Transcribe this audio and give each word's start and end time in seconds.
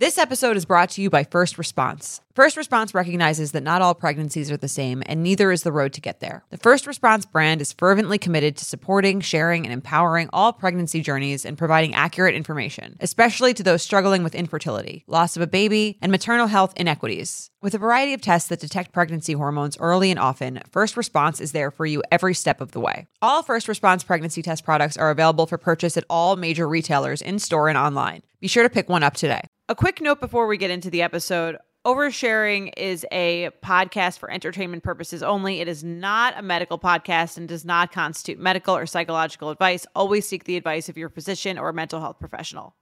This 0.00 0.16
episode 0.16 0.56
is 0.56 0.64
brought 0.64 0.88
to 0.92 1.02
you 1.02 1.10
by 1.10 1.24
First 1.24 1.58
Response. 1.58 2.22
First 2.34 2.56
Response 2.56 2.94
recognizes 2.94 3.52
that 3.52 3.62
not 3.62 3.82
all 3.82 3.94
pregnancies 3.94 4.50
are 4.50 4.56
the 4.56 4.66
same, 4.66 5.02
and 5.04 5.22
neither 5.22 5.52
is 5.52 5.62
the 5.62 5.72
road 5.72 5.92
to 5.92 6.00
get 6.00 6.20
there. 6.20 6.42
The 6.48 6.56
First 6.56 6.86
Response 6.86 7.26
brand 7.26 7.60
is 7.60 7.74
fervently 7.74 8.16
committed 8.16 8.56
to 8.56 8.64
supporting, 8.64 9.20
sharing, 9.20 9.66
and 9.66 9.74
empowering 9.74 10.30
all 10.32 10.54
pregnancy 10.54 11.02
journeys 11.02 11.44
and 11.44 11.58
providing 11.58 11.94
accurate 11.94 12.34
information, 12.34 12.96
especially 13.00 13.52
to 13.52 13.62
those 13.62 13.82
struggling 13.82 14.22
with 14.22 14.34
infertility, 14.34 15.04
loss 15.06 15.36
of 15.36 15.42
a 15.42 15.46
baby, 15.46 15.98
and 16.00 16.10
maternal 16.10 16.46
health 16.46 16.72
inequities. 16.76 17.50
With 17.60 17.74
a 17.74 17.78
variety 17.78 18.14
of 18.14 18.22
tests 18.22 18.48
that 18.48 18.60
detect 18.60 18.94
pregnancy 18.94 19.34
hormones 19.34 19.76
early 19.80 20.10
and 20.10 20.18
often, 20.18 20.62
First 20.70 20.96
Response 20.96 21.42
is 21.42 21.52
there 21.52 21.70
for 21.70 21.84
you 21.84 22.02
every 22.10 22.32
step 22.32 22.62
of 22.62 22.72
the 22.72 22.80
way. 22.80 23.06
All 23.20 23.42
First 23.42 23.68
Response 23.68 24.02
pregnancy 24.02 24.40
test 24.40 24.64
products 24.64 24.96
are 24.96 25.10
available 25.10 25.46
for 25.46 25.58
purchase 25.58 25.98
at 25.98 26.04
all 26.08 26.36
major 26.36 26.66
retailers 26.66 27.20
in 27.20 27.38
store 27.38 27.68
and 27.68 27.76
online. 27.76 28.22
Be 28.40 28.48
sure 28.48 28.62
to 28.62 28.70
pick 28.70 28.88
one 28.88 29.02
up 29.02 29.14
today. 29.14 29.42
A 29.68 29.74
quick 29.74 30.00
note 30.00 30.18
before 30.18 30.46
we 30.46 30.56
get 30.56 30.70
into 30.70 30.88
the 30.88 31.02
episode. 31.02 31.58
Oversharing 31.86 32.72
is 32.76 33.04
a 33.12 33.50
podcast 33.62 34.18
for 34.18 34.30
entertainment 34.30 34.82
purposes 34.82 35.22
only. 35.22 35.60
It 35.60 35.68
is 35.68 35.84
not 35.84 36.38
a 36.38 36.42
medical 36.42 36.78
podcast 36.78 37.36
and 37.36 37.46
does 37.46 37.66
not 37.66 37.92
constitute 37.92 38.38
medical 38.38 38.74
or 38.74 38.86
psychological 38.86 39.50
advice. 39.50 39.86
Always 39.94 40.26
seek 40.26 40.44
the 40.44 40.56
advice 40.56 40.88
of 40.88 40.96
your 40.96 41.10
physician 41.10 41.58
or 41.58 41.72
mental 41.74 42.00
health 42.00 42.18
professional. 42.18 42.74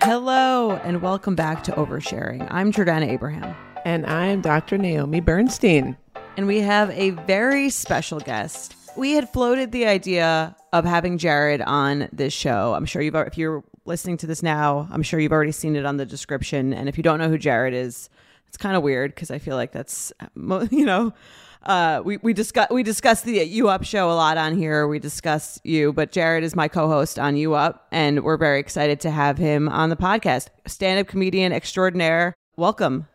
Hello, 0.00 0.72
and 0.82 1.02
welcome 1.02 1.34
back 1.34 1.62
to 1.64 1.72
Oversharing. 1.72 2.46
I'm 2.50 2.72
Jordana 2.72 3.08
Abraham. 3.08 3.54
And 3.84 4.06
I'm 4.06 4.40
Dr. 4.40 4.78
Naomi 4.78 5.20
Bernstein. 5.20 5.96
And 6.36 6.46
we 6.46 6.60
have 6.60 6.88
a 6.90 7.10
very 7.10 7.68
special 7.68 8.18
guest. 8.18 8.76
We 8.94 9.12
had 9.12 9.28
floated 9.30 9.72
the 9.72 9.86
idea 9.86 10.54
of 10.72 10.84
having 10.84 11.16
Jared 11.16 11.62
on 11.62 12.08
this 12.12 12.32
show. 12.32 12.74
I'm 12.74 12.84
sure 12.84 13.00
you've, 13.00 13.14
if 13.14 13.38
you're 13.38 13.64
listening 13.86 14.18
to 14.18 14.26
this 14.26 14.42
now, 14.42 14.86
I'm 14.90 15.02
sure 15.02 15.18
you've 15.18 15.32
already 15.32 15.52
seen 15.52 15.76
it 15.76 15.86
on 15.86 15.96
the 15.96 16.04
description. 16.04 16.74
And 16.74 16.88
if 16.88 16.98
you 16.98 17.02
don't 17.02 17.18
know 17.18 17.28
who 17.28 17.38
Jared 17.38 17.72
is, 17.72 18.10
it's 18.48 18.58
kind 18.58 18.76
of 18.76 18.82
weird 18.82 19.14
because 19.14 19.30
I 19.30 19.38
feel 19.38 19.56
like 19.56 19.72
that's, 19.72 20.12
you 20.70 20.84
know, 20.84 21.14
uh, 21.62 22.02
we 22.04 22.16
we 22.18 22.32
discuss 22.32 22.68
we 22.70 22.82
discuss 22.82 23.22
the 23.22 23.44
U 23.44 23.68
Up 23.68 23.84
show 23.84 24.10
a 24.10 24.14
lot 24.14 24.36
on 24.36 24.56
here. 24.56 24.88
We 24.88 24.98
discuss 24.98 25.60
you, 25.62 25.92
but 25.92 26.10
Jared 26.10 26.42
is 26.42 26.56
my 26.56 26.66
co-host 26.66 27.20
on 27.20 27.36
U 27.36 27.54
Up, 27.54 27.86
and 27.92 28.24
we're 28.24 28.36
very 28.36 28.58
excited 28.58 28.98
to 29.00 29.12
have 29.12 29.38
him 29.38 29.68
on 29.68 29.88
the 29.88 29.96
podcast. 29.96 30.48
Stand-up 30.66 31.06
comedian 31.06 31.52
extraordinaire. 31.52 32.34
Welcome. 32.56 33.06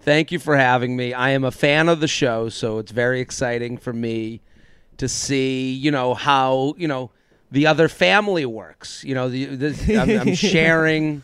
Thank 0.00 0.32
you 0.32 0.40
for 0.40 0.56
having 0.56 0.96
me. 0.96 1.14
I 1.14 1.30
am 1.30 1.44
a 1.44 1.52
fan 1.52 1.88
of 1.88 2.00
the 2.00 2.08
show, 2.08 2.48
so 2.48 2.78
it's 2.78 2.90
very 2.90 3.20
exciting 3.20 3.78
for 3.78 3.92
me 3.92 4.42
to 5.02 5.08
see, 5.08 5.72
you 5.72 5.90
know, 5.90 6.14
how 6.14 6.74
you 6.78 6.86
know 6.86 7.10
the 7.50 7.66
other 7.66 7.88
family 7.88 8.46
works. 8.46 9.02
You 9.04 9.14
know, 9.16 9.28
the, 9.28 9.46
the 9.46 9.96
I'm, 9.98 10.28
I'm 10.28 10.34
sharing 10.54 11.22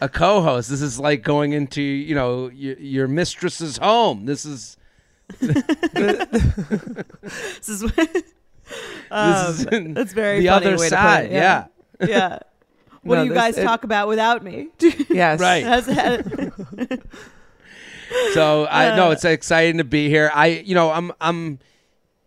a 0.00 0.08
co-host. 0.08 0.70
This 0.70 0.80
is 0.82 1.00
like 1.00 1.22
going 1.22 1.52
into 1.52 1.82
you 1.82 2.14
know 2.14 2.48
your, 2.50 2.76
your 2.78 3.08
mistress's 3.08 3.78
home. 3.78 4.26
This 4.26 4.44
is 4.44 4.76
this 5.40 5.56
is 7.68 7.82
um, 9.10 9.46
this 9.46 9.60
is 9.60 9.66
that's 9.94 10.12
very 10.12 10.40
the 10.40 10.46
funny 10.48 10.66
other 10.66 10.70
way 10.76 10.76
to 10.76 10.82
put 10.82 10.88
side. 10.90 11.24
it, 11.26 11.32
yeah. 11.32 11.66
yeah. 12.06 12.38
What 13.02 13.16
No, 13.16 13.22
do 13.24 13.28
you 13.30 13.34
guys 13.34 13.56
it- 13.58 13.64
talk 13.64 13.84
about 13.84 14.08
without 14.08 14.42
me? 14.44 14.68
Yes. 15.10 15.40
Right. 15.40 15.64
So 18.32 18.64
I 18.66 18.90
Uh, 18.90 18.96
know 18.96 19.10
it's 19.10 19.24
exciting 19.24 19.78
to 19.78 19.84
be 19.84 20.08
here. 20.08 20.30
I 20.34 20.46
you 20.64 20.74
know 20.74 20.90
I'm 20.90 21.12
I'm 21.20 21.58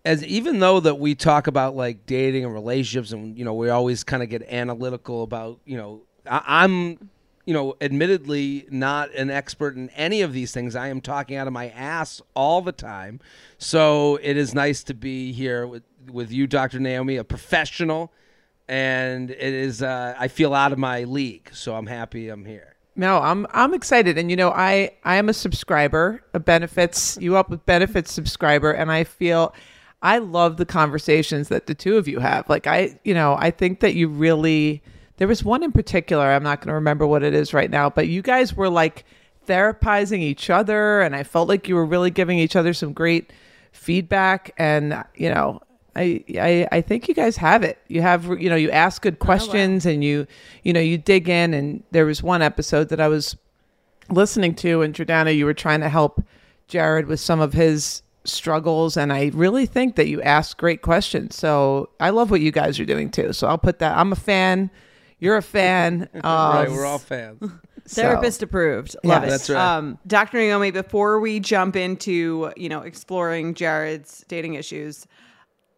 as 0.07 0.23
even 0.23 0.59
though 0.59 0.79
that 0.79 0.95
we 0.95 1.13
talk 1.15 1.47
about 1.47 1.75
like 1.75 2.05
dating 2.05 2.45
and 2.45 2.53
relationships 2.53 3.11
and 3.11 3.37
you 3.37 3.43
know 3.43 3.53
we 3.53 3.69
always 3.69 4.05
kind 4.05 4.23
of 4.23 4.29
get 4.29 4.41
analytical 4.43 5.21
about 5.21 5.59
you 5.65 5.75
know 5.75 6.01
I, 6.25 6.63
I'm 6.63 7.09
you 7.45 7.53
know 7.53 7.75
admittedly 7.81 8.65
not 8.69 9.13
an 9.13 9.29
expert 9.29 9.75
in 9.75 9.89
any 9.91 10.21
of 10.21 10.31
these 10.31 10.53
things. 10.53 10.77
I 10.77 10.87
am 10.87 11.01
talking 11.01 11.35
out 11.35 11.45
of 11.45 11.53
my 11.53 11.69
ass 11.69 12.21
all 12.33 12.61
the 12.61 12.71
time. 12.71 13.19
So 13.57 14.17
it 14.21 14.37
is 14.37 14.55
nice 14.55 14.81
to 14.83 14.93
be 14.93 15.33
here 15.33 15.67
with 15.67 15.83
with 16.09 16.31
you, 16.31 16.47
Dr. 16.47 16.79
Naomi, 16.79 17.17
a 17.17 17.25
professional, 17.25 18.13
and 18.69 19.29
it 19.29 19.41
is 19.41 19.81
uh, 19.81 20.15
I 20.17 20.29
feel 20.29 20.53
out 20.53 20.71
of 20.71 20.79
my 20.79 21.03
league. 21.03 21.49
So 21.51 21.75
I'm 21.75 21.87
happy 21.87 22.29
I'm 22.29 22.45
here. 22.45 22.75
No, 22.95 23.19
I'm 23.19 23.45
I'm 23.51 23.73
excited, 23.73 24.17
and 24.17 24.31
you 24.31 24.37
know, 24.37 24.51
I 24.51 24.91
I 25.03 25.17
am 25.17 25.27
a 25.27 25.33
subscriber, 25.33 26.23
a 26.33 26.39
benefits 26.39 27.17
U 27.19 27.35
Up 27.35 27.49
with 27.49 27.65
benefits 27.65 28.13
subscriber, 28.13 28.71
and 28.71 28.89
I 28.89 29.03
feel 29.03 29.53
I 30.01 30.19
love 30.19 30.57
the 30.57 30.65
conversations 30.65 31.49
that 31.49 31.67
the 31.67 31.75
two 31.75 31.97
of 31.97 32.07
you 32.07 32.19
have. 32.19 32.49
Like 32.49 32.67
I, 32.67 32.99
you 33.03 33.13
know, 33.13 33.35
I 33.39 33.51
think 33.51 33.79
that 33.81 33.95
you 33.95 34.07
really. 34.07 34.81
There 35.17 35.27
was 35.27 35.43
one 35.43 35.63
in 35.63 35.71
particular. 35.71 36.25
I'm 36.25 36.43
not 36.43 36.59
going 36.59 36.67
to 36.67 36.75
remember 36.75 37.07
what 37.07 37.23
it 37.23 37.33
is 37.33 37.51
right 37.51 37.71
now, 37.71 37.89
but 37.89 38.07
you 38.07 38.21
guys 38.21 38.55
were 38.55 38.69
like 38.69 39.03
therapizing 39.47 40.19
each 40.19 40.51
other, 40.51 41.01
and 41.01 41.15
I 41.15 41.23
felt 41.23 41.47
like 41.47 41.67
you 41.67 41.73
were 41.73 41.85
really 41.85 42.11
giving 42.11 42.37
each 42.37 42.55
other 42.55 42.71
some 42.71 42.93
great 42.93 43.33
feedback. 43.71 44.53
And 44.57 45.03
you 45.15 45.29
know, 45.29 45.61
I, 45.95 46.23
I 46.39 46.67
I 46.71 46.81
think 46.81 47.07
you 47.07 47.15
guys 47.15 47.35
have 47.37 47.63
it. 47.63 47.79
You 47.87 48.03
have 48.03 48.25
you 48.39 48.49
know 48.49 48.55
you 48.55 48.69
ask 48.69 49.01
good 49.01 49.17
oh, 49.19 49.25
questions 49.25 49.87
and 49.87 50.03
you 50.03 50.27
you 50.63 50.71
know 50.71 50.79
you 50.79 50.99
dig 50.99 51.27
in. 51.27 51.55
And 51.55 51.83
there 51.89 52.05
was 52.05 52.21
one 52.21 52.43
episode 52.43 52.89
that 52.89 52.99
I 52.99 53.07
was 53.07 53.35
listening 54.11 54.53
to, 54.55 54.83
and 54.83 54.93
Jordana, 54.93 55.35
you 55.35 55.45
were 55.45 55.55
trying 55.55 55.81
to 55.81 55.89
help 55.89 56.23
Jared 56.67 57.07
with 57.07 57.19
some 57.19 57.39
of 57.39 57.53
his 57.53 58.03
struggles, 58.27 58.97
and 58.97 59.11
I 59.13 59.31
really 59.33 59.65
think 59.65 59.95
that 59.95 60.07
you 60.07 60.21
asked 60.21 60.57
great 60.57 60.81
questions. 60.81 61.35
So 61.35 61.89
I 61.99 62.09
love 62.11 62.29
what 62.31 62.41
you 62.41 62.51
guys 62.51 62.79
are 62.79 62.85
doing 62.85 63.09
too. 63.09 63.33
So 63.33 63.47
I'll 63.47 63.57
put 63.57 63.79
that. 63.79 63.97
I'm 63.97 64.11
a 64.11 64.15
fan. 64.15 64.69
You're 65.19 65.37
a 65.37 65.41
fan. 65.41 66.09
Um, 66.15 66.21
right, 66.23 66.69
we're 66.69 66.85
all 66.85 66.99
fans. 66.99 67.39
so- 67.85 68.01
Therapist 68.01 68.43
approved. 68.43 68.95
Love 69.03 69.23
Yes. 69.23 69.27
it. 69.27 69.31
That's 69.31 69.49
right. 69.49 69.77
Um, 69.77 69.97
Dr. 70.05 70.37
Naomi, 70.37 70.71
before 70.71 71.19
we 71.19 71.39
jump 71.39 71.75
into, 71.75 72.51
you 72.57 72.69
know, 72.69 72.81
exploring 72.81 73.53
Jared's 73.53 74.23
dating 74.27 74.53
issues, 74.55 75.07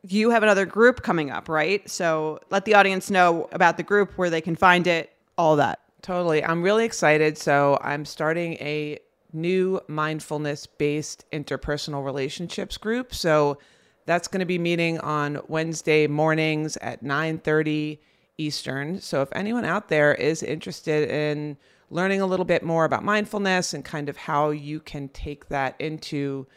you 0.08 0.30
have 0.32 0.44
another 0.44 0.66
group 0.66 1.04
coming 1.04 1.30
up, 1.30 1.48
right? 1.50 1.88
So 1.90 2.40
let 2.50 2.66
the 2.66 2.74
audience 2.74 3.09
know 3.09 3.48
about 3.52 3.78
the 3.78 3.84
group, 3.84 4.14
where 4.18 4.30
they 4.30 4.42
can 4.42 4.56
find 4.56 4.88
it, 4.88 5.12
all 5.38 5.56
that. 5.58 5.80
Totally. 6.02 6.44
I'm 6.44 6.64
really 6.64 6.86
excited. 6.86 7.38
So, 7.38 7.78
I'm 7.82 8.06
starting 8.06 8.54
a 8.54 9.00
new 9.34 9.79
mindfulness 9.88 10.66
based 10.66 11.25
interpersonal 11.31 12.03
relationships 12.03 12.78
group. 12.78 13.13
So, 13.13 13.57
that's 14.06 14.28
going 14.28 14.40
to 14.40 14.45
be 14.45 14.57
meeting 14.57 15.00
on 15.00 15.40
Wednesday 15.47 16.07
mornings 16.07 16.78
at 16.78 17.03
9:30 17.03 18.00
Eastern. 18.38 19.00
So, 19.00 19.22
if 19.22 19.29
anyone 19.34 19.66
out 19.66 19.90
there 19.90 20.13
is 20.13 20.41
interested 20.41 21.09
in 21.09 21.57
learning 21.91 22.22
a 22.22 22.25
little 22.25 22.45
bit 22.45 22.63
more 22.63 22.85
about 22.85 23.03
mindfulness 23.03 23.73
and 23.73 23.84
kind 23.84 24.09
of 24.09 24.17
how 24.17 24.50
you 24.50 24.79
can 24.79 25.09
take 25.09 25.50
that 25.50 25.75
into 25.79 26.47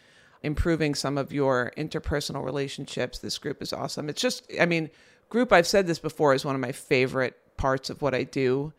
improving 0.42 0.94
some 0.94 1.16
of 1.16 1.32
your 1.32 1.72
interpersonal 1.76 2.44
relationships, 2.44 3.18
this 3.18 3.38
group 3.38 3.62
is 3.62 3.72
awesome. 3.72 4.08
It's 4.08 4.20
just, 4.20 4.50
I 4.60 4.66
mean, 4.66 4.90
group, 5.28 5.52
I've 5.52 5.66
said 5.66 5.86
this 5.86 5.98
before, 5.98 6.34
is 6.34 6.44
one 6.44 6.54
of 6.54 6.60
my 6.60 6.72
favorite 6.72 7.38
parts 7.56 7.90
of 7.90 8.02
what 8.02 8.14
I 8.14 8.24
do 8.24 8.72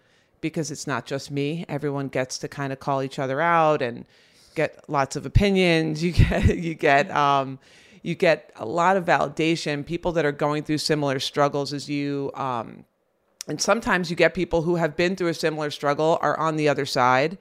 because 0.43 0.69
it's 0.69 0.85
not 0.85 1.05
just 1.05 1.31
me. 1.31 1.65
Everyone 1.67 2.09
gets 2.09 2.37
to 2.39 2.47
kind 2.49 2.71
of 2.73 2.79
call 2.79 3.01
each 3.01 3.17
other 3.17 3.39
out 3.39 3.81
and 3.81 4.05
get 4.53 4.87
lots 4.87 5.15
of 5.15 5.25
opinions. 5.25 6.03
You 6.03 6.11
get, 6.11 6.57
you 6.57 6.75
get, 6.75 7.09
um, 7.09 7.57
you 8.03 8.13
get 8.13 8.51
a 8.57 8.65
lot 8.65 8.97
of 8.97 9.05
validation. 9.05 9.85
People 9.85 10.11
that 10.11 10.25
are 10.25 10.33
going 10.33 10.63
through 10.63 10.79
similar 10.79 11.19
struggles 11.19 11.71
as 11.71 11.89
you, 11.89 12.29
um, 12.35 12.83
and 13.47 13.59
sometimes 13.59 14.09
you 14.09 14.17
get 14.17 14.33
people 14.33 14.61
who 14.63 14.75
have 14.75 14.97
been 14.97 15.15
through 15.15 15.29
a 15.29 15.33
similar 15.33 15.71
struggle 15.71 16.19
are 16.21 16.37
on 16.37 16.57
the 16.57 16.67
other 16.67 16.85
side 16.85 17.37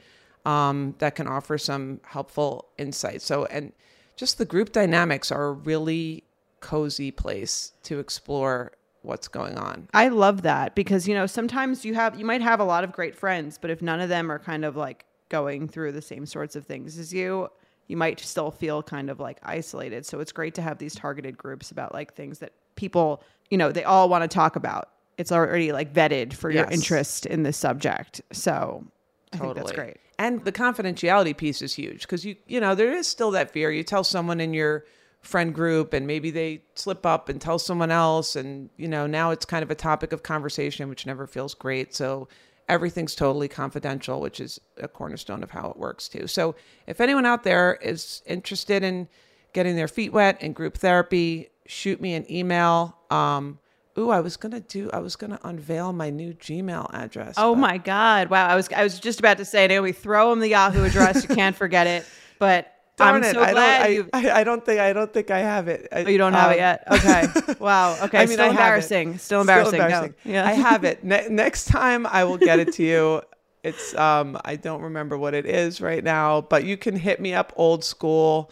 um, 0.46 0.94
that 0.98 1.16
can 1.16 1.26
offer 1.26 1.58
some 1.58 2.00
helpful 2.04 2.69
insight. 2.78 3.20
So, 3.20 3.46
and 3.46 3.72
just 4.16 4.38
the 4.38 4.44
group 4.44 4.70
dynamics 4.70 5.32
are 5.32 5.46
a 5.46 5.52
really 5.52 6.22
cozy 6.60 7.10
place 7.10 7.72
to 7.82 7.98
explore 7.98 8.72
what's 9.02 9.28
going 9.28 9.58
on. 9.58 9.88
I 9.92 10.08
love 10.08 10.42
that 10.42 10.74
because 10.74 11.06
you 11.06 11.14
know 11.14 11.26
sometimes 11.26 11.84
you 11.84 11.94
have 11.94 12.18
you 12.18 12.24
might 12.24 12.40
have 12.40 12.60
a 12.60 12.64
lot 12.64 12.84
of 12.84 12.92
great 12.92 13.14
friends, 13.14 13.58
but 13.60 13.70
if 13.70 13.82
none 13.82 14.00
of 14.00 14.08
them 14.08 14.30
are 14.30 14.38
kind 14.38 14.64
of 14.64 14.76
like 14.76 15.04
going 15.28 15.69
through 15.69 15.93
the 15.93 16.02
same 16.02 16.26
sorts 16.26 16.56
of 16.56 16.66
things 16.66 16.99
as 16.99 17.12
you, 17.12 17.49
you 17.88 17.96
might 17.96 18.20
still 18.20 18.50
feel 18.50 18.82
kind 18.82 19.10
of 19.10 19.19
like 19.19 19.38
isolated. 19.43 20.06
So 20.06 20.20
it's 20.20 20.32
great 20.32 20.54
to 20.54 20.62
have 20.62 20.78
these 20.78 20.94
targeted 20.94 21.37
groups 21.37 21.70
about 21.70 21.93
like 21.93 22.14
things 22.14 22.38
that 22.40 22.52
people, 22.76 23.22
you 23.50 23.58
know, 23.58 23.72
they 23.72 23.84
all 23.84 24.08
want 24.08 24.22
to 24.22 24.28
talk 24.28 24.56
about. 24.56 24.90
It's 25.19 25.32
already 25.32 25.72
like 25.72 25.93
vetted 25.93 26.32
for 26.32 26.50
your 26.50 26.64
interest 26.70 27.26
in 27.26 27.43
this 27.43 27.56
subject. 27.56 28.20
So 28.32 28.84
I 29.32 29.37
think 29.38 29.55
that's 29.55 29.72
great. 29.72 29.96
And 30.19 30.44
the 30.44 30.52
confidentiality 30.52 31.37
piece 31.37 31.62
is 31.62 31.75
huge 31.75 32.02
because 32.02 32.25
you 32.25 32.37
you 32.46 32.60
know 32.60 32.75
there 32.75 32.93
is 32.93 33.06
still 33.06 33.31
that 33.32 33.50
fear. 33.50 33.70
You 33.70 33.82
tell 33.82 34.05
someone 34.05 34.40
in 34.40 34.55
your 34.55 34.84
friend 35.22 35.54
group 35.54 35.92
and 35.92 36.06
maybe 36.06 36.30
they 36.30 36.62
slip 36.74 37.06
up 37.06 37.28
and 37.28 37.40
tell 37.40 37.58
someone 37.58 37.90
else 37.92 38.34
and 38.34 38.69
you 38.76 38.88
know 38.88 39.06
now 39.06 39.30
it's 39.30 39.44
kind 39.44 39.62
of 39.62 39.70
a 39.70 39.74
topic 39.74 40.12
of 40.12 40.22
conversation 40.24 40.88
which 40.88 41.06
never 41.06 41.26
feels 41.26 41.54
great. 41.54 41.94
So 41.94 42.28
everything's 42.69 43.14
totally 43.14 43.48
confidential, 43.48 44.20
which 44.20 44.40
is 44.40 44.60
a 44.78 44.88
cornerstone 44.88 45.42
of 45.42 45.50
how 45.50 45.70
it 45.70 45.76
works 45.76 46.08
too. 46.08 46.26
So 46.26 46.54
if 46.86 47.00
anyone 47.00 47.26
out 47.26 47.44
there 47.44 47.78
is 47.82 48.22
interested 48.26 48.82
in 48.82 49.08
getting 49.52 49.76
their 49.76 49.88
feet 49.88 50.12
wet 50.12 50.42
in 50.42 50.52
group 50.52 50.76
therapy, 50.78 51.50
shoot 51.66 52.00
me 52.00 52.14
an 52.14 52.30
email. 52.30 52.96
Um, 53.10 53.58
Ooh, 53.98 54.08
I 54.10 54.20
was 54.20 54.38
gonna 54.38 54.60
do. 54.60 54.88
I 54.90 55.00
was 55.00 55.16
gonna 55.16 55.38
unveil 55.44 55.92
my 55.92 56.08
new 56.08 56.32
Gmail 56.32 56.94
address. 56.94 57.34
Oh 57.36 57.54
but- 57.54 57.60
my 57.60 57.76
God! 57.78 58.30
Wow, 58.30 58.46
I 58.48 58.56
was 58.56 58.69
I 58.74 58.82
was 58.82 58.98
just 58.98 59.19
about 59.19 59.36
to 59.36 59.44
say, 59.44 59.66
Naomi, 59.66 59.92
throw 59.92 60.32
him 60.32 60.40
the 60.40 60.48
Yahoo 60.48 60.82
address. 60.84 61.22
you 61.28 61.34
can't 61.34 61.54
forget 61.54 61.86
it. 61.86 62.04
But 62.38 62.71
Darn 62.97 63.17
I'm 63.17 63.25
it! 63.25 63.35
so 63.35 63.43
I 63.43 63.53
glad 63.53 63.87
don't. 63.87 64.11
I, 64.12 64.29
I, 64.31 64.41
I 64.41 64.44
don't 64.44 64.65
think. 64.65 64.81
I 64.81 64.93
don't 64.93 65.12
think 65.12 65.31
I 65.31 65.39
have 65.41 65.69
it. 65.69 65.89
I, 65.93 66.05
Oh, 66.05 66.09
you 66.09 66.19
don't 66.19 66.35
have 66.35 66.49
um, 66.49 66.53
it 66.53 66.59
yet. 66.59 66.85
Okay. 66.93 67.55
Wow. 67.59 67.97
Okay. 68.05 68.19
I 68.19 68.27
mean, 68.27 68.35
still 68.35 68.44
have 68.44 68.47
it. 68.47 68.50
embarrassing. 68.50 69.19
Still 69.19 69.41
embarrassing. 69.41 69.79
No. 69.79 69.85
embarrassing. 69.87 70.15
Yeah. 70.25 70.47
I 70.47 70.53
have 70.53 70.85
it. 70.85 71.03
Ne- 71.05 71.29
next 71.31 71.65
time, 71.67 72.06
I 72.06 72.25
will 72.25 72.37
get 72.39 72.59
it 72.59 72.73
to 72.75 72.83
you. 72.83 73.23
It's 73.62 73.94
um, 73.94 74.37
I 74.44 74.56
don't 74.56 74.83
remember 74.83 75.17
what 75.17 75.35
it 75.35 75.47
is 75.47 75.81
right 75.81 76.03
now, 76.05 76.41
but 76.43 76.65
you 76.65 76.77
can 76.77 76.97
hit 76.97 77.21
me 77.21 77.33
up 77.33 77.53
old 77.56 77.85
school, 77.85 78.50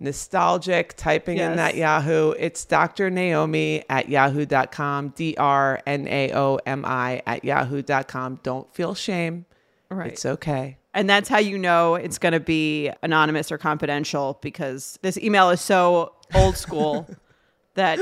nostalgic, 0.00 0.94
typing 0.96 1.38
in 1.38 1.50
Yes. 1.50 1.56
that 1.56 1.74
Yahoo. 1.76 2.30
It's 2.38 2.64
Dr. 2.64 3.10
Naomi 3.10 3.84
at 3.90 4.08
yahoo.com, 4.08 5.10
D 5.10 5.34
R 5.38 5.80
N 5.86 6.06
A 6.08 6.32
O 6.32 6.58
M 6.64 6.84
I 6.86 7.22
at 7.26 7.44
yahoo.com. 7.44 8.40
Don't 8.42 8.72
feel 8.74 8.94
shame. 8.94 9.46
Right. 9.90 10.12
It's 10.12 10.24
okay. 10.24 10.78
And 10.94 11.08
that's 11.08 11.28
how 11.28 11.38
you 11.38 11.56
know 11.56 11.94
it's 11.94 12.18
going 12.18 12.32
to 12.32 12.40
be 12.40 12.90
anonymous 13.02 13.50
or 13.50 13.58
confidential 13.58 14.38
because 14.42 14.98
this 15.02 15.16
email 15.16 15.50
is 15.50 15.60
so 15.60 16.14
old 16.34 16.56
school 16.56 17.08
that 17.74 17.98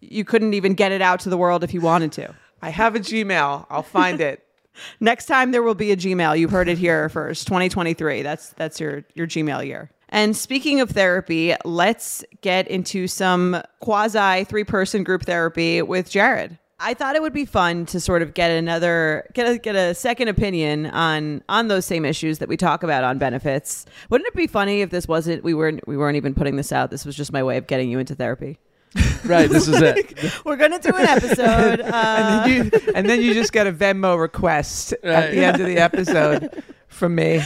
you 0.00 0.24
couldn't 0.24 0.54
even 0.54 0.74
get 0.74 0.92
it 0.92 1.02
out 1.02 1.20
to 1.20 1.28
the 1.28 1.36
world 1.36 1.64
if 1.64 1.74
you 1.74 1.80
wanted 1.80 2.12
to. 2.12 2.34
I 2.62 2.70
have 2.70 2.94
a 2.94 3.00
Gmail. 3.00 3.66
I'll 3.68 3.82
find 3.82 4.20
it. 4.20 4.46
Next 5.00 5.26
time 5.26 5.50
there 5.50 5.62
will 5.62 5.74
be 5.74 5.92
a 5.92 5.96
Gmail. 5.96 6.38
You 6.38 6.48
heard 6.48 6.68
it 6.68 6.78
here 6.78 7.08
first. 7.08 7.46
2023. 7.46 8.22
That's 8.22 8.50
that's 8.50 8.78
your 8.80 9.04
your 9.14 9.26
Gmail 9.26 9.66
year. 9.66 9.90
And 10.08 10.36
speaking 10.36 10.80
of 10.80 10.90
therapy, 10.90 11.54
let's 11.64 12.24
get 12.40 12.68
into 12.68 13.06
some 13.06 13.62
quasi 13.80 14.44
three 14.44 14.64
person 14.64 15.04
group 15.04 15.22
therapy 15.22 15.82
with 15.82 16.10
Jared. 16.10 16.58
I 16.80 16.94
thought 16.94 17.14
it 17.14 17.22
would 17.22 17.32
be 17.34 17.44
fun 17.44 17.84
to 17.86 18.00
sort 18.00 18.22
of 18.22 18.32
get 18.34 18.50
another 18.50 19.28
get 19.34 19.46
a 19.48 19.58
get 19.58 19.76
a 19.76 19.94
second 19.94 20.28
opinion 20.28 20.86
on 20.86 21.42
on 21.48 21.68
those 21.68 21.84
same 21.84 22.04
issues 22.04 22.38
that 22.38 22.48
we 22.48 22.56
talk 22.56 22.82
about 22.82 23.04
on 23.04 23.18
benefits. 23.18 23.84
Wouldn't 24.08 24.26
it 24.28 24.34
be 24.34 24.46
funny 24.46 24.80
if 24.80 24.90
this 24.90 25.06
wasn't 25.06 25.44
we 25.44 25.52
weren't 25.54 25.86
we 25.86 25.96
weren't 25.96 26.16
even 26.16 26.34
putting 26.34 26.56
this 26.56 26.72
out? 26.72 26.90
This 26.90 27.04
was 27.04 27.14
just 27.16 27.32
my 27.32 27.42
way 27.42 27.56
of 27.58 27.66
getting 27.66 27.90
you 27.90 27.98
into 27.98 28.14
therapy. 28.14 28.58
Right. 29.22 29.50
This 29.50 29.68
is 29.68 29.80
it. 29.80 30.40
We're 30.46 30.56
gonna 30.56 30.78
do 30.78 30.88
an 30.96 31.06
episode. 31.06 31.80
Uh, 31.82 31.84
and, 31.92 32.50
then 32.50 32.72
you, 32.72 32.92
and 32.94 33.08
then 33.08 33.20
you 33.20 33.34
just 33.34 33.52
get 33.52 33.66
a 33.66 33.72
Venmo 33.72 34.18
request 34.18 34.94
at 35.04 35.30
the 35.32 35.44
end 35.44 35.60
of 35.60 35.66
the 35.66 35.76
episode 35.76 36.64
from 36.88 37.14
me. 37.16 37.42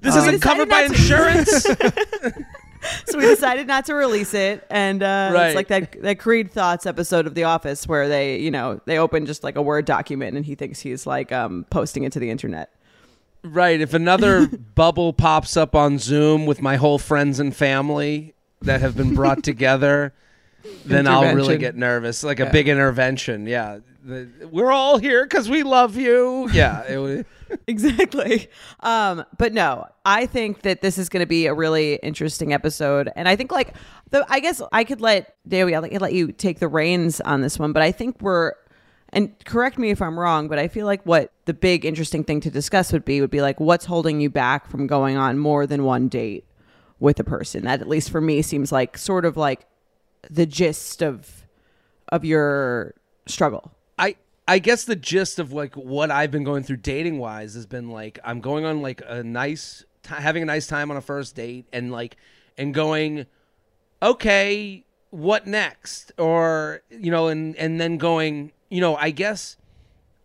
This 0.00 0.14
Um, 0.14 0.28
isn't 0.28 0.40
covered 0.42 0.68
by 0.68 0.86
decided 0.86 1.46
to- 1.46 1.70
insurance. 1.72 2.44
so 3.06 3.18
we 3.18 3.24
decided 3.24 3.66
not 3.66 3.84
to 3.86 3.94
release 3.94 4.34
it 4.34 4.66
and 4.70 5.02
uh 5.02 5.30
Right. 5.32 5.46
it's 5.48 5.56
like 5.56 5.68
that 5.68 6.00
that 6.02 6.18
creed 6.18 6.50
thoughts 6.50 6.86
episode 6.86 7.26
of 7.26 7.34
the 7.34 7.44
office 7.44 7.86
where 7.86 8.08
they 8.08 8.38
you 8.38 8.50
know 8.50 8.80
they 8.86 8.98
open 8.98 9.26
just 9.26 9.42
like 9.44 9.56
a 9.56 9.62
word 9.62 9.84
document 9.84 10.36
and 10.36 10.44
he 10.44 10.54
thinks 10.54 10.80
he's 10.80 11.06
like 11.06 11.32
um 11.32 11.64
posting 11.70 12.04
it 12.04 12.12
to 12.12 12.18
the 12.18 12.30
internet 12.30 12.70
right. 13.42 13.78
If 13.80 13.92
another 13.92 14.46
bubble 14.74 15.12
pops 15.12 15.54
up 15.56 15.74
on 15.74 15.98
Zoom 15.98 16.46
with 16.46 16.62
my 16.62 16.76
whole 16.76 16.98
friends 16.98 17.38
and 17.40 17.54
family 17.54 18.34
that 18.62 18.80
have 18.80 18.96
been 18.96 19.14
brought 19.14 19.42
together, 19.52 20.14
then 20.86 21.06
I'll 21.06 21.34
really 21.34 21.58
get 21.58 21.76
nervous. 21.76 22.24
Like 22.24 22.40
a 22.40 22.46
big 22.50 22.68
intervention. 22.68 23.46
Yeah. 23.46 23.80
The, 24.02 24.28
we're 24.50 24.72
all 24.72 24.96
here 24.96 25.24
because 25.24 25.50
we 25.50 25.62
love 25.62 25.96
you. 25.96 26.48
Yeah. 26.52 26.84
It 26.88 27.26
exactly. 27.66 28.48
Um 28.80 29.24
but 29.38 29.52
no 29.52 29.86
i 30.04 30.26
think 30.26 30.62
that 30.62 30.82
this 30.82 30.98
is 30.98 31.08
going 31.08 31.22
to 31.22 31.26
be 31.26 31.46
a 31.46 31.54
really 31.54 31.94
interesting 32.02 32.52
episode 32.52 33.10
and 33.16 33.28
i 33.28 33.36
think 33.36 33.50
like 33.50 33.74
the 34.10 34.24
i 34.28 34.40
guess 34.40 34.60
i 34.72 34.84
could 34.84 35.00
let 35.00 35.34
Dawie, 35.48 35.74
i'll 35.74 35.82
let, 35.82 36.00
let 36.00 36.12
you 36.12 36.32
take 36.32 36.58
the 36.58 36.68
reins 36.68 37.20
on 37.22 37.40
this 37.40 37.58
one 37.58 37.72
but 37.72 37.82
i 37.82 37.90
think 37.90 38.20
we're 38.20 38.52
and 39.10 39.32
correct 39.44 39.78
me 39.78 39.90
if 39.90 40.02
i'm 40.02 40.18
wrong 40.18 40.48
but 40.48 40.58
i 40.58 40.68
feel 40.68 40.84
like 40.84 41.02
what 41.04 41.32
the 41.46 41.54
big 41.54 41.84
interesting 41.84 42.22
thing 42.22 42.40
to 42.40 42.50
discuss 42.50 42.92
would 42.92 43.04
be 43.04 43.20
would 43.20 43.30
be 43.30 43.40
like 43.40 43.58
what's 43.60 43.86
holding 43.86 44.20
you 44.20 44.28
back 44.28 44.68
from 44.68 44.86
going 44.86 45.16
on 45.16 45.38
more 45.38 45.66
than 45.66 45.84
one 45.84 46.08
date 46.08 46.44
with 47.04 47.20
a 47.20 47.24
person? 47.24 47.64
That 47.64 47.80
at 47.80 47.88
least 47.88 48.10
for 48.10 48.20
me 48.20 48.42
seems 48.42 48.72
like 48.72 48.98
sort 48.98 49.24
of 49.24 49.36
like 49.36 49.66
the 50.30 50.46
gist 50.46 51.02
of 51.02 51.44
of 52.08 52.24
your 52.24 52.94
struggle. 53.26 53.72
I 53.98 54.16
I 54.46 54.58
guess 54.58 54.84
the 54.84 54.96
gist 54.96 55.38
of 55.38 55.52
like 55.52 55.74
what 55.74 56.10
I've 56.10 56.30
been 56.30 56.44
going 56.44 56.64
through 56.64 56.78
dating 56.78 57.18
wise 57.18 57.54
has 57.54 57.66
been 57.66 57.88
like 57.88 58.18
I'm 58.24 58.40
going 58.40 58.64
on 58.64 58.82
like 58.82 59.02
a 59.06 59.22
nice 59.22 59.84
t- 60.02 60.14
having 60.14 60.42
a 60.42 60.46
nice 60.46 60.66
time 60.66 60.90
on 60.90 60.96
a 60.96 61.00
first 61.00 61.34
date 61.34 61.66
and 61.72 61.90
like 61.90 62.16
and 62.58 62.74
going 62.74 63.26
okay 64.02 64.84
what 65.10 65.46
next? 65.46 66.12
Or 66.18 66.82
you 66.90 67.10
know 67.10 67.28
and 67.28 67.56
and 67.56 67.80
then 67.80 67.96
going 67.96 68.52
you 68.68 68.80
know 68.80 68.96
I 68.96 69.10
guess 69.10 69.56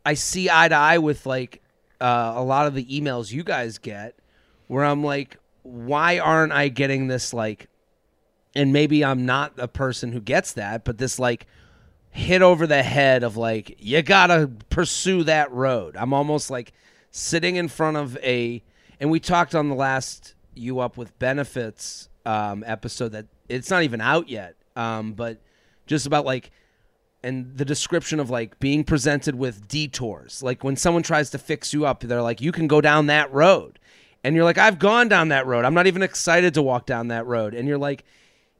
I 0.06 0.16
see 0.16 0.50
eye 0.50 0.68
to 0.68 0.76
eye 0.76 0.98
with 0.98 1.26
like 1.26 1.62
uh, 2.02 2.34
a 2.36 2.44
lot 2.44 2.68
of 2.68 2.76
the 2.76 2.86
emails 2.86 3.32
you 3.32 3.44
guys 3.44 3.78
get 3.78 4.18
where 4.68 4.84
I'm 4.84 5.04
like 5.04 5.38
why 5.64 6.20
aren't 6.20 6.52
I 6.52 6.68
getting 6.70 7.08
this 7.08 7.34
like 7.34 7.68
and 8.56 8.74
maybe 8.74 9.06
I'm 9.06 9.26
not 9.26 9.54
a 9.58 9.68
person 9.68 10.12
who 10.12 10.20
gets 10.20 10.54
that 10.54 10.84
but 10.84 10.98
this 10.98 11.20
like 11.20 11.46
hit 12.12 12.42
over 12.42 12.66
the 12.68 12.84
head 12.84 13.24
of 13.24 13.38
like 13.38 13.76
you 13.80 14.02
gotta 14.02 14.50
pursue 14.70 15.24
that 15.24 15.52
road. 15.52 15.96
I'm 15.96 16.14
almost 16.14 16.50
like 16.50 16.74
sitting 17.12 17.56
in 17.56 17.68
front 17.68 17.98
of 17.98 18.18
a 18.18 18.64
and 19.00 19.10
we 19.10 19.20
talked 19.20 19.56
on 19.56 19.70
the 19.70 19.76
last 19.76 20.34
U 20.56 20.80
Up 20.80 20.98
with 20.98 21.18
benefits 21.20 22.10
um, 22.26 22.64
episode 22.68 23.14
that 23.14 23.28
it's 23.48 23.70
not 23.70 23.84
even 23.84 24.02
out 24.02 24.30
yet 24.30 24.56
um, 24.76 25.14
but 25.14 25.42
just 25.88 26.06
about 26.06 26.26
like 26.26 26.52
and 27.22 27.58
the 27.58 27.66
description 27.66 28.20
of 28.20 28.30
like 28.30 28.60
being 28.60 28.84
presented 28.84 29.36
with 29.36 29.68
detours. 29.68 30.42
Like 30.42 30.64
when 30.64 30.78
someone 30.78 31.04
tries 31.04 31.30
to 31.32 31.38
fix 31.38 31.74
you 31.74 31.86
up 31.86 32.02
they're 32.02 32.22
like 32.22 32.42
you 32.42 32.52
can 32.52 32.68
go 32.68 32.82
down 32.82 33.08
that 33.08 33.32
road. 33.34 33.80
And 34.24 34.36
you're 34.36 34.44
like 34.44 34.58
i've 34.58 34.80
gone 34.80 35.08
down 35.08 35.30
that 35.30 35.46
road. 35.46 35.64
I'm 35.66 35.74
not 35.74 35.88
even 35.88 36.02
excited 36.02 36.54
to 36.56 36.62
walk 36.62 36.86
down 36.86 37.08
that 37.10 37.26
road. 37.26 37.54
And 37.54 37.68
you're 37.68 37.78
like 37.78 38.04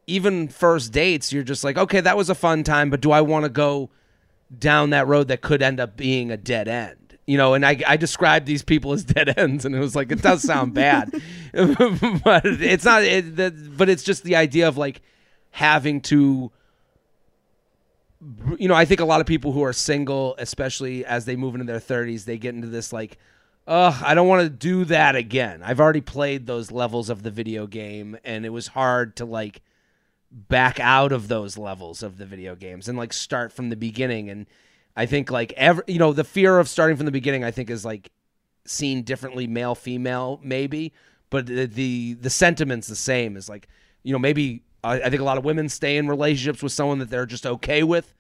even 0.10 0.48
first 0.48 0.92
dates, 0.92 1.32
you're 1.32 1.44
just 1.44 1.64
like, 1.64 1.78
okay, 1.78 2.02
that 2.02 2.18
was 2.18 2.30
a 2.30 2.36
fun 2.36 2.64
time, 2.64 2.90
but 2.90 3.02
do 3.02 3.12
I 3.12 3.22
want 3.22 3.46
to 3.46 3.50
go 3.50 3.90
down 4.58 4.90
that 4.90 5.08
road 5.08 5.28
that 5.28 5.42
could 5.42 5.62
end 5.62 5.80
up 5.80 5.96
being 5.96 6.32
a 6.32 6.38
dead 6.38 6.68
end? 6.68 7.18
You 7.28 7.38
know, 7.38 7.54
and 7.54 7.64
I, 7.64 7.80
I 7.88 7.96
described 7.96 8.48
these 8.48 8.64
people 8.64 8.92
as 8.92 9.04
dead 9.16 9.38
ends, 9.38 9.64
and 9.66 9.76
it 9.76 9.80
was 9.80 9.96
like 9.96 10.12
it 10.12 10.22
does 10.22 10.42
sound 10.42 10.74
bad, 10.74 11.12
but 11.54 12.46
it's 12.46 12.86
not. 12.86 13.04
It, 13.04 13.36
the, 13.36 13.52
but 13.78 13.88
it's 13.88 14.04
just 14.04 14.24
the 14.24 14.36
idea 14.36 14.68
of 14.68 14.78
like 14.78 15.02
having 15.52 16.02
to. 16.02 16.52
You 18.58 18.68
know, 18.68 18.74
I 18.74 18.84
think 18.84 19.00
a 19.00 19.06
lot 19.06 19.22
of 19.22 19.28
people 19.28 19.54
who 19.54 19.64
are 19.64 19.72
single, 19.72 20.36
especially 20.40 21.06
as 21.06 21.24
they 21.24 21.38
move 21.38 21.56
into 21.56 21.66
their 21.66 21.80
30s, 21.80 22.26
they 22.26 22.38
get 22.38 22.54
into 22.54 22.68
this 22.68 22.92
like, 22.92 23.18
ugh, 23.66 23.96
I 24.04 24.14
don't 24.14 24.28
want 24.28 24.44
to 24.44 24.50
do 24.50 24.84
that 24.86 25.16
again. 25.16 25.62
I've 25.64 25.80
already 25.80 26.02
played 26.02 26.46
those 26.46 26.70
levels 26.70 27.10
of 27.10 27.24
the 27.24 27.32
video 27.32 27.66
game, 27.66 28.18
and 28.26 28.46
it 28.46 28.50
was 28.50 28.68
hard 28.68 29.16
to 29.18 29.26
like 29.26 29.62
back 30.32 30.80
out 30.80 31.12
of 31.12 31.28
those 31.28 31.58
levels 31.58 32.04
of 32.04 32.18
the 32.18 32.26
video 32.26 32.56
games 32.56 32.88
and 32.88 32.98
like 32.98 33.14
start 33.14 33.52
from 33.52 33.70
the 33.70 33.76
beginning. 33.76 34.30
And 34.30 34.46
i 34.96 35.06
think 35.06 35.32
like 35.32 35.54
every 35.54 35.84
you 35.88 36.00
know 36.00 36.14
the 36.14 36.24
fear 36.24 36.60
of 36.60 36.68
starting 36.68 36.98
from 36.98 37.06
the 37.06 37.12
beginning 37.12 37.44
i 37.44 37.52
think 37.52 37.70
is 37.70 37.86
like 37.86 38.12
seen 38.66 39.04
differently 39.04 39.48
male 39.48 39.76
female 39.76 40.40
maybe. 40.44 40.94
But 41.32 41.46
the 41.46 41.66
the, 41.66 42.14
the 42.16 42.30
sentiment's 42.30 42.88
the 42.88 42.96
same. 42.96 43.38
Is 43.38 43.48
like 43.50 43.68
you 44.04 44.12
know 44.14 44.20
maybe 44.20 44.64
I, 44.84 45.02
I 45.02 45.10
think 45.10 45.22
a 45.22 45.26
lot 45.26 45.38
of 45.38 45.46
women 45.46 45.70
stay 45.70 45.98
in 45.98 46.08
relationships 46.08 46.62
with 46.64 46.72
someone 46.72 47.00
that 47.00 47.10
they're 47.10 47.26
just 47.26 47.46
okay 47.46 47.84
with 47.84 48.14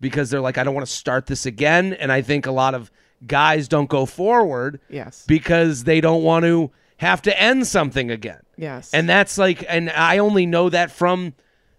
because 0.00 0.28
they're 0.30 0.40
like 0.40 0.58
i 0.58 0.64
don't 0.64 0.74
want 0.74 0.86
to 0.86 0.92
start 0.92 1.26
this 1.26 1.46
again. 1.46 1.92
And 1.94 2.10
i 2.12 2.20
think 2.22 2.46
a 2.46 2.52
lot 2.52 2.74
of 2.74 2.90
guys 3.26 3.66
don't 3.68 3.88
go 3.88 4.04
forward 4.04 4.80
Yes. 4.90 5.24
because 5.26 5.84
they 5.84 6.00
don't 6.02 6.22
want 6.22 6.44
to 6.44 6.70
have 6.98 7.22
to 7.22 7.40
end 7.40 7.66
something 7.66 8.10
again. 8.10 8.40
Yes. 8.58 8.92
and 8.94 9.08
that's 9.08 9.36
like, 9.38 9.64
and 9.68 9.90
I 9.90 10.18
only 10.18 10.44
know 10.46 10.68
that 10.70 10.90
from 10.90 11.34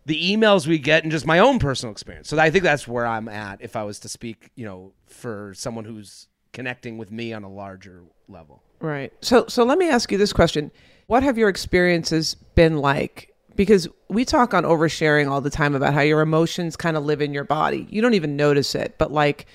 the 0.07 0.35
emails 0.35 0.65
we 0.65 0.79
get 0.79 1.03
and 1.03 1.11
just 1.11 1.25
my 1.25 1.39
own 1.39 1.59
personal 1.59 1.91
experience. 1.91 2.29
So 2.29 2.39
I 2.39 2.49
think 2.49 2.63
that's 2.63 2.87
where 2.87 3.05
I'm 3.05 3.27
at 3.27 3.61
if 3.61 3.75
I 3.75 3.83
was 3.83 3.99
to 3.99 4.09
speak, 4.09 4.51
you 4.55 4.65
know, 4.65 4.93
for 5.05 5.53
someone 5.53 5.83
who's 5.83 6.27
connecting 6.53 6.97
with 6.97 7.11
me 7.11 7.33
on 7.33 7.43
a 7.43 7.49
larger 7.49 8.03
level. 8.29 8.63
Right. 8.79 9.11
So 9.21 9.45
so 9.49 9.65
let 9.65 9.77
me 9.77 9.89
ask 9.89 10.09
you 10.09 10.17
this 10.17 10.31
question. 10.31 10.71
What 11.07 11.23
have 11.23 11.37
your 11.37 11.49
experiences 11.49 12.35
been 12.55 12.77
like? 12.77 13.35
Because 13.57 13.89
we 14.07 14.23
talk 14.23 14.53
on 14.53 14.63
oversharing 14.63 15.29
all 15.29 15.41
the 15.41 15.49
time 15.49 15.75
about 15.75 15.93
how 15.93 16.01
your 16.01 16.21
emotions 16.21 16.77
kind 16.77 16.95
of 16.95 17.03
live 17.03 17.21
in 17.21 17.33
your 17.33 17.43
body. 17.43 17.85
You 17.89 18.01
don't 18.01 18.13
even 18.13 18.37
notice 18.37 18.75
it, 18.75 18.95
but 18.97 19.11
like 19.11 19.45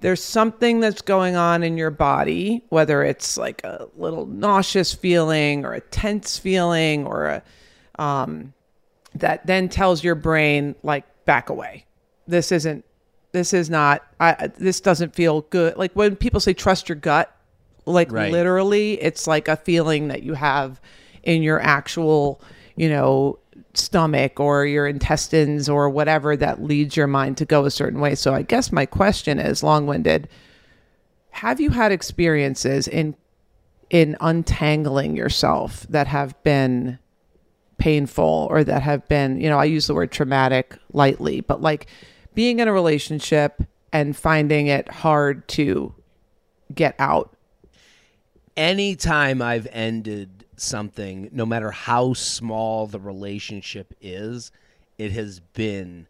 there's 0.00 0.24
something 0.24 0.80
that's 0.80 1.02
going 1.02 1.36
on 1.36 1.62
in 1.62 1.76
your 1.76 1.90
body, 1.90 2.64
whether 2.70 3.02
it's 3.02 3.36
like 3.36 3.62
a 3.64 3.86
little 3.98 4.24
nauseous 4.24 4.94
feeling 4.94 5.66
or 5.66 5.74
a 5.74 5.80
tense 5.82 6.38
feeling 6.38 7.06
or 7.06 7.26
a 7.26 7.42
um 8.02 8.53
that 9.16 9.46
then 9.46 9.68
tells 9.68 10.02
your 10.02 10.14
brain 10.14 10.74
like 10.82 11.04
back 11.24 11.48
away. 11.50 11.86
This 12.26 12.52
isn't 12.52 12.84
this 13.32 13.52
is 13.52 13.68
not 13.70 14.02
I 14.20 14.48
this 14.58 14.80
doesn't 14.80 15.14
feel 15.14 15.42
good. 15.42 15.76
Like 15.76 15.92
when 15.92 16.16
people 16.16 16.40
say 16.40 16.54
trust 16.54 16.88
your 16.88 16.96
gut, 16.96 17.34
like 17.86 18.10
Right. 18.10 18.32
literally 18.32 18.94
it's 19.02 19.26
like 19.26 19.48
a 19.48 19.56
feeling 19.56 20.08
that 20.08 20.22
you 20.22 20.34
have 20.34 20.80
in 21.22 21.42
your 21.42 21.60
actual 21.60 22.40
you 22.76 22.88
know, 22.88 23.38
stomach 23.74 24.40
or 24.40 24.66
your 24.66 24.86
intestines 24.86 25.68
or 25.68 25.88
whatever 25.88 26.36
that 26.36 26.62
leads 26.62 26.96
your 26.96 27.06
mind 27.06 27.36
to 27.36 27.44
go 27.44 27.64
a 27.64 27.70
certain 27.70 28.00
way. 28.00 28.14
So 28.16 28.34
I 28.34 28.42
guess 28.42 28.72
my 28.72 28.84
question 28.84 29.38
is 29.38 29.62
long-winded. 29.62 30.28
Have 31.30 31.60
you 31.60 31.70
had 31.70 31.92
experiences 31.92 32.88
in 32.88 33.14
in 33.90 34.16
untangling 34.20 35.14
yourself 35.16 35.86
that 35.88 36.06
have 36.08 36.40
been 36.42 36.98
painful 37.78 38.46
or 38.50 38.64
that 38.64 38.82
have 38.82 39.06
been, 39.08 39.40
you 39.40 39.48
know, 39.48 39.58
I 39.58 39.64
use 39.64 39.86
the 39.86 39.94
word 39.94 40.10
traumatic 40.10 40.76
lightly, 40.92 41.40
but 41.40 41.60
like 41.60 41.86
being 42.34 42.58
in 42.60 42.68
a 42.68 42.72
relationship 42.72 43.62
and 43.92 44.16
finding 44.16 44.66
it 44.66 44.90
hard 44.90 45.46
to 45.48 45.94
get 46.74 46.94
out. 46.98 47.36
Anytime 48.56 49.42
I've 49.42 49.68
ended 49.72 50.44
something, 50.56 51.28
no 51.32 51.44
matter 51.44 51.70
how 51.70 52.12
small 52.14 52.86
the 52.86 53.00
relationship 53.00 53.94
is, 54.00 54.52
it 54.98 55.12
has 55.12 55.40
been 55.40 56.06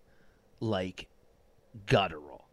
like 0.60 1.08
guttural. 1.86 2.44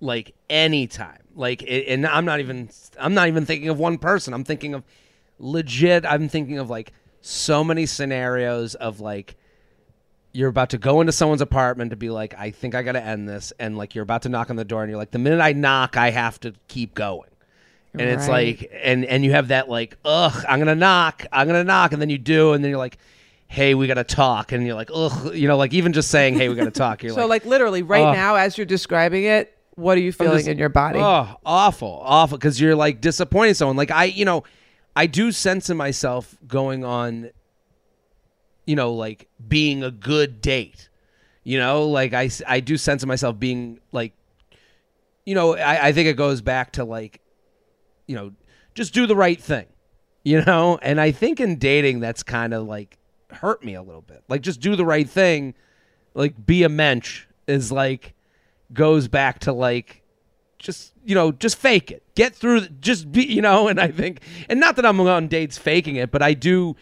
Like 0.00 0.34
anytime. 0.48 1.22
Like 1.34 1.64
and 1.68 2.06
I'm 2.06 2.24
not 2.24 2.40
even 2.40 2.70
I'm 2.98 3.14
not 3.14 3.28
even 3.28 3.46
thinking 3.46 3.68
of 3.68 3.78
one 3.78 3.98
person. 3.98 4.34
I'm 4.34 4.44
thinking 4.44 4.74
of 4.74 4.84
legit 5.38 6.04
I'm 6.04 6.28
thinking 6.28 6.58
of 6.58 6.68
like 6.68 6.92
so 7.20 7.62
many 7.64 7.86
scenarios 7.86 8.74
of 8.74 9.00
like 9.00 9.36
you're 10.32 10.48
about 10.48 10.70
to 10.70 10.78
go 10.78 11.00
into 11.00 11.12
someone's 11.12 11.40
apartment 11.40 11.90
to 11.90 11.96
be 11.96 12.10
like, 12.10 12.34
I 12.38 12.50
think 12.50 12.74
I 12.74 12.82
got 12.82 12.92
to 12.92 13.02
end 13.02 13.28
this, 13.28 13.52
and 13.58 13.76
like 13.78 13.94
you're 13.94 14.02
about 14.02 14.22
to 14.22 14.28
knock 14.28 14.50
on 14.50 14.56
the 14.56 14.64
door, 14.64 14.82
and 14.82 14.90
you're 14.90 14.98
like, 14.98 15.10
the 15.10 15.18
minute 15.18 15.40
I 15.40 15.52
knock, 15.52 15.96
I 15.96 16.10
have 16.10 16.38
to 16.40 16.52
keep 16.68 16.94
going, 16.94 17.30
and 17.94 18.02
it's 18.02 18.28
like, 18.28 18.70
and 18.82 19.04
and 19.04 19.24
you 19.24 19.32
have 19.32 19.48
that 19.48 19.68
like, 19.68 19.96
ugh, 20.04 20.44
I'm 20.48 20.58
gonna 20.58 20.74
knock, 20.74 21.24
I'm 21.32 21.46
gonna 21.46 21.64
knock, 21.64 21.92
and 21.92 22.00
then 22.00 22.10
you 22.10 22.18
do, 22.18 22.52
and 22.52 22.62
then 22.62 22.68
you're 22.70 22.78
like, 22.78 22.98
hey, 23.48 23.74
we 23.74 23.86
gotta 23.86 24.04
talk, 24.04 24.52
and 24.52 24.64
you're 24.66 24.74
like, 24.76 24.90
ugh, 24.94 25.34
you 25.34 25.48
know, 25.48 25.56
like 25.56 25.72
even 25.72 25.92
just 25.94 26.10
saying, 26.10 26.34
hey, 26.36 26.48
we 26.50 26.54
gotta 26.54 26.70
talk, 26.70 27.02
you're 27.02 27.12
like, 27.12 27.18
So 27.22 27.26
like, 27.26 27.42
like 27.44 27.50
literally 27.50 27.82
right 27.82 28.04
Oh. 28.04 28.12
now 28.12 28.34
as 28.36 28.58
you're 28.58 28.66
describing 28.66 29.24
it, 29.24 29.56
what 29.76 29.96
are 29.96 30.00
you 30.02 30.12
feeling 30.12 30.36
just- 30.38 30.48
in 30.48 30.58
your 30.58 30.68
body? 30.68 30.98
Oh, 31.00 31.34
awful, 31.46 32.00
awful. 32.04 32.36
Because 32.36 32.60
you're 32.60 32.76
like 32.76 33.00
disappointing 33.00 33.54
someone. 33.54 33.76
Like 33.76 33.90
I, 33.90 34.04
you 34.04 34.24
know, 34.26 34.44
I 34.98 35.06
do 35.06 35.30
sense 35.30 35.70
in 35.70 35.76
myself 35.76 36.36
going 36.48 36.84
on, 36.84 37.30
you 38.66 38.74
know, 38.74 38.94
like 38.94 39.28
being 39.46 39.84
a 39.84 39.92
good 39.92 40.40
date. 40.40 40.88
You 41.44 41.56
know, 41.60 41.86
like 41.86 42.14
I, 42.14 42.28
I 42.48 42.58
do 42.58 42.76
sense 42.76 43.04
in 43.04 43.06
myself 43.06 43.38
being 43.38 43.78
like, 43.92 44.12
you 45.24 45.36
know, 45.36 45.56
I, 45.56 45.86
I 45.86 45.92
think 45.92 46.08
it 46.08 46.16
goes 46.16 46.40
back 46.40 46.72
to 46.72 46.84
like, 46.84 47.20
you 48.08 48.16
know, 48.16 48.32
just 48.74 48.92
do 48.92 49.06
the 49.06 49.14
right 49.14 49.40
thing. 49.40 49.66
You 50.24 50.42
know, 50.42 50.80
and 50.82 51.00
I 51.00 51.12
think 51.12 51.38
in 51.38 51.58
dating 51.58 52.00
that's 52.00 52.24
kind 52.24 52.52
of 52.52 52.66
like 52.66 52.98
hurt 53.30 53.64
me 53.64 53.74
a 53.74 53.82
little 53.82 54.02
bit. 54.02 54.24
Like 54.28 54.40
just 54.40 54.58
do 54.58 54.74
the 54.74 54.84
right 54.84 55.08
thing. 55.08 55.54
Like 56.14 56.44
be 56.44 56.64
a 56.64 56.68
mensch 56.68 57.26
is 57.46 57.70
like 57.70 58.14
goes 58.72 59.06
back 59.06 59.38
to 59.40 59.52
like 59.52 60.02
just 60.58 60.92
you 61.04 61.14
know 61.14 61.32
just 61.32 61.56
fake 61.56 61.90
it. 61.90 62.02
Get 62.14 62.34
through 62.34 62.60
the, 62.60 62.68
just 62.68 63.10
be 63.12 63.24
you 63.24 63.42
know 63.42 63.68
and 63.68 63.80
i 63.80 63.88
think 63.88 64.22
and 64.48 64.58
not 64.58 64.76
that 64.76 64.84
i'm 64.84 65.00
on 65.00 65.28
dates 65.28 65.56
faking 65.56 65.96
it 65.96 66.10
but 66.10 66.20
i 66.20 66.34
do 66.34 66.74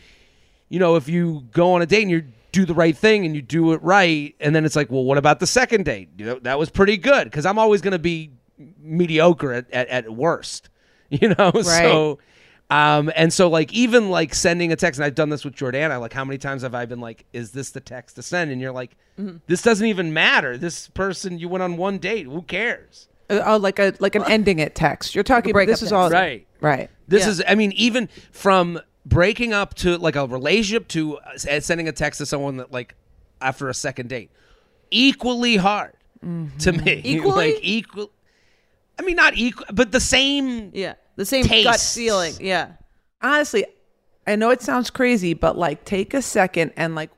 you 0.69 0.79
know 0.79 0.97
if 0.97 1.09
you 1.09 1.45
go 1.53 1.75
on 1.75 1.83
a 1.83 1.87
date 1.87 2.03
and 2.03 2.11
you 2.11 2.25
do 2.53 2.65
the 2.65 2.75
right 2.75 2.97
thing 2.97 3.27
and 3.27 3.37
you 3.37 3.43
do 3.43 3.73
it 3.73 3.83
right 3.83 4.35
and 4.41 4.55
then 4.55 4.65
it's 4.65 4.77
like 4.77 4.91
well 4.91 5.05
what 5.05 5.19
about 5.19 5.41
the 5.41 5.47
second 5.47 5.85
date? 5.85 6.09
You 6.17 6.25
know 6.25 6.39
that 6.41 6.59
was 6.59 6.71
pretty 6.71 6.97
good 6.97 7.25
because 7.25 7.45
i'm 7.45 7.59
always 7.59 7.83
going 7.83 7.93
to 7.93 7.99
be 7.99 8.31
mediocre 8.81 9.53
at, 9.53 9.71
at, 9.71 9.89
at 9.89 10.11
worst 10.11 10.71
you 11.11 11.35
know? 11.35 11.53
So 11.63 12.19
um 12.69 13.13
and 13.15 13.33
so 13.33 13.49
like 13.49 13.73
even 13.73 14.11
like 14.11 14.35
sending 14.35 14.73
a 14.73 14.77
text 14.77 14.99
and 14.99 15.05
i've 15.05 15.15
done 15.15 15.29
this 15.29 15.45
with 15.45 15.55
jordana 15.55 16.01
like 16.01 16.13
how 16.13 16.25
many 16.25 16.37
times 16.37 16.63
have 16.63 16.75
i 16.75 16.85
been 16.85 16.99
like 16.99 17.25
is 17.33 17.53
this 17.53 17.71
the 17.71 17.81
text 17.81 18.17
to 18.17 18.23
send? 18.23 18.51
And 18.51 18.61
you're 18.61 18.73
like 18.73 18.97
this 19.47 19.63
doesn't 19.63 19.87
even 19.87 20.13
matter. 20.13 20.59
This 20.59 20.89
person 20.89 21.39
you 21.39 21.49
went 21.49 21.63
on 21.63 21.77
one 21.77 21.99
date. 21.99 22.27
Who 22.27 22.43
cares 22.43 23.09
oh, 23.31 23.57
like 23.57 23.79
a 23.79 23.95
like 24.01 24.15
an 24.15 24.25
ending 24.25 24.59
it 24.59 24.75
text. 24.75 25.15
You're 25.15 25.25
talking. 25.25 25.53
breakup 25.53 25.73
This 25.73 25.83
is 25.83 25.89
text. 25.91 25.95
all 25.95 26.11
Right. 26.11 26.47
Right. 26.61 26.91
This 27.09 27.25
Yeah. 27.25 27.31
is, 27.31 27.43
I 27.47 27.55
mean, 27.55 27.73
even 27.73 28.09
from 28.33 28.81
breaking 29.05 29.53
up 29.53 29.75
to 29.75 29.97
like 29.99 30.17
a 30.17 30.27
relationship 30.27 30.89
to 30.89 31.19
uh, 31.19 31.61
sending 31.61 31.89
a 31.89 31.93
text 31.93 32.19
to 32.19 32.27
someone 32.27 32.57
that 32.57 32.73
like 32.73 32.95
after 33.41 33.69
a 33.69 33.75
second 33.75 34.09
date, 34.09 34.31
equally 34.91 35.57
hard 35.57 35.93
to 36.61 36.73
me. 36.73 37.01
Equally? 37.05 37.53
like 37.53 37.61
equal. 37.63 38.11
I 38.99 39.03
mean, 39.03 39.17
not 39.17 39.37
equal, 39.37 39.67
but 39.73 39.93
the 39.93 40.01
same. 40.01 40.71
Yeah. 40.75 40.95
The 41.17 41.25
same 41.25 41.47
gut 41.47 41.81
feeling. 41.81 42.33
Yeah. 42.41 42.73
honestly, 43.23 43.65
I 44.27 44.37
know 44.37 44.51
it 44.51 44.61
sounds 44.63 44.91
crazy, 44.91 45.35
but 45.35 45.57
like 45.57 45.85
take 45.85 46.15
a 46.15 46.23
second 46.23 46.73
and 46.77 46.95
like 46.95 47.11
li- 47.11 47.17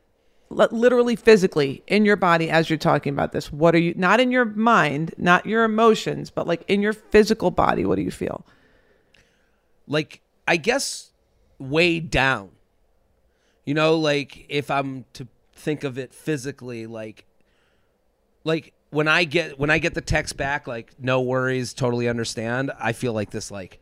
literally 0.51 1.17
physically 1.17 1.83
in 1.87 2.05
your 2.05 2.17
body 2.17 2.51
as 2.51 2.71
you're 2.71 2.79
talking 2.79 3.13
about 3.13 3.33
this. 3.33 3.53
What 3.53 3.75
are 3.75 3.79
you 3.79 3.95
not 3.97 4.21
in 4.21 4.31
your 4.31 4.45
mind, 4.45 5.15
not 5.19 5.47
your 5.47 5.65
emotions, 5.65 6.31
but 6.31 6.47
like 6.47 6.65
in 6.69 6.81
your 6.81 6.93
physical 6.93 7.51
body, 7.51 7.85
what 7.85 7.97
do 7.97 8.03
you 8.03 8.11
feel? 8.11 8.45
like 9.89 10.21
I 10.47 10.57
guess 10.57 11.11
weighed 11.59 12.11
down. 12.11 12.51
You 13.65 13.75
know, 13.75 13.97
like 13.97 14.47
if 14.49 14.71
I'm 14.71 15.05
to 15.15 15.27
think 15.53 15.85
of 15.85 15.99
it 15.99 16.15
physically, 16.15 16.87
like 16.87 17.25
like 18.45 18.73
when 18.91 19.09
I 19.09 19.25
get 19.25 19.59
when 19.59 19.71
I 19.71 19.79
get 19.79 19.95
the 19.95 20.01
text 20.01 20.37
back, 20.37 20.67
like 20.67 20.93
no 20.99 21.21
worries, 21.21 21.75
totally 21.75 22.09
understand. 22.09 22.71
I 22.79 22.93
feel 22.93 23.13
like 23.13 23.31
this, 23.31 23.51
like 23.51 23.81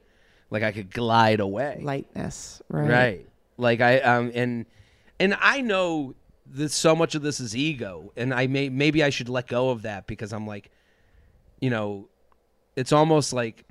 like 0.51 0.63
I 0.63 0.73
could 0.73 0.93
glide 0.93 1.41
away, 1.41 1.81
Lightness, 1.83 2.63
right? 2.69 2.91
right? 2.91 3.29
Like 3.59 3.81
I 3.81 4.01
um 4.01 4.33
and 4.35 4.67
and 5.21 5.37
I 5.41 5.61
know 5.61 6.15
that 6.55 6.71
so 6.71 6.95
much 6.95 7.15
of 7.15 7.23
this 7.23 7.41
is 7.41 7.57
ego, 7.57 8.13
and 8.17 8.33
I 8.33 8.47
may 8.47 8.69
maybe 8.69 9.03
I 9.03 9.11
should 9.11 9.29
let 9.29 9.47
go 9.47 9.71
of 9.71 9.83
that 9.83 10.07
because 10.07 10.33
I'm 10.33 10.47
like, 10.47 10.71
you 11.61 11.71
know, 11.71 12.09
it's 12.77 12.93
almost 12.93 13.33
like 13.33 13.65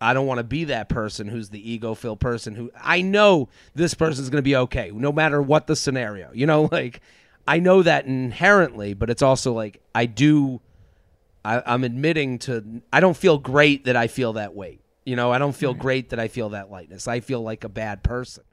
I 0.00 0.12
don't 0.12 0.26
want 0.26 0.38
to 0.38 0.44
be 0.44 0.64
that 0.64 0.88
person 0.88 1.28
who's 1.28 1.50
the 1.50 1.70
ego 1.70 1.94
filled 1.94 2.20
person 2.20 2.54
who 2.54 2.70
I 2.78 3.00
know 3.00 3.48
this 3.74 3.94
person's 3.94 4.28
going 4.28 4.38
to 4.38 4.42
be 4.42 4.56
okay 4.56 4.90
no 4.92 5.12
matter 5.12 5.40
what 5.40 5.66
the 5.66 5.76
scenario. 5.76 6.30
You 6.32 6.46
know, 6.46 6.68
like 6.72 7.00
I 7.46 7.58
know 7.58 7.82
that 7.82 8.06
inherently, 8.06 8.94
but 8.94 9.10
it's 9.10 9.22
also 9.22 9.52
like 9.52 9.80
I 9.94 10.06
do. 10.06 10.60
I, 11.44 11.62
I'm 11.66 11.84
admitting 11.84 12.38
to 12.40 12.82
I 12.92 13.00
don't 13.00 13.16
feel 13.16 13.38
great 13.38 13.84
that 13.84 13.96
I 13.96 14.08
feel 14.08 14.34
that 14.34 14.54
weight. 14.54 14.80
You 15.04 15.16
know, 15.16 15.30
I 15.30 15.38
don't 15.38 15.54
feel 15.54 15.74
great 15.74 16.10
that 16.10 16.18
I 16.18 16.28
feel 16.28 16.50
that 16.50 16.70
lightness. 16.70 17.06
I 17.06 17.20
feel 17.20 17.42
like 17.42 17.64
a 17.64 17.68
bad 17.68 18.02
person. 18.02 18.44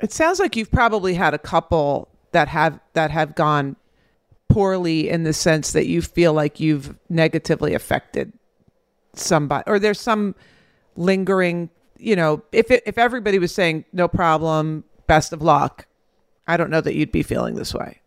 It 0.00 0.12
sounds 0.12 0.38
like 0.38 0.56
you've 0.56 0.70
probably 0.70 1.14
had 1.14 1.34
a 1.34 1.38
couple 1.38 2.08
that 2.32 2.48
have 2.48 2.80
that 2.92 3.10
have 3.10 3.34
gone 3.34 3.76
poorly 4.48 5.08
in 5.08 5.24
the 5.24 5.32
sense 5.32 5.72
that 5.72 5.86
you 5.86 6.02
feel 6.02 6.32
like 6.32 6.58
you've 6.58 6.96
negatively 7.08 7.74
affected 7.74 8.32
somebody 9.14 9.64
or 9.66 9.78
there's 9.78 10.00
some 10.00 10.34
lingering, 10.96 11.70
you 11.96 12.16
know, 12.16 12.42
if 12.52 12.70
it, 12.70 12.82
if 12.86 12.98
everybody 12.98 13.38
was 13.38 13.54
saying 13.54 13.84
no 13.92 14.08
problem, 14.08 14.84
best 15.06 15.32
of 15.32 15.42
luck, 15.42 15.86
I 16.46 16.56
don't 16.56 16.70
know 16.70 16.80
that 16.80 16.94
you'd 16.94 17.12
be 17.12 17.22
feeling 17.22 17.54
this 17.54 17.74
way. 17.74 18.00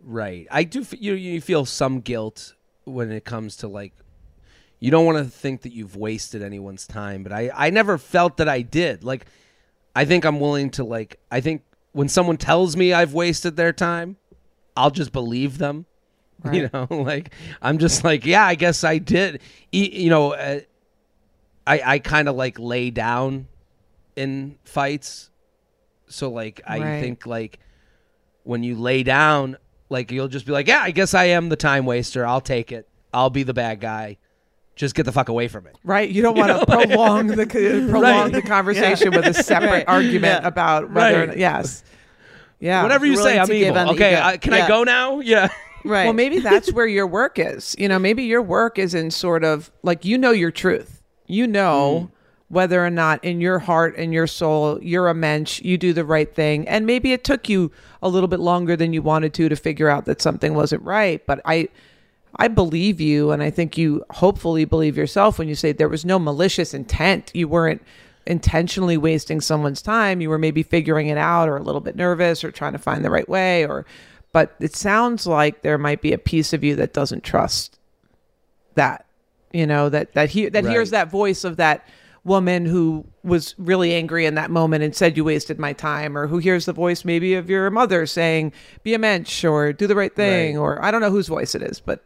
Right. 0.00 0.46
I 0.50 0.64
do. 0.64 0.86
You 0.98 1.14
you 1.14 1.40
feel 1.40 1.64
some 1.64 2.00
guilt 2.00 2.54
when 2.84 3.10
it 3.10 3.24
comes 3.24 3.56
to 3.58 3.68
like. 3.68 3.92
You 4.80 4.92
don't 4.92 5.04
want 5.04 5.18
to 5.18 5.24
think 5.24 5.62
that 5.62 5.72
you've 5.72 5.96
wasted 5.96 6.40
anyone's 6.40 6.86
time, 6.86 7.24
but 7.24 7.32
I 7.32 7.50
I 7.54 7.70
never 7.70 7.98
felt 7.98 8.36
that 8.36 8.48
I 8.48 8.62
did. 8.62 9.02
Like, 9.02 9.26
I 9.96 10.04
think 10.04 10.24
I'm 10.24 10.38
willing 10.38 10.70
to 10.72 10.84
like. 10.84 11.18
I 11.30 11.40
think 11.40 11.62
when 11.92 12.08
someone 12.08 12.36
tells 12.36 12.76
me 12.76 12.92
I've 12.92 13.14
wasted 13.14 13.56
their 13.56 13.72
time, 13.72 14.16
I'll 14.76 14.90
just 14.90 15.12
believe 15.12 15.58
them. 15.58 15.86
You 16.52 16.70
know, 16.72 16.86
like 16.90 17.32
I'm 17.60 17.78
just 17.78 18.04
like, 18.04 18.24
yeah, 18.24 18.44
I 18.46 18.54
guess 18.54 18.84
I 18.84 18.98
did. 18.98 19.40
You 19.72 20.08
know, 20.08 20.34
uh, 20.34 20.60
I 21.66 21.82
I 21.94 21.98
kind 21.98 22.28
of 22.28 22.36
like 22.36 22.60
lay 22.60 22.90
down 22.90 23.48
in 24.14 24.56
fights, 24.64 25.30
so 26.08 26.30
like 26.30 26.60
I 26.64 26.78
Right. 26.78 27.00
think 27.00 27.26
like 27.26 27.58
when 28.44 28.62
you 28.62 28.76
lay 28.76 29.02
down, 29.02 29.56
like 29.88 30.12
you'll 30.12 30.28
just 30.28 30.46
be 30.46 30.52
like, 30.52 30.68
yeah, 30.68 30.80
I 30.80 30.92
guess 30.92 31.12
I 31.12 31.24
am 31.24 31.48
the 31.48 31.56
time 31.56 31.84
waster. 31.86 32.24
I'll 32.24 32.40
take 32.40 32.70
it. 32.70 32.88
I'll 33.12 33.30
be 33.30 33.42
the 33.42 33.52
bad 33.54 33.80
guy. 33.80 34.18
Just 34.78 34.94
get 34.94 35.04
the 35.04 35.12
fuck 35.12 35.28
away 35.28 35.48
from 35.48 35.66
it. 35.66 35.76
Right. 35.84 36.08
You 36.08 36.22
don't 36.22 36.36
want 36.38 36.58
to 36.58 36.64
prolong 36.64 37.26
the 37.26 37.46
prolong 37.90 38.02
Right. 38.02 38.32
the 38.32 38.42
conversation 38.42 39.10
with 39.10 39.26
a 39.26 39.34
separate 39.42 39.70
Right. 39.70 39.84
argument 39.88 40.42
Yeah. 40.42 40.48
about 40.48 40.90
whether 40.92 41.16
or 41.16 41.18
Right. 41.20 41.28
not, 41.28 41.38
yes. 41.38 41.82
Yeah. 42.60 42.82
Whatever 42.82 43.04
you 43.04 43.16
say, 43.16 43.38
I'm 43.38 43.50
evil. 43.52 43.90
Okay. 43.90 44.18
I, 44.18 44.36
can 44.36 44.52
Yeah. 44.52 44.64
I 44.64 44.68
go 44.68 44.84
now? 44.84 45.20
Yeah. 45.20 45.48
Right. 45.84 46.04
Well, 46.04 46.12
maybe 46.12 46.38
that's 46.38 46.72
where 46.72 46.86
your 46.86 47.06
work 47.06 47.38
is. 47.38 47.74
You 47.78 47.88
know, 47.88 47.98
maybe 47.98 48.24
your 48.24 48.42
work 48.42 48.78
is 48.78 48.94
in 48.94 49.10
sort 49.10 49.44
of 49.44 49.70
like 49.82 50.04
you 50.04 50.16
know 50.16 50.30
your 50.30 50.50
truth. 50.50 51.02
You 51.26 51.46
know 51.46 52.00
hmm. 52.00 52.54
whether 52.54 52.84
or 52.84 52.90
not 52.90 53.22
in 53.24 53.40
your 53.40 53.58
heart 53.58 53.94
and 53.96 54.12
your 54.12 54.26
soul 54.26 54.78
you're 54.82 55.08
a 55.08 55.14
mensch, 55.14 55.60
you 55.62 55.76
do 55.76 55.92
the 55.92 56.04
right 56.04 56.32
thing. 56.34 56.66
And 56.68 56.86
maybe 56.86 57.12
it 57.12 57.24
took 57.24 57.48
you 57.48 57.70
a 58.02 58.08
little 58.08 58.28
bit 58.28 58.40
longer 58.40 58.76
than 58.76 58.92
you 58.92 59.02
wanted 59.02 59.34
to 59.34 59.48
to 59.48 59.56
figure 59.56 59.88
out 59.88 60.04
that 60.06 60.22
something 60.22 60.54
wasn't 60.54 60.82
right, 60.82 61.24
but 61.26 61.40
I 61.44 61.68
I 62.38 62.48
believe 62.48 63.00
you 63.00 63.30
and 63.32 63.42
I 63.42 63.50
think 63.50 63.76
you 63.76 64.04
hopefully 64.10 64.64
believe 64.64 64.96
yourself 64.96 65.38
when 65.38 65.48
you 65.48 65.54
say 65.54 65.72
there 65.72 65.88
was 65.88 66.04
no 66.04 66.18
malicious 66.18 66.72
intent. 66.72 67.32
You 67.34 67.48
weren't 67.48 67.82
intentionally 68.26 68.96
wasting 68.96 69.40
someone's 69.40 69.82
time. 69.82 70.20
You 70.20 70.28
were 70.30 70.38
maybe 70.38 70.62
figuring 70.62 71.08
it 71.08 71.18
out 71.18 71.48
or 71.48 71.56
a 71.56 71.62
little 71.62 71.80
bit 71.80 71.96
nervous 71.96 72.44
or 72.44 72.50
trying 72.52 72.72
to 72.72 72.78
find 72.78 73.04
the 73.04 73.10
right 73.10 73.28
way 73.28 73.66
or 73.66 73.84
but 74.32 74.54
it 74.60 74.76
sounds 74.76 75.26
like 75.26 75.62
there 75.62 75.78
might 75.78 76.02
be 76.02 76.12
a 76.12 76.18
piece 76.18 76.52
of 76.52 76.62
you 76.62 76.76
that 76.76 76.92
doesn't 76.92 77.24
trust 77.24 77.78
that. 78.74 79.04
You 79.52 79.66
know, 79.66 79.88
that 79.88 80.12
that 80.12 80.28
he 80.28 80.50
that 80.50 80.64
hears 80.66 80.90
that 80.90 81.10
voice 81.10 81.42
of 81.42 81.56
that 81.56 81.86
woman 82.22 82.66
who 82.66 83.06
was 83.24 83.54
really 83.56 83.94
angry 83.94 84.26
in 84.26 84.34
that 84.34 84.50
moment 84.50 84.84
and 84.84 84.94
said 84.94 85.16
you 85.16 85.24
wasted 85.24 85.58
my 85.58 85.72
time 85.72 86.18
or 86.18 86.26
who 86.26 86.36
hears 86.36 86.66
the 86.66 86.72
voice 86.74 87.02
maybe 87.02 87.34
of 87.34 87.48
your 87.48 87.70
mother 87.70 88.04
saying 88.04 88.52
be 88.82 88.92
a 88.92 88.98
mensch 88.98 89.42
or 89.44 89.72
do 89.72 89.86
the 89.86 89.94
right 89.94 90.14
thing 90.14 90.56
Right. 90.56 90.60
or 90.60 90.84
I 90.84 90.90
don't 90.90 91.00
know 91.00 91.10
whose 91.10 91.28
voice 91.28 91.54
it 91.54 91.62
is, 91.62 91.80
but 91.80 92.04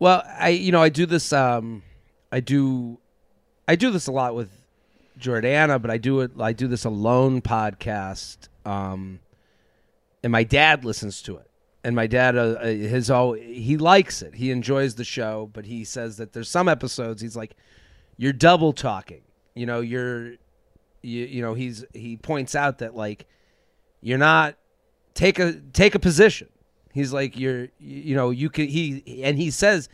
Well, 0.00 0.24
I 0.26 0.48
you 0.48 0.72
know 0.72 0.82
I 0.82 0.88
do 0.88 1.04
this 1.04 1.30
um 1.32 1.82
I 2.32 2.40
do 2.40 2.98
I 3.68 3.76
do 3.76 3.90
this 3.90 4.06
a 4.06 4.12
lot 4.12 4.34
with 4.34 4.50
Jordana, 5.18 5.80
but 5.80 5.90
I 5.90 5.98
do 5.98 6.20
it 6.20 6.32
I 6.40 6.54
do 6.54 6.66
this 6.66 6.86
alone 6.86 7.42
podcast 7.42 8.48
um 8.64 9.20
and 10.24 10.32
my 10.32 10.42
dad 10.42 10.84
listens 10.84 11.20
to 11.22 11.36
it. 11.36 11.46
And 11.84 11.94
my 11.94 12.06
dad 12.06 12.36
uh, 12.36 12.56
uh, 12.62 13.14
all 13.14 13.34
he 13.34 13.76
likes 13.76 14.22
it. 14.22 14.34
He 14.34 14.50
enjoys 14.50 14.94
the 14.94 15.04
show, 15.04 15.50
but 15.52 15.66
he 15.66 15.84
says 15.84 16.16
that 16.16 16.32
there's 16.32 16.48
some 16.48 16.68
episodes 16.68 17.20
he's 17.20 17.36
like 17.36 17.54
you're 18.16 18.32
double 18.32 18.72
talking. 18.72 19.20
You 19.54 19.66
know, 19.66 19.80
you're 19.80 20.32
you, 21.02 21.26
you 21.26 21.42
know, 21.42 21.52
he's 21.52 21.84
he 21.92 22.16
points 22.16 22.54
out 22.54 22.78
that 22.78 22.96
like 22.96 23.26
you're 24.00 24.18
not 24.18 24.56
take 25.12 25.38
a 25.38 25.60
take 25.74 25.94
a 25.94 25.98
position. 25.98 26.48
He's 26.92 27.12
like 27.12 27.38
you're 27.38 27.68
you 27.78 28.14
know 28.16 28.30
you 28.30 28.50
can 28.50 28.68
he 28.68 29.22
and 29.22 29.38
he 29.38 29.50
says 29.50 29.88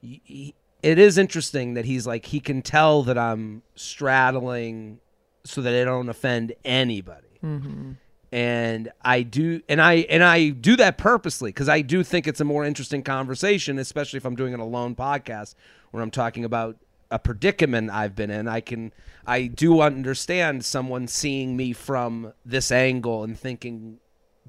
he- 0.00 0.54
it 0.82 0.98
is 0.98 1.16
interesting 1.16 1.74
that 1.74 1.86
he's 1.86 2.06
like 2.06 2.26
he 2.26 2.40
can 2.40 2.60
tell 2.60 3.02
that 3.04 3.16
I'm 3.16 3.62
straddling 3.74 5.00
so 5.44 5.62
that 5.62 5.74
I 5.74 5.84
don't 5.84 6.08
offend 6.08 6.52
anybody. 6.64 7.38
Mm-hmm. 7.42 7.92
And 8.32 8.92
I 9.02 9.22
do 9.22 9.62
and 9.68 9.80
I 9.80 9.94
and 10.10 10.22
I 10.22 10.50
do 10.50 10.76
that 10.76 10.98
purposely 10.98 11.50
because 11.50 11.68
I 11.68 11.80
do 11.80 12.02
think 12.02 12.26
it's 12.26 12.40
a 12.40 12.44
more 12.44 12.64
interesting 12.64 13.02
conversation, 13.02 13.78
especially 13.78 14.16
if 14.18 14.26
I'm 14.26 14.36
doing 14.36 14.52
an 14.54 14.60
alone 14.60 14.94
podcast 14.94 15.54
where 15.90 16.02
I'm 16.02 16.10
talking 16.10 16.44
about 16.44 16.76
a 17.10 17.18
predicament 17.18 17.90
I've 17.90 18.16
been 18.16 18.30
in. 18.30 18.48
I 18.48 18.60
can 18.60 18.92
I 19.26 19.46
do 19.46 19.80
understand 19.80 20.64
someone 20.64 21.06
seeing 21.06 21.56
me 21.56 21.72
from 21.72 22.32
this 22.44 22.72
angle 22.72 23.22
and 23.22 23.38
thinking 23.38 24.00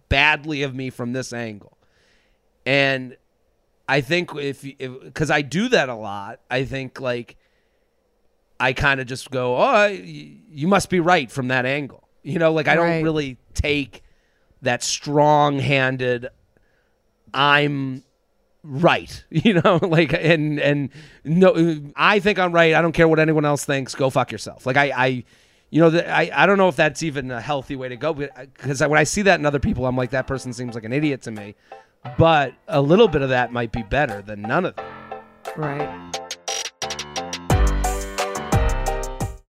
badly 0.09 0.63
of 0.63 0.73
me 0.73 0.89
from 0.89 1.13
this 1.13 1.31
angle. 1.31 1.77
And 2.65 3.17
I 3.87 4.01
think 4.01 4.31
if 4.35 4.61
because 4.61 5.29
I 5.29 5.41
do 5.41 5.69
that 5.69 5.89
a 5.89 5.95
lot, 5.95 6.39
I 6.49 6.65
think 6.65 6.99
like 6.99 7.37
I 8.59 8.73
kind 8.73 8.99
of 8.99 9.07
just 9.07 9.29
go, 9.31 9.57
"Oh, 9.57 9.87
you 9.87 10.67
must 10.67 10.89
be 10.89 10.99
right 10.99 11.31
from 11.31 11.49
that 11.49 11.65
angle." 11.65 12.07
You 12.23 12.39
know, 12.39 12.51
like 12.51 12.67
I 12.67 12.75
don't 12.75 13.03
really 13.03 13.37
take 13.53 14.01
that 14.61 14.81
strong-handed 14.81 16.29
I'm 17.35 18.03
right, 18.63 19.23
you 19.29 19.61
know, 19.61 19.79
like 19.81 20.13
and 20.13 20.59
and 20.59 20.89
no 21.23 21.91
I 21.95 22.19
think 22.19 22.39
I'm 22.39 22.51
right. 22.51 22.73
I 22.73 22.81
don't 22.81 22.93
care 22.93 23.07
what 23.07 23.19
anyone 23.19 23.45
else 23.45 23.65
thinks. 23.65 23.93
Go 23.93 24.09
fuck 24.09 24.31
yourself. 24.31 24.65
Like 24.65 24.77
I 24.77 24.91
I 24.95 25.23
you 25.71 25.81
know, 25.81 25.89
the, 25.89 26.09
I, 26.09 26.31
I 26.33 26.45
don't 26.45 26.57
know 26.57 26.69
if 26.69 26.77
that's 26.77 27.03
even 27.03 27.29
a 27.31 27.41
healthy 27.41 27.75
way 27.75 27.89
to 27.89 27.97
go 27.97 28.13
because 28.13 28.81
uh, 28.81 28.87
when 28.87 28.99
I 28.99 29.03
see 29.03 29.23
that 29.23 29.39
in 29.39 29.45
other 29.45 29.59
people, 29.59 29.85
I'm 29.85 29.97
like, 29.97 30.11
that 30.11 30.25
person 30.25 30.53
seems 30.53 30.73
like 30.73 30.85
an 30.85 30.93
idiot 30.93 31.23
to 31.23 31.31
me. 31.31 31.55
But 32.17 32.53
a 32.67 32.81
little 32.81 33.07
bit 33.07 33.21
of 33.21 33.29
that 33.29 33.51
might 33.51 33.71
be 33.71 33.83
better 33.83 34.21
than 34.21 34.41
none 34.41 34.65
of 34.65 34.77
it. 34.77 34.85
right. 35.57 36.11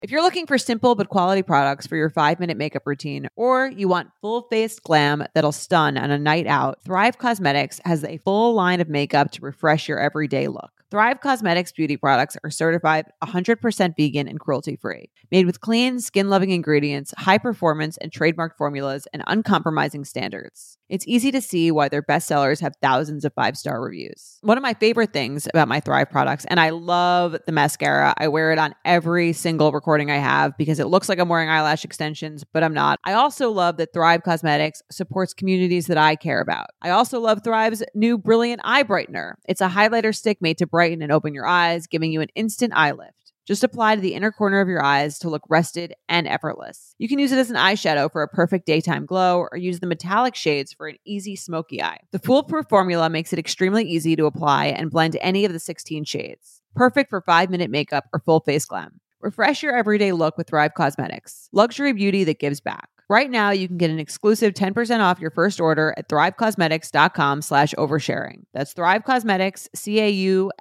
If 0.01 0.11
you're 0.11 0.21
looking 0.21 0.45
for 0.47 0.57
simple 0.57 0.95
but 0.95 1.07
quality 1.07 1.43
products 1.43 1.87
for 1.87 1.95
your 1.95 2.09
five 2.09 2.37
minute 2.37 2.57
makeup 2.57 2.83
routine, 2.85 3.29
or 3.37 3.67
you 3.67 3.87
want 3.87 4.09
full 4.19 4.41
faced 4.51 4.83
glam 4.83 5.25
that'll 5.33 5.53
stun 5.53 5.97
on 5.97 6.11
a 6.11 6.19
night 6.19 6.45
out, 6.45 6.83
Thrive 6.83 7.17
Causemetics 7.17 7.79
has 7.85 8.03
a 8.03 8.17
full 8.17 8.53
line 8.53 8.81
of 8.81 8.89
makeup 8.89 9.31
to 9.31 9.41
refresh 9.41 9.87
your 9.87 9.99
everyday 9.99 10.49
look. 10.49 10.82
Thrive 10.93 11.21
Causemetics 11.21 11.73
beauty 11.73 11.97
products 11.97 12.37
are 12.43 12.51
certified 12.51 13.07
100% 13.23 13.95
vegan 13.97 14.27
and 14.27 14.39
cruelty 14.39 14.75
free, 14.75 15.09
made 15.31 15.47
with 15.47 15.59
clean, 15.59 15.99
skin 15.99 16.29
loving 16.29 16.51
ingredients, 16.51 17.15
high 17.17 17.39
performance 17.39 17.97
and 17.97 18.11
trademark 18.11 18.55
formulas, 18.55 19.07
and 19.11 19.23
uncompromising 19.25 20.05
standards. 20.05 20.77
It's 20.89 21.07
easy 21.07 21.31
to 21.31 21.41
see 21.41 21.71
why 21.71 21.89
their 21.89 22.03
bestsellers 22.03 22.61
have 22.61 22.73
thousands 22.79 23.25
of 23.25 23.33
five 23.33 23.57
star 23.57 23.81
reviews. 23.81 24.37
One 24.41 24.55
of 24.55 24.61
my 24.61 24.75
favorite 24.75 25.11
things 25.11 25.47
about 25.47 25.67
my 25.67 25.79
Thrive 25.79 26.11
products, 26.11 26.45
and 26.45 26.59
I 26.59 26.69
love 26.69 27.35
the 27.47 27.51
mascara, 27.51 28.13
I 28.19 28.27
wear 28.27 28.51
it 28.51 28.59
on 28.59 28.75
every 28.85 29.33
single 29.33 29.71
recording 29.71 30.11
I 30.11 30.17
have 30.17 30.55
because 30.59 30.79
it 30.79 30.85
looks 30.85 31.09
like 31.09 31.17
I'm 31.17 31.29
wearing 31.29 31.49
eyelash 31.49 31.83
extensions, 31.83 32.43
but 32.43 32.63
I'm 32.63 32.75
not. 32.75 32.99
I 33.03 33.13
also 33.13 33.49
love 33.49 33.77
that 33.77 33.93
Thrive 33.93 34.21
Causemetics 34.21 34.83
supports 34.91 35.33
communities 35.33 35.87
that 35.87 35.97
I 35.97 36.15
care 36.15 36.41
about. 36.41 36.67
I 36.83 36.91
also 36.91 37.19
love 37.19 37.43
Thrive's 37.43 37.81
new 37.95 38.19
Brilliant 38.19 38.61
Eye 38.63 38.83
Brightener. 38.83 39.33
It's 39.47 39.61
a 39.61 39.69
highlighter 39.69 40.15
stick 40.15 40.37
made 40.39 40.59
to 40.59 40.67
brighten 40.67 40.82
and 40.91 41.11
open 41.11 41.33
your 41.33 41.47
eyes, 41.47 41.87
giving 41.87 42.11
you 42.11 42.21
an 42.21 42.29
instant 42.35 42.73
eye 42.75 42.91
lift. 42.91 43.13
Just 43.45 43.63
apply 43.63 43.95
to 43.95 44.01
the 44.01 44.13
inner 44.13 44.31
corner 44.31 44.61
of 44.61 44.69
your 44.69 44.83
eyes 44.83 45.19
to 45.19 45.29
look 45.29 45.43
rested 45.49 45.93
and 46.07 46.27
effortless. 46.27 46.95
You 46.97 47.09
can 47.09 47.19
use 47.19 47.33
it 47.33 47.39
as 47.39 47.49
an 47.49 47.57
eyeshadow 47.57 48.09
for 48.09 48.23
a 48.23 48.27
perfect 48.27 48.65
daytime 48.65 49.05
glow 49.05 49.39
or 49.39 49.57
use 49.57 49.81
the 49.81 49.87
metallic 49.87 50.33
shades 50.33 50.71
for 50.71 50.87
an 50.87 50.95
easy 51.05 51.35
smoky 51.35 51.83
eye. 51.83 51.99
The 52.11 52.19
foolproof 52.19 52.67
formula 52.69 53.09
makes 53.09 53.33
it 53.33 53.39
extremely 53.39 53.83
easy 53.83 54.15
to 54.15 54.25
apply 54.27 54.67
and 54.67 54.89
blend 54.89 55.17
any 55.19 55.43
of 55.43 55.51
the 55.51 55.59
16 55.59 56.05
shades. 56.05 56.61
Perfect 56.73 57.09
for 57.09 57.21
5-minute 57.21 57.69
makeup 57.69 58.05
or 58.13 58.21
full 58.21 58.39
face 58.39 58.65
glam. 58.65 59.01
Refresh 59.19 59.61
your 59.61 59.75
everyday 59.75 60.13
look 60.13 60.37
with 60.37 60.47
Thrive 60.47 60.71
Causemetics. 60.77 61.47
Luxury 61.51 61.91
beauty 61.91 62.23
that 62.23 62.39
gives 62.39 62.61
back. 62.61 62.87
Right 63.13 63.29
now, 63.29 63.51
you 63.51 63.67
can 63.67 63.77
get 63.77 63.91
an 63.91 63.99
exclusive 63.99 64.55
10% 64.55 64.99
off 64.99 65.19
your 65.19 65.29
first 65.29 65.61
order 65.61 65.93
at 65.95 66.09
thrivecausemetics.com 66.09 67.43
slash 67.43 67.75
oversharing. 67.77 68.45
That's 68.55 68.73
Thrive 68.73 69.03
Causemetics, 69.03 69.67
C-A-U-S-E-M-E-T-I-C-S 69.75 70.55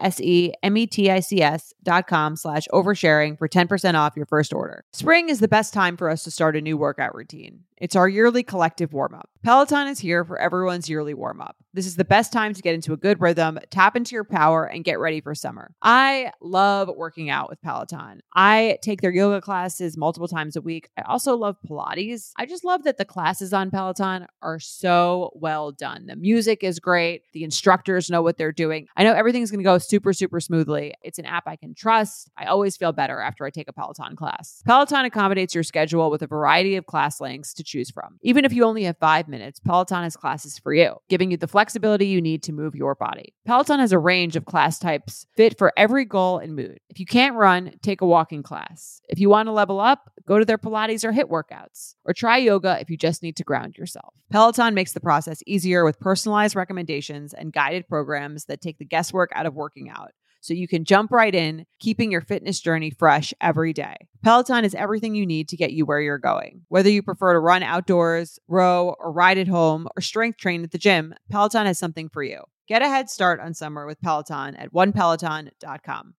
dot 1.82 2.06
com 2.06 2.36
slash 2.36 2.68
oversharing 2.70 3.38
for 3.38 3.48
10% 3.48 3.94
off 3.94 4.16
your 4.16 4.26
first 4.26 4.52
order. 4.52 4.84
Spring 4.92 5.30
is 5.30 5.40
the 5.40 5.48
best 5.48 5.72
time 5.72 5.96
for 5.96 6.10
us 6.10 6.24
to 6.24 6.30
start 6.30 6.54
a 6.54 6.60
new 6.60 6.76
workout 6.76 7.14
routine. 7.14 7.60
It's 7.78 7.96
our 7.96 8.08
yearly 8.08 8.44
collective 8.44 8.92
warm-up. 8.92 9.28
Peloton 9.42 9.88
is 9.88 9.98
here 9.98 10.24
for 10.24 10.38
everyone's 10.38 10.88
yearly 10.88 11.14
warm-up. 11.14 11.56
This 11.74 11.86
is 11.86 11.96
the 11.96 12.04
best 12.04 12.32
time 12.32 12.54
to 12.54 12.62
get 12.62 12.76
into 12.76 12.92
a 12.92 12.96
good 12.96 13.20
rhythm, 13.20 13.58
tap 13.70 13.96
into 13.96 14.14
your 14.14 14.22
power, 14.22 14.64
and 14.64 14.84
get 14.84 15.00
ready 15.00 15.20
for 15.20 15.34
summer. 15.34 15.74
I 15.82 16.30
love 16.40 16.88
working 16.94 17.28
out 17.28 17.48
with 17.48 17.60
Peloton. 17.60 18.20
I 18.36 18.78
take 18.82 19.00
their 19.00 19.10
yoga 19.10 19.40
classes 19.40 19.96
multiple 19.96 20.28
times 20.28 20.54
a 20.54 20.60
week. 20.60 20.90
I 20.96 21.02
also 21.02 21.34
love 21.34 21.56
Pilates. 21.68 22.30
I 22.42 22.44
just 22.44 22.64
love 22.64 22.82
that 22.82 22.98
the 22.98 23.04
classes 23.04 23.52
on 23.52 23.70
Peloton 23.70 24.26
are 24.42 24.58
so 24.58 25.30
well 25.36 25.70
done. 25.70 26.06
The 26.06 26.16
music 26.16 26.64
is 26.64 26.80
great. 26.80 27.22
The 27.32 27.44
instructors 27.44 28.10
know 28.10 28.20
what 28.20 28.36
they're 28.36 28.50
doing. 28.50 28.88
I 28.96 29.04
know 29.04 29.12
everything's 29.12 29.52
going 29.52 29.60
to 29.60 29.64
go 29.64 29.78
super, 29.78 30.12
super 30.12 30.40
smoothly. 30.40 30.92
It's 31.02 31.20
an 31.20 31.24
app 31.24 31.44
I 31.46 31.54
can 31.54 31.72
trust. 31.72 32.32
I 32.36 32.46
always 32.46 32.76
feel 32.76 32.90
better 32.90 33.20
after 33.20 33.46
I 33.46 33.50
take 33.50 33.68
a 33.68 33.72
Peloton 33.72 34.16
class. 34.16 34.60
Peloton 34.66 35.04
accommodates 35.04 35.54
your 35.54 35.62
schedule 35.62 36.10
with 36.10 36.20
a 36.22 36.26
variety 36.26 36.74
of 36.74 36.86
class 36.86 37.20
lengths 37.20 37.54
to 37.54 37.62
choose 37.62 37.92
from. 37.92 38.18
Even 38.22 38.44
if 38.44 38.52
you 38.52 38.64
only 38.64 38.82
have 38.82 38.98
five 38.98 39.28
minutes, 39.28 39.60
Peloton 39.60 40.02
has 40.02 40.16
classes 40.16 40.58
for 40.58 40.74
you, 40.74 40.96
giving 41.08 41.30
you 41.30 41.36
the 41.36 41.46
flexibility 41.46 42.06
you 42.06 42.20
need 42.20 42.42
to 42.42 42.52
move 42.52 42.74
your 42.74 42.96
body. 42.96 43.34
Peloton 43.46 43.78
has 43.78 43.92
a 43.92 44.00
range 44.00 44.34
of 44.34 44.46
class 44.46 44.80
types 44.80 45.26
fit 45.36 45.56
for 45.56 45.72
every 45.76 46.04
goal 46.04 46.38
and 46.38 46.56
mood. 46.56 46.80
If 46.88 46.98
you 46.98 47.06
can't 47.06 47.36
run, 47.36 47.74
take 47.82 48.00
a 48.00 48.06
walking 48.06 48.42
class. 48.42 49.00
If 49.08 49.20
you 49.20 49.28
want 49.28 49.46
to 49.46 49.52
level 49.52 49.78
up, 49.78 50.10
go 50.26 50.40
to 50.40 50.44
their 50.44 50.58
Pilates 50.58 51.04
or 51.04 51.12
HIIT 51.12 51.30
workouts, 51.30 51.94
or 52.04 52.12
try 52.22 52.36
yoga 52.36 52.78
if 52.80 52.88
you 52.88 52.96
just 52.96 53.20
need 53.20 53.34
to 53.34 53.42
ground 53.42 53.76
yourself. 53.76 54.14
Peloton 54.30 54.74
makes 54.74 54.92
the 54.92 55.00
process 55.00 55.42
easier 55.44 55.84
with 55.84 55.98
personalized 55.98 56.54
recommendations 56.54 57.34
and 57.34 57.52
guided 57.52 57.88
programs 57.88 58.44
that 58.44 58.60
take 58.60 58.78
the 58.78 58.84
guesswork 58.84 59.28
out 59.34 59.44
of 59.44 59.54
working 59.54 59.90
out 59.90 60.12
so 60.40 60.54
you 60.54 60.68
can 60.68 60.84
jump 60.84 61.10
right 61.10 61.34
in, 61.34 61.66
keeping 61.80 62.12
your 62.12 62.20
fitness 62.20 62.60
journey 62.60 62.90
fresh 62.90 63.34
every 63.40 63.72
day. 63.72 63.96
Peloton 64.22 64.64
is 64.64 64.72
everything 64.76 65.16
you 65.16 65.26
need 65.26 65.48
to 65.48 65.56
get 65.56 65.72
you 65.72 65.84
where 65.84 66.00
you're 66.00 66.16
going. 66.16 66.62
Whether 66.68 66.90
you 66.90 67.02
prefer 67.02 67.32
to 67.32 67.40
run 67.40 67.64
outdoors, 67.64 68.38
row, 68.46 68.94
or 69.00 69.10
ride 69.10 69.38
at 69.38 69.48
home, 69.48 69.88
or 69.96 70.00
strength 70.00 70.38
train 70.38 70.62
at 70.62 70.70
the 70.70 70.78
gym, 70.78 71.16
Peloton 71.28 71.66
has 71.66 71.76
something 71.76 72.08
for 72.08 72.22
you. 72.22 72.42
Get 72.68 72.82
a 72.82 72.88
head 72.88 73.10
start 73.10 73.40
on 73.40 73.52
summer 73.52 73.84
with 73.84 74.00
Peloton 74.00 74.54
at 74.54 74.72
onepeloton.com. 74.72 76.14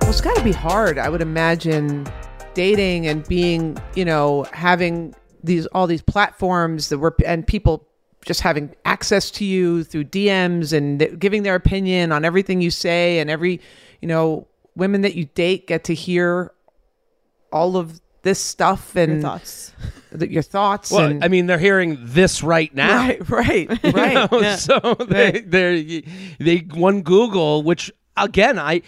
Well, 0.00 0.10
it's 0.10 0.22
got 0.22 0.36
to 0.36 0.44
be 0.44 0.52
hard. 0.52 0.96
I 0.96 1.10
would 1.10 1.20
imagine 1.20 2.06
dating 2.54 3.06
and 3.06 3.26
being, 3.28 3.76
you 3.94 4.04
know, 4.04 4.44
having 4.52 5.14
these 5.42 5.66
all 5.66 5.86
these 5.86 6.02
platforms 6.02 6.88
that 6.88 6.98
were 6.98 7.14
and 7.26 7.46
people 7.46 7.86
just 8.24 8.40
having 8.40 8.74
access 8.86 9.30
to 9.32 9.44
you 9.44 9.84
through 9.84 10.04
DMs 10.04 10.72
and 10.72 10.98
th- 11.00 11.18
giving 11.18 11.42
their 11.42 11.54
opinion 11.54 12.10
on 12.12 12.24
everything 12.24 12.60
you 12.62 12.70
say 12.70 13.18
and 13.18 13.28
every, 13.28 13.60
you 14.00 14.08
know, 14.08 14.46
women 14.76 15.02
that 15.02 15.14
you 15.14 15.26
date 15.34 15.66
get 15.66 15.84
to 15.84 15.94
hear 15.94 16.50
all 17.52 17.76
of 17.76 18.00
this 18.22 18.40
stuff 18.40 18.96
and 18.96 19.12
Your 19.12 19.20
thoughts. 19.20 19.72
th- 20.18 20.30
your 20.30 20.42
thoughts 20.42 20.90
Well, 20.90 21.04
and 21.04 21.22
I 21.22 21.28
mean, 21.28 21.44
they're 21.46 21.58
hearing 21.58 21.98
this 22.00 22.42
right 22.42 22.74
now. 22.74 22.96
right, 23.06 23.28
right, 23.30 23.84
You 23.84 23.90
right. 23.90 24.32
know, 24.32 24.56
So 24.56 24.94
they, 25.06 25.42
they're, 25.46 25.74
they 26.40 26.58
one 26.72 27.02
Google, 27.02 27.62
which 27.62 27.92
again, 28.16 28.58
I 28.58 28.80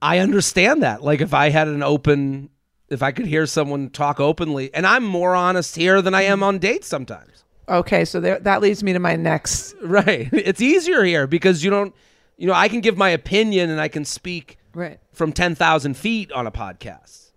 I 0.00 0.18
understand 0.18 0.82
that. 0.84 1.02
Like 1.02 1.20
if 1.20 1.34
I 1.34 1.48
had 1.50 1.66
an 1.66 1.82
open, 1.82 2.50
if 2.94 3.02
I 3.02 3.12
could 3.12 3.26
hear 3.26 3.44
someone 3.46 3.90
talk 3.90 4.18
openly, 4.20 4.72
and 4.72 4.86
I'm 4.86 5.04
more 5.04 5.34
honest 5.34 5.76
here 5.76 6.00
than 6.00 6.14
I 6.14 6.22
am 6.22 6.42
on 6.42 6.58
dates 6.58 6.86
sometimes. 6.86 7.44
Okay, 7.68 8.04
so 8.06 8.20
there, 8.20 8.38
that 8.40 8.60
leads 8.62 8.82
me 8.82 8.92
to 8.94 8.98
my 8.98 9.16
next. 9.16 9.74
Right. 9.82 10.28
It's 10.32 10.60
easier 10.62 11.02
here 11.04 11.26
because 11.26 11.62
you 11.62 11.70
don't, 11.70 11.94
you 12.38 12.46
know, 12.46 12.54
I 12.54 12.68
can 12.68 12.80
give 12.80 12.96
my 12.96 13.10
opinion 13.10 13.68
and 13.70 13.80
I 13.80 13.88
can 13.88 14.04
speak 14.06 14.56
Right. 14.74 14.98
from 15.12 15.32
10,000 15.32 15.94
feet 15.96 16.32
on 16.32 16.46
a 16.46 16.50
podcast. 16.50 17.30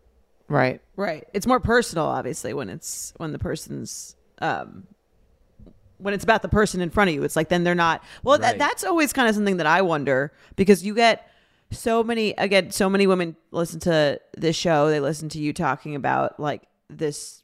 Right. 0.47 0.81
Right. 0.95 1.27
It's 1.33 1.45
more 1.45 1.59
personal, 1.59 2.05
obviously, 2.05 2.53
when 2.53 2.69
it's 2.69 3.13
when 3.17 3.31
the 3.33 3.39
person's 3.39 4.15
um 4.39 4.87
when 5.97 6.13
it's 6.13 6.23
about 6.23 6.41
the 6.43 6.47
person 6.49 6.79
in 6.79 6.89
front 6.89 7.09
of 7.09 7.15
you. 7.15 7.23
It's 7.23 7.35
like 7.35 7.49
then 7.49 7.63
they're 7.63 7.75
not. 7.75 8.03
Well, 8.23 8.37
that, 8.37 8.51
Right. 8.51 8.59
that's 8.59 8.83
always 8.83 9.11
kind 9.13 9.27
of 9.27 9.35
something 9.35 9.57
that 9.57 9.65
I 9.65 9.81
wonder 9.81 10.31
because 10.55 10.85
you 10.85 10.93
get 10.93 11.29
so 11.71 12.03
many 12.03 12.31
again, 12.31 12.71
so 12.71 12.89
many 12.89 13.07
women 13.07 13.35
listen 13.51 13.79
to 13.81 14.19
this 14.35 14.55
show. 14.55 14.89
They 14.89 14.99
listen 14.99 15.29
to 15.29 15.39
you 15.39 15.53
talking 15.53 15.95
about 15.95 16.39
like 16.39 16.63
this 16.89 17.43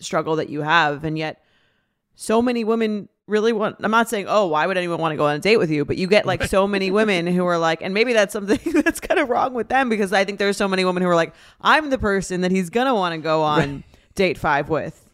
struggle 0.00 0.36
that 0.36 0.48
you 0.48 0.62
have, 0.62 1.04
and 1.04 1.18
yet 1.18 1.42
so 2.14 2.40
many 2.42 2.64
women 2.64 3.08
really 3.26 3.52
want 3.52 3.76
I'm 3.80 3.90
not 3.90 4.08
saying, 4.08 4.26
"Oh, 4.28 4.46
why 4.46 4.66
would 4.66 4.76
anyone 4.76 5.00
want 5.00 5.12
to 5.12 5.16
go 5.16 5.26
on 5.26 5.36
a 5.36 5.38
date 5.38 5.58
with 5.58 5.70
you?" 5.70 5.84
but 5.84 5.96
you 5.96 6.06
get 6.06 6.26
like 6.26 6.44
so 6.44 6.66
many 6.66 6.90
women 6.90 7.26
who 7.26 7.44
are 7.46 7.58
like 7.58 7.82
and 7.82 7.92
maybe 7.92 8.12
that's 8.12 8.32
something 8.32 8.58
that's 8.82 9.00
kind 9.00 9.20
of 9.20 9.28
wrong 9.28 9.54
with 9.54 9.68
them 9.68 9.88
because 9.88 10.12
I 10.12 10.24
think 10.24 10.38
there's 10.38 10.56
so 10.56 10.68
many 10.68 10.84
women 10.84 11.02
who 11.02 11.08
are 11.08 11.14
like, 11.14 11.34
"I'm 11.60 11.90
the 11.90 11.98
person 11.98 12.40
that 12.40 12.50
he's 12.50 12.70
to 12.86 12.94
want 12.94 13.14
to 13.14 13.18
go 13.18 13.42
on 13.42 13.84
date 14.14 14.38
5 14.38 14.68
with." 14.68 15.04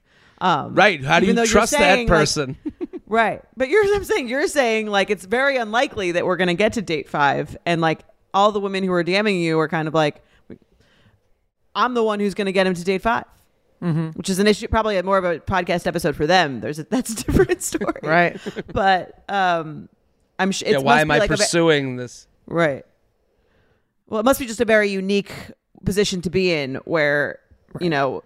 Um 0.41 0.75
Right. 0.75 1.05
How 1.05 1.21
do 1.21 1.27
you 1.27 1.35
trust 1.47 1.73
that 1.73 1.79
saying, 1.79 2.09
like- 2.09 2.19
person? 2.19 2.57
Right. 3.07 3.43
But 3.57 3.69
you're 3.69 3.85
I'm 3.95 4.03
saying 4.03 4.29
you're 4.29 4.49
saying 4.49 4.87
like 4.87 5.11
it's 5.11 5.25
very 5.27 5.57
unlikely 5.57 6.13
that 6.13 6.25
we're 6.25 6.39
to 6.49 6.55
get 6.55 6.73
to 6.73 6.83
date 6.83 7.09
5 7.09 7.57
and 7.67 7.81
like 7.81 8.01
all 8.35 8.53
the 8.53 8.61
women 8.61 8.85
who 8.85 8.93
are 8.93 9.05
DMing 9.05 9.41
you 9.41 9.59
are 9.59 9.69
kind 9.69 9.89
of 9.89 9.95
like 9.95 10.23
I'm 11.75 11.95
the 11.95 12.03
one 12.03 12.21
who's 12.21 12.35
going 12.35 12.47
to 12.47 12.53
get 12.53 12.67
him 12.67 12.75
to 12.75 12.85
date 12.85 13.03
5. 13.03 13.25
Mm-hmm. 13.83 14.09
Which 14.11 14.31
is 14.31 14.39
an 14.39 14.47
issue, 14.47 14.69
probably 14.69 15.01
more 15.03 15.19
of 15.19 15.25
a 15.25 15.41
podcast 15.41 15.87
episode 15.87 16.17
for 16.17 16.27
them. 16.27 16.61
There's 16.61 16.79
a, 16.79 16.85
that's 16.91 17.11
a 17.11 17.25
different 17.25 17.63
story, 17.63 17.93
Right. 18.03 18.41
But 18.73 19.25
um, 19.29 19.89
I'm 20.39 20.53
sure. 20.53 20.69
yeah, 20.69 20.79
why 20.79 21.01
am 21.01 21.11
I 21.11 21.27
pursuing 21.27 21.97
this? 21.97 22.27
Right. 22.47 22.85
Well, 24.07 24.21
it 24.21 24.25
must 24.25 24.39
be 24.39 24.47
just 24.47 24.61
a 24.61 24.65
very 24.65 24.89
unique 24.89 25.33
position 25.85 26.23
to 26.23 26.31
be 26.31 26.53
in 26.53 26.77
where, 26.85 27.41
you 27.81 27.91
know, 27.91 28.23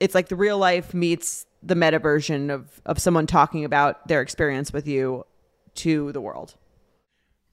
it's 0.00 0.14
like 0.14 0.28
the 0.28 0.36
real 0.36 0.58
life 0.58 0.94
meets 0.94 1.46
the 1.62 1.74
meta 1.74 1.98
version 1.98 2.50
of, 2.50 2.80
of 2.86 2.98
someone 2.98 3.26
talking 3.26 3.64
about 3.64 4.06
their 4.06 4.20
experience 4.20 4.72
with 4.72 4.86
you 4.86 5.24
to 5.76 6.12
the 6.12 6.20
world. 6.20 6.54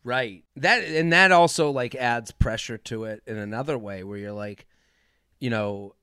Right. 0.03 0.43
That 0.55 0.83
and 0.83 1.13
that 1.13 1.31
also 1.31 1.69
like 1.69 1.93
adds 1.95 2.31
pressure 2.31 2.77
to 2.79 3.05
it 3.05 3.21
in 3.27 3.37
another 3.37 3.77
way 3.77 4.03
where 4.03 4.17
you're 4.17 4.31
like, 4.31 4.65
you 5.39 5.49
know, 5.49 5.95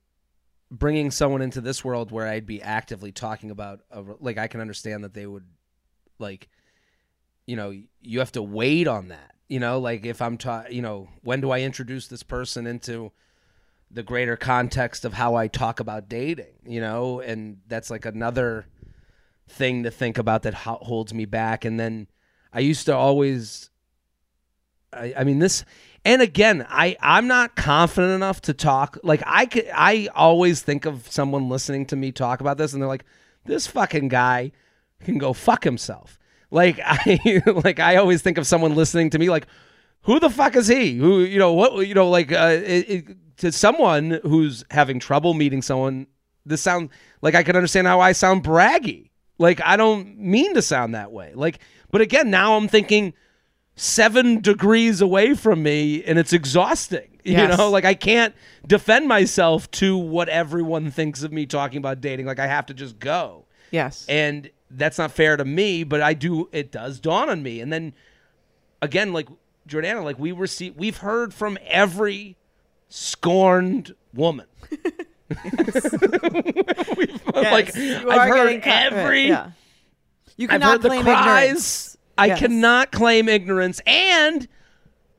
bringing 0.71 1.11
someone 1.11 1.43
into 1.43 1.61
this 1.61 1.85
world 1.85 2.13
where 2.13 2.27
I'd 2.27 2.47
be 2.47 2.63
actively 2.63 3.11
talking 3.11 3.51
about 3.51 3.81
a, 3.91 4.05
like 4.21 4.39
I 4.39 4.47
can 4.47 4.61
understand 4.61 5.05
that 5.05 5.15
they 5.15 5.27
would 5.27 5.47
like 6.19 6.49
you 7.47 7.57
know, 7.57 7.73
you 8.03 8.19
have 8.19 8.33
to 8.33 8.43
wait 8.43 8.87
on 8.87 9.09
that. 9.09 9.35
You 9.49 9.59
know, 9.59 9.79
like 9.79 10.05
if 10.05 10.21
I'm 10.21 10.37
taught, 10.37 10.71
you 10.71 10.83
know, 10.83 11.09
when 11.23 11.41
do 11.41 11.51
I 11.51 11.63
introduce 11.63 12.07
this 12.07 12.23
person 12.23 12.67
into 12.67 13.11
the 13.91 14.03
greater 14.03 14.37
context 14.37 15.07
of 15.07 15.15
how 15.15 15.35
I 15.35 15.49
talk 15.49 15.81
about 15.81 16.11
dating, 16.11 16.53
you 16.67 16.83
know? 16.83 17.21
And 17.21 17.61
that's 17.67 17.89
like 17.91 18.05
another 18.05 18.67
thing 19.49 19.83
to 19.85 19.91
think 19.91 20.19
about 20.19 20.43
that 20.43 20.53
ho- 20.53 20.79
holds 20.83 21.15
me 21.15 21.25
back 21.25 21.65
and 21.65 21.81
then 21.81 22.07
I 22.53 22.61
used 22.61 22.85
to 22.87 22.95
always 22.95 23.71
I, 24.93 25.15
I 25.19 25.25
mean 25.25 25.39
this 25.39 25.65
and 26.05 26.23
again 26.23 26.67
i 26.69 26.97
i'm 27.01 27.27
not 27.27 27.57
confident 27.57 28.15
enough 28.15 28.41
to 28.43 28.55
talk. 28.55 28.99
Like 29.03 29.23
i 29.27 29.47
could 29.47 29.69
i 29.75 30.09
always 30.15 30.63
think 30.63 30.87
of 30.87 31.11
someone 31.11 31.49
listening 31.49 31.87
to 31.87 31.97
me 31.97 32.13
talk 32.13 32.41
about 32.41 32.59
this 32.59 32.73
and 32.73 32.83
they're 32.83 32.89
like 32.89 33.05
this 33.45 33.67
fucking 33.67 34.09
guy 34.09 34.53
can 35.05 35.19
go 35.19 35.33
fuck 35.33 35.65
himself. 35.65 36.19
Like 36.51 36.81
i 36.85 37.43
like 37.65 37.79
i 37.79 37.97
always 37.97 38.23
think 38.23 38.39
of 38.39 38.47
someone 38.47 38.75
listening 38.75 39.11
to 39.11 39.19
me 39.19 39.29
like 39.29 39.47
who 40.03 40.21
the 40.21 40.31
fuck 40.31 40.57
is 40.57 40.69
he? 40.69 40.97
Who 40.97 41.21
you 41.21 41.39
know 41.39 41.53
what 41.53 41.87
you 41.87 41.95
know 41.95 42.09
like 42.09 42.33
uh 42.33 42.59
it, 42.65 42.91
it, 42.91 43.37
to 43.39 43.53
someone 43.53 44.21
who's 44.23 44.65
having 44.71 44.99
trouble 44.99 45.35
meeting 45.35 45.63
someone 45.63 46.07
this 46.47 46.63
sound 46.63 46.91
like 47.21 47.35
i 47.35 47.43
can 47.43 47.57
understand 47.57 47.87
how 47.87 48.01
i 48.01 48.13
sound 48.13 48.43
braggy. 48.43 49.11
Like 49.39 49.61
i 49.63 49.77
don't 49.77 50.19
mean 50.19 50.55
to 50.55 50.63
sound 50.63 50.95
that 50.95 51.13
way. 51.13 51.33
Like 51.35 51.59
but 51.91 52.01
again 52.01 52.31
now 52.31 52.57
i'm 52.57 52.69
thinking 52.69 53.13
seven 53.81 54.41
degrees 54.41 55.01
away 55.01 55.35
from 55.35 55.63
me 55.63 56.03
and 56.05 56.19
it's 56.19 56.33
exhausting 56.33 57.09
you 57.25 57.33
Yes. 57.35 57.57
know 57.57 57.71
like 57.71 57.85
i 57.85 57.95
can't 57.95 58.35
defend 58.67 59.07
myself 59.07 59.71
to 59.73 59.97
what 59.97 60.29
everyone 60.29 60.91
thinks 60.91 61.23
of 61.23 61.33
me 61.33 61.47
talking 61.47 61.79
about 61.79 62.01
dating 62.01 62.27
like 62.27 62.39
i 62.41 62.47
have 62.47 62.67
to 62.67 62.75
just 62.75 62.99
go 62.99 63.45
Yes. 63.71 64.05
and 64.09 64.51
that's 64.71 64.99
not 64.99 65.13
fair 65.13 65.37
to 65.37 65.45
me 65.45 65.85
but 65.85 66.01
i 66.03 66.13
do 66.13 66.49
it 66.53 66.73
does 66.73 66.99
dawn 66.99 67.29
on 67.31 67.43
me 67.43 67.61
and 67.61 67.73
then 67.73 67.93
again 68.83 69.13
like 69.13 69.29
jordana 69.69 70.03
like 70.03 70.19
we 70.19 70.33
receive 70.33 70.75
we've 70.77 70.97
heard 70.99 71.33
from 71.33 71.57
every 71.67 72.37
scorned 72.89 73.95
woman 74.13 74.47
We've, 76.97 77.21
like 77.35 77.75
you 77.77 78.11
i've 78.11 78.29
heard 78.31 78.61
every 78.65 79.29
yeah. 79.29 79.51
You 80.39 80.47
I've 80.47 80.61
cannot 80.61 80.71
heard 80.71 80.83
the 80.83 80.89
cries. 81.03 81.05
ignorance. 81.49 81.98
I 82.19 82.27
Yes. 82.27 82.41
cannot 82.41 82.93
claim 82.93 83.29
ignorance. 83.29 83.81
And 83.87 84.49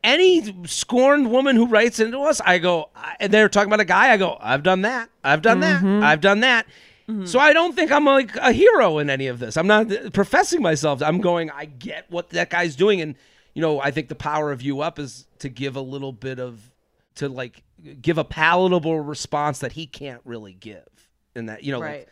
any 0.03 0.53
scorned 0.65 1.31
woman 1.31 1.55
who 1.55 1.65
writes 1.65 1.99
into 1.99 2.19
us, 2.19 2.41
I 2.41 2.57
go, 2.57 2.89
I, 2.95 3.15
and 3.19 3.33
they're 3.33 3.49
talking 3.49 3.69
about 3.69 3.79
a 3.79 3.85
guy. 3.85 4.12
I 4.12 4.17
go, 4.17 4.38
I've 4.39 4.63
done 4.63 4.81
that. 4.83 5.09
I've 5.23 5.41
done 5.41 5.62
that. 5.62 5.81
Mm-hmm. 5.81 6.03
I've 6.03 6.21
done 6.21 6.41
that. 6.41 6.67
Mm-hmm. 7.09 7.25
So 7.25 7.39
I 7.39 7.53
don't 7.53 7.75
think 7.75 7.91
I'm 7.91 8.05
like 8.05 8.35
a 8.35 8.51
hero 8.51 8.99
in 8.99 9.09
any 9.09 9.27
of 9.27 9.39
this. 9.39 9.57
I'm 9.57 9.65
not 9.65 9.88
professing 10.13 10.62
myself. 10.62 11.01
I'm 11.01 11.21
going. 11.21 11.49
I 11.49 11.65
get 11.65 12.05
what 12.12 12.29
that 12.29 12.51
guy's 12.51 12.75
doing, 12.75 13.01
and 13.01 13.15
you 13.55 13.63
know, 13.63 13.81
I 13.81 13.89
think 13.89 14.09
the 14.09 14.15
power 14.15 14.51
of 14.51 14.62
U 14.62 14.81
Up 14.81 14.99
is 14.99 15.25
to 15.39 15.49
give 15.49 15.75
a 15.75 15.81
little 15.81 16.12
bit 16.12 16.39
of 16.39 16.69
to 17.15 17.27
like 17.27 17.63
give 17.99 18.19
a 18.19 18.23
palatable 18.23 18.99
response 18.99 19.59
that 19.59 19.71
he 19.71 19.88
can't 19.88 20.21
really 20.23 20.53
give, 20.53 20.85
and 21.33 21.49
that 21.49 21.63
you 21.63 21.71
know, 21.71 21.79
like, 21.79 22.07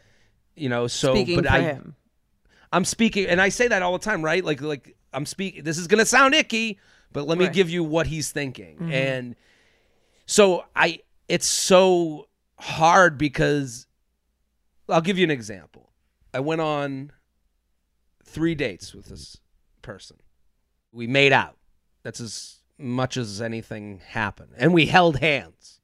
you 0.56 0.68
know. 0.68 0.88
So, 0.88 1.14
Speaking 1.14 1.36
but 1.36 1.48
I, 1.48 1.62
him. 1.62 1.96
I'm 2.72 2.86
speaking, 2.86 3.26
and 3.28 3.42
I 3.42 3.50
say 3.50 3.68
that 3.68 3.82
all 3.82 3.94
the 3.94 4.04
time, 4.04 4.24
right? 4.24 4.44
Like, 4.44 4.62
like 4.62 4.96
I'm 5.14 5.26
speaking. 5.26 5.64
This 5.64 5.78
is 5.78 5.88
gonna 5.88 6.06
sound 6.06 6.36
icky, 6.36 6.80
but 7.12 7.28
let 7.28 7.38
me 7.38 7.46
Right. 7.46 7.54
give 7.54 7.70
you 7.70 7.84
what 7.84 8.08
he's 8.08 8.32
thinking. 8.32 8.76
Mm-hmm. 8.76 8.92
And 8.92 9.36
so 10.26 10.66
I, 10.76 11.00
it's 11.28 11.46
so 11.48 12.28
hard 12.60 13.18
because 13.18 13.88
I'll 14.90 15.02
give 15.02 15.18
you 15.18 15.24
an 15.24 15.32
example. 15.32 15.92
I 16.34 16.40
went 16.42 16.62
on 16.62 17.12
three 18.24 18.56
dates 18.56 18.94
with 18.94 19.06
this 19.06 19.38
person. 19.82 20.18
We 20.92 21.08
made 21.08 21.32
out. 21.34 21.58
That's 22.04 22.20
as 22.20 22.58
much 22.78 23.18
as 23.18 23.42
anything 23.42 24.02
happened, 24.06 24.52
and 24.58 24.74
we 24.74 24.86
held 24.88 25.18
hands. 25.20 25.80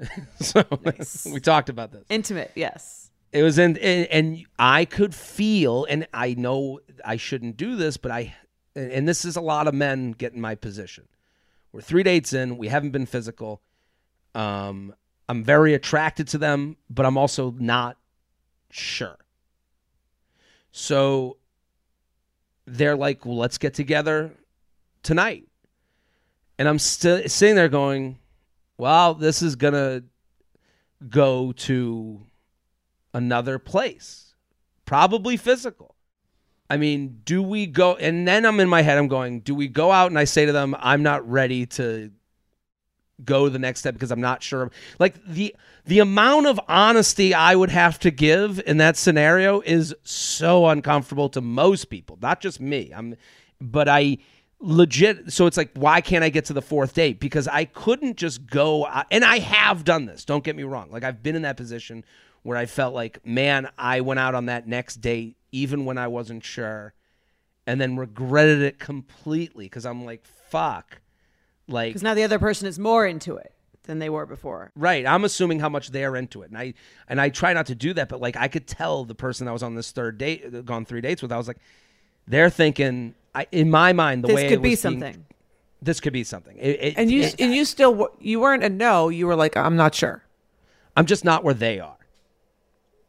so 0.40 0.64
we 1.32 1.40
talked 1.40 1.68
about 1.68 1.90
this 1.92 2.04
Intimate, 2.08 2.52
yes. 2.54 3.10
It 3.32 3.42
was 3.42 3.58
in 3.58 3.76
and, 3.78 4.06
and 4.06 4.44
i 4.58 4.84
could 4.84 5.14
feel 5.14 5.84
and 5.84 6.06
i 6.14 6.34
know 6.34 6.80
i 7.04 7.16
shouldn't 7.16 7.56
do 7.56 7.76
this 7.76 7.96
but 7.96 8.10
i 8.10 8.34
and 8.78 9.08
this 9.08 9.24
is 9.24 9.36
a 9.36 9.40
lot 9.40 9.66
of 9.66 9.74
men 9.74 10.12
get 10.12 10.34
in 10.34 10.40
my 10.40 10.54
position. 10.54 11.08
We're 11.72 11.80
three 11.80 12.02
dates 12.02 12.32
in. 12.32 12.58
We 12.58 12.68
haven't 12.68 12.90
been 12.90 13.06
physical. 13.06 13.60
Um 14.34 14.94
i'm 15.30 15.44
very 15.44 15.74
attracted 15.74 16.26
to 16.28 16.38
them 16.38 16.76
but 16.88 17.04
i'm 17.04 17.18
also 17.18 17.54
not 17.58 17.96
sure. 18.70 19.16
So 20.70 21.38
they're 22.66 22.96
like 22.96 23.24
well 23.24 23.36
let's 23.36 23.58
get 23.58 23.74
together 23.74 24.32
tonight. 25.02 25.48
And 26.58 26.68
i'm 26.68 26.78
still 26.78 27.28
sitting 27.28 27.56
there 27.56 27.68
going 27.68 28.18
well 28.76 29.14
this 29.14 29.42
is 29.42 29.56
gonna 29.56 30.02
go 31.08 31.52
to 31.52 32.20
another 33.14 33.58
place, 33.58 34.34
probably 34.84 35.36
physical. 35.36 35.94
I 36.70 36.76
mean, 36.76 37.20
do 37.24 37.42
we 37.42 37.66
go? 37.66 37.96
And 37.96 38.28
then 38.28 38.44
I'm 38.44 38.60
in 38.60 38.68
my 38.68 38.82
head, 38.82 38.98
I'm 38.98 39.08
going, 39.08 39.40
do 39.40 39.54
we 39.54 39.68
go 39.68 39.90
out 39.90 40.10
and 40.10 40.18
I 40.18 40.24
say 40.24 40.44
to 40.46 40.52
them, 40.52 40.76
I'm 40.78 41.02
not 41.02 41.28
ready 41.28 41.66
to 41.66 42.10
go 43.24 43.48
the 43.48 43.58
next 43.58 43.80
step 43.80 43.94
because 43.94 44.10
I'm 44.10 44.20
not 44.20 44.42
sure. 44.42 44.70
Like 44.98 45.24
the 45.24 45.54
the 45.86 45.98
amount 45.98 46.46
of 46.46 46.60
honesty 46.68 47.34
I 47.34 47.54
would 47.54 47.70
have 47.70 47.98
to 48.00 48.10
give 48.10 48.60
in 48.66 48.76
that 48.76 48.96
scenario 48.96 49.60
is 49.60 49.94
so 50.04 50.66
uncomfortable 50.66 51.28
to 51.30 51.40
most 51.40 51.86
people, 51.86 52.18
not 52.20 52.40
just 52.40 52.60
me. 52.60 52.92
I'm, 52.94 53.16
but 53.60 53.88
I 53.88 54.18
legit. 54.60 55.32
So 55.32 55.46
it's 55.46 55.56
like, 55.56 55.70
why 55.74 56.00
can't 56.00 56.22
I 56.22 56.28
get 56.28 56.44
to 56.46 56.52
the 56.52 56.62
fourth 56.62 56.94
date? 56.94 57.20
Because 57.20 57.48
I 57.48 57.64
couldn't 57.64 58.16
just 58.16 58.46
go. 58.46 58.84
Uh, 58.84 59.04
and 59.10 59.24
I 59.24 59.38
have 59.38 59.84
done 59.84 60.06
this. 60.06 60.24
Don't 60.24 60.44
get 60.44 60.56
me 60.56 60.64
wrong. 60.64 60.90
Like 60.90 61.04
I've 61.04 61.22
been 61.22 61.36
in 61.36 61.42
that 61.42 61.56
position 61.56 62.04
where 62.48 62.56
I 62.56 62.64
felt 62.64 62.94
like, 62.94 63.24
man, 63.26 63.68
I 63.76 64.00
went 64.00 64.18
out 64.18 64.34
on 64.34 64.46
that 64.46 64.66
next 64.66 64.96
date 65.02 65.36
even 65.52 65.84
when 65.84 65.98
I 65.98 66.08
wasn't 66.08 66.42
sure, 66.44 66.94
and 67.66 67.78
then 67.78 67.96
regretted 67.98 68.62
it 68.62 68.78
completely 68.78 69.66
because 69.66 69.84
I'm 69.84 70.04
like, 70.06 70.24
fuck 70.50 71.00
Like 71.68 71.90
Because 71.90 72.02
now 72.02 72.14
the 72.14 72.22
other 72.22 72.38
person 72.38 72.66
is 72.66 72.78
more 72.78 73.06
into 73.06 73.36
it 73.36 73.52
than 73.84 73.98
they 73.98 74.08
were 74.08 74.24
before. 74.24 74.72
Right. 74.74 75.06
I'm 75.06 75.24
assuming 75.24 75.60
how 75.60 75.68
much 75.68 75.90
they're 75.90 76.16
into 76.16 76.40
it. 76.42 76.48
And 76.48 76.56
I 76.58 76.72
and 77.06 77.20
I 77.20 77.28
try 77.28 77.52
not 77.52 77.66
to 77.66 77.74
do 77.74 77.92
that, 77.94 78.08
but 78.08 78.20
like 78.20 78.36
I 78.36 78.48
could 78.48 78.66
tell 78.66 79.04
the 79.04 79.14
person 79.14 79.46
I 79.46 79.52
was 79.52 79.62
on 79.62 79.74
this 79.74 79.92
third 79.92 80.16
date 80.16 80.44
uh, 80.46 80.62
gone 80.62 80.86
three 80.86 81.02
dates 81.02 81.20
with, 81.20 81.32
I 81.32 81.36
was 81.36 81.48
like, 81.48 81.58
they're 82.26 82.50
thinking 82.50 83.14
I, 83.34 83.46
in 83.52 83.70
my 83.70 83.92
mind 83.92 84.24
the 84.24 84.28
This 84.28 84.36
way 84.36 84.46
it 84.46 84.48
could 84.48 84.62
be 84.62 84.70
was 84.70 84.82
being- 84.82 85.00
something. 85.00 85.26
this 85.82 86.00
could 86.00 86.14
be 86.14 86.24
something. 86.24 86.56
It- 86.58 86.80
it- 86.80 86.94
And 86.96 87.10
you 87.10 87.22
it- 87.24 87.38
and 87.40 87.54
you 87.54 87.64
still 87.66 88.08
you 88.20 88.40
weren't 88.40 88.64
a 88.64 88.70
no. 88.70 89.10
You 89.10 89.26
were 89.26 89.36
like 89.36 89.56
I'm 89.58 89.76
not 89.76 89.94
sure. 89.94 90.22
I'm 90.96 91.04
just 91.06 91.24
not 91.26 91.44
where 91.44 91.54
they 91.54 91.78
are. 91.80 91.96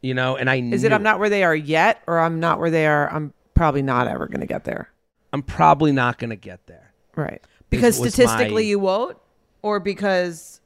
You 0.01 0.13
know, 0.13 0.37
and 0.37 0.49
I 0.49 0.55
Is 0.57 0.83
it 0.83 0.93
I'm 0.93 1.03
not 1.03 1.19
where 1.19 1.29
they 1.29 1.43
are 1.43 1.55
yet, 1.55 2.01
or 2.07 2.19
I'm 2.19 2.39
not 2.39 2.59
where 2.59 2.71
they 2.71 2.87
are? 2.87 3.11
I'm 3.11 3.33
probably 3.53 3.81
not 3.81 4.07
ever 4.07 4.27
going 4.27 4.39
to 4.39 4.45
get 4.47 4.63
there. 4.63 4.89
I'm 5.33 5.43
probably 5.43 5.91
not 5.91 6.17
going 6.17 6.29
to 6.29 6.35
get 6.35 6.65
there. 6.67 6.93
Right. 7.15 7.41
Because 7.69 7.97
statistically 7.97 8.63
my- 8.63 8.69
you 8.69 8.79
won't? 8.79 9.17
Or 9.61 9.79
because 9.81 10.61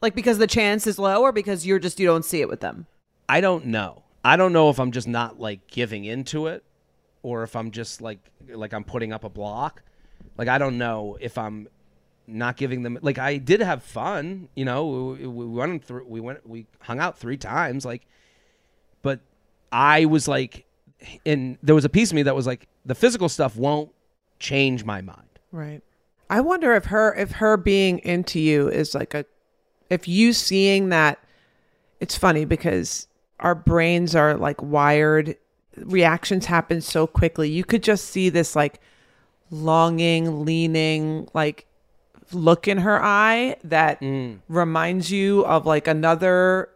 like 0.00 0.14
because 0.14 0.38
the 0.38 0.46
chance 0.46 0.86
is 0.86 0.98
low 0.98 1.22
or 1.22 1.32
because 1.32 1.66
you're 1.66 1.80
just 1.80 1.98
you 1.98 2.06
don't 2.06 2.24
see 2.24 2.40
it 2.40 2.48
with 2.48 2.60
them? 2.60 2.86
I 3.28 3.40
don't 3.40 3.66
know. 3.66 4.04
I 4.24 4.36
don't 4.36 4.52
know 4.52 4.70
if 4.70 4.78
I'm 4.78 4.92
just 4.92 5.08
not 5.08 5.40
like 5.40 5.66
giving 5.66 6.04
into 6.04 6.46
it 6.46 6.64
or 7.22 7.42
if 7.42 7.56
I'm 7.56 7.70
just 7.70 8.00
like 8.00 8.20
like 8.48 8.72
I'm 8.72 8.84
putting 8.84 9.12
up 9.12 9.24
a 9.24 9.28
block. 9.28 9.82
Like 10.36 10.48
I 10.48 10.58
don't 10.58 10.78
know 10.78 11.18
if 11.20 11.36
I'm 11.36 11.68
not 12.26 12.56
giving 12.56 12.82
them 12.82 12.98
like 13.02 13.18
I 13.18 13.38
did 13.38 13.60
have 13.60 13.82
fun, 13.82 14.48
you 14.54 14.64
know. 14.64 14.86
We, 14.86 15.26
we 15.26 15.46
went 15.46 15.84
through 15.84 16.06
we 16.06 16.20
went 16.20 16.48
we 16.48 16.66
hung 16.80 17.00
out 17.00 17.18
3 17.18 17.36
times 17.36 17.84
like 17.84 18.06
I 19.72 20.04
was 20.06 20.28
like 20.28 20.64
and 21.24 21.58
there 21.62 21.74
was 21.74 21.84
a 21.84 21.88
piece 21.88 22.10
of 22.10 22.16
me 22.16 22.22
that 22.22 22.34
was 22.34 22.46
like 22.46 22.66
the 22.84 22.94
physical 22.94 23.28
stuff 23.28 23.56
won't 23.56 23.90
change 24.38 24.84
my 24.84 25.00
mind. 25.00 25.22
Right. 25.52 25.82
I 26.30 26.40
wonder 26.40 26.74
if 26.74 26.86
her 26.86 27.14
if 27.14 27.32
her 27.32 27.56
being 27.56 27.98
into 28.00 28.40
you 28.40 28.68
is 28.68 28.94
like 28.94 29.14
a 29.14 29.24
if 29.90 30.06
you 30.06 30.32
seeing 30.32 30.90
that 30.90 31.18
it's 32.00 32.16
funny 32.16 32.44
because 32.44 33.08
our 33.40 33.54
brains 33.54 34.14
are 34.14 34.36
like 34.36 34.62
wired 34.62 35.36
reactions 35.76 36.46
happen 36.46 36.80
so 36.80 37.06
quickly. 37.06 37.48
You 37.48 37.64
could 37.64 37.82
just 37.82 38.06
see 38.06 38.28
this 38.28 38.56
like 38.56 38.80
longing, 39.50 40.44
leaning 40.44 41.28
like 41.34 41.66
look 42.32 42.68
in 42.68 42.78
her 42.78 43.02
eye 43.02 43.56
that 43.64 44.00
mm. 44.00 44.38
reminds 44.48 45.10
you 45.10 45.44
of 45.46 45.64
like 45.66 45.88
another 45.88 46.68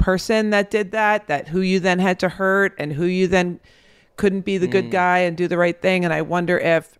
person 0.00 0.50
that 0.50 0.70
did 0.70 0.90
that, 0.92 1.28
that 1.28 1.48
who 1.48 1.60
you 1.60 1.78
then 1.78 1.98
had 2.00 2.18
to 2.20 2.28
hurt 2.28 2.74
and 2.78 2.92
who 2.94 3.04
you 3.04 3.28
then 3.28 3.60
couldn't 4.16 4.40
be 4.44 4.58
the 4.58 4.66
good 4.66 4.90
guy 4.90 5.18
and 5.18 5.36
do 5.36 5.46
the 5.46 5.56
right 5.56 5.80
thing. 5.80 6.04
And 6.04 6.12
I 6.12 6.22
wonder 6.22 6.58
if 6.58 6.98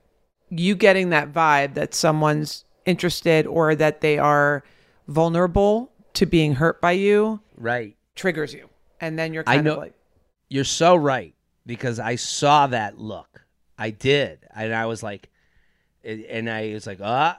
you 0.48 0.74
getting 0.76 1.10
that 1.10 1.32
vibe 1.32 1.74
that 1.74 1.94
someone's 1.94 2.64
interested 2.86 3.46
or 3.46 3.74
that 3.74 4.00
they 4.00 4.18
are 4.18 4.62
vulnerable 5.08 5.90
to 6.14 6.26
being 6.26 6.54
hurt 6.54 6.80
by 6.80 6.92
you 6.92 7.40
Right. 7.56 7.96
triggers 8.14 8.52
you. 8.54 8.68
And 9.00 9.18
then 9.18 9.32
you're 9.34 9.44
I 9.46 9.58
know- 9.60 9.72
of 9.72 9.78
like, 9.78 9.94
You're 10.48 10.64
so 10.64 10.94
right 10.96 11.34
because 11.66 11.98
I 11.98 12.16
saw 12.16 12.66
that 12.68 12.98
look. 12.98 13.44
I 13.78 13.90
did, 13.90 14.40
and 14.54 14.74
I 14.74 14.86
was 14.86 15.02
like, 15.02 15.30
and 16.04 16.50
I 16.50 16.72
was 16.74 16.86
like, 16.86 17.00
uh, 17.00 17.34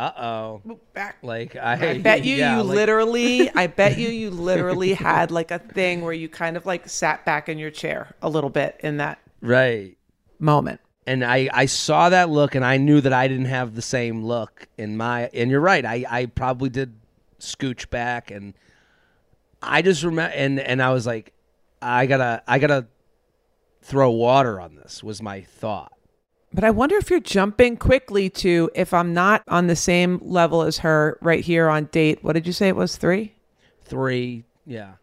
uh 0.00 0.22
oh. 0.22 0.62
back. 0.94 1.18
Like 1.22 1.56
I, 1.56 1.90
I 1.90 1.98
bet 1.98 2.24
you, 2.24 2.36
yeah, 2.38 2.56
you 2.56 2.62
like- 2.62 2.76
literally, 2.76 3.50
I 3.50 3.66
bet 3.80 3.98
you, 3.98 4.08
you 4.08 4.30
literally 4.30 4.94
had 4.94 5.30
like 5.30 5.50
a 5.50 5.58
thing 5.58 6.00
where 6.00 6.12
you 6.12 6.28
kind 6.28 6.56
of 6.56 6.64
like 6.64 6.88
sat 6.88 7.24
back 7.26 7.48
in 7.48 7.58
your 7.58 7.70
chair 7.70 8.14
a 8.22 8.28
little 8.28 8.50
bit 8.50 8.80
in 8.80 8.96
that 8.96 9.18
right. 9.42 9.96
moment. 10.38 10.80
And 11.06 11.24
I, 11.24 11.48
I 11.52 11.66
saw 11.66 12.08
that 12.10 12.30
look, 12.30 12.54
and 12.54 12.64
I 12.64 12.76
knew 12.76 13.00
that 13.00 13.12
I 13.12 13.26
didn't 13.26 13.46
have 13.46 13.74
the 13.74 13.82
same 13.82 14.24
look 14.24 14.68
in 14.78 14.96
my. 14.96 15.28
And 15.34 15.50
you're 15.50 15.60
right. 15.60 15.84
I, 15.84 16.04
I 16.08 16.26
probably 16.26 16.70
did 16.70 16.94
scooch 17.40 17.90
back, 17.90 18.30
and 18.30 18.54
I 19.62 19.82
just 19.82 20.02
remember, 20.02 20.32
and 20.34 20.60
and 20.60 20.82
I 20.82 20.92
was 20.92 21.06
like, 21.06 21.32
I 21.82 22.06
gotta, 22.06 22.42
I 22.46 22.58
gotta 22.58 22.86
throw 23.82 24.10
water 24.10 24.60
on 24.60 24.76
this. 24.76 25.02
Was 25.02 25.20
my 25.20 25.40
thought. 25.40 25.92
But 26.52 26.64
I 26.64 26.70
wonder 26.70 26.96
if 26.96 27.10
you're 27.10 27.20
jumping 27.20 27.76
quickly 27.76 28.28
to 28.30 28.70
if 28.74 28.92
I'm 28.92 29.14
not 29.14 29.42
on 29.46 29.68
the 29.68 29.76
same 29.76 30.18
level 30.22 30.62
as 30.62 30.78
her 30.78 31.16
right 31.20 31.44
here 31.44 31.68
on 31.68 31.84
date. 31.86 32.24
What 32.24 32.32
did 32.32 32.46
you 32.46 32.52
say 32.52 32.68
it 32.68 32.76
was? 32.76 32.96
Three? 32.96 33.34
Three, 33.84 34.44
yeah. 34.66 34.94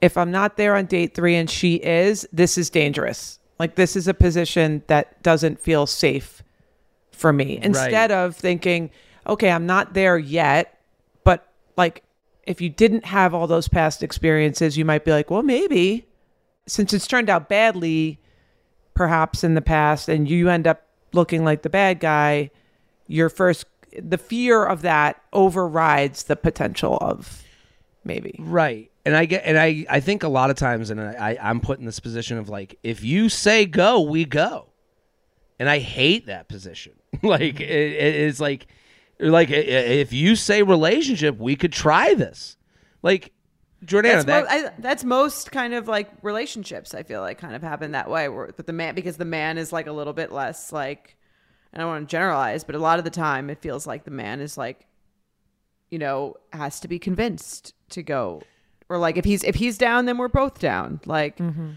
If 0.00 0.18
I'm 0.18 0.30
not 0.30 0.56
there 0.56 0.76
on 0.76 0.84
date 0.84 1.14
three 1.14 1.36
and 1.36 1.48
she 1.48 1.76
is, 1.76 2.28
this 2.32 2.58
is 2.58 2.68
dangerous. 2.68 3.38
Like 3.58 3.76
this 3.76 3.96
is 3.96 4.08
a 4.08 4.14
position 4.14 4.82
that 4.88 5.22
doesn't 5.22 5.60
feel 5.60 5.86
safe 5.86 6.42
for 7.12 7.32
me. 7.32 7.58
Instead 7.62 8.10
of 8.10 8.36
thinking, 8.36 8.90
okay, 9.26 9.50
I'm 9.50 9.66
not 9.66 9.94
there 9.94 10.18
yet, 10.18 10.78
but 11.22 11.48
like 11.76 12.02
if 12.42 12.60
you 12.60 12.68
didn't 12.68 13.06
have 13.06 13.32
all 13.32 13.46
those 13.46 13.68
past 13.68 14.02
experiences, 14.02 14.76
you 14.76 14.84
might 14.84 15.04
be 15.06 15.12
like, 15.12 15.30
well, 15.30 15.42
maybe 15.42 16.06
since 16.66 16.92
it's 16.92 17.06
turned 17.06 17.30
out 17.30 17.48
badly, 17.48 18.18
perhaps 18.94 19.44
in 19.44 19.54
the 19.54 19.60
past, 19.62 20.08
and 20.08 20.28
you 20.28 20.48
end 20.48 20.66
up 20.66 20.82
looking 21.12 21.44
like 21.44 21.62
the 21.62 21.70
bad 21.70 22.00
guy, 22.00 22.50
your 23.06 23.28
first, 23.28 23.66
the 24.00 24.18
fear 24.18 24.64
of 24.64 24.82
that 24.82 25.20
overrides 25.32 26.24
the 26.24 26.36
potential 26.36 26.96
of 27.00 27.42
maybe. 28.04 28.36
Right. 28.38 28.90
And 29.06 29.14
I 29.16 29.26
get, 29.26 29.42
and 29.44 29.58
I, 29.58 29.84
I 29.90 30.00
think 30.00 30.22
a 30.22 30.28
lot 30.28 30.50
of 30.50 30.56
times, 30.56 30.90
and 30.90 31.00
I, 31.00 31.12
I, 31.32 31.38
I'm 31.50 31.60
put 31.60 31.78
in 31.78 31.84
this 31.84 32.00
position 32.00 32.38
of 32.38 32.48
like, 32.48 32.78
if 32.82 33.04
you 33.04 33.28
say 33.28 33.66
go, 33.66 34.00
we 34.00 34.24
go, 34.24 34.68
and 35.58 35.68
I 35.68 35.78
hate 35.78 36.26
that 36.26 36.48
position. 36.48 36.92
like, 37.22 37.60
it, 37.60 37.70
it- 37.70 38.14
it's 38.28 38.40
like, 38.40 38.66
like 39.20 39.48
if 39.50 40.12
you 40.12 40.34
say 40.34 40.62
relationship, 40.62 41.38
we 41.38 41.54
could 41.54 41.72
try 41.72 42.14
this. 42.14 42.56
Like, 43.02 43.32
Jordana, 43.84 44.02
That's, 44.02 44.24
that, 44.24 44.44
mo- 44.44 44.50
I, 44.50 44.70
that's 44.78 45.04
most 45.04 45.52
kind 45.52 45.74
of 45.74 45.88
like 45.88 46.10
relationships. 46.22 46.94
I 46.94 47.02
feel 47.02 47.20
like 47.20 47.38
kind 47.38 47.54
of 47.54 47.62
happen 47.62 47.92
that 47.92 48.08
way, 48.08 48.28
where 48.28 48.52
but 48.56 48.66
the 48.66 48.72
man 48.72 48.94
because 48.94 49.16
the 49.16 49.24
man 49.24 49.58
is 49.58 49.72
like 49.72 49.86
a 49.86 49.92
little 49.92 50.12
bit 50.12 50.32
less 50.32 50.72
like. 50.72 51.16
I 51.72 51.78
don't 51.78 51.88
want 51.88 52.08
to 52.08 52.12
generalize, 52.12 52.62
but 52.62 52.76
a 52.76 52.78
lot 52.78 53.00
of 53.00 53.04
the 53.04 53.10
time 53.10 53.50
it 53.50 53.60
feels 53.60 53.84
like 53.84 54.04
the 54.04 54.12
man 54.12 54.38
is 54.38 54.56
like, 54.56 54.86
you 55.90 55.98
know, 55.98 56.36
has 56.52 56.78
to 56.78 56.86
be 56.86 57.00
convinced 57.00 57.74
to 57.88 58.02
go, 58.04 58.42
or 58.88 58.96
like 58.96 59.16
if 59.16 59.24
he's 59.24 59.42
if 59.42 59.56
he's 59.56 59.76
down, 59.76 60.04
then 60.04 60.16
we're 60.16 60.28
both 60.28 60.60
down. 60.60 61.00
Like 61.04 61.38
mm-hmm. 61.38 61.70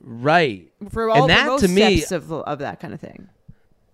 right, 0.00 0.72
for 0.88 1.10
all 1.10 1.24
and 1.24 1.24
for 1.24 1.36
that 1.36 1.46
most 1.46 1.60
to 1.60 1.68
me, 1.68 1.98
steps 1.98 2.12
of 2.12 2.32
of 2.32 2.60
that 2.60 2.80
kind 2.80 2.94
of 2.94 3.00
thing. 3.00 3.28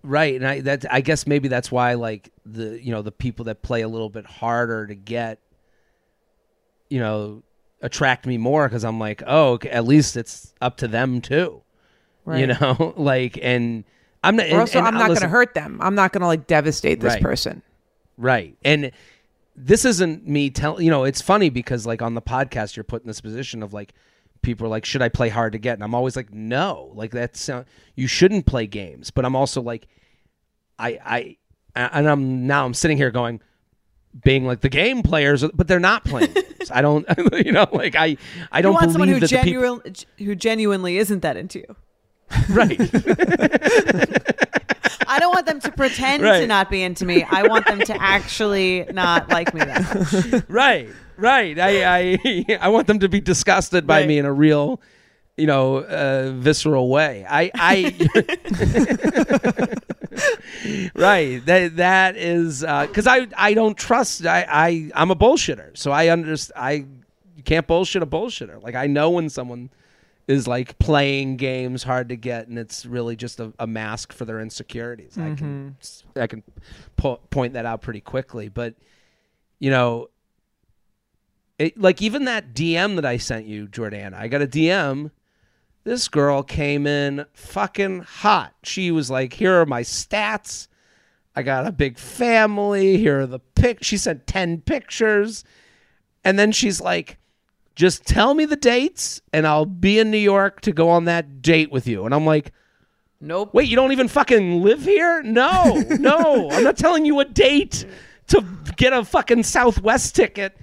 Right, 0.01 0.35
and 0.35 0.47
I 0.47 0.61
that 0.61 0.85
I 0.89 1.01
guess 1.01 1.27
maybe 1.27 1.49
that's 1.49 1.69
why 1.69 1.95
like 1.95 2.31
the 2.45 2.81
you 2.81 2.93
know 2.93 3.01
the 3.01 3.11
people 3.11 3.43
that 3.45 3.61
play 3.61 3.81
a 3.81 3.89
little 3.89 4.09
bit 4.09 4.25
harder 4.25 4.87
to 4.87 4.95
get, 4.95 5.39
you 6.89 6.99
know, 6.99 7.43
attract 7.81 8.25
me 8.25 8.37
more 8.37 8.67
because 8.67 8.83
I'm 8.83 8.99
like, 8.99 9.23
oh, 9.25 9.53
okay, 9.53 9.69
at 9.69 9.85
least 9.85 10.17
it's 10.17 10.53
up 10.61 10.77
to 10.77 10.87
them 10.87 11.21
too, 11.21 11.61
you 12.27 12.47
know, 12.47 12.93
like 12.97 13.37
and 13.41 13.83
I'm 14.23 14.35
not. 14.35 14.47
And- 14.47 14.59
also, 14.59 14.79
and 14.79 14.87
I'm 14.87 14.93
not 14.95 15.07
going 15.07 15.19
to 15.21 15.27
hurt 15.29 15.53
them. 15.53 15.79
I'm 15.81 15.95
not 15.95 16.11
going 16.11 16.21
to 16.21 16.27
like 16.27 16.45
devastate 16.47 16.99
this 16.99 17.13
Right. 17.13 17.21
person. 17.21 17.61
Right. 18.17 18.57
And 18.65 18.91
this 19.55 19.85
isn't 19.85 20.27
me 20.27 20.49
telling, 20.49 20.83
you 20.85 20.91
know, 20.91 21.05
it's 21.05 21.21
funny 21.21 21.49
because 21.49 21.85
like 21.85 22.01
on 22.01 22.15
the 22.15 22.21
podcast, 22.21 22.75
you're 22.75 22.83
put 22.83 23.01
in 23.01 23.07
this 23.07 23.21
position 23.21 23.63
of 23.63 23.71
like, 23.73 23.93
people 24.41 24.65
are 24.65 24.69
like, 24.69 24.83
should 24.85 25.01
I 25.01 25.09
play 25.09 25.29
hard 25.29 25.53
to 25.53 25.57
get? 25.59 25.73
And 25.73 25.83
I'm 25.83 25.95
always 25.95 26.15
like, 26.17 26.33
no, 26.33 26.91
like 26.95 27.11
that's, 27.11 27.47
uh, 27.49 27.63
you 27.95 28.07
shouldn't 28.07 28.45
play 28.45 28.67
games. 28.67 29.09
But 29.11 29.23
I'm 29.25 29.35
also 29.37 29.61
like, 29.61 29.87
I, 30.77 30.99
I, 31.05 31.37
and 31.93 32.09
I'm 32.09 32.47
now 32.47 32.65
I'm 32.65 32.73
sitting 32.73 32.97
here 32.97 33.11
going, 33.11 33.41
being 34.23 34.45
like 34.45 34.61
the 34.61 34.69
game 34.69 35.01
players, 35.03 35.43
but 35.53 35.67
they're 35.67 35.79
not 35.79 36.03
playing 36.03 36.33
games. 36.33 36.71
I 36.71 36.81
don't, 36.81 37.05
you 37.45 37.51
know, 37.51 37.67
like 37.71 37.95
I, 37.95 38.17
I 38.51 38.61
don't 38.61 38.73
want 38.73 38.83
believe 38.83 38.93
someone 38.93 39.07
who 39.09 39.19
that 39.19 39.29
the 39.29 39.41
people, 39.43 39.81
who 40.17 40.35
genuinely 40.35 40.97
isn't 40.97 41.21
that 41.21 41.37
into 41.37 41.59
you. 41.59 41.75
right. 42.49 42.79
I 45.07 45.19
don't 45.19 45.33
want 45.33 45.47
them 45.47 45.59
to 45.61 45.71
pretend 45.71 46.21
to 46.23 46.45
not 46.45 46.69
be 46.69 46.83
into 46.83 47.05
me. 47.05 47.23
I 47.23 47.43
want 47.47 47.65
them 47.65 47.79
to 47.79 47.99
actually 48.01 48.85
not 48.91 49.29
like 49.29 49.53
me 49.53 49.61
that 49.61 50.33
much. 50.33 50.43
right 50.47 50.89
right 51.17 51.59
i 51.59 51.99
i 52.15 52.45
i 52.61 52.69
want 52.69 52.87
them 52.87 52.99
to 52.99 53.09
be 53.09 53.19
disgusted 53.19 53.85
by 53.85 53.99
Right. 53.99 54.07
me 54.07 54.17
in 54.19 54.25
a 54.25 54.31
real 54.31 54.79
you 55.35 55.47
know 55.47 55.77
uh, 55.79 56.31
visceral 56.35 56.87
way 56.89 57.25
i 57.29 57.51
i 57.55 57.95
right. 60.95 61.45
That 61.45 61.77
that 61.77 62.17
is 62.17 62.63
uh, 62.63 62.87
because 62.87 63.07
i 63.07 63.27
i 63.37 63.53
don't 63.53 63.77
trust 63.77 64.25
i 64.25 64.45
i 64.49 64.91
i'm 64.95 65.11
a 65.11 65.15
bullshitter. 65.15 65.77
So 65.77 65.91
i 65.91 66.07
understand 66.09 66.61
i 66.61 66.71
you 67.35 67.43
can't 67.43 67.67
bullshit 67.67 68.03
a 68.03 68.07
bullshitter. 68.07 68.61
Like 68.61 68.75
i 68.75 68.87
know 68.87 69.09
when 69.11 69.29
someone 69.29 69.69
is 70.27 70.47
like 70.47 70.77
playing 70.77 71.37
games 71.37 71.83
hard 71.83 72.09
to 72.09 72.15
get 72.15 72.47
and 72.47 72.59
it's 72.59 72.85
really 72.85 73.15
just 73.15 73.39
a, 73.39 73.51
a 73.59 73.65
mask 73.65 74.13
for 74.13 74.25
their 74.25 74.39
insecurities. 74.39 75.17
I 75.17 75.33
can 75.33 75.75
mm-hmm. 75.81 76.21
i 76.21 76.27
can 76.27 76.43
po- 76.97 77.19
point 77.29 77.53
that 77.53 77.65
out 77.65 77.81
pretty 77.81 78.01
quickly. 78.01 78.49
But 78.49 78.75
you 79.59 79.71
know 79.71 80.09
it, 81.59 81.79
like 81.79 82.01
even 82.01 82.25
that 82.25 82.53
DM 82.53 82.95
that 82.95 83.05
I 83.05 83.17
sent 83.17 83.45
you, 83.45 83.67
Jordana, 83.67 84.13
I 84.13 84.29
got 84.29 84.41
a 84.41 84.47
DM. 84.47 85.11
This 85.89 86.07
girl 86.07 86.43
came 86.43 86.85
in 86.85 87.25
fucking 87.33 88.01
hot. 88.01 88.53
She 88.61 88.91
was 88.91 89.09
like, 89.09 89.33
"Here 89.33 89.59
are 89.59 89.65
my 89.65 89.81
stats. 89.81 90.67
I 91.35 91.41
got 91.41 91.65
a 91.65 91.71
big 91.71 91.97
family. 91.97 92.97
Here 92.97 93.21
are 93.21 93.25
the 93.25 93.39
pic. 93.39 93.83
She 93.83 93.97
sent 93.97 94.27
10 94.27 94.61
pictures. 94.61 95.43
And 96.23 96.37
then 96.37 96.51
she's 96.51 96.79
like, 96.79 97.17
just 97.75 98.05
tell 98.05 98.35
me 98.35 98.45
the 98.45 98.55
dates 98.55 99.19
and 99.33 99.47
I'll 99.47 99.65
be 99.65 99.97
in 99.97 100.11
New 100.11 100.19
York 100.19 100.61
to 100.61 100.71
go 100.71 100.89
on 100.89 101.05
that 101.05 101.41
date 101.41 101.71
with 101.71 101.87
you. 101.87 102.05
And 102.05 102.13
I'm 102.13 102.25
like, 102.25 102.51
Nope. 103.19 103.51
wait, 103.55 103.67
you 103.67 103.75
don't 103.75 103.91
even 103.91 104.07
fucking 104.07 104.61
live 104.61 104.83
here? 104.83 105.23
No, 105.23 105.81
no. 105.97 106.51
I'm 106.51 106.63
not 106.63 106.77
telling 106.77 107.03
you 107.03 107.19
a 107.19 107.25
date 107.25 107.83
to 108.27 108.45
get 108.77 108.93
a 108.93 109.03
fucking 109.03 109.41
Southwest 109.41 110.15
ticket 110.15 110.55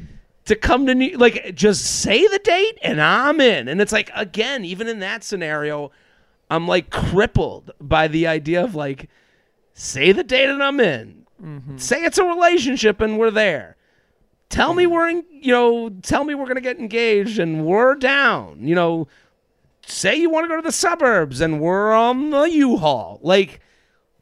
to 0.46 0.56
come 0.56 0.86
to 0.86 0.94
New 0.94 1.16
like 1.16 1.54
just 1.54 1.84
say 1.84 2.26
the 2.26 2.38
date 2.38 2.78
and 2.82 3.00
I'm 3.00 3.40
in. 3.40 3.68
And 3.68 3.80
it's 3.80 3.92
like 3.92 4.10
again, 4.14 4.64
even 4.64 4.88
in 4.88 5.00
that 5.00 5.22
scenario, 5.22 5.90
I'm 6.50 6.66
like 6.66 6.90
crippled 6.90 7.72
by 7.80 8.08
the 8.08 8.26
idea 8.26 8.64
of 8.64 8.74
like 8.74 9.08
say 9.74 10.12
the 10.12 10.24
date 10.24 10.48
and 10.48 10.62
I'm 10.62 10.80
in. 10.80 11.26
Mm-hmm. 11.42 11.76
Say 11.76 12.02
it's 12.02 12.18
a 12.18 12.24
relationship 12.24 13.00
and 13.00 13.18
we're 13.18 13.30
there. 13.30 13.76
Tell 14.48 14.74
me 14.74 14.86
we're 14.86 15.08
in, 15.08 15.24
you 15.28 15.52
know, 15.52 15.90
tell 15.90 16.24
me 16.24 16.34
we're 16.34 16.44
going 16.44 16.54
to 16.54 16.60
get 16.60 16.78
engaged 16.78 17.40
and 17.40 17.66
we're 17.66 17.96
down. 17.96 18.66
You 18.66 18.76
know, 18.76 19.08
say 19.84 20.14
you 20.14 20.30
want 20.30 20.44
to 20.44 20.48
go 20.48 20.56
to 20.56 20.62
the 20.62 20.72
suburbs 20.72 21.40
and 21.40 21.60
we're 21.60 21.92
on 21.92 22.30
the 22.30 22.44
U-Haul. 22.44 23.18
Like 23.22 23.60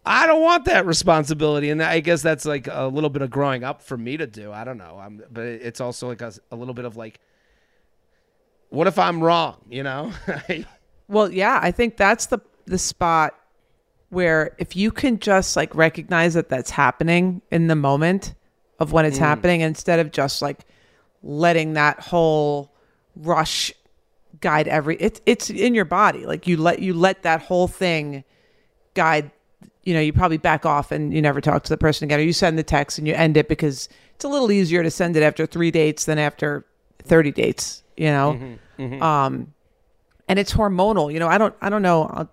I 0.07 0.27
don't 0.27 0.43
want 0.43 0.67
that 0.67 0.85
responsibility, 0.87 1.71
and 1.71 1.83
I 1.83 2.01
guess 2.01 2.21
that's 2.21 2.45
like 2.45 2.69
a 2.71 2.87
little 2.89 3.11
bit 3.11 3.23
of 3.23 3.31
growing 3.31 3.65
up 3.65 3.83
for 3.83 3.97
me 3.97 4.17
to 4.19 4.27
do. 4.27 4.53
I 4.53 4.65
don't 4.65 4.79
know, 4.79 4.99
I'm, 5.01 5.23
but 5.31 5.45
it's 5.45 5.81
also 5.81 6.09
like 6.09 6.21
a, 6.21 6.33
a 6.51 6.57
little 6.57 6.75
bit 6.75 6.85
of 6.85 6.97
like, 6.97 7.21
what 8.69 8.87
if 8.87 8.99
I'm 8.99 9.23
wrong? 9.23 9.57
You 9.69 9.83
know? 9.83 10.13
Well, 11.09 11.31
yeah, 11.31 11.59
I 11.63 11.71
think 11.71 11.97
that's 11.97 12.27
the 12.27 12.39
the 12.67 12.79
spot 12.79 13.35
where 14.09 14.55
if 14.59 14.75
you 14.75 14.91
can 14.91 15.19
just 15.19 15.57
like 15.57 15.75
recognize 15.75 16.35
that 16.35 16.49
that's 16.49 16.71
happening 16.71 17.43
in 17.51 17.67
the 17.67 17.75
moment 17.75 18.35
of 18.79 18.93
when 18.93 19.05
it's 19.05 19.19
mm. 19.19 19.21
happening 19.21 19.61
instead 19.61 19.99
of 19.99 20.11
just 20.13 20.41
like 20.41 20.65
letting 21.23 21.75
that 21.75 22.01
whole 22.01 22.73
rush 23.17 23.73
guide 24.41 24.67
every 24.67 24.97
it's 24.97 25.21
it's 25.27 25.51
in 25.51 25.75
your 25.75 25.85
body 25.85 26.27
like 26.27 26.47
you 26.47 26.57
let 26.57 26.81
you 26.81 26.93
let 26.93 27.23
that 27.23 27.41
whole 27.41 27.69
thing 27.69 28.25
guide 28.95 29.31
you 29.85 29.95
know 29.95 30.01
you 30.01 30.13
probably 30.13 30.39
back 30.39 30.65
off 30.65 30.91
and 30.93 31.13
you 31.13 31.21
never 31.21 31.41
talk 31.41 31.63
to 31.63 31.71
the 31.71 31.77
person 31.77 32.05
again 32.05 32.19
or 32.19 32.23
you 32.23 32.33
send 32.33 32.59
the 32.59 32.63
text 32.63 32.99
and 32.99 33.07
you 33.07 33.15
end 33.15 33.37
it 33.37 33.49
because 33.49 33.89
it's 34.15 34.25
a 34.25 34.29
little 34.29 34.51
easier 34.51 34.83
to 34.83 34.91
send 34.91 35.17
it 35.17 35.23
after 35.23 35.47
3 35.47 35.71
dates 35.71 36.05
than 36.05 36.19
after 36.19 36.65
30 37.03 37.33
dates 37.33 37.83
you 37.97 38.07
know 38.07 38.33
mm-hmm, 38.33 38.83
mm-hmm. 38.83 39.03
um 39.03 39.55
and 40.29 40.39
it's 40.39 40.53
hormonal. 40.53 41.13
You 41.13 41.19
know, 41.19 41.29
I 41.29 41.39
don't 41.39 41.55
I 41.61 41.69
don't 41.69 41.83
know 41.83 42.29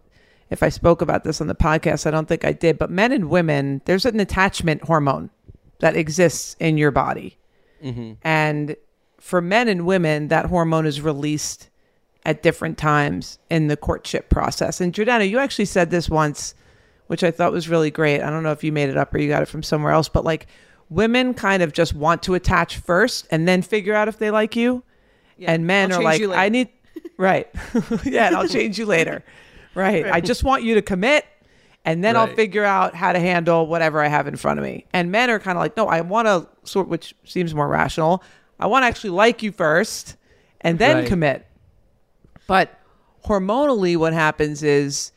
if 0.49 0.63
I 0.63 0.69
spoke 0.69 1.01
about 1.01 1.23
this 1.23 1.41
on 1.41 1.47
the 1.47 1.55
podcast. 1.55 2.05
I 2.05 2.11
don't 2.11 2.27
think 2.27 2.45
I 2.45 2.51
did, 2.51 2.77
but 2.77 2.89
men 2.89 3.11
and 3.11 3.29
women, 3.29 3.81
there's 3.85 4.05
an 4.05 4.19
attachment 4.19 4.83
hormone 4.83 5.29
that 5.79 5.95
exists 5.95 6.55
in 6.59 6.77
your 6.77 6.91
body, 6.91 7.37
mm-hmm. 7.83 8.13
and 8.23 8.75
for 9.19 9.41
men 9.41 9.67
and 9.67 9.85
women, 9.85 10.29
that 10.29 10.45
hormone 10.45 10.85
is 10.85 11.01
released 11.01 11.69
at 12.23 12.43
different 12.43 12.77
times 12.77 13.39
in 13.49 13.67
the 13.67 13.77
courtship 13.77 14.29
process. 14.29 14.79
And 14.79 14.93
Jordana, 14.93 15.29
you 15.29 15.39
actually 15.39 15.65
said 15.65 15.89
this 15.89 16.09
once, 16.09 16.53
which 17.07 17.23
I 17.23 17.31
thought 17.31 17.51
was 17.51 17.67
really 17.69 17.91
great. 17.91 18.21
I 18.21 18.29
don't 18.29 18.43
know 18.43 18.51
if 18.51 18.63
you 18.63 18.71
made 18.71 18.89
it 18.89 18.97
up 18.97 19.13
or 19.13 19.17
you 19.19 19.27
got 19.29 19.41
it 19.41 19.47
from 19.47 19.63
somewhere 19.63 19.91
else, 19.91 20.09
but 20.09 20.23
like 20.23 20.47
women 20.89 21.33
kind 21.33 21.61
of 21.63 21.73
just 21.73 21.93
want 21.93 22.23
to 22.23 22.33
attach 22.35 22.77
first 22.77 23.27
and 23.31 23.47
then 23.47 23.61
figure 23.61 23.93
out 23.93 24.07
if 24.07 24.17
they 24.17 24.31
like 24.31 24.55
you. 24.55 24.83
and 25.39 25.65
men 25.65 25.91
I'll 25.91 25.99
are 25.99 26.03
like. 26.03 26.21
I 26.21 26.49
need, 26.49 26.69
right. 27.17 27.47
yeah, 28.05 28.27
and 28.27 28.35
I'll 28.35 28.47
change 28.47 28.77
you 28.79 28.85
later. 28.85 29.23
Right. 29.73 30.05
I 30.05 30.19
just 30.19 30.43
want 30.43 30.63
you 30.63 30.75
to 30.75 30.81
commit 30.81 31.25
and 31.85 32.03
then 32.03 32.17
I'll 32.17 32.27
figure 32.27 32.65
out 32.65 32.93
how 32.93 33.13
to 33.13 33.19
handle 33.19 33.67
whatever 33.67 34.01
I 34.03 34.09
have 34.09 34.27
in 34.27 34.35
front 34.35 34.59
of 34.59 34.65
me. 34.65 34.85
And 34.91 35.13
men 35.13 35.29
are 35.29 35.39
kind 35.39 35.57
of 35.57 35.61
like, 35.61 35.77
no, 35.77 35.87
I 35.87 36.01
want 36.01 36.27
to 36.27 36.45
sort, 36.69 36.89
which 36.89 37.15
seems 37.23 37.55
more 37.55 37.69
rational. 37.69 38.21
I 38.59 38.67
want 38.67 38.83
to 38.83 38.87
actually 38.87 39.11
like 39.11 39.41
you 39.41 39.53
first 39.53 40.17
and 40.59 40.77
then 40.77 40.97
Right. 40.97 41.07
commit. 41.07 41.47
But 42.47 42.77
hormonally, 43.25 43.95
what 43.97 44.11
happens 44.13 44.61
is 44.61 45.11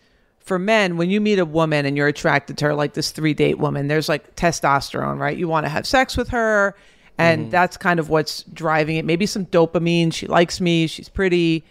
for 0.44 0.59
men, 0.59 0.96
when 0.98 1.11
you 1.11 1.20
meet 1.20 1.38
a 1.38 1.44
woman 1.44 1.87
and 1.87 1.96
you're 1.96 2.07
attracted 2.07 2.59
to 2.59 2.66
her, 2.66 2.74
like 2.74 2.92
this 2.92 3.11
three 3.11 3.35
date 3.35 3.59
woman, 3.59 3.88
there's 3.88 4.09
like 4.09 4.37
testosterone, 4.37 5.18
right? 5.18 5.37
You 5.37 5.48
want 5.48 5.64
to 5.64 5.70
have 5.70 5.87
sex 5.87 6.16
with 6.16 6.28
her. 6.28 6.76
And 7.16 7.42
mm-hmm. 7.42 7.50
that's 7.50 7.76
kind 7.76 8.00
of 8.00 8.11
what's 8.11 8.42
driving 8.42 8.96
it. 8.96 9.04
Maybe 9.04 9.24
some 9.24 9.46
dopamine. 9.46 10.12
She 10.12 10.26
likes 10.26 10.61
me. 10.61 10.87
She's 10.87 11.09
pretty. 11.09 11.64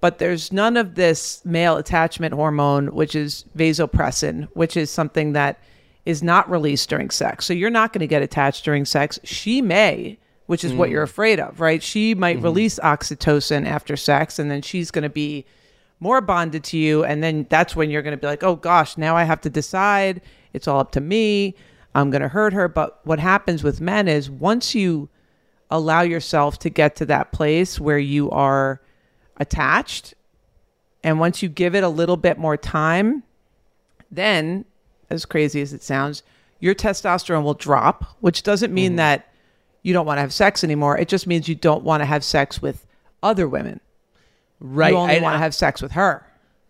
But 0.00 0.18
there's 0.18 0.52
none 0.52 0.76
of 0.76 0.96
this 0.96 1.42
male 1.44 1.76
attachment 1.76 2.34
hormone, 2.34 2.88
which 2.88 3.14
is 3.14 3.44
vasopressin, 3.56 4.48
which 4.52 4.76
is 4.76 4.90
something 4.90 5.32
that 5.32 5.58
is 6.04 6.22
not 6.22 6.50
released 6.50 6.90
during 6.90 7.08
sex. 7.08 7.46
So 7.46 7.54
you're 7.54 7.70
not 7.70 7.92
going 7.92 8.00
to 8.00 8.06
get 8.06 8.20
attached 8.20 8.64
during 8.64 8.84
sex. 8.84 9.18
She 9.24 9.62
may, 9.62 10.18
which 10.46 10.62
is 10.62 10.74
what 10.74 10.90
mm. 10.90 10.92
you're 10.92 11.02
afraid 11.02 11.40
of, 11.40 11.60
right? 11.60 11.82
She 11.82 12.14
might 12.14 12.36
mm-hmm. 12.36 12.44
release 12.44 12.78
oxytocin 12.80 13.66
after 13.66 13.96
sex, 13.96 14.38
and 14.38 14.50
then 14.50 14.60
she's 14.60 14.90
going 14.90 15.04
to 15.04 15.08
be 15.08 15.46
more 16.04 16.20
bonded 16.20 16.62
to 16.64 16.76
you. 16.76 17.02
And 17.02 17.24
then 17.24 17.46
that's 17.48 17.74
when 17.74 17.88
you're 17.88 18.02
going 18.02 18.16
to 18.16 18.20
be 18.20 18.26
like, 18.26 18.42
oh 18.42 18.56
gosh, 18.56 18.98
now 18.98 19.16
I 19.16 19.24
have 19.24 19.40
to 19.40 19.50
decide. 19.50 20.20
It's 20.52 20.68
all 20.68 20.78
up 20.78 20.92
to 20.92 21.00
me. 21.00 21.54
I'm 21.94 22.10
going 22.10 22.20
to 22.20 22.28
hurt 22.28 22.52
her. 22.52 22.68
But 22.68 23.00
what 23.04 23.18
happens 23.18 23.64
with 23.64 23.80
men 23.80 24.06
is 24.06 24.28
once 24.28 24.74
you 24.74 25.08
allow 25.70 26.02
yourself 26.02 26.58
to 26.58 26.68
get 26.68 26.94
to 26.96 27.06
that 27.06 27.32
place 27.32 27.80
where 27.80 27.98
you 27.98 28.30
are 28.30 28.82
attached, 29.38 30.12
and 31.02 31.18
once 31.18 31.42
you 31.42 31.48
give 31.48 31.74
it 31.74 31.82
a 31.82 31.88
little 31.88 32.18
bit 32.18 32.36
more 32.38 32.58
time, 32.58 33.22
then, 34.10 34.66
as 35.08 35.24
crazy 35.24 35.62
as 35.62 35.72
it 35.72 35.82
sounds, 35.82 36.22
your 36.60 36.74
testosterone 36.74 37.44
will 37.44 37.54
drop, 37.54 38.04
which 38.20 38.42
doesn't 38.42 38.74
mean 38.74 38.92
mm-hmm. 38.92 38.96
that 38.96 39.32
you 39.82 39.94
don't 39.94 40.06
want 40.06 40.18
to 40.18 40.22
have 40.22 40.34
sex 40.34 40.62
anymore. 40.62 40.98
It 40.98 41.08
just 41.08 41.26
means 41.26 41.48
you 41.48 41.54
don't 41.54 41.82
want 41.82 42.02
to 42.02 42.06
have 42.06 42.22
sex 42.22 42.60
with 42.60 42.86
other 43.22 43.48
women. 43.48 43.80
Right. 44.60 44.92
You 44.92 44.98
only 44.98 45.20
want 45.20 45.34
to 45.34 45.38
have 45.38 45.54
sex 45.54 45.82
with 45.82 45.92
her. 45.92 46.26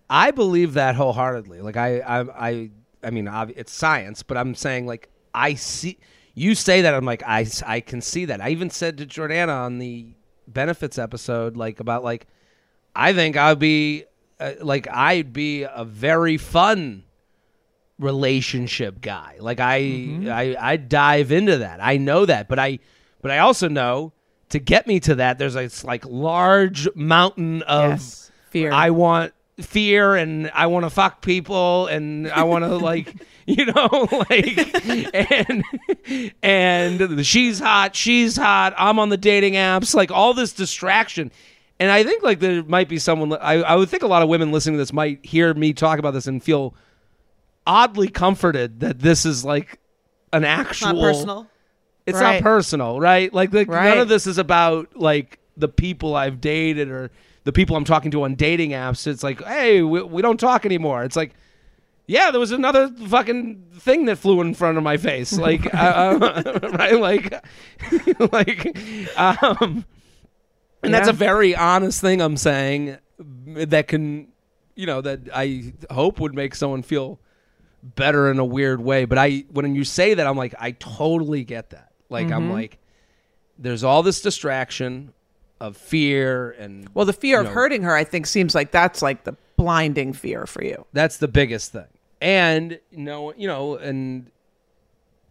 I 0.08 0.30
believe 0.30 0.74
that 0.74 0.94
wholeheartedly. 0.94 1.60
Like 1.62 1.76
I, 1.76 1.98
I, 2.00 2.48
I, 2.48 2.70
I 3.02 3.10
mean, 3.10 3.28
it's 3.56 3.72
science, 3.72 4.22
but 4.22 4.36
I'm 4.36 4.54
saying 4.54 4.86
like 4.86 5.08
I 5.34 5.54
see. 5.54 5.98
You 6.34 6.54
say 6.54 6.82
that 6.82 6.94
I'm 6.94 7.04
like 7.04 7.22
I, 7.24 7.46
I 7.64 7.80
can 7.80 8.00
see 8.00 8.24
that. 8.26 8.40
I 8.40 8.50
even 8.50 8.70
said 8.70 8.98
to 8.98 9.06
Jordana 9.06 9.56
on 9.64 9.78
the 9.78 10.14
benefits 10.48 10.98
episode, 10.98 11.56
like 11.56 11.80
about 11.80 12.04
like 12.04 12.26
I 12.94 13.12
think 13.12 13.36
I'd 13.36 13.58
be 13.58 14.04
uh, 14.40 14.52
like 14.60 14.88
I'd 14.88 15.32
be 15.32 15.62
a 15.62 15.84
very 15.84 16.36
fun 16.36 17.04
relationship 17.98 19.00
guy. 19.00 19.36
Like 19.38 19.60
I, 19.60 19.76
I, 20.28 20.56
I 20.58 20.76
dive 20.76 21.32
into 21.32 21.58
that. 21.58 21.78
I 21.80 21.96
know 21.96 22.26
that, 22.26 22.48
but 22.48 22.58
I, 22.58 22.80
but 23.22 23.30
I 23.30 23.38
also 23.38 23.68
know 23.68 24.12
to 24.54 24.58
get 24.58 24.86
me 24.86 24.98
to 25.00 25.16
that, 25.16 25.38
there's 25.38 25.56
a 25.56 25.64
s- 25.64 25.84
like 25.84 26.04
large 26.06 26.88
mountain 26.94 27.62
of 27.62 27.90
Yes. 27.90 28.30
Fear. 28.50 28.72
I 28.72 28.90
want 28.90 29.32
fear 29.60 30.16
and 30.16 30.50
I 30.54 30.66
want 30.66 30.84
to 30.84 30.90
fuck 30.90 31.22
people 31.22 31.86
and 31.86 32.28
I 32.30 32.42
want 32.42 32.64
to 32.64 32.76
like 32.92 33.14
you 33.46 33.66
know 33.66 34.08
like 34.30 35.14
and 35.14 35.62
and 36.42 37.24
she's 37.26 37.60
hot 37.60 37.94
she's 37.94 38.36
hot 38.36 38.74
I'm 38.76 38.98
on 38.98 39.10
the 39.10 39.16
dating 39.16 39.54
apps 39.54 39.94
like 39.94 40.10
all 40.10 40.34
this 40.34 40.52
distraction 40.52 41.30
and 41.78 41.90
I 41.92 42.02
think 42.02 42.22
like 42.24 42.40
there 42.40 42.64
might 42.64 42.88
be 42.88 42.98
someone 42.98 43.32
I, 43.34 43.54
I 43.62 43.76
would 43.76 43.88
think 43.88 44.02
a 44.02 44.08
lot 44.08 44.22
of 44.22 44.28
women 44.28 44.50
listening 44.50 44.74
to 44.74 44.78
this 44.78 44.92
might 44.92 45.24
hear 45.24 45.54
me 45.54 45.72
talk 45.72 45.98
about 46.00 46.14
this 46.14 46.26
and 46.26 46.42
feel 46.42 46.74
oddly 47.66 48.08
comforted 48.08 48.80
that 48.80 48.98
this 49.00 49.24
is 49.24 49.44
like 49.44 49.78
an 50.32 50.44
actual 50.44 50.94
Not 50.94 51.00
personal. 51.00 51.46
It's 52.06 52.20
Right. 52.20 52.34
not 52.34 52.42
personal, 52.42 53.00
right? 53.00 53.32
Like, 53.32 53.52
like 53.52 53.68
none 53.68 53.98
of 53.98 54.08
this 54.08 54.26
is 54.26 54.38
about 54.38 54.96
like 54.96 55.38
the 55.56 55.68
people 55.68 56.14
I've 56.16 56.40
dated 56.40 56.88
or 56.90 57.10
the 57.44 57.52
people 57.52 57.76
I'm 57.76 57.84
talking 57.84 58.10
to 58.12 58.24
on 58.24 58.34
dating 58.34 58.70
apps. 58.70 59.06
It's 59.06 59.22
like, 59.22 59.42
hey, 59.44 59.82
we, 59.82 60.02
we 60.02 60.22
don't 60.22 60.38
talk 60.40 60.64
anymore. 60.66 61.04
It's 61.04 61.16
like, 61.16 61.34
yeah, 62.06 62.30
there 62.30 62.40
was 62.40 62.52
another 62.52 62.88
fucking 63.08 63.64
thing 63.78 64.04
that 64.06 64.16
flew 64.16 64.40
in 64.42 64.52
front 64.54 64.76
of 64.76 64.84
my 64.84 64.96
face, 64.98 65.32
like, 65.38 65.72
uh, 65.74 65.78
uh, 66.20 66.70
right, 66.74 66.98
like, 67.00 67.32
like, 68.32 69.18
um, 69.18 69.84
and 70.82 70.92
that's 70.92 71.06
Yeah. 71.06 71.10
a 71.12 71.16
very 71.16 71.56
honest 71.56 72.00
thing 72.02 72.20
I'm 72.20 72.36
saying 72.36 72.98
that 73.18 73.88
can, 73.88 74.28
you 74.74 74.84
know, 74.86 75.00
that 75.00 75.20
I 75.34 75.72
hope 75.90 76.20
would 76.20 76.34
make 76.34 76.54
someone 76.54 76.82
feel 76.82 77.20
better 77.82 78.30
in 78.30 78.38
a 78.38 78.44
weird 78.44 78.80
way. 78.82 79.04
But 79.06 79.16
I, 79.18 79.44
when 79.50 79.74
you 79.74 79.84
say 79.84 80.12
that, 80.14 80.26
I'm 80.26 80.36
like, 80.36 80.54
I 80.58 80.72
totally 80.72 81.44
get 81.44 81.70
that. 81.70 81.92
Like, 82.14 82.30
I'm 82.30 82.44
mm-hmm. 82.44 82.52
like, 82.52 82.78
there's 83.58 83.84
all 83.84 84.02
this 84.02 84.20
distraction 84.22 85.12
of 85.60 85.76
fear 85.76 86.52
and 86.52 86.88
well, 86.94 87.06
the 87.06 87.12
fear 87.12 87.40
of 87.40 87.46
know, 87.46 87.52
hurting 87.52 87.82
her, 87.82 87.94
I 87.94 88.04
think, 88.04 88.26
seems 88.26 88.54
like 88.54 88.70
that's 88.70 89.02
like 89.02 89.24
the 89.24 89.36
blinding 89.56 90.12
fear 90.12 90.46
for 90.46 90.64
you. 90.64 90.86
That's 90.92 91.18
the 91.18 91.28
biggest 91.28 91.72
thing. 91.72 91.86
And 92.20 92.72
you 92.90 92.98
no, 92.98 93.34
you 93.34 93.48
know, 93.48 93.76
and 93.76 94.30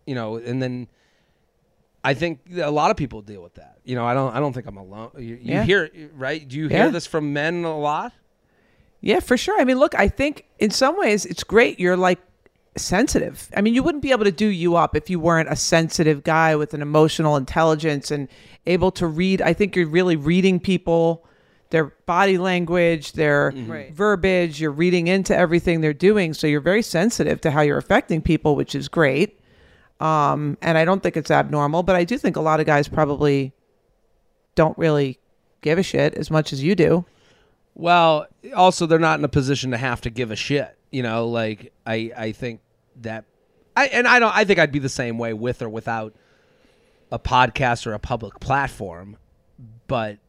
you 0.06 0.16
know, 0.16 0.38
and 0.38 0.62
then 0.62 0.88
I 2.04 2.14
think 2.14 2.40
a 2.58 2.72
lot 2.72 2.92
of 2.92 2.98
people 2.98 3.22
deal 3.22 3.42
with 3.42 3.56
that. 3.56 3.80
You 3.84 3.96
know, 3.96 4.06
I 4.06 4.14
don't. 4.14 4.34
I 4.36 4.40
don't 4.40 4.54
think 4.54 4.68
I'm 4.68 4.78
alone. 4.78 5.12
You, 5.18 5.36
you 5.36 5.40
Yeah. 5.42 5.64
hear 5.64 5.90
right? 6.14 6.48
Do 6.48 6.58
you 6.58 6.68
Yeah. 6.68 6.84
hear 6.84 6.92
this 6.92 7.06
from 7.06 7.34
men 7.34 7.64
a 7.64 7.78
lot? 7.78 8.14
Yeah, 9.02 9.20
for 9.20 9.38
sure. 9.38 9.60
I 9.60 9.66
mean, 9.66 9.78
look, 9.80 9.96
I 9.96 10.08
think 10.08 10.46
in 10.60 10.72
some 10.72 10.98
ways 10.98 11.26
it's 11.26 11.44
great. 11.44 11.80
You're 11.80 11.98
like 11.98 12.20
sensitive. 12.76 13.50
I 13.56 13.62
mean, 13.62 13.74
you 13.74 13.84
wouldn't 13.84 14.02
be 14.02 14.12
able 14.12 14.26
to 14.26 14.32
do 14.32 14.48
U 14.48 14.76
Up 14.76 14.96
if 14.96 15.10
you 15.10 15.20
weren't 15.20 15.50
a 15.50 15.56
sensitive 15.56 16.24
guy 16.24 16.56
with 16.56 16.74
an 16.74 16.82
emotional 16.82 17.36
intelligence 17.36 18.12
and 18.12 18.28
able 18.66 18.92
to 18.92 19.08
read. 19.08 19.42
I 19.42 19.54
think 19.54 19.76
you're 19.76 19.88
really 19.88 20.16
reading 20.16 20.60
people, 20.60 21.26
their 21.70 21.86
body 22.06 22.38
language, 22.38 23.14
their 23.14 23.54
Right. 23.68 23.94
verbiage. 23.94 24.60
You're 24.62 24.72
reading 24.72 25.08
into 25.08 25.36
everything 25.36 25.82
they're 25.82 25.94
doing. 25.94 26.34
So 26.34 26.48
you're 26.48 26.62
very 26.62 26.82
sensitive 26.82 27.42
to 27.42 27.52
how 27.52 27.62
you're 27.62 27.78
affecting 27.78 28.22
people, 28.22 28.56
which 28.56 28.74
is 28.76 28.88
great. 28.88 29.40
Um, 30.00 30.58
and 30.62 30.78
I 30.78 30.86
don't 30.86 31.02
think 31.02 31.16
it's 31.16 31.32
abnormal, 31.32 31.84
but 31.84 31.96
I 31.96 32.04
do 32.04 32.18
think 32.18 32.36
a 32.36 32.42
lot 32.42 32.60
of 32.60 32.66
guys 32.66 32.88
probably 32.88 33.54
don't 34.56 34.78
really 34.78 35.20
give 35.62 35.78
a 35.80 35.84
shit 35.84 36.14
as 36.16 36.30
much 36.30 36.52
as 36.52 36.62
you 36.64 36.76
do. 36.76 37.06
Well, 37.76 38.28
also 38.56 38.86
they're 38.86 39.00
not 39.00 39.18
in 39.20 39.26
a 39.26 39.30
position 39.30 39.72
to 39.72 39.78
have 39.78 40.02
to 40.02 40.10
give 40.10 40.30
a 40.30 40.36
shit. 40.36 40.78
You 40.94 41.04
know, 41.04 41.28
like 41.28 41.74
I 41.86 42.12
I 42.16 42.32
think 42.32 42.62
that 43.02 43.26
I 43.76 43.88
and 43.88 44.08
I 44.08 44.20
don't 44.20 44.34
I 44.34 44.46
think 44.46 44.60
I'd 44.60 44.72
be 44.72 44.80
the 44.80 44.88
same 44.88 45.18
way 45.18 45.34
with 45.34 45.62
or 45.62 45.68
without 45.70 46.14
a 47.12 47.18
podcast 47.20 47.86
or 47.88 47.94
a 47.94 48.00
public 48.00 48.40
platform. 48.40 49.18
But 49.88 50.20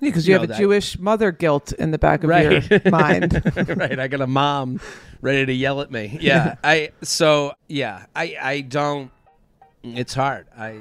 Because 0.00 0.26
you, 0.26 0.34
You 0.34 0.40
have 0.40 0.48
know, 0.48 0.54
a 0.54 0.56
that- 0.56 0.58
Jewish 0.60 0.98
mother 0.98 1.30
guilt 1.32 1.72
in 1.72 1.92
the 1.92 1.98
back 1.98 2.24
of 2.24 2.30
Right. 2.30 2.68
your 2.68 2.80
mind. 2.90 3.40
right, 3.78 3.98
I 3.98 4.08
got 4.08 4.20
a 4.20 4.26
mom 4.26 4.80
ready 5.20 5.46
to 5.46 5.52
yell 5.52 5.80
at 5.80 5.90
me. 5.92 6.18
Yeah, 6.20 6.56
I 6.64 6.90
so 7.02 7.52
yeah, 7.68 8.06
I 8.16 8.36
I 8.42 8.60
don't 8.62 9.10
it's 9.84 10.14
hard. 10.14 10.46
I 10.58 10.78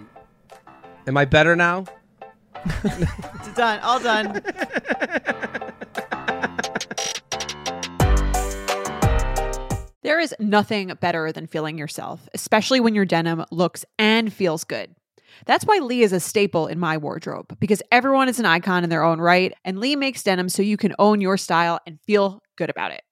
Am 1.07 1.15
I 1.17 1.25
better 1.25 1.55
now? 1.55 1.85
It's 2.83 3.53
done. 3.55 3.79
All 3.81 3.99
done. 3.99 4.41
There 10.11 10.19
is 10.19 10.35
nothing 10.39 10.91
better 10.99 11.31
than 11.31 11.47
feeling 11.47 11.77
yourself, 11.77 12.27
especially 12.33 12.81
when 12.81 12.95
your 12.95 13.05
denim 13.05 13.45
looks 13.49 13.85
and 13.97 14.33
feels 14.33 14.65
good. 14.65 14.93
That's 15.45 15.63
why 15.63 15.77
Lee 15.77 16.01
is 16.01 16.11
a 16.11 16.19
staple 16.19 16.67
in 16.67 16.79
my 16.79 16.97
wardrobe 16.97 17.57
because 17.61 17.81
everyone 17.93 18.27
is 18.27 18.37
an 18.37 18.45
icon 18.45 18.83
in 18.83 18.89
their 18.89 19.03
own 19.03 19.21
right, 19.21 19.53
and 19.63 19.79
Lee 19.79 19.95
makes 19.95 20.21
denim 20.21 20.49
so 20.49 20.63
you 20.63 20.75
can 20.75 20.93
own 20.99 21.21
your 21.21 21.37
style 21.37 21.79
and 21.87 21.97
feel 22.01 22.41
good 22.57 22.69
about 22.69 22.91
it. 22.91 23.03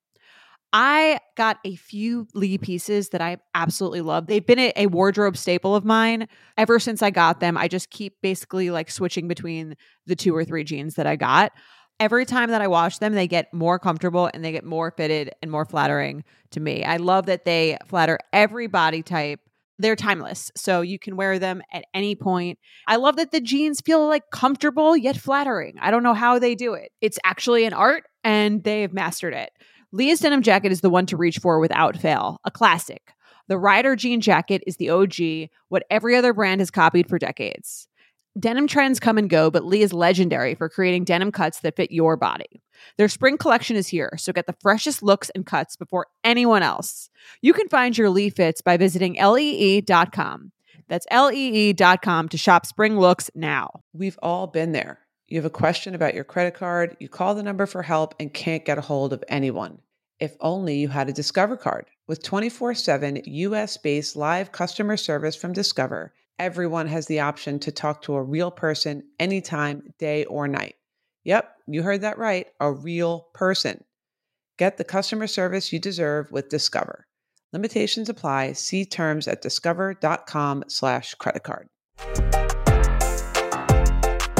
I 0.73 1.19
got 1.37 1.59
a 1.63 1.77
few 1.77 2.27
Lee 2.33 2.57
pieces 2.57 3.09
that 3.09 3.21
I 3.21 3.37
absolutely 3.55 4.01
love. 4.01 4.27
They've 4.27 4.45
been 4.45 4.73
a, 4.75 4.87
wardrobe 4.87 5.37
staple 5.37 5.77
of 5.77 5.85
mine 5.85 6.27
ever 6.57 6.79
since 6.79 7.01
I 7.01 7.11
got 7.11 7.39
them. 7.39 7.55
I 7.55 7.69
just 7.69 7.91
keep 7.91 8.17
basically 8.21 8.71
like 8.71 8.91
switching 8.91 9.29
between 9.29 9.77
the 10.05 10.17
two 10.17 10.35
or 10.35 10.43
three 10.43 10.65
jeans 10.65 10.95
that 10.95 11.07
I 11.07 11.15
got. 11.15 11.53
Every 11.99 12.25
time 12.25 12.49
that 12.51 12.61
I 12.61 12.67
wash 12.67 12.99
them, 12.99 13.13
they 13.13 13.27
get 13.27 13.53
more 13.53 13.77
comfortable 13.77 14.29
and 14.33 14.43
they 14.43 14.53
get 14.53 14.63
more 14.63 14.91
fitted 14.91 15.31
and 15.41 15.51
more 15.51 15.65
flattering 15.65 16.23
to 16.51 16.61
me. 16.61 16.83
I 16.85 16.95
love 16.95 17.25
that 17.25 17.43
they 17.43 17.77
flatter 17.87 18.17
every 18.31 18.67
body 18.67 19.03
type. 19.03 19.41
They're 19.79 19.97
timeless, 19.97 20.49
so 20.55 20.79
you 20.81 20.97
can 20.97 21.17
wear 21.17 21.39
them 21.39 21.61
at 21.73 21.85
any 21.93 22.15
point. 22.15 22.57
I 22.87 22.95
love 22.95 23.17
that 23.17 23.31
the 23.31 23.41
jeans 23.41 23.81
feel 23.81 24.07
like 24.07 24.31
comfortable 24.31 24.95
yet 24.95 25.17
flattering. 25.17 25.75
I 25.81 25.91
don't 25.91 26.03
know 26.03 26.13
how 26.13 26.39
they 26.39 26.55
do 26.55 26.73
it. 26.73 26.91
It's 27.01 27.19
actually 27.25 27.65
an 27.65 27.73
art 27.73 28.03
and 28.23 28.63
they've 28.63 28.93
mastered 28.93 29.33
it. 29.33 29.51
Lee's 29.91 30.21
denim 30.21 30.41
jacket 30.41 30.71
is 30.71 30.81
the 30.81 30.89
one 30.89 31.05
to 31.07 31.17
reach 31.17 31.39
for 31.39 31.59
without 31.59 31.97
fail, 31.97 32.39
a 32.45 32.51
classic. 32.51 33.13
The 33.49 33.57
Rider 33.57 33.97
jean 33.97 34.21
jacket 34.21 34.63
is 34.67 34.77
the 34.77 34.89
OG, 34.89 35.49
what 35.67 35.83
every 35.89 36.15
other 36.15 36.33
brand 36.33 36.61
has 36.61 36.71
copied 36.71 37.09
for 37.09 37.17
decades. 37.17 37.88
Denim 38.37 38.67
trends 38.67 38.99
come 38.99 39.17
and 39.17 39.29
go, 39.29 39.49
but 39.49 39.65
Lee 39.65 39.81
is 39.81 39.91
legendary 39.91 40.55
for 40.55 40.69
creating 40.69 41.03
denim 41.03 41.31
cuts 41.31 41.61
that 41.61 41.75
fit 41.75 41.91
your 41.91 42.15
body. 42.15 42.61
Their 42.97 43.09
spring 43.09 43.37
collection 43.37 43.75
is 43.75 43.87
here, 43.87 44.11
so 44.17 44.31
get 44.31 44.45
the 44.45 44.55
freshest 44.61 45.01
looks 45.01 45.29
and 45.31 45.45
cuts 45.45 45.75
before 45.75 46.07
anyone 46.23 46.61
else. 46.61 47.09
You 47.41 47.53
can 47.53 47.67
find 47.69 47.97
your 47.97 48.09
Lee 48.09 48.29
fits 48.29 48.61
by 48.61 48.77
visiting 48.77 49.13
lee.com. 49.15 50.51
That's 50.87 51.07
lee.com 51.11 52.29
to 52.29 52.37
shop 52.37 52.65
spring 52.65 52.99
looks 52.99 53.29
now. 53.35 53.81
We've 53.93 54.19
all 54.21 54.47
been 54.47 54.71
there. 54.71 54.99
You 55.27 55.37
have 55.37 55.45
a 55.45 55.51
question 55.51 55.93
about 55.93 56.15
your 56.15 56.23
credit 56.23 56.55
card, 56.55 56.97
you 56.99 57.07
call 57.09 57.35
the 57.35 57.43
number 57.43 57.65
for 57.65 57.83
help 57.83 58.15
and 58.19 58.33
can't 58.33 58.65
get 58.65 58.79
a 58.79 58.81
hold 58.81 59.13
of 59.13 59.23
anyone. 59.27 59.79
If 60.19 60.35
only 60.39 60.77
you 60.77 60.87
had 60.87 61.07
a 61.07 61.13
Discover 61.13 61.57
card. 61.57 61.85
With 62.07 62.23
24 62.23 62.73
7 62.73 63.21
US 63.25 63.77
based 63.77 64.15
live 64.15 64.51
customer 64.51 64.97
service 64.97 65.35
from 65.35 65.53
Discover, 65.53 66.13
everyone 66.39 66.87
has 66.87 67.05
the 67.07 67.19
option 67.19 67.59
to 67.59 67.71
talk 67.71 68.01
to 68.03 68.15
a 68.15 68.23
real 68.23 68.49
person 68.49 69.03
anytime, 69.19 69.83
day 69.99 70.23
or 70.25 70.47
night. 70.47 70.75
Yep, 71.25 71.53
you 71.67 71.83
heard 71.83 72.01
that 72.01 72.17
right. 72.17 72.47
A 72.61 72.71
real 72.71 73.27
person. 73.33 73.83
Get 74.57 74.77
the 74.77 74.85
customer 74.85 75.27
service 75.27 75.71
you 75.71 75.79
deserve 75.79 76.31
with 76.31 76.49
Discover. 76.49 77.05
Limitations 77.51 78.09
apply. 78.09 78.53
See 78.53 78.85
terms 78.85 79.27
at 79.27 79.41
discover.com 79.41 80.63
slash 80.67 81.13
credit 81.15 81.43
card. 81.43 81.67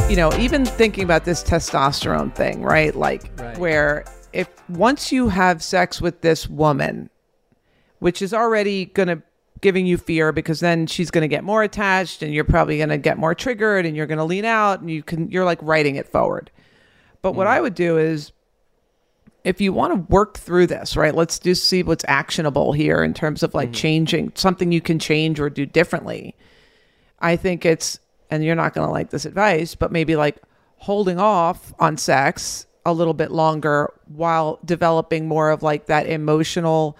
You 0.10 0.16
know, 0.16 0.32
even 0.40 0.66
thinking 0.66 1.04
about 1.04 1.26
this 1.26 1.44
testosterone 1.44 2.34
thing, 2.34 2.64
right? 2.64 2.96
Like 2.96 3.30
Right. 3.40 3.58
where 3.58 4.06
if 4.34 4.48
once 4.70 5.12
you 5.12 5.30
have 5.30 5.62
sex 5.62 6.02
with 6.02 6.22
this 6.22 6.48
woman, 6.48 7.10
which 8.00 8.22
is 8.22 8.34
already 8.34 8.86
gonna 8.86 9.22
giving 9.62 9.86
you 9.86 9.98
fear 9.98 10.32
because 10.32 10.60
then 10.60 10.88
she's 10.88 11.12
gonna 11.12 11.28
get 11.28 11.44
more 11.44 11.64
attached 11.64 12.22
and 12.22 12.34
you're 12.34 12.44
probably 12.44 12.78
gonna 12.78 12.98
get 12.98 13.18
more 13.18 13.36
triggered 13.36 13.86
and 13.86 13.96
you're 13.96 14.08
gonna 14.08 14.26
lean 14.26 14.46
out 14.46 14.80
and 14.80 14.90
you 14.90 15.04
can 15.04 15.30
you're 15.32 15.46
like 15.46 15.60
writing 15.62 15.96
it 15.96 16.08
forward. 16.08 16.52
But 17.22 17.34
what 17.34 17.48
mm. 17.48 17.52
I 17.52 17.62
would 17.62 17.76
do 17.76 17.98
is 17.98 18.32
if 19.44 19.62
you 19.62 19.72
want 19.72 19.94
to 19.94 20.14
work 20.14 20.38
through 20.38 20.68
this, 20.68 20.98
right? 20.98 21.16
Let's 21.16 21.40
just 21.40 21.66
see 21.66 21.84
what's 21.84 22.06
actionable 22.08 22.74
here 22.74 23.04
in 23.04 23.14
terms 23.14 23.44
of 23.44 23.54
like 23.54 23.70
mm-hmm. 23.70 23.74
changing 23.74 24.32
something 24.36 24.72
you 24.72 24.82
can 24.82 25.00
change 25.00 25.40
or 25.40 25.50
do 25.50 25.66
differently. 25.66 26.36
I 27.20 27.36
think 27.36 27.66
it's, 27.66 28.00
and 28.30 28.44
you're 28.44 28.56
not 28.56 28.74
going 28.74 28.88
to 28.88 28.92
like 28.92 29.10
this 29.10 29.26
advice, 29.26 29.76
but 29.76 29.92
maybe 29.92 30.16
like 30.16 30.38
holding 30.78 31.20
off 31.20 31.74
on 31.80 31.98
sex 31.98 32.66
a 32.86 32.94
little 32.94 33.14
bit 33.14 33.32
longer 33.32 33.94
while 34.08 34.60
developing 34.66 35.28
more 35.28 35.50
of 35.52 35.64
like 35.64 35.86
that 35.88 36.08
emotional 36.08 36.98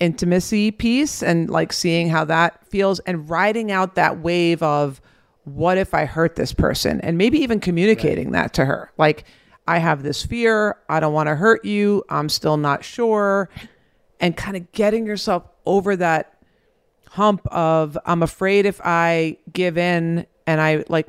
intimacy 0.00 0.70
piece 0.70 1.22
and 1.22 1.50
like 1.50 1.72
seeing 1.72 2.08
how 2.08 2.24
that 2.24 2.66
feels 2.66 2.98
and 3.00 3.28
riding 3.28 3.70
out 3.70 3.94
that 3.94 4.20
wave 4.20 4.62
of 4.62 5.00
what 5.44 5.78
if 5.78 5.94
I 5.94 6.06
hurt 6.06 6.36
this 6.36 6.52
person 6.52 7.00
and 7.02 7.16
maybe 7.16 7.38
even 7.38 7.60
communicating 7.60 8.32
that 8.32 8.54
to 8.54 8.64
her. 8.64 8.92
Like, 8.98 9.24
I 9.66 9.78
have 9.78 10.02
this 10.02 10.24
fear. 10.24 10.76
I 10.88 10.98
don't 11.00 11.12
want 11.12 11.28
to 11.28 11.36
hurt 11.36 11.64
you. 11.64 12.02
I'm 12.08 12.28
still 12.28 12.56
not 12.56 12.82
sure. 12.82 13.48
And 14.18 14.36
kind 14.36 14.56
of 14.56 14.72
getting 14.72 15.06
yourself 15.06 15.44
over 15.64 15.96
that 15.96 16.36
hump 17.08 17.46
of 17.48 17.98
I'm 18.04 18.22
afraid 18.22 18.66
if 18.66 18.80
I 18.82 19.36
give 19.52 19.78
in 19.78 20.26
and 20.46 20.60
I 20.60 20.84
like 20.88 21.08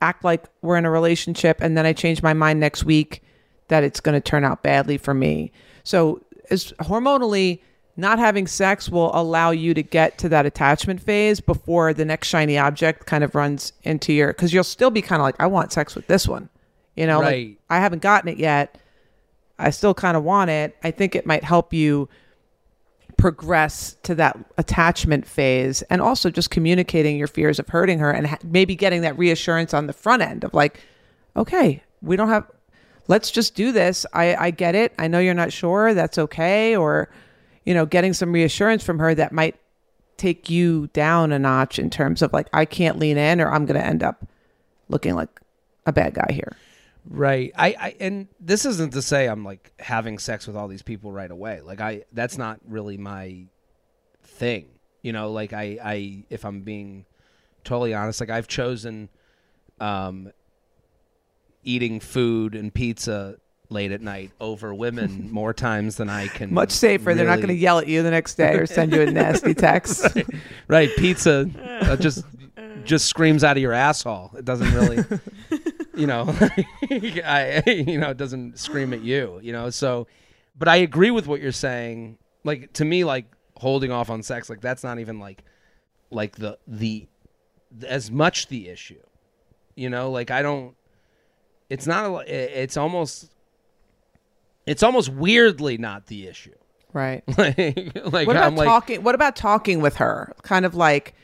act 0.00 0.24
like 0.24 0.44
we're 0.62 0.76
in 0.76 0.84
a 0.84 0.90
relationship 0.90 1.60
and 1.60 1.76
then 1.76 1.86
I 1.86 1.92
change 1.92 2.22
my 2.22 2.34
mind 2.34 2.60
next 2.60 2.84
week 2.84 3.22
that 3.68 3.84
it's 3.84 4.00
going 4.00 4.14
to 4.14 4.20
turn 4.20 4.44
out 4.44 4.62
badly 4.62 4.98
for 4.98 5.14
me. 5.14 5.52
So, 5.84 6.22
as 6.50 6.72
hormonally 6.80 7.60
not 7.96 8.18
having 8.18 8.46
sex 8.46 8.88
will 8.88 9.10
allow 9.14 9.50
you 9.50 9.74
to 9.74 9.82
get 9.82 10.16
to 10.18 10.28
that 10.30 10.46
attachment 10.46 11.00
phase 11.00 11.40
before 11.40 11.92
the 11.92 12.04
next 12.04 12.28
shiny 12.28 12.56
object 12.56 13.06
kind 13.06 13.22
of 13.22 13.34
runs 13.34 13.72
into 13.82 14.12
your 14.12 14.32
cuz 14.32 14.52
you'll 14.52 14.64
still 14.64 14.90
be 14.90 15.02
kind 15.02 15.20
of 15.20 15.24
like 15.24 15.36
I 15.38 15.46
want 15.46 15.72
sex 15.72 15.94
with 15.94 16.06
this 16.06 16.26
one. 16.26 16.48
You 16.96 17.06
know, 17.06 17.20
Right. 17.20 17.48
like 17.48 17.58
I 17.70 17.80
haven't 17.80 18.02
gotten 18.02 18.28
it 18.28 18.38
yet. 18.38 18.78
I 19.58 19.70
still 19.70 19.94
kind 19.94 20.16
of 20.16 20.24
want 20.24 20.50
it. 20.50 20.74
I 20.82 20.90
think 20.90 21.14
it 21.14 21.26
might 21.26 21.44
help 21.44 21.72
you 21.72 22.08
progress 23.16 23.96
to 24.02 24.14
that 24.16 24.38
attachment 24.58 25.26
phase 25.26 25.82
and 25.82 26.00
also 26.00 26.30
just 26.30 26.50
communicating 26.50 27.16
your 27.16 27.26
fears 27.28 27.58
of 27.58 27.68
hurting 27.68 27.98
her 27.98 28.10
and 28.10 28.26
ha- 28.26 28.38
maybe 28.42 28.74
getting 28.74 29.02
that 29.02 29.16
reassurance 29.18 29.72
on 29.74 29.86
the 29.86 29.92
front 29.92 30.22
end 30.22 30.42
of 30.42 30.52
like 30.54 30.80
okay 31.36 31.82
we 32.00 32.16
don't 32.16 32.30
have 32.30 32.50
let's 33.08 33.30
just 33.30 33.54
do 33.54 33.70
this 33.70 34.04
i 34.14 34.34
i 34.36 34.50
get 34.50 34.74
it 34.74 34.92
i 34.98 35.06
know 35.06 35.18
you're 35.20 35.34
not 35.34 35.52
sure 35.52 35.92
that's 35.94 36.18
okay 36.18 36.74
or 36.74 37.08
you 37.64 37.74
know 37.74 37.86
getting 37.86 38.12
some 38.12 38.32
reassurance 38.32 38.82
from 38.84 38.98
her 38.98 39.14
that 39.14 39.32
might 39.32 39.56
take 40.16 40.50
you 40.50 40.88
down 40.88 41.32
a 41.32 41.38
notch 41.38 41.78
in 41.78 41.90
terms 41.90 42.22
of 42.22 42.32
like 42.32 42.48
i 42.52 42.64
can't 42.64 42.98
lean 42.98 43.16
in 43.16 43.40
or 43.40 43.50
i'm 43.50 43.66
going 43.66 43.80
to 43.80 43.86
end 43.86 44.02
up 44.02 44.26
looking 44.88 45.14
like 45.14 45.40
a 45.86 45.92
bad 45.92 46.14
guy 46.14 46.30
here 46.30 46.56
Right. 47.08 47.52
I, 47.56 47.68
I 47.78 47.96
and 48.00 48.28
this 48.38 48.64
isn't 48.64 48.92
to 48.92 49.02
say 49.02 49.26
I'm 49.26 49.44
like 49.44 49.72
having 49.80 50.18
sex 50.18 50.46
with 50.46 50.56
all 50.56 50.68
these 50.68 50.82
people 50.82 51.10
right 51.10 51.30
away. 51.30 51.60
Like 51.60 51.80
I 51.80 52.04
that's 52.12 52.38
not 52.38 52.60
really 52.66 52.96
my 52.96 53.46
thing. 54.22 54.66
You 55.02 55.12
know, 55.12 55.32
like 55.32 55.52
I 55.52 55.78
I 55.82 56.24
if 56.30 56.44
I'm 56.44 56.60
being 56.60 57.04
totally 57.64 57.92
honest, 57.92 58.20
like 58.20 58.30
I've 58.30 58.46
chosen 58.46 59.08
um 59.80 60.32
eating 61.64 61.98
food 61.98 62.54
and 62.54 62.72
pizza 62.72 63.36
late 63.72 63.92
at 63.92 64.00
night 64.00 64.30
over 64.40 64.74
women 64.74 65.30
more 65.32 65.52
times 65.52 65.96
than 65.96 66.08
I 66.08 66.28
can 66.28 66.52
much 66.52 66.70
safer 66.70 67.14
they're 67.14 67.26
not 67.26 67.36
going 67.36 67.48
to 67.48 67.54
yell 67.54 67.78
at 67.78 67.88
you 67.88 68.02
the 68.02 68.10
next 68.10 68.34
day 68.34 68.54
or 68.54 68.66
send 68.66 68.92
you 68.92 69.02
a 69.02 69.10
nasty 69.10 69.54
text 69.68 70.06
Right, 70.68 70.90
pizza 70.96 71.48
uh, 71.82 71.96
just 71.96 72.24
just 72.84 73.06
screams 73.06 73.44
out 73.44 73.56
of 73.56 73.62
your 73.62 73.72
asshole. 73.72 74.32
It 74.36 74.44
doesn't 74.44 74.72
really, 74.74 75.04
you 75.94 76.06
know, 76.06 76.24
I, 76.90 77.62
you 77.66 77.98
know, 77.98 78.10
it 78.10 78.16
doesn't 78.16 78.58
scream 78.58 78.92
at 78.92 79.02
you. 79.02 79.38
You 79.42 79.52
know, 79.52 79.70
so, 79.70 80.08
but 80.58 80.68
I 80.68 80.76
agree 80.76 81.10
with 81.10 81.26
what 81.26 81.40
you're 81.40 81.52
saying. 81.52 82.18
Like 82.44 82.72
to 82.74 82.84
me, 82.84 83.04
like 83.04 83.26
holding 83.62 83.92
off 83.92 84.10
on 84.10 84.24
sex 84.24 84.50
like 84.50 84.60
that's 84.60 84.82
not 84.82 84.98
even 84.98 85.20
like 85.20 85.44
like 86.10 86.34
the 86.34 86.58
the 86.66 87.06
as 87.86 88.10
much 88.10 88.48
the 88.48 88.68
issue 88.68 89.00
you 89.76 89.88
know 89.88 90.10
like 90.10 90.32
i 90.32 90.42
don't 90.42 90.74
it's 91.70 91.86
not 91.86 92.26
a, 92.28 92.60
it's 92.62 92.76
almost 92.76 93.31
it's 94.66 94.82
almost 94.82 95.08
weirdly 95.08 95.76
not 95.78 96.06
the 96.06 96.26
issue 96.26 96.54
Right. 96.92 97.22
like 97.38 97.56
like 97.94 98.26
What 98.26 98.36
about 98.36 98.46
i'm 98.48 98.56
like 98.56 98.66
talking? 98.66 99.02
What 99.02 99.14
about 99.14 99.36
talking 99.36 99.80
with 99.80 99.96
her? 99.96 100.34
Kind 100.42 100.66
of 100.66 100.74
like, 100.74 101.14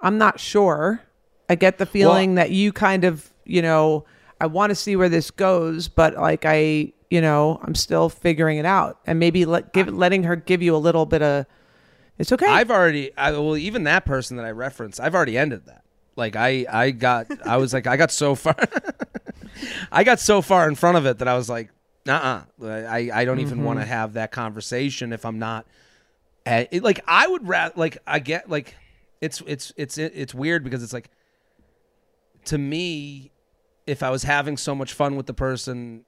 I'm 0.00 0.18
not 0.18 0.38
sure. 0.38 1.00
I 1.48 1.54
get 1.54 1.78
the 1.78 1.86
feeling 1.86 2.34
that 2.34 2.50
you 2.50 2.72
kind 2.72 3.04
of, 3.04 3.32
you 3.44 3.62
know, 3.62 4.04
I 4.40 4.46
want 4.46 4.70
to 4.70 4.74
see 4.74 4.96
where 4.96 5.08
this 5.08 5.30
goes, 5.30 5.88
but 5.88 6.14
like 6.14 6.44
I, 6.44 6.92
you 7.10 7.22
know, 7.22 7.58
I'm 7.62 7.74
still 7.74 8.10
figuring 8.10 8.58
it 8.58 8.66
out, 8.66 8.98
and 9.06 9.18
maybe 9.18 9.46
let 9.46 9.72
give 9.72 9.88
letting 9.88 10.24
her 10.24 10.36
give 10.36 10.60
you 10.60 10.76
a 10.76 10.78
little 10.78 11.06
bit 11.06 11.22
of. 11.22 11.46
It's 12.18 12.32
okay. 12.32 12.46
I've 12.46 12.70
already, 12.70 13.16
I, 13.16 13.30
well, 13.30 13.56
even 13.56 13.84
that 13.84 14.04
person 14.04 14.36
that 14.36 14.44
I 14.44 14.50
referenced, 14.50 15.00
I've 15.00 15.14
already 15.14 15.38
ended 15.38 15.66
that. 15.66 15.84
Like 16.16 16.34
I, 16.36 16.66
I 16.68 16.90
got, 16.90 17.28
I 17.46 17.58
was 17.58 17.72
like, 17.72 17.86
I 17.86 17.96
got 17.96 18.10
so 18.10 18.34
far, 18.34 18.56
I 19.92 20.02
got 20.04 20.18
so 20.18 20.42
far 20.42 20.68
in 20.68 20.74
front 20.74 20.98
of 20.98 21.06
it 21.06 21.18
that 21.18 21.28
I 21.28 21.36
was 21.36 21.48
like, 21.48 21.70
uh, 22.08 22.42
uh 22.62 22.66
I, 22.66 23.10
I 23.12 23.24
don't 23.24 23.40
even 23.40 23.64
want 23.64 23.80
to 23.80 23.84
have 23.84 24.14
that 24.14 24.32
conversation 24.32 25.12
if 25.12 25.24
I'm 25.24 25.38
not, 25.38 25.66
eh, 26.46 26.66
it, 26.70 26.82
like 26.82 27.00
I 27.06 27.26
would 27.26 27.46
rather, 27.46 27.74
like 27.76 27.98
I 28.06 28.18
get, 28.18 28.48
like 28.48 28.74
it's, 29.20 29.42
it's, 29.46 29.72
it's, 29.76 29.98
it's 29.98 30.34
weird 30.34 30.64
because 30.64 30.82
it's 30.82 30.92
like, 30.92 31.10
to 32.46 32.58
me, 32.58 33.30
if 33.86 34.02
I 34.02 34.10
was 34.10 34.22
having 34.22 34.56
so 34.56 34.74
much 34.74 34.92
fun 34.92 35.16
with 35.16 35.26
the 35.26 35.34
person, 35.34 36.04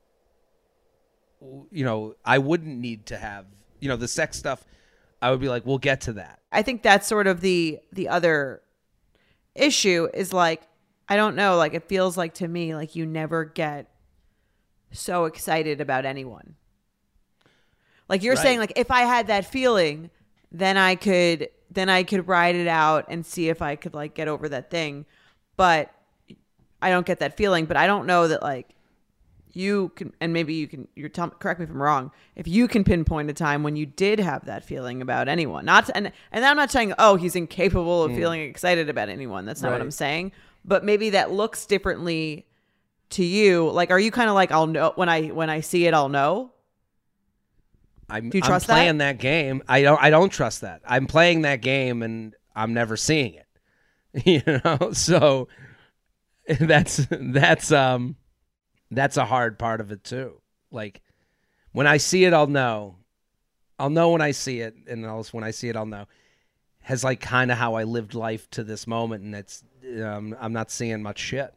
you 1.71 1.85
know, 1.85 2.15
I 2.25 2.39
wouldn't 2.39 2.79
need 2.79 3.07
to 3.07 3.17
have, 3.17 3.47
you 3.81 3.89
know, 3.89 3.97
the 3.97 4.09
sex 4.09 4.39
stuff. 4.39 4.65
I 5.23 5.31
would 5.31 5.41
be 5.41 5.49
like, 5.49 5.67
we'll 5.67 5.79
get 5.79 6.03
to 6.03 6.15
that. 6.15 6.41
I 6.53 6.63
think 6.63 6.83
that's 6.83 7.07
sort 7.07 7.27
of 7.27 7.41
the 7.41 7.79
the 7.93 8.09
other 8.09 8.63
issue 9.55 10.09
is 10.13 10.33
like 10.33 10.63
I 11.09 11.17
don't 11.17 11.37
know, 11.37 11.57
like 11.57 11.75
it 11.75 11.89
feels 11.89 12.17
like 12.17 12.35
to 12.35 12.49
me 12.49 12.75
like 12.75 12.97
you 12.97 13.07
never 13.07 13.45
get 13.45 13.89
so 14.93 15.24
excited 15.24 15.80
about 15.80 16.05
anyone. 16.05 16.57
Like 18.09 18.22
you're 18.22 18.34
Right. 18.34 18.43
saying 18.43 18.59
like 18.59 18.72
if 18.76 18.91
I 18.91 19.03
had 19.03 19.28
that 19.28 19.45
feeling, 19.45 20.11
then 20.51 20.76
I 20.76 20.97
could 20.97 21.49
then 21.70 21.88
I 21.88 22.03
could 22.03 22.26
ride 22.26 22.57
it 22.57 22.66
out 22.66 23.07
and 23.09 23.24
see 23.24 23.49
if 23.49 23.62
I 23.62 23.76
could 23.76 23.95
like 23.95 24.14
get 24.14 24.26
over 24.26 24.49
that 24.49 24.70
thing. 24.70 25.07
But 25.57 25.95
I 26.82 26.91
don't 26.91 27.07
get 27.07 27.20
that 27.20 27.36
feeling, 27.36 27.66
but 27.66 27.76
I 27.76 27.86
don't 27.86 28.07
know 28.07 28.26
that 28.28 28.43
like 28.43 28.74
you 29.53 29.91
can 29.97 30.12
and 30.20 30.32
maybe 30.32 30.55
you 30.55 30.66
can 30.66 30.88
you're 30.95 31.09
tell, 31.09 31.30
correct 31.30 31.61
me 31.61 31.64
if 31.64 31.70
I'm 31.70 31.82
wrong 31.82 32.12
if 32.36 32.47
you 32.47 32.68
can 32.68 32.84
pinpoint 32.84 33.30
a 33.30 33.32
time 33.32 33.62
when 33.62 33.76
you 33.76 33.86
did 33.86 34.20
have 34.20 34.45
that 34.47 34.64
feeling 34.64 35.03
about 35.03 35.28
anyone 35.28 35.64
not 35.64 35.91
and 35.95 36.12
and 36.32 36.45
I'm 36.45 36.57
not 36.57 36.70
saying 36.70 36.95
oh 36.99 37.16
he's 37.16 37.36
incapable 37.36 38.05
of 38.05 38.12
mm. 38.12 38.16
feeling 38.16 38.41
excited 38.43 38.88
about 38.88 39.09
anyone 39.09 39.45
that's 39.47 39.62
not 39.62 39.72
what 39.72 39.80
I'm 39.80 39.91
saying 39.91 40.32
but 40.64 40.84
maybe 40.84 41.11
that 41.11 41.32
looks 41.32 41.66
differently 41.66 42.47
to 43.11 43.25
you 43.25 43.71
like 43.71 43.91
are 43.91 43.99
you 44.01 44.11
kind 44.11 44.29
of 44.29 44.35
like 44.35 44.51
I'll 44.53 44.67
know 44.67 44.93
when 44.95 45.09
I 45.09 45.29
when 45.29 45.51
I 45.51 45.61
see 45.61 45.87
it 45.87 45.95
I'll 45.95 46.09
know 46.09 46.53
I'm, 48.11 48.29
Do 48.31 48.39
you 48.39 48.43
I'm 48.43 48.49
trust 48.49 48.67
that? 48.67 48.75
playing 48.75 48.99
that? 48.99 49.19
game. 49.19 49.63
I 49.69 49.83
don't. 49.83 50.03
I 50.03 50.11
don't 50.11 50.31
trust 50.31 50.63
that. 50.63 50.83
I'm 50.85 51.07
playing 51.07 51.43
that 51.43 51.61
game, 51.61 52.03
and 52.03 52.35
I'm 52.55 52.75
never 52.75 52.97
seeing 52.97 53.35
it. 53.35 53.47
You 54.27 54.43
know, 54.65 54.91
so 54.93 55.47
that's 56.61 57.07
that's 57.09 57.71
um 57.71 58.17
that's 58.91 59.17
a 59.17 59.25
hard 59.25 59.57
part 59.57 59.81
of 59.81 59.93
it 59.93 60.03
too. 60.03 60.41
Like 60.73 61.01
when 61.71 61.87
I 61.87 61.99
see 61.99 62.25
it, 62.25 62.33
I'll 62.33 62.49
know. 62.49 62.97
I'll 63.79 63.91
know 63.91 64.11
when 64.11 64.21
I 64.21 64.33
see 64.33 64.61
it, 64.61 64.75
and 64.89 65.05
else 65.05 65.33
when 65.33 65.45
I 65.45 65.53
see 65.53 65.69
it, 65.69 65.77
I'll 65.77 65.87
know. 65.87 66.07
Has 66.81 67.05
like 67.05 67.21
kind 67.21 67.53
of 67.53 67.59
how 67.59 67.75
I 67.75 67.85
lived 67.85 68.15
life 68.15 68.51
to 68.51 68.65
this 68.65 68.89
moment, 68.89 69.23
and 69.23 69.37
it's 69.37 69.63
um, 70.03 70.37
I'm 70.41 70.53
not 70.53 70.73
seeing 70.73 71.01
much 71.03 71.21
shit. 71.21 71.55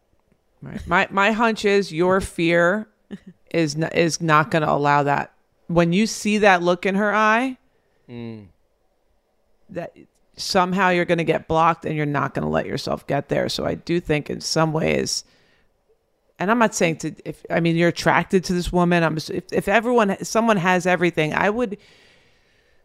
Right. 0.63 0.87
My 0.87 1.07
my 1.11 1.31
hunch 1.31 1.65
is 1.65 1.91
your 1.91 2.21
fear 2.21 2.87
is 3.51 3.75
n- 3.75 3.91
is 3.93 4.21
not 4.21 4.49
going 4.49 4.63
to 4.63 4.71
allow 4.71 5.03
that. 5.03 5.33
When 5.67 5.93
you 5.93 6.07
see 6.07 6.39
that 6.39 6.63
look 6.63 6.85
in 6.85 6.95
her 6.95 7.13
eye, 7.13 7.57
mm. 8.09 8.47
that 9.69 9.95
somehow 10.35 10.89
you're 10.89 11.05
going 11.05 11.19
to 11.19 11.23
get 11.23 11.47
blocked 11.47 11.85
and 11.85 11.95
you're 11.95 12.05
not 12.05 12.33
going 12.33 12.43
to 12.43 12.49
let 12.49 12.65
yourself 12.65 13.05
get 13.05 13.29
there. 13.29 13.49
So 13.49 13.65
I 13.65 13.75
do 13.75 13.99
think 13.99 14.29
in 14.29 14.41
some 14.41 14.73
ways 14.73 15.23
and 16.39 16.51
I'm 16.51 16.59
not 16.59 16.75
saying 16.75 16.97
to 16.97 17.15
if 17.25 17.45
I 17.49 17.59
mean 17.59 17.75
you're 17.75 17.89
attracted 17.89 18.43
to 18.45 18.53
this 18.53 18.71
woman, 18.71 19.03
I'm 19.03 19.17
if 19.17 19.51
if 19.51 19.67
everyone 19.67 20.23
someone 20.25 20.57
has 20.57 20.85
everything, 20.85 21.33
I 21.33 21.49
would 21.49 21.77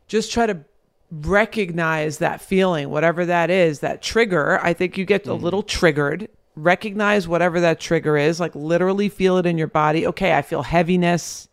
just 0.06 0.30
try 0.32 0.46
to 0.46 0.64
recognize 1.10 2.18
that 2.18 2.40
feeling, 2.40 2.90
whatever 2.90 3.26
that 3.26 3.50
is, 3.50 3.80
that 3.80 4.02
trigger. 4.02 4.60
I 4.62 4.74
think 4.74 4.98
you 4.98 5.04
get 5.04 5.26
a 5.26 5.30
mm. 5.30 5.40
little 5.40 5.62
triggered. 5.62 6.28
Recognize 6.58 7.28
whatever 7.28 7.60
that 7.60 7.78
trigger 7.78 8.16
is, 8.16 8.40
like 8.40 8.52
literally 8.56 9.08
feel 9.08 9.36
it 9.38 9.46
in 9.46 9.58
your 9.58 9.68
body. 9.68 10.08
Okay, 10.08 10.36
I 10.36 10.42
feel 10.42 10.62
heaviness. 10.62 11.48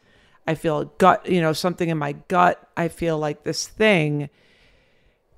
I 0.48 0.56
feel 0.56 0.80
a 0.80 0.86
gut, 0.86 1.30
you 1.30 1.42
know, 1.42 1.54
something 1.54 1.90
in 1.90 1.98
my 2.00 2.14
gut. 2.14 2.68
I 2.76 2.88
feel 2.88 3.20
like 3.20 3.44
this 3.44 3.68
thing. 3.68 4.30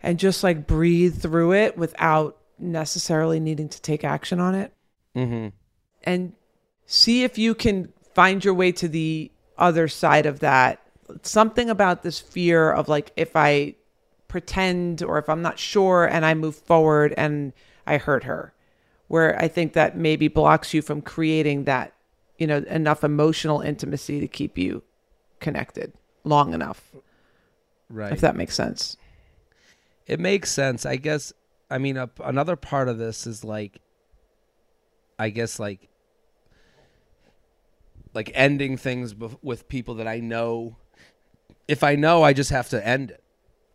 And 0.02 0.20
just 0.20 0.42
like 0.42 0.68
breathe 0.68 1.22
through 1.22 1.54
it 1.54 1.78
without 1.78 2.38
necessarily 2.58 3.42
needing 3.42 3.68
to 3.68 3.82
take 3.82 4.06
action 4.06 4.40
on 4.40 4.56
it. 4.56 4.74
Mm-hmm. 5.16 5.50
And 6.04 6.34
see 6.86 7.24
if 7.26 7.38
you 7.38 7.54
can 7.54 7.92
find 8.14 8.46
your 8.46 8.54
way 8.54 8.72
to 8.72 8.88
the 8.88 9.32
other 9.58 9.90
side 9.90 10.26
of 10.26 10.40
that. 10.40 10.82
Something 11.24 11.70
about 11.70 12.04
this 12.04 12.22
fear 12.22 12.72
of 12.72 12.88
like, 12.88 13.12
if 13.18 13.36
I 13.36 13.76
pretend 14.30 15.04
or 15.04 15.18
if 15.18 15.28
I'm 15.28 15.42
not 15.42 15.60
sure 15.60 16.06
and 16.06 16.26
I 16.26 16.36
move 16.36 16.56
forward 16.56 17.14
and 17.18 17.52
I 17.86 17.98
hurt 17.98 18.24
her, 18.24 18.54
where 19.08 19.40
I 19.42 19.48
think 19.48 19.74
that 19.74 19.98
maybe 19.98 20.28
blocks 20.28 20.74
you 20.74 20.82
from 20.82 21.02
creating 21.02 21.64
that, 21.66 21.94
you 22.38 22.48
know, 22.48 22.58
enough 22.58 23.04
emotional 23.04 23.62
intimacy 23.62 24.20
to 24.20 24.28
keep 24.28 24.58
you 24.58 24.84
connected 25.40 25.94
long 26.24 26.54
enough, 26.54 26.92
Right. 27.90 28.12
if 28.12 28.22
that 28.22 28.36
makes 28.36 28.56
sense. 28.56 28.98
It 30.06 30.20
makes 30.20 30.52
sense. 30.52 30.86
I 30.86 30.96
guess. 30.98 31.34
I 31.70 31.78
mean, 31.80 31.98
a, 31.98 32.10
another 32.24 32.56
part 32.56 32.88
of 32.88 32.98
this 32.98 33.28
is 33.28 33.44
like, 33.44 33.82
I 35.20 35.30
guess 35.30 35.60
like, 35.60 35.90
like 38.14 38.32
ending 38.34 38.78
things 38.78 39.14
bef- 39.14 39.38
with 39.42 39.68
people 39.68 39.96
that 39.96 40.08
I 40.08 40.20
know. 40.20 40.78
If 41.68 41.84
I 41.84 41.96
know, 41.96 42.24
I 42.24 42.34
just 42.34 42.52
have 42.52 42.70
to 42.70 42.86
end 42.88 43.12
it. 43.12 43.24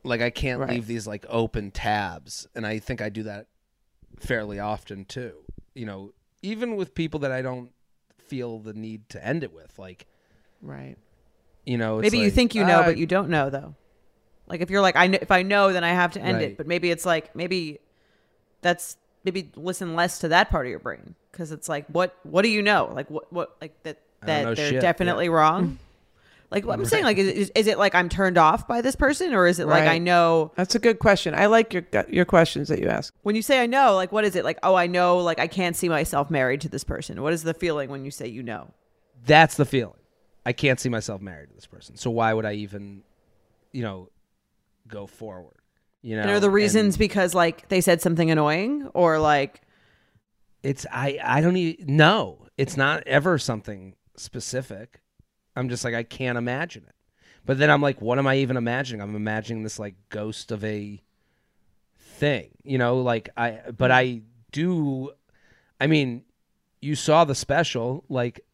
Like 0.04 0.20
I 0.20 0.30
can't 0.30 0.60
Right. 0.60 0.70
leave 0.70 0.86
these 0.86 1.06
like 1.06 1.24
open 1.28 1.70
tabs, 1.70 2.48
and 2.54 2.66
I 2.66 2.78
think 2.80 3.00
I 3.00 3.08
do 3.08 3.22
that 3.24 3.46
fairly 4.20 4.58
often 4.58 5.04
too. 5.04 5.34
You 5.74 5.86
know, 5.86 6.12
even 6.42 6.76
with 6.76 6.94
people 6.94 7.20
that 7.20 7.32
I 7.32 7.42
don't 7.42 7.70
feel 8.18 8.58
the 8.58 8.72
need 8.72 9.08
to 9.10 9.24
end 9.26 9.42
it 9.44 9.52
with, 9.52 9.78
like 9.78 10.06
Right. 10.60 10.96
you 11.64 11.76
know, 11.78 11.98
it's 11.98 12.12
maybe 12.12 12.24
you 12.24 12.30
think 12.30 12.54
you 12.54 12.64
know 12.64 12.80
ah, 12.80 12.84
but 12.84 12.96
you 12.98 13.06
don't 13.06 13.28
know 13.28 13.50
though 13.50 13.74
like 14.46 14.60
if 14.60 14.70
you're 14.70 14.80
like 14.80 14.96
I 14.96 15.06
know, 15.06 15.18
if 15.20 15.30
I 15.30 15.42
know 15.42 15.72
then 15.72 15.84
I 15.84 15.90
have 15.90 16.12
to 16.12 16.20
end 16.20 16.36
Right. 16.38 16.50
it 16.50 16.56
but 16.56 16.66
maybe 16.66 16.90
it's 16.90 17.06
like 17.06 17.34
maybe 17.34 17.78
that's 18.60 18.96
maybe 19.24 19.50
listen 19.56 19.94
less 19.94 20.18
to 20.20 20.28
that 20.28 20.50
part 20.50 20.66
of 20.66 20.70
your 20.70 20.78
brain 20.78 21.14
because 21.30 21.52
it's 21.52 21.68
like 21.68 21.86
what 21.88 22.16
what 22.24 22.42
do 22.42 22.48
you 22.48 22.62
know 22.62 22.90
like 22.94 23.08
what 23.10 23.32
what 23.32 23.56
like 23.60 23.80
that 23.84 23.98
I 24.22 24.26
don't 24.26 24.42
know 24.42 24.48
that 24.50 24.56
they're 24.56 24.70
shit, 24.70 24.80
definitely 24.80 25.28
wrong 25.28 25.78
like 26.52 26.64
what 26.64 26.78
i'm 26.78 26.84
saying 26.84 27.02
like 27.02 27.18
is, 27.18 27.50
is 27.54 27.66
it 27.66 27.78
like 27.78 27.94
i'm 27.94 28.08
turned 28.08 28.38
off 28.38 28.68
by 28.68 28.80
this 28.80 28.94
person 28.94 29.34
or 29.34 29.46
is 29.46 29.58
it 29.58 29.66
like 29.66 29.88
i 29.88 29.98
know 29.98 30.52
that's 30.54 30.76
a 30.76 30.78
good 30.78 31.00
question 31.00 31.34
i 31.34 31.46
like 31.46 31.72
your 31.72 31.84
your 32.08 32.24
questions 32.24 32.68
that 32.68 32.78
you 32.78 32.86
ask 32.86 33.12
when 33.22 33.34
you 33.34 33.42
say 33.42 33.60
i 33.60 33.66
know 33.66 33.94
like 33.94 34.12
what 34.12 34.24
is 34.24 34.36
it 34.36 34.44
like 34.44 34.58
oh 34.62 34.76
i 34.76 34.86
know 34.86 35.18
like 35.18 35.40
i 35.40 35.48
can't 35.48 35.74
see 35.74 35.88
myself 35.88 36.30
married 36.30 36.60
to 36.60 36.68
this 36.68 36.84
person 36.84 37.20
what 37.20 37.32
is 37.32 37.42
the 37.42 37.54
feeling 37.54 37.90
when 37.90 38.04
you 38.04 38.10
say 38.10 38.28
you 38.28 38.42
know 38.42 38.72
that's 39.24 39.56
the 39.56 39.64
feeling. 39.64 39.98
I 40.44 40.52
can't 40.52 40.80
see 40.80 40.88
myself 40.88 41.20
married 41.20 41.50
to 41.50 41.54
this 41.54 41.66
person. 41.66 41.96
So 41.96 42.10
why 42.10 42.32
would 42.34 42.44
I 42.44 42.54
even, 42.54 43.02
you 43.72 43.82
know, 43.82 44.08
go 44.88 45.06
forward? 45.06 45.56
You 46.02 46.16
know, 46.16 46.22
and 46.22 46.30
are 46.32 46.40
the 46.40 46.50
reasons 46.50 46.94
And 46.94 46.98
because 46.98 47.32
like 47.32 47.68
they 47.68 47.80
said 47.80 48.02
something 48.02 48.28
annoying 48.28 48.88
or 48.92 49.20
like 49.20 49.60
it's 50.64 50.84
I 50.90 51.18
I 51.22 51.40
don't 51.40 51.56
even 51.56 51.96
no. 51.96 52.46
It's 52.58 52.76
not 52.76 53.04
ever 53.06 53.38
something 53.38 53.94
specific. 54.16 55.00
I'm 55.56 55.68
just 55.68 55.84
like 55.84 55.94
I 55.94 56.02
can't 56.02 56.38
imagine 56.38 56.84
it. 56.86 56.94
But 57.44 57.58
then 57.58 57.70
I'm 57.70 57.82
like, 57.82 58.00
what 58.00 58.18
am 58.18 58.26
I 58.26 58.36
even 58.36 58.56
imagining? 58.56 59.02
I'm 59.02 59.16
imagining 59.16 59.62
this 59.64 59.78
like 59.78 59.94
ghost 60.10 60.52
of 60.52 60.64
a 60.64 61.02
thing, 61.98 62.50
you 62.62 62.78
know. 62.78 62.98
Like 62.98 63.30
I, 63.36 63.58
but 63.76 63.90
I 63.90 64.22
do. 64.52 65.12
I 65.80 65.86
mean, 65.88 66.22
you 66.80 66.94
saw 66.94 67.24
the 67.24 67.34
special. 67.34 68.04
Like 68.08 68.44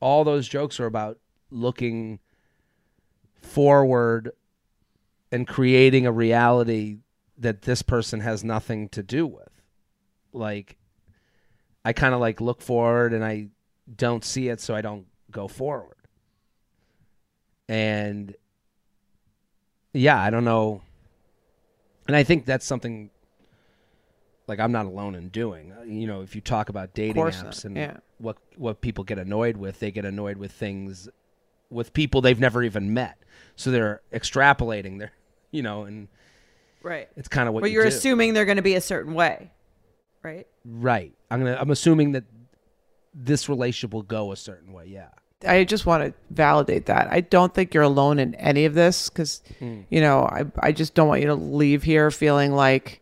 all 0.00 0.24
those 0.24 0.48
jokes 0.48 0.80
are 0.80 0.86
about 0.86 1.18
looking 1.50 2.18
forward 3.40 4.32
and 5.30 5.46
creating 5.46 6.06
a 6.06 6.12
reality 6.12 6.98
that 7.38 7.62
this 7.62 7.82
person 7.82 8.20
has 8.20 8.42
nothing 8.42 8.88
to 8.90 9.02
do 9.02 9.26
with. 9.26 9.48
Like 10.32 10.76
I 11.84 11.92
kind 11.92 12.14
of 12.14 12.20
like 12.20 12.40
look 12.40 12.60
forward 12.60 13.12
and 13.12 13.24
I 13.24 13.48
don't 13.94 14.24
see 14.24 14.48
it 14.48 14.60
so 14.60 14.74
I 14.74 14.80
don't 14.80 15.06
go 15.30 15.48
forward. 15.48 15.96
And 17.68 18.34
yeah, 19.92 20.20
I 20.20 20.30
don't 20.30 20.44
know 20.44 20.82
and 22.08 22.16
I 22.16 22.24
think 22.24 22.44
that's 22.44 22.66
something 22.66 23.10
like 24.48 24.58
I'm 24.58 24.72
not 24.72 24.86
alone 24.86 25.14
in 25.14 25.28
doing. 25.28 25.72
Uh, 25.72 25.82
You 25.84 26.06
know, 26.06 26.22
if 26.22 26.34
you 26.34 26.40
talk 26.40 26.68
about 26.68 26.94
dating 26.94 27.14
apps 27.22 27.44
not, 27.44 27.64
and 27.64 27.76
yeah. 27.76 27.96
what 28.18 28.36
what 28.56 28.80
people 28.80 29.04
get 29.04 29.18
annoyed 29.18 29.56
with, 29.56 29.78
they 29.80 29.90
get 29.90 30.04
annoyed 30.04 30.36
with 30.36 30.52
things 30.52 31.08
with 31.70 31.92
people 31.92 32.20
they've 32.20 32.40
never 32.40 32.62
even 32.62 32.92
met. 32.92 33.18
So 33.56 33.70
they're 33.70 34.02
extrapolating 34.12 34.98
their, 34.98 35.12
you 35.52 35.62
know, 35.62 35.84
and 35.84 36.08
Right. 36.82 37.08
it's 37.16 37.28
kind 37.28 37.46
of 37.48 37.54
what 37.54 37.60
But 37.60 37.70
you 37.70 37.74
you're 37.74 37.84
do. 37.84 37.88
assuming 37.96 38.34
they're 38.34 38.44
going 38.44 38.56
to 38.56 38.62
be 38.62 38.74
a 38.74 38.80
certain 38.80 39.14
way, 39.14 39.52
right? 40.24 40.46
right. 40.64 41.14
I'm 41.30 41.38
gonna. 41.40 41.56
I'm 41.58 41.70
assuming 41.70 42.12
that 42.12 42.24
this 43.14 43.48
relationship 43.48 43.94
will 43.94 44.02
go 44.02 44.32
a 44.32 44.36
certain 44.36 44.72
way. 44.72 44.86
Yeah. 44.86 45.08
I 45.46 45.64
just 45.64 45.86
want 45.86 46.04
to 46.04 46.12
validate 46.30 46.86
that. 46.86 47.08
I 47.10 47.20
don't 47.20 47.52
think 47.54 47.74
you're 47.74 47.82
alone 47.82 48.18
in 48.18 48.34
any 48.36 48.64
of 48.64 48.74
this 48.74 49.08
because, 49.08 49.42
you 49.60 50.00
know, 50.00 50.22
I, 50.24 50.44
I 50.60 50.72
just 50.72 50.94
don't 50.94 51.08
want 51.08 51.20
you 51.20 51.26
to 51.28 51.34
leave 51.34 51.82
here 51.82 52.10
feeling 52.10 52.52
like, 52.52 53.00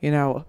you 0.00 0.10
know, 0.10 0.44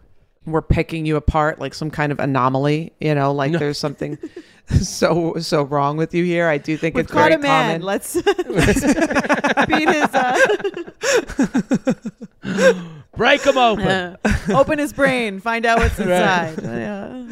we're 0.45 0.61
picking 0.63 1.05
you 1.05 1.17
apart 1.17 1.59
like 1.59 1.73
some 1.73 1.91
kind 1.91 2.11
of 2.11 2.19
anomaly, 2.19 2.93
you 2.99 3.13
know, 3.13 3.31
like 3.31 3.51
there's 3.51 3.77
something 3.77 4.17
so, 4.81 5.35
so 5.39 5.61
wrong 5.63 5.97
with 5.97 6.13
you 6.15 6.23
here. 6.23 6.47
I 6.47 6.57
do 6.57 6.75
think 6.77 6.95
We've 6.95 7.03
it's 7.05 7.11
caught 7.11 7.29
very 7.29 7.35
a 7.35 7.39
man. 7.39 7.81
common. 7.81 7.81
Let's, 7.85 8.15
let's 8.47 8.81
beat 9.67 9.87
his, 9.89 10.09
uh, 10.13 10.39
Break 13.15 13.41
him 13.43 13.57
open. 13.57 13.87
uh, 13.87 14.15
open 14.49 14.79
his 14.79 14.93
brain, 14.93 15.39
find 15.41 15.65
out 15.65 15.79
what's 15.79 15.99
inside. 15.99 16.59
Yeah. 16.63 17.25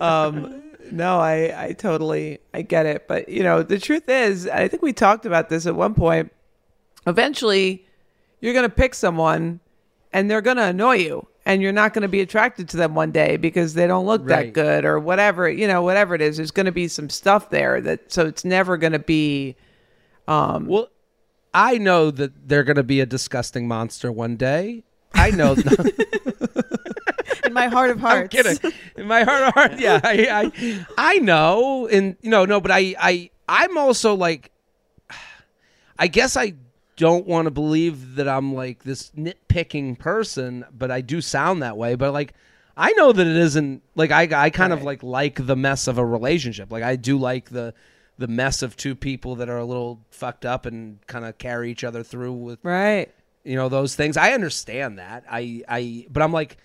um 0.00 0.62
no 0.92 1.18
i 1.18 1.64
i 1.66 1.72
totally 1.72 2.38
i 2.54 2.62
get 2.62 2.86
it 2.86 3.08
but 3.08 3.28
you 3.28 3.42
know 3.42 3.62
the 3.62 3.78
truth 3.78 4.08
is 4.08 4.46
i 4.48 4.68
think 4.68 4.82
we 4.82 4.92
talked 4.92 5.26
about 5.26 5.48
this 5.48 5.66
at 5.66 5.74
one 5.74 5.94
point 5.94 6.32
eventually 7.06 7.84
you're 8.40 8.52
going 8.52 8.68
to 8.68 8.74
pick 8.74 8.94
someone 8.94 9.60
and 10.12 10.30
they're 10.30 10.40
going 10.42 10.56
to 10.56 10.64
annoy 10.64 10.94
you 10.96 11.26
and 11.44 11.60
you're 11.62 11.72
not 11.72 11.92
going 11.92 12.02
to 12.02 12.08
be 12.08 12.20
attracted 12.20 12.68
to 12.68 12.76
them 12.76 12.94
one 12.94 13.10
day 13.10 13.36
because 13.36 13.74
they 13.74 13.86
don't 13.86 14.06
look 14.06 14.20
Right. 14.22 14.46
that 14.46 14.52
good 14.52 14.84
or 14.84 14.98
whatever 15.00 15.48
you 15.48 15.66
know 15.66 15.82
whatever 15.82 16.14
it 16.14 16.20
is 16.20 16.36
there's 16.36 16.50
going 16.52 16.66
to 16.66 16.72
be 16.72 16.86
some 16.88 17.08
stuff 17.10 17.50
there 17.50 17.80
that 17.80 18.12
so 18.12 18.26
it's 18.26 18.44
never 18.44 18.76
going 18.76 18.92
to 18.92 18.98
be 18.98 19.56
um 20.28 20.66
Well, 20.66 20.88
I 21.54 21.76
know 21.78 22.10
that 22.10 22.48
they're 22.48 22.64
going 22.64 22.76
to 22.76 22.82
be 22.82 23.00
a 23.00 23.06
disgusting 23.06 23.68
monster 23.68 24.10
one 24.10 24.36
day. 24.36 24.84
I 25.14 25.30
know. 25.32 25.54
In 27.44 27.52
my 27.52 27.66
heart 27.66 27.90
of 27.90 28.00
hearts. 28.00 28.34
I'm 28.36 28.44
kidding. 28.44 28.72
In 28.96 29.06
my 29.06 29.22
heart 29.24 29.42
of 29.48 29.54
heart, 29.54 29.78
yeah, 29.78 30.00
I, 30.04 30.52
I, 30.54 30.86
I 30.96 31.18
know, 31.18 31.86
and 31.86 32.16
you 32.20 32.30
know, 32.30 32.44
no, 32.44 32.60
but 32.60 32.70
I, 32.70 32.94
I, 32.98 33.30
I'm 33.48 33.76
also 33.76 34.14
like, 34.14 34.50
I 35.98 36.06
guess 36.06 36.36
I 36.36 36.54
don't 36.96 37.26
want 37.26 37.46
to 37.46 37.50
believe 37.50 38.16
that 38.16 38.28
I'm 38.28 38.54
like 38.54 38.82
this 38.84 39.10
nitpicking 39.10 39.98
person, 39.98 40.64
but 40.76 40.90
I 40.90 41.00
do 41.00 41.20
sound 41.20 41.62
that 41.62 41.76
way. 41.76 41.94
But 41.94 42.12
like, 42.12 42.34
I 42.76 42.92
know 42.92 43.12
that 43.12 43.26
it 43.26 43.36
isn't 43.36 43.82
like 43.94 44.10
I, 44.10 44.28
I 44.32 44.50
kind 44.50 44.72
of 44.72 44.82
like 44.82 45.02
like 45.02 45.46
the 45.46 45.56
mess 45.56 45.86
of 45.86 45.98
a 45.98 46.04
relationship. 46.04 46.72
Like 46.72 46.82
I 46.82 46.96
do 46.96 47.18
like 47.18 47.50
the 47.50 47.74
the 48.18 48.28
mess 48.28 48.62
of 48.62 48.76
two 48.76 48.94
people 48.94 49.36
that 49.36 49.48
are 49.48 49.58
a 49.58 49.64
little 49.64 50.00
fucked 50.10 50.44
up 50.44 50.66
and 50.66 51.04
kind 51.06 51.24
of 51.24 51.38
carry 51.38 51.70
each 51.70 51.82
other 51.82 52.02
through 52.02 52.32
with 52.32 52.58
right 52.62 53.10
you 53.42 53.56
know 53.56 53.68
those 53.68 53.96
things 53.96 54.16
i 54.16 54.32
understand 54.32 54.98
that 54.98 55.24
i 55.28 55.62
i 55.68 56.06
but 56.10 56.22
i'm 56.22 56.32
like 56.32 56.56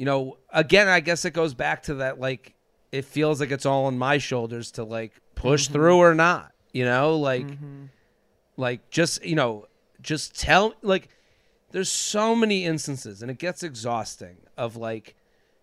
you 0.00 0.06
know 0.06 0.38
again 0.52 0.88
i 0.88 0.98
guess 0.98 1.24
it 1.24 1.32
goes 1.32 1.52
back 1.52 1.82
to 1.82 1.94
that 1.96 2.18
like 2.18 2.54
it 2.90 3.04
feels 3.04 3.38
like 3.38 3.50
it's 3.50 3.66
all 3.66 3.84
on 3.84 3.98
my 3.98 4.18
shoulders 4.18 4.70
to 4.72 4.82
like 4.82 5.12
push 5.34 5.64
mm-hmm. 5.64 5.74
through 5.74 5.98
or 5.98 6.14
not 6.14 6.50
you 6.72 6.84
know? 6.84 7.16
Like 7.16 7.46
mm-hmm. 7.46 7.86
like 8.56 8.90
just 8.90 9.24
you 9.24 9.34
know 9.34 9.66
just 10.00 10.38
tell 10.38 10.74
like 10.82 11.08
there's 11.72 11.90
so 11.90 12.34
many 12.34 12.64
instances 12.64 13.22
and 13.22 13.30
it 13.30 13.38
gets 13.38 13.62
exhausting 13.62 14.36
of 14.56 14.76
like 14.76 15.14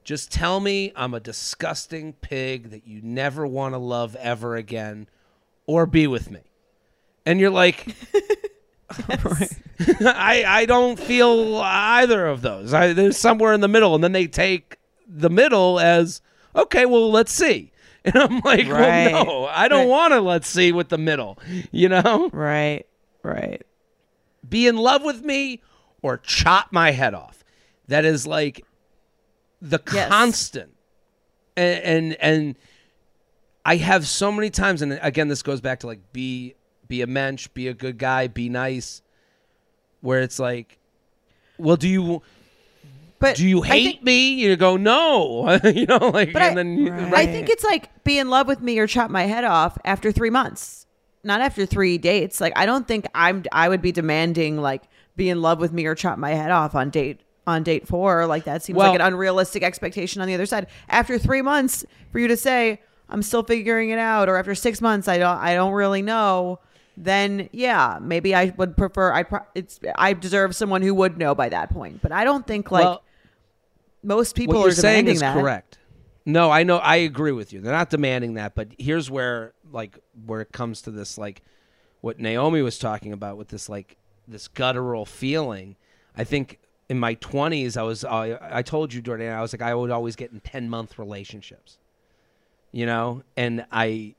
just 0.04 0.32
tell 0.32 0.60
me 0.60 0.94
i'm 0.96 1.14
a 1.14 1.20
disgusting 1.20 2.14
pig 2.14 2.70
that 2.70 2.88
you 2.88 3.02
never 3.02 3.46
want 3.46 3.74
to 3.74 3.78
love 3.78 4.16
ever 4.18 4.56
again 4.56 5.08
or 5.66 5.86
be 5.86 6.08
with 6.08 6.32
me. 6.32 6.40
And 7.26 7.42
you're 7.42 7.50
like 7.50 7.94
I 10.02 10.44
I 10.48 10.66
don't 10.66 10.98
feel 11.00 11.58
either 11.64 12.26
of 12.28 12.42
those. 12.42 12.74
I 12.74 12.94
there's 12.94 13.18
somewhere 13.18 13.54
in 13.54 13.62
the 13.62 13.68
middle, 13.68 13.96
and 13.96 14.04
then 14.04 14.12
they 14.14 14.28
take 14.28 14.78
the 15.08 15.30
middle 15.30 15.80
as 15.80 16.22
okay. 16.56 16.86
Well, 16.86 17.12
let's 17.12 17.32
see. 17.32 17.72
And 18.08 18.16
I'm 18.16 18.40
like, 18.40 18.68
Right. 18.70 19.12
well, 19.12 19.26
no, 19.26 19.46
I 19.48 19.68
don't 19.68 19.80
Right. 19.82 19.90
want 19.90 20.14
to. 20.14 20.22
Let's 20.22 20.48
see 20.48 20.72
with 20.72 20.88
the 20.88 20.98
middle. 20.98 21.38
You 21.72 21.90
know, 21.90 22.30
right 22.32 22.86
right 23.22 23.62
be 24.48 24.66
in 24.68 24.78
love 24.78 25.04
with 25.04 25.22
me 25.24 25.62
or 26.02 26.18
chop 26.18 26.72
my 26.72 26.92
head 26.92 27.14
off. 27.14 27.44
That 27.90 28.06
is 28.06 28.26
like 28.26 28.64
the 29.62 29.80
Yes. 29.92 30.08
constant. 30.08 30.72
And, 31.58 31.84
and 31.84 32.14
and 32.22 32.56
I 33.66 33.76
have 33.76 34.08
so 34.08 34.32
many 34.32 34.50
times, 34.52 34.82
and 34.82 34.98
again, 35.02 35.28
this 35.28 35.44
goes 35.44 35.60
back 35.60 35.82
to 35.82 35.88
like 35.88 36.14
be 36.14 36.56
be 36.88 37.02
a 37.02 37.08
mensch, 37.08 37.48
be 37.50 37.68
a 37.68 37.74
good 37.74 37.98
guy, 37.98 38.28
be 38.28 38.50
nice. 38.50 39.02
Where 40.02 40.22
it's 40.22 40.40
like, 40.40 40.78
well, 41.58 41.76
do 41.76 41.88
you 41.88 42.22
But 43.20 43.36
do 43.36 43.48
you 43.48 43.62
hate 43.64 43.84
think- 43.96 44.04
me? 44.04 44.30
You 44.36 44.56
go 44.56 44.78
no, 44.78 45.60
you 45.64 45.86
know, 45.88 46.10
like, 46.14 46.34
But 46.34 46.42
and 46.44 46.52
I- 46.52 46.54
then 46.54 46.86
Right. 47.12 47.14
I 47.14 47.26
think 47.32 47.50
it's 47.50 47.64
like 47.64 48.04
be 48.04 48.20
in 48.20 48.30
love 48.30 48.48
with 48.48 48.62
me 48.62 48.78
or 48.80 48.88
chop 48.88 49.10
my 49.10 49.24
head 49.24 49.44
off 49.44 49.78
after 49.84 50.12
three 50.12 50.30
months, 50.30 50.86
not 51.24 51.42
after 51.42 51.66
three 51.66 51.98
dates. 51.98 52.40
Like 52.40 52.54
I 52.56 52.66
don't 52.66 52.88
think 52.88 53.08
I'm. 53.16 53.44
I 53.52 53.70
would 53.70 53.82
be 53.82 53.92
demanding 53.92 54.58
like 54.62 54.84
be 55.16 55.30
in 55.30 55.42
love 55.42 55.60
with 55.60 55.74
me 55.74 55.86
or 55.88 55.96
chop 55.96 56.20
my 56.20 56.30
head 56.32 56.52
off 56.52 56.76
on 56.76 56.92
date 56.92 57.22
on 57.48 57.64
date 57.64 57.88
four. 57.88 58.28
Like 58.28 58.44
that 58.44 58.62
seems 58.64 58.78
Well- 58.78 58.92
like 58.92 59.00
an 59.00 59.06
unrealistic 59.06 59.64
expectation 59.64 60.22
on 60.22 60.28
the 60.28 60.36
other 60.36 60.46
side. 60.46 60.68
After 60.90 61.18
three 61.18 61.42
months, 61.42 61.86
for 62.12 62.20
you 62.20 62.28
to 62.28 62.38
say 62.38 62.82
I'm 63.10 63.24
still 63.24 63.42
figuring 63.42 63.90
it 63.90 64.00
out, 64.00 64.30
or 64.30 64.38
after 64.38 64.54
six 64.54 64.80
months 64.80 65.08
I 65.08 65.18
don't 65.18 65.38
I 65.40 65.56
don't 65.56 65.74
really 65.74 66.04
know. 66.04 66.60
Then 67.00 67.48
yeah, 67.52 68.00
maybe 68.02 68.34
I 68.34 68.54
would 68.58 68.76
prefer. 68.76 69.14
I 69.14 69.22
pro- 69.22 69.46
it's 69.54 69.80
I 69.96 70.14
deserve 70.14 70.56
someone 70.56 70.82
who 70.82 70.96
would 70.96 71.18
know 71.18 71.36
by 71.36 71.50
that 71.50 71.70
point. 71.70 72.02
But 72.02 72.12
I 72.12 72.24
don't 72.24 72.46
think 72.46 72.72
like 72.72 72.86
well, 72.86 73.04
most 74.02 74.36
people 74.36 74.56
what 74.56 74.62
are 74.62 74.68
you're 74.68 74.72
saying 74.72 75.06
demanding 75.06 75.14
is 75.14 75.20
that. 75.22 75.36
correct. 75.36 75.78
No, 76.26 76.50
I 76.50 76.64
know 76.64 76.78
I 76.78 76.98
agree 76.98 77.32
with 77.32 77.54
you. 77.54 77.62
They're 77.62 77.72
not 77.72 77.92
demanding 77.92 78.34
that, 78.34 78.56
but 78.56 78.70
here's 78.80 79.12
where 79.12 79.54
like 79.72 80.00
where 80.26 80.42
it 80.42 80.52
comes 80.52 80.82
to 80.84 80.92
this 80.92 81.20
like 81.20 81.44
what 82.02 82.20
Naomi 82.20 82.64
was 82.64 82.80
talking 82.80 83.14
about 83.14 83.38
with 83.38 83.50
this 83.50 83.70
like 83.70 83.98
this 84.28 84.48
guttural 84.48 85.06
feeling. 85.06 85.76
I 86.16 86.24
think 86.24 86.60
in 86.90 87.00
my 87.00 87.14
20s 87.16 87.78
I 87.78 87.84
was 87.84 88.04
I, 88.04 88.40
I 88.42 88.62
told 88.64 88.92
you 88.92 89.02
Jordan 89.02 89.32
I 89.32 89.42
was 89.42 89.54
like 89.54 89.62
I 89.62 89.76
would 89.76 89.92
always 89.92 90.16
get 90.16 90.32
in 90.32 90.40
10 90.40 90.68
month 90.68 90.98
relationships. 90.98 91.78
You 92.72 92.86
know, 92.86 93.24
and 93.38 93.66
I 93.72 94.16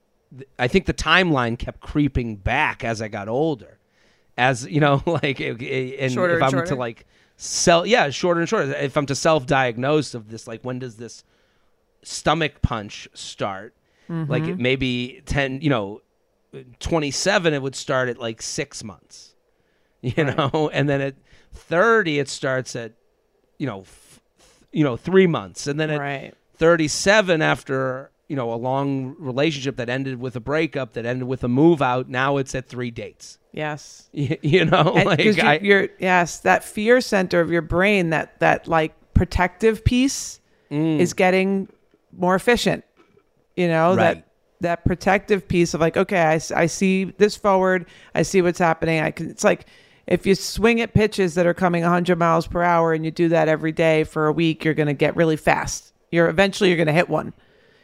I 0.59 0.69
think 0.69 0.87
the 0.87 0.95
timeline 0.95 1.59
kept 1.59 1.81
creeping 1.81 2.37
back 2.37 2.85
as 2.85 3.01
I 3.01 3.09
got 3.09 3.29
older. 3.29 3.79
As, 4.37 4.67
you 4.67 4.81
know, 4.81 5.03
like 5.07 5.41
and 5.41 6.13
Shorter 6.13 6.37
if 6.37 6.43
I'm 6.43 6.51
shorter? 6.51 6.67
to 6.67 6.75
like 6.75 7.07
sell 7.37 7.87
yeah, 7.87 8.11
shorter 8.11 8.41
and 8.41 8.49
shorter. 8.49 8.73
If 8.73 8.97
I'm 8.97 9.07
to 9.07 9.15
self-diagnose 9.15 10.15
of 10.15 10.31
this 10.31 10.47
like 10.47 10.63
when 10.63 10.79
does 10.79 10.97
this 10.97 11.25
stomach 12.03 12.63
punch 12.63 13.09
start? 13.15 13.75
Mm-hmm. 14.09 14.31
Like 14.31 14.45
it 14.45 14.59
maybe 14.59 15.23
10, 15.27 15.61
you 15.61 15.71
know, 15.71 16.03
27 16.81 17.53
it 17.53 17.61
would 17.63 17.77
start 17.77 18.09
at 18.09 18.19
like 18.19 18.43
6 18.43 18.85
months. 18.85 19.35
You 20.01 20.27
know, 20.27 20.71
and 20.73 20.89
then 20.89 21.01
at 21.01 21.17
30 21.55 22.21
it 22.21 22.29
starts 22.29 22.77
at 22.77 22.93
you 23.59 23.67
know, 23.67 23.81
f- 23.81 24.21
you 24.71 24.85
know, 24.85 24.97
3 24.97 25.27
months. 25.27 25.67
And 25.67 25.81
then 25.81 25.91
at 25.91 25.99
right 25.99 26.35
37 26.59 27.43
after, 27.43 28.11
you 28.29 28.37
know, 28.37 28.53
a 28.53 28.57
long 28.57 29.17
relationship 29.19 29.77
that 29.77 29.89
ended 29.89 30.21
with 30.21 30.37
a 30.37 30.41
breakup 30.41 30.93
that 30.93 31.07
ended 31.07 31.27
with 31.27 31.43
a 31.45 31.49
move 31.49 31.81
out, 31.81 32.09
now 32.09 32.37
it's 32.37 32.55
at 32.55 32.69
3 32.69 32.91
dates. 32.91 33.39
yes 33.53 34.09
You, 34.13 34.37
you 34.43 34.65
know, 34.65 34.95
And- 34.97 35.07
like 35.07 35.25
you're, 35.25 35.45
I, 35.45 35.59
you're 35.63 35.89
yes 35.99 36.41
that 36.41 36.63
fear 36.65 37.01
center 37.01 37.41
of 37.41 37.51
your 37.51 37.63
brain 37.63 38.11
that 38.11 38.39
that 38.41 38.69
like 38.69 38.93
protective 39.15 39.85
piece 39.85 40.41
Mm. 40.71 41.01
is 41.01 41.15
getting 41.15 41.67
more 42.13 42.35
efficient 42.35 42.85
you 43.57 43.67
know 43.69 43.97
Right. 43.97 44.17
that 44.17 44.27
that 44.61 44.85
protective 44.85 45.49
piece 45.49 45.73
of 45.73 45.81
like 45.81 45.97
okay 45.97 46.21
I, 46.21 46.39
I 46.55 46.67
see 46.67 47.05
this 47.05 47.37
forward 47.37 47.87
i 48.15 48.21
see 48.23 48.43
what's 48.43 48.59
happening 48.59 49.01
i 49.01 49.11
can 49.11 49.31
it's 49.31 49.45
like 49.45 49.65
if 50.07 50.27
you 50.27 50.35
swing 50.35 50.83
at 50.83 50.93
pitches 50.93 51.37
that 51.37 51.47
are 51.47 51.55
coming 51.55 51.83
100 51.85 52.19
miles 52.19 52.47
per 52.47 52.63
hour 52.63 52.93
and 52.93 53.03
you 53.03 53.11
do 53.11 53.31
that 53.31 53.49
every 53.49 53.73
day 53.73 54.05
for 54.05 54.27
a 54.27 54.33
week 54.33 54.63
you're 54.63 54.75
going 54.75 54.89
to 54.89 54.93
get 54.93 55.17
really 55.17 55.37
fast 55.39 55.95
you're 56.13 56.29
eventually 56.29 56.69
you're 56.69 56.77
going 56.77 56.87
to 56.87 56.93
hit 56.93 57.09
one 57.09 57.33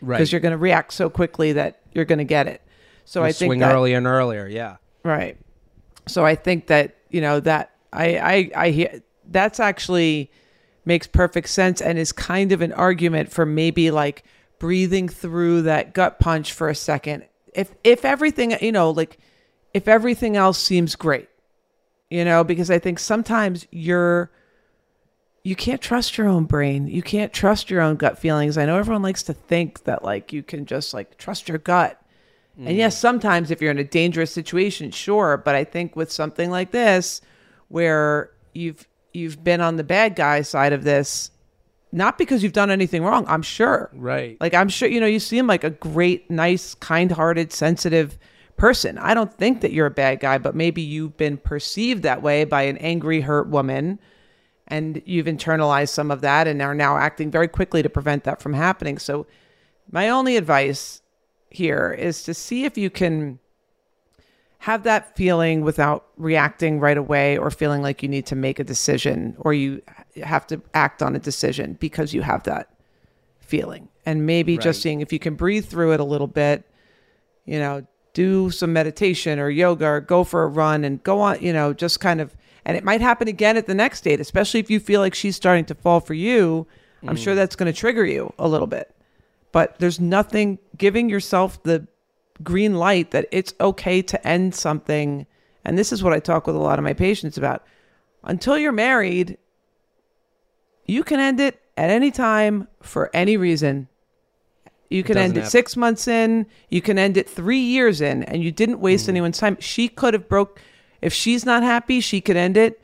right. 0.04 0.18
because 0.18 0.32
you're 0.32 0.40
going 0.40 0.52
to 0.52 0.58
react 0.58 0.92
so 0.92 1.10
quickly 1.10 1.52
that 1.52 1.80
you're 1.92 2.04
going 2.04 2.18
to 2.18 2.24
get 2.24 2.46
it 2.46 2.60
so 3.04 3.20
You 3.20 3.26
i 3.26 3.32
think 3.32 3.50
swing 3.50 3.58
that, 3.60 3.74
earlier 3.74 3.98
and 3.98 4.06
earlier, 4.06 4.46
yeah. 4.46 4.76
Right. 5.04 5.36
So 6.06 6.24
I 6.24 6.34
think 6.34 6.66
that, 6.68 6.96
you 7.10 7.20
know, 7.20 7.40
that 7.40 7.70
I 7.92 8.16
I 8.16 8.50
I 8.56 8.70
hear 8.70 9.02
that's 9.30 9.60
actually 9.60 10.30
makes 10.84 11.06
perfect 11.06 11.48
sense 11.48 11.80
and 11.80 11.98
is 11.98 12.12
kind 12.12 12.52
of 12.52 12.60
an 12.60 12.72
argument 12.72 13.30
for 13.32 13.46
maybe 13.46 13.90
like 13.90 14.24
breathing 14.58 15.08
through 15.08 15.62
that 15.62 15.94
gut 15.94 16.18
punch 16.18 16.52
for 16.52 16.68
a 16.68 16.74
second. 16.74 17.26
If 17.54 17.74
if 17.84 18.04
everything, 18.04 18.56
you 18.60 18.72
know, 18.72 18.90
like 18.90 19.18
if 19.72 19.88
everything 19.88 20.36
else 20.36 20.58
seems 20.58 20.96
great. 20.96 21.28
You 22.10 22.24
know, 22.24 22.44
because 22.44 22.70
I 22.70 22.78
think 22.78 22.98
sometimes 22.98 23.66
you're 23.70 24.30
you 25.44 25.54
can't 25.54 25.82
trust 25.82 26.16
your 26.16 26.26
own 26.26 26.44
brain. 26.44 26.86
You 26.86 27.02
can't 27.02 27.32
trust 27.32 27.70
your 27.70 27.82
own 27.82 27.96
gut 27.96 28.18
feelings. 28.18 28.56
I 28.56 28.64
know 28.64 28.78
everyone 28.78 29.02
likes 29.02 29.22
to 29.24 29.34
think 29.34 29.84
that 29.84 30.02
like 30.02 30.32
you 30.32 30.42
can 30.42 30.64
just 30.64 30.94
like 30.94 31.18
trust 31.18 31.48
your 31.48 31.58
gut. 31.58 32.00
And 32.56 32.68
mm. 32.68 32.76
yes, 32.76 32.98
sometimes 32.98 33.50
if 33.50 33.60
you're 33.60 33.70
in 33.70 33.78
a 33.78 33.84
dangerous 33.84 34.32
situation, 34.32 34.90
sure, 34.90 35.36
but 35.36 35.54
I 35.54 35.64
think 35.64 35.96
with 35.96 36.10
something 36.10 36.50
like 36.50 36.70
this 36.70 37.20
where 37.68 38.30
you've 38.54 38.88
you've 39.12 39.44
been 39.44 39.60
on 39.60 39.76
the 39.76 39.84
bad 39.84 40.16
guy 40.16 40.42
side 40.42 40.72
of 40.72 40.82
this 40.82 41.30
not 41.92 42.18
because 42.18 42.42
you've 42.42 42.52
done 42.52 42.72
anything 42.72 43.04
wrong, 43.04 43.24
I'm 43.28 43.42
sure. 43.42 43.88
Right. 43.92 44.36
Like 44.40 44.54
I'm 44.54 44.68
sure 44.68 44.88
you 44.88 44.98
know 44.98 45.06
you 45.06 45.20
seem 45.20 45.46
like 45.46 45.62
a 45.62 45.70
great, 45.70 46.28
nice, 46.30 46.74
kind-hearted, 46.74 47.52
sensitive 47.52 48.18
person. 48.56 48.96
I 48.98 49.12
don't 49.12 49.32
think 49.32 49.60
that 49.60 49.72
you're 49.72 49.86
a 49.86 49.92
bad 49.92 50.20
guy, 50.20 50.38
but 50.38 50.56
maybe 50.56 50.80
you've 50.80 51.16
been 51.18 51.36
perceived 51.36 52.02
that 52.02 52.22
way 52.22 52.44
by 52.44 52.62
an 52.62 52.78
angry, 52.78 53.20
hurt 53.20 53.48
woman 53.48 54.00
and 54.66 55.02
you've 55.04 55.26
internalized 55.26 55.90
some 55.90 56.10
of 56.10 56.20
that 56.22 56.46
and 56.46 56.62
are 56.62 56.74
now 56.74 56.96
acting 56.96 57.30
very 57.30 57.48
quickly 57.48 57.82
to 57.82 57.90
prevent 57.90 58.24
that 58.24 58.40
from 58.40 58.54
happening. 58.54 58.98
So 58.98 59.26
my 59.90 60.08
only 60.08 60.36
advice 60.36 61.02
here 61.50 61.92
is 61.92 62.22
to 62.24 62.34
see 62.34 62.64
if 62.64 62.78
you 62.78 62.90
can 62.90 63.38
have 64.58 64.82
that 64.84 65.14
feeling 65.14 65.60
without 65.60 66.06
reacting 66.16 66.80
right 66.80 66.96
away 66.96 67.36
or 67.36 67.50
feeling 67.50 67.82
like 67.82 68.02
you 68.02 68.08
need 68.08 68.24
to 68.24 68.34
make 68.34 68.58
a 68.58 68.64
decision 68.64 69.36
or 69.38 69.52
you 69.52 69.82
have 70.22 70.46
to 70.46 70.62
act 70.72 71.02
on 71.02 71.14
a 71.14 71.18
decision 71.18 71.76
because 71.78 72.14
you 72.14 72.22
have 72.22 72.44
that 72.44 72.70
feeling. 73.40 73.88
And 74.06 74.24
maybe 74.24 74.56
Right. 74.56 74.62
just 74.62 74.80
seeing 74.80 75.02
if 75.02 75.12
you 75.12 75.18
can 75.18 75.34
breathe 75.34 75.66
through 75.66 75.92
it 75.92 76.00
a 76.00 76.04
little 76.04 76.26
bit, 76.26 76.64
you 77.44 77.58
know, 77.58 77.86
do 78.14 78.50
some 78.50 78.72
meditation 78.72 79.38
or 79.38 79.50
yoga 79.50 79.86
or 79.86 80.00
go 80.00 80.24
for 80.24 80.44
a 80.44 80.46
run 80.46 80.84
and 80.84 81.02
go 81.02 81.20
on, 81.20 81.42
you 81.42 81.52
know, 81.52 81.74
just 81.74 82.00
kind 82.00 82.20
of 82.22 82.34
and 82.64 82.76
it 82.76 82.84
might 82.84 83.00
happen 83.00 83.28
again 83.28 83.56
at 83.56 83.66
the 83.66 83.74
next 83.74 84.02
date, 84.02 84.20
especially 84.20 84.60
if 84.60 84.70
you 84.70 84.80
feel 84.80 85.00
like 85.00 85.14
she's 85.14 85.36
starting 85.36 85.64
to 85.66 85.74
fall 85.74 86.00
for 86.00 86.14
you. 86.14 86.66
I'm 87.06 87.16
sure 87.16 87.34
that's 87.34 87.56
going 87.56 87.70
to 87.70 87.78
trigger 87.78 88.06
you 88.06 88.32
a 88.38 88.48
little 88.48 88.66
bit. 88.66 88.94
But 89.52 89.78
there's 89.78 90.00
nothing 90.00 90.58
giving 90.76 91.10
yourself 91.10 91.62
the 91.62 91.86
green 92.42 92.74
light 92.76 93.10
that 93.10 93.26
it's 93.30 93.52
okay 93.60 94.00
to 94.02 94.26
end 94.26 94.54
something. 94.54 95.26
And 95.64 95.78
this 95.78 95.92
is 95.92 96.02
what 96.02 96.14
I 96.14 96.18
talk 96.20 96.46
with 96.46 96.56
a 96.56 96.60
lot 96.60 96.78
of 96.78 96.84
my 96.84 96.94
patients 96.94 97.36
about. 97.36 97.62
Until 98.22 98.56
you're 98.56 98.72
married, 98.72 99.36
you 100.86 101.04
can 101.04 101.20
end 101.20 101.40
it 101.40 101.60
at 101.76 101.90
any 101.90 102.10
time 102.10 102.68
for 102.80 103.10
any 103.14 103.36
reason. 103.36 103.88
You 104.90 105.02
can 105.02 105.16
end 105.16 105.36
it 105.36 105.40
have- 105.40 105.50
six 105.50 105.76
months 105.76 106.08
in, 106.08 106.46
you 106.68 106.80
can 106.80 106.98
end 106.98 107.16
it 107.16 107.28
three 107.28 107.58
years 107.58 108.00
in, 108.00 108.22
and 108.24 108.42
you 108.42 108.50
didn't 108.52 108.80
waste 108.80 109.08
anyone's 109.08 109.38
time. 109.38 109.56
She 109.60 109.88
could 109.88 110.14
have 110.14 110.28
broke 110.28 110.60
if 111.04 111.12
she's 111.12 111.44
not 111.46 111.62
happy, 111.62 112.00
she 112.00 112.20
could 112.20 112.36
end 112.36 112.56
it. 112.56 112.80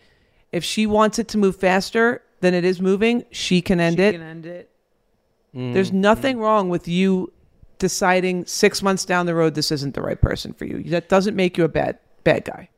If 0.52 0.62
she 0.64 0.86
wants 0.86 1.18
it 1.18 1.28
to 1.28 1.38
move 1.38 1.56
faster 1.56 2.22
than 2.40 2.54
it 2.54 2.64
is 2.64 2.80
moving, 2.80 3.24
she 3.30 3.60
can 3.62 3.80
end 3.80 3.96
She 3.98 4.02
it. 4.04 4.12
can 4.12 4.22
end 4.22 4.46
it. 4.46 4.70
Mm. 5.54 5.72
There's 5.74 5.92
nothing 5.92 6.38
wrong 6.38 6.68
with 6.68 6.86
you 6.88 7.32
deciding 7.78 8.44
six 8.46 8.82
months 8.82 9.04
down 9.04 9.26
the 9.26 9.34
road 9.34 9.54
this 9.54 9.72
isn't 9.72 9.94
the 9.94 10.02
right 10.02 10.20
person 10.20 10.52
for 10.52 10.64
you. 10.66 10.82
That 10.90 11.08
doesn't 11.08 11.34
make 11.34 11.56
you 11.56 11.64
a 11.64 11.68
bad 11.68 11.98
bad 12.24 12.44
guy. 12.44 12.68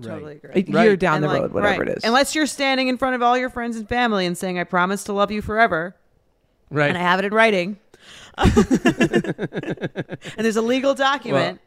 Totally 0.00 0.40
Right. 0.44 0.44
agree. 0.66 0.80
A 0.80 0.82
year 0.82 0.90
Right. 0.90 0.98
down 0.98 1.14
And, 1.16 1.24
the 1.24 1.28
like, 1.28 1.40
road, 1.42 1.52
whatever 1.52 1.80
right. 1.80 1.88
it 1.90 1.98
is. 1.98 2.04
Unless 2.04 2.34
you're 2.34 2.46
standing 2.46 2.88
in 2.88 2.96
front 2.98 3.14
of 3.14 3.22
all 3.22 3.36
your 3.38 3.50
friends 3.50 3.76
and 3.76 3.88
family 3.88 4.26
and 4.26 4.36
saying, 4.36 4.58
I 4.58 4.64
promise 4.64 5.04
to 5.04 5.12
love 5.12 5.30
you 5.30 5.42
forever. 5.42 5.94
Right. 6.70 6.88
And 6.88 6.98
I 6.98 7.00
have 7.02 7.18
it 7.18 7.24
in 7.26 7.32
writing. 7.34 7.78
and 8.38 8.54
there's 10.38 10.56
a 10.56 10.62
legal 10.62 10.94
document. 10.94 11.60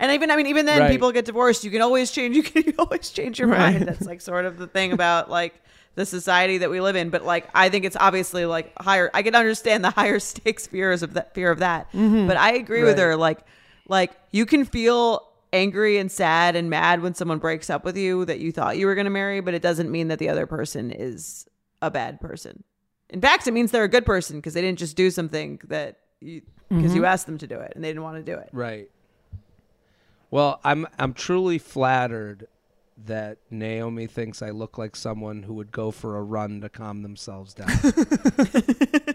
And 0.00 0.10
even 0.12 0.30
I 0.30 0.36
mean, 0.36 0.46
even 0.46 0.66
then 0.66 0.80
Right. 0.80 0.90
people 0.90 1.12
get 1.12 1.26
divorced. 1.26 1.62
You 1.62 1.70
can 1.70 1.82
always 1.82 2.10
change 2.10 2.34
you 2.36 2.42
can 2.42 2.74
always 2.78 3.10
change 3.10 3.38
your 3.38 3.48
Right. 3.48 3.74
mind. 3.74 3.86
That's 3.86 4.06
like 4.06 4.20
sort 4.20 4.46
of 4.46 4.58
the 4.58 4.66
thing 4.66 4.92
about 4.92 5.30
like 5.30 5.54
the 5.94 6.06
society 6.06 6.58
that 6.58 6.70
we 6.70 6.80
live 6.80 6.96
in. 6.96 7.10
But 7.10 7.24
like 7.24 7.48
I 7.54 7.68
think 7.68 7.84
it's 7.84 7.96
obviously 8.00 8.46
like 8.46 8.72
higher 8.80 9.10
I 9.14 9.22
can 9.22 9.36
understand 9.36 9.84
the 9.84 9.90
higher 10.00 10.18
stakes 10.18 10.66
fears 10.66 11.02
of 11.02 11.14
that 11.14 11.34
fear 11.34 11.50
of 11.50 11.60
that. 11.60 11.92
Mm-hmm. 11.92 12.26
But 12.26 12.36
I 12.36 12.54
agree 12.54 12.82
with 12.82 12.98
her. 12.98 13.14
Like 13.14 13.40
like 13.88 14.12
you 14.32 14.46
can 14.46 14.64
feel 14.64 15.28
angry 15.52 15.98
and 15.98 16.10
sad 16.10 16.56
and 16.56 16.70
mad 16.70 17.02
when 17.02 17.14
someone 17.14 17.38
breaks 17.38 17.68
up 17.68 17.84
with 17.84 17.96
you 17.96 18.24
that 18.24 18.38
you 18.38 18.52
thought 18.52 18.78
you 18.78 18.86
were 18.86 18.94
going 18.94 19.04
to 19.04 19.10
marry, 19.10 19.40
but 19.40 19.52
it 19.52 19.62
doesn't 19.62 19.90
mean 19.90 20.08
that 20.08 20.18
the 20.18 20.28
other 20.28 20.46
person 20.46 20.90
is 20.90 21.46
a 21.82 21.90
bad 21.90 22.20
person. 22.20 22.62
In 23.08 23.20
fact, 23.20 23.46
it 23.48 23.50
means 23.52 23.72
they're 23.72 23.84
a 23.84 23.88
good 23.88 24.06
person 24.06 24.36
because 24.36 24.54
they 24.54 24.60
didn't 24.60 24.78
just 24.78 24.96
do 24.96 25.10
something 25.10 25.60
that 25.64 25.98
you 26.20 26.42
because 26.68 26.94
you 26.94 27.00
mm-hmm. 27.00 27.06
asked 27.06 27.26
them 27.26 27.36
to 27.38 27.48
do 27.48 27.58
it 27.58 27.72
and 27.74 27.82
they 27.82 27.88
didn't 27.88 28.04
want 28.04 28.16
to 28.16 28.22
do 28.22 28.38
it. 28.38 28.48
Right. 28.52 28.88
Well, 30.30 30.60
I'm 30.64 30.86
I'm 30.98 31.12
truly 31.14 31.58
flattered 31.58 32.46
that 33.06 33.38
Naomi 33.50 34.06
thinks 34.06 34.42
I 34.42 34.50
look 34.50 34.76
like 34.78 34.94
someone 34.94 35.42
who 35.44 35.54
would 35.54 35.72
go 35.72 35.90
for 35.90 36.16
a 36.18 36.22
run 36.22 36.60
to 36.60 36.68
calm 36.68 37.02
themselves 37.02 37.54
down. 37.54 37.68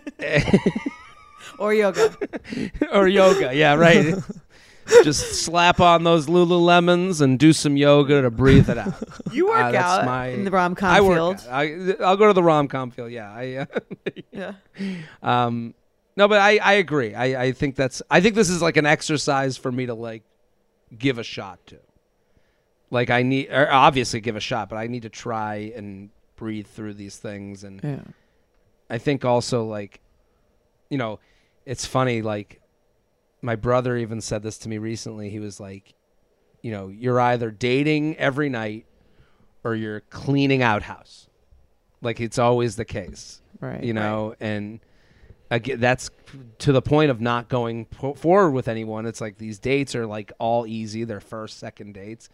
Or 1.59 1.74
yoga. 1.74 2.13
or 2.91 3.07
yoga, 3.07 3.55
yeah, 3.55 3.76
right. 3.76 4.16
Just 5.03 5.43
slap 5.45 5.80
on 5.80 6.03
those 6.03 6.28
Lululemons 6.28 7.22
and 7.22 7.39
do 7.39 7.53
some 7.53 7.78
yoga 7.78 8.22
to 8.24 8.30
breathe 8.32 8.70
it 8.70 8.78
out. 8.78 8.93
You 9.32 9.47
work 9.47 9.74
Uh, 9.74 9.78
out 9.78 10.05
my- 10.05 10.28
in 10.30 10.43
the 10.43 10.51
rom 10.51 10.76
com 10.76 10.95
field. 10.97 11.36
out. 11.47 11.49
I, 11.49 11.95
I'll 12.03 12.18
go 12.18 12.28
to 12.28 12.34
the 12.34 12.43
rom 12.43 12.68
com 12.68 12.91
field. 12.91 13.11
Yeah, 13.11 13.32
I. 13.32 13.55
Uh, 13.57 13.66
Yeah. 14.32 14.53
Um, 15.24 15.74
no, 16.18 16.28
but 16.28 16.39
I, 16.41 16.57
I 16.57 16.74
agree. 16.74 17.16
I, 17.16 17.43
I 17.43 17.51
think 17.53 17.78
that's 17.78 18.01
I 18.11 18.20
think 18.20 18.36
this 18.36 18.49
is 18.49 18.61
like 18.61 18.76
an 18.76 18.86
exercise 18.86 19.55
for 19.55 19.72
me 19.72 19.86
to 19.86 19.93
like 19.93 20.24
give 20.97 21.17
a 21.17 21.23
shot 21.23 21.65
to. 21.67 21.77
Like 22.91 23.09
I 23.09 23.23
need 23.23 23.49
or 23.51 23.71
obviously 23.71 24.21
give 24.21 24.36
a 24.36 24.39
shot, 24.39 24.69
but 24.69 24.77
I 24.77 24.88
need 24.88 25.03
to 25.03 25.09
try 25.09 25.73
and 25.75 26.09
breathe 26.36 26.67
through 26.67 26.93
these 26.93 27.17
things 27.17 27.63
and 27.63 27.81
yeah. 27.83 28.01
I 28.89 28.97
think 28.97 29.25
also 29.25 29.65
like 29.65 30.01
you 30.89 30.97
know, 30.97 31.19
it's 31.65 31.86
funny 31.86 32.21
like 32.21 32.61
my 33.41 33.55
brother 33.55 33.97
even 33.97 34.21
said 34.21 34.43
this 34.43 34.57
to 34.59 34.69
me 34.69 34.77
recently. 34.77 35.29
He 35.29 35.39
was 35.39 35.59
like, 35.59 35.93
you 36.61 36.71
know, 36.71 36.89
you're 36.89 37.19
either 37.19 37.51
dating 37.51 38.17
every 38.17 38.49
night 38.49 38.86
or 39.63 39.75
you're 39.75 40.01
cleaning 40.01 40.61
out 40.61 40.83
house. 40.83 41.27
Like 42.01 42.21
it's 42.21 42.38
always 42.38 42.75
the 42.75 42.86
case 42.86 43.41
Right. 43.59 43.83
you 43.83 43.93
know 43.93 44.36
and 44.39 44.79
again 45.52 45.80
that's 45.80 46.10
to 46.60 46.72
the 46.72 46.82
point 46.82 47.12
of 47.12 47.22
not 47.22 47.50
going 47.50 47.86
forward 47.86 48.52
with 48.52 48.68
anyone. 48.68 49.06
It's 49.06 49.22
like 49.22 49.38
these 49.38 49.60
dates 49.60 49.96
are 49.96 50.06
like 50.06 50.32
all 50.39 50.66
easy. 50.66 51.04
They're 51.04 51.20
first 51.20 51.60
second 51.60 51.93
dates. 51.93 52.30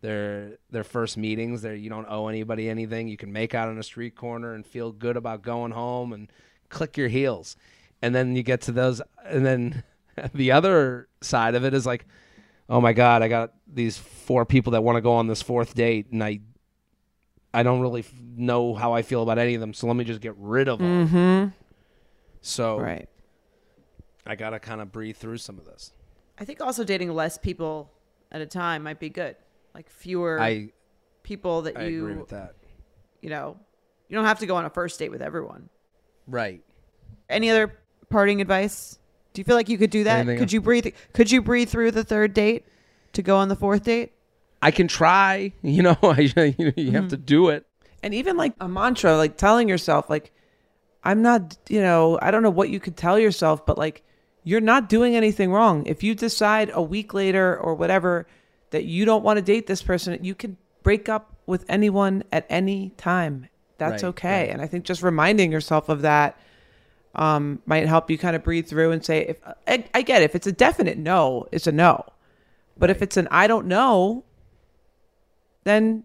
They're 0.00 0.58
their 0.70 0.84
first 0.84 1.16
meetings. 1.16 1.62
They're 1.62 1.74
you 1.74 1.90
don't 1.90 2.06
owe 2.08 2.28
anybody 2.28 2.68
anything. 2.68 3.08
You 3.08 3.16
can 3.16 3.32
make 3.32 3.54
out 3.54 3.68
on 3.68 3.78
a 3.78 3.82
street 3.82 4.16
corner 4.16 4.54
and 4.54 4.66
feel 4.66 4.92
good 4.92 5.16
about 5.16 5.42
going 5.42 5.72
home 5.72 6.12
and 6.12 6.30
click 6.68 6.96
your 6.96 7.08
heels. 7.08 7.56
And 8.02 8.14
then 8.14 8.36
you 8.36 8.42
get 8.42 8.62
to 8.62 8.72
those 8.72 9.00
and 9.24 9.44
then 9.46 9.82
the 10.34 10.52
other 10.52 11.08
side 11.20 11.54
of 11.54 11.64
it 11.64 11.74
is 11.74 11.86
like 11.86 12.06
oh 12.70 12.80
my 12.80 12.94
god 12.94 13.22
i 13.22 13.28
got 13.28 13.52
these 13.66 13.98
four 13.98 14.46
people 14.46 14.72
that 14.72 14.82
want 14.82 14.96
to 14.96 15.02
go 15.02 15.12
on 15.12 15.26
this 15.26 15.42
fourth 15.42 15.74
date 15.74 16.06
and 16.12 16.24
i 16.24 16.40
I 17.54 17.62
don't 17.62 17.80
really 17.80 18.04
know 18.36 18.74
how 18.74 18.92
I 18.92 19.02
feel 19.02 19.22
about 19.22 19.38
any 19.38 19.54
of 19.54 19.60
them, 19.60 19.72
so 19.74 19.86
let 19.86 19.94
me 19.94 20.02
just 20.02 20.20
get 20.20 20.34
rid 20.36 20.68
of 20.68 20.80
them. 20.80 21.08
Mm-hmm. 21.08 21.63
So 22.44 22.78
Right. 22.78 23.08
I 24.26 24.36
gotta 24.36 24.60
kind 24.60 24.80
of 24.80 24.92
breathe 24.92 25.16
through 25.16 25.38
some 25.38 25.58
of 25.58 25.64
this. 25.64 25.92
I 26.38 26.44
think 26.44 26.60
also 26.60 26.84
dating 26.84 27.12
less 27.12 27.38
people 27.38 27.90
at 28.30 28.42
a 28.42 28.46
time 28.46 28.82
might 28.82 29.00
be 29.00 29.08
good. 29.08 29.36
Like 29.74 29.88
fewer 29.90 30.40
I 30.40 30.70
people 31.22 31.62
that 31.62 31.78
I 31.78 31.86
you 31.86 32.04
agree 32.04 32.16
with 32.16 32.28
that. 32.28 32.54
you 33.22 33.30
know, 33.30 33.56
you 34.08 34.16
don't 34.16 34.26
have 34.26 34.40
to 34.40 34.46
go 34.46 34.56
on 34.56 34.66
a 34.66 34.70
first 34.70 34.98
date 34.98 35.10
with 35.10 35.22
everyone. 35.22 35.70
Right. 36.26 36.62
Any 37.30 37.50
other 37.50 37.78
parting 38.10 38.42
advice? 38.42 38.98
Do 39.32 39.40
you 39.40 39.44
feel 39.44 39.56
like 39.56 39.70
you 39.70 39.78
could 39.78 39.90
do 39.90 40.04
that? 40.04 40.20
Anything 40.20 40.36
could 40.36 40.42
else? 40.44 40.52
you 40.52 40.60
breathe 40.60 40.86
could 41.14 41.30
you 41.30 41.40
breathe 41.40 41.70
through 41.70 41.92
the 41.92 42.04
third 42.04 42.34
date 42.34 42.66
to 43.14 43.22
go 43.22 43.38
on 43.38 43.48
the 43.48 43.56
fourth 43.56 43.84
date? 43.84 44.12
I 44.60 44.70
can 44.70 44.86
try. 44.86 45.52
You 45.62 45.82
know, 45.82 45.96
I, 46.02 46.20
you, 46.58 46.72
you 46.76 46.90
have 46.92 47.08
to 47.08 47.16
mm-hmm. 47.16 47.24
do 47.24 47.48
it. 47.48 47.66
And 48.02 48.12
even 48.12 48.36
like 48.36 48.52
a 48.60 48.68
mantra, 48.68 49.16
like 49.16 49.38
telling 49.38 49.66
yourself, 49.66 50.10
like, 50.10 50.30
I'm 51.04 51.22
not, 51.22 51.56
you 51.68 51.80
know, 51.82 52.18
I 52.20 52.30
don't 52.30 52.42
know 52.42 52.50
what 52.50 52.70
you 52.70 52.80
could 52.80 52.96
tell 52.96 53.18
yourself, 53.18 53.64
but 53.66 53.78
like, 53.78 54.02
you're 54.42 54.60
not 54.60 54.88
doing 54.88 55.16
anything 55.16 55.52
wrong. 55.52 55.86
If 55.86 56.02
you 56.02 56.14
decide 56.14 56.70
a 56.74 56.82
week 56.82 57.14
later 57.14 57.56
or 57.58 57.74
whatever 57.74 58.26
that 58.70 58.84
you 58.84 59.04
don't 59.04 59.22
want 59.22 59.38
to 59.38 59.42
date 59.42 59.66
this 59.66 59.82
person, 59.82 60.18
you 60.22 60.34
can 60.34 60.56
break 60.82 61.08
up 61.08 61.34
with 61.46 61.64
anyone 61.68 62.24
at 62.32 62.46
any 62.50 62.90
time. 62.96 63.48
That's 63.78 64.02
Right, 64.02 64.08
okay. 64.10 64.40
right. 64.42 64.50
And 64.50 64.60
I 64.62 64.66
think 64.66 64.84
just 64.84 65.02
reminding 65.02 65.50
yourself 65.52 65.88
of 65.88 66.02
that 66.02 66.38
um, 67.14 67.60
might 67.66 67.86
help 67.86 68.10
you 68.10 68.18
kind 68.18 68.34
of 68.36 68.42
breathe 68.42 68.66
through 68.66 68.90
and 68.92 69.04
say, 69.04 69.20
if 69.20 69.36
I, 69.66 69.84
I 69.94 70.02
get 70.02 70.22
it, 70.22 70.26
if 70.26 70.34
it's 70.34 70.46
a 70.46 70.52
definite 70.52 70.98
no, 70.98 71.46
it's 71.52 71.66
a 71.66 71.72
no. 71.72 72.04
But 72.76 72.90
if 72.90 73.02
it's 73.02 73.16
an 73.16 73.28
I 73.30 73.46
don't 73.46 73.66
know, 73.66 74.24
then 75.64 76.04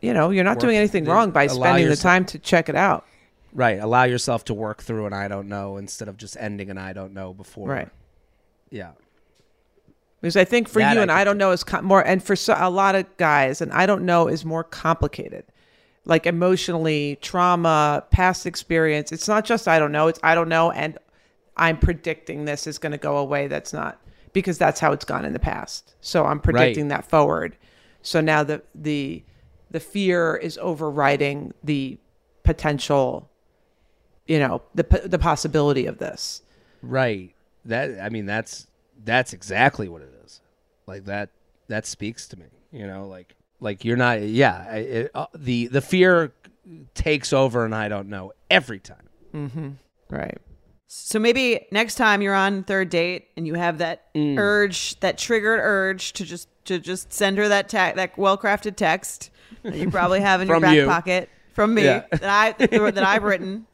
you 0.00 0.12
know 0.14 0.30
you're 0.30 0.44
not 0.44 0.56
Work- 0.56 0.60
doing 0.60 0.76
anything 0.76 1.04
wrong 1.06 1.30
by 1.30 1.46
spending 1.46 1.88
the 1.88 1.96
time 1.96 2.24
to 2.26 2.38
check 2.38 2.68
it 2.68 2.76
out. 2.76 3.06
Right. 3.52 3.78
Allow 3.80 4.04
yourself 4.04 4.44
to 4.46 4.54
work 4.54 4.82
through 4.82 5.06
an 5.06 5.12
I 5.12 5.28
don't 5.28 5.48
know 5.48 5.76
instead 5.76 6.08
of 6.08 6.16
just 6.16 6.36
ending 6.38 6.70
an 6.70 6.78
I 6.78 6.92
don't 6.92 7.12
know 7.12 7.32
before. 7.34 7.68
Right. 7.68 7.88
Yeah. 8.70 8.92
Because 10.20 10.36
I 10.36 10.44
think 10.44 10.68
for 10.68 10.80
That 10.80 10.94
you 10.94 11.00
I 11.00 11.02
and 11.02 11.10
I 11.10 11.24
don't 11.24 11.38
know 11.38 11.50
is 11.50 11.64
co- 11.64 11.80
more, 11.82 12.06
and 12.06 12.22
for 12.22 12.36
so, 12.36 12.54
a 12.58 12.68
lot 12.68 12.94
of 12.94 13.16
guys, 13.16 13.60
and 13.62 13.72
I 13.72 13.86
don't 13.86 14.04
know 14.04 14.28
is 14.28 14.44
more 14.44 14.62
complicated. 14.64 15.44
like 16.04 16.26
emotionally, 16.26 17.18
trauma, 17.20 18.04
past 18.10 18.46
experience. 18.46 19.12
It's 19.12 19.28
not 19.28 19.44
just 19.44 19.66
I 19.68 19.78
don't 19.78 19.92
know, 19.92 20.08
it's 20.08 20.20
I 20.22 20.34
don't 20.34 20.48
know 20.48 20.70
and 20.70 20.98
I'm 21.56 21.76
predicting 21.78 22.44
this 22.44 22.66
is 22.66 22.78
going 22.78 22.92
to 22.92 22.98
go 22.98 23.18
away. 23.18 23.46
That's 23.48 23.72
not 23.72 24.00
because 24.32 24.56
that's 24.58 24.80
how 24.80 24.92
it's 24.92 25.04
gone 25.04 25.24
in 25.24 25.32
the 25.32 25.38
past. 25.38 25.94
So 26.00 26.24
I'm 26.24 26.40
predicting 26.40 26.88
that 26.88 27.04
forward. 27.08 27.56
So 28.02 28.20
now 28.20 28.42
the 28.44 28.62
the 28.74 29.22
the 29.70 29.80
fear 29.80 30.36
is 30.36 30.58
overriding 30.58 31.52
the 31.64 31.98
potential 32.44 33.29
you 34.30 34.38
know, 34.38 34.62
the 34.74 34.84
the 35.04 35.18
possibility 35.18 35.86
of 35.86 35.98
this. 35.98 36.42
Right. 36.82 37.34
That 37.64 38.00
I 38.00 38.08
mean 38.08 38.26
that's 38.26 38.66
that's 39.04 39.32
exactly 39.32 39.88
what 39.88 40.02
it 40.02 40.12
is. 40.24 40.40
Like 40.86 41.04
that 41.06 41.30
that 41.68 41.84
speaks 41.86 42.28
to 42.28 42.38
me. 42.38 42.46
You 42.72 42.86
know, 42.86 43.06
like 43.08 43.34
like 43.60 43.84
you're 43.84 43.96
not 43.96 44.22
yeah, 44.22 44.64
I- 44.70 44.76
it, 44.78 45.10
uh, 45.14 45.26
the 45.36 45.66
the 45.66 45.80
fear 45.80 46.32
takes 46.94 47.32
over 47.32 47.64
and 47.64 47.74
I 47.74 47.88
don't 47.88 48.08
know 48.08 48.32
every 48.50 48.78
time. 48.78 49.08
mhm 49.34 49.74
Right. 50.08 50.38
So 50.86 51.18
maybe 51.18 51.66
next 51.72 51.94
time 51.96 52.20
you're 52.22 52.34
on 52.34 52.64
third 52.64 52.88
date 52.90 53.28
and 53.36 53.46
you 53.46 53.54
have 53.54 53.78
that 53.78 54.12
Mm. 54.14 54.38
urge, 54.38 54.98
that 55.00 55.18
triggered 55.18 55.60
urge 55.62 56.12
to 56.14 56.24
just 56.24 56.48
to 56.66 56.78
just 56.78 57.12
send 57.12 57.38
her 57.38 57.48
that 57.48 57.68
te- 57.68 57.92
that 58.00 58.16
well 58.16 58.38
crafted 58.38 58.76
text 58.76 59.30
that 59.64 59.74
you 59.74 59.90
probably 59.90 60.20
have 60.20 60.40
in 60.40 60.48
your 60.52 60.60
back 60.60 60.76
you. 60.76 60.86
pocket 60.86 61.28
from 61.52 61.74
me 61.74 61.84
Yeah. 61.84 62.04
that 62.12 62.56
I 62.60 62.66
that 62.90 63.04
I've 63.04 63.22
written. 63.24 63.66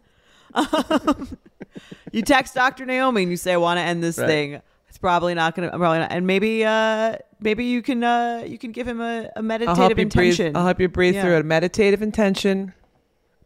Um, 0.54 1.36
you 2.12 2.22
text 2.22 2.54
Dr. 2.54 2.86
Naomi 2.86 3.22
and 3.22 3.30
you 3.30 3.36
say, 3.36 3.52
"I 3.52 3.56
want 3.56 3.78
to 3.78 3.82
end 3.82 4.02
this 4.02 4.18
Right. 4.18 4.26
thing." 4.26 4.62
It's 4.88 4.98
probably 4.98 5.34
not 5.34 5.54
gonna. 5.54 5.68
I'm 5.72 5.78
probably 5.78 5.98
not. 5.98 6.10
And 6.12 6.26
maybe 6.26 6.64
uh 6.64 7.16
maybe 7.40 7.64
you 7.66 7.82
can 7.82 8.02
uh 8.02 8.44
you 8.46 8.56
can 8.58 8.72
give 8.72 8.88
him 8.88 9.00
a, 9.00 9.24
a 9.24 9.32
I'll 9.36 9.42
meditative 9.42 9.76
help 9.76 9.90
you 9.96 10.02
intention. 10.02 10.46
breathe. 10.46 10.56
I'll 10.56 10.64
help 10.64 10.80
you 10.80 10.88
breathe 10.88 11.14
Yeah. 11.16 11.22
through 11.22 11.36
it. 11.38 11.44
Meditative 11.44 12.00
intention. 12.02 12.72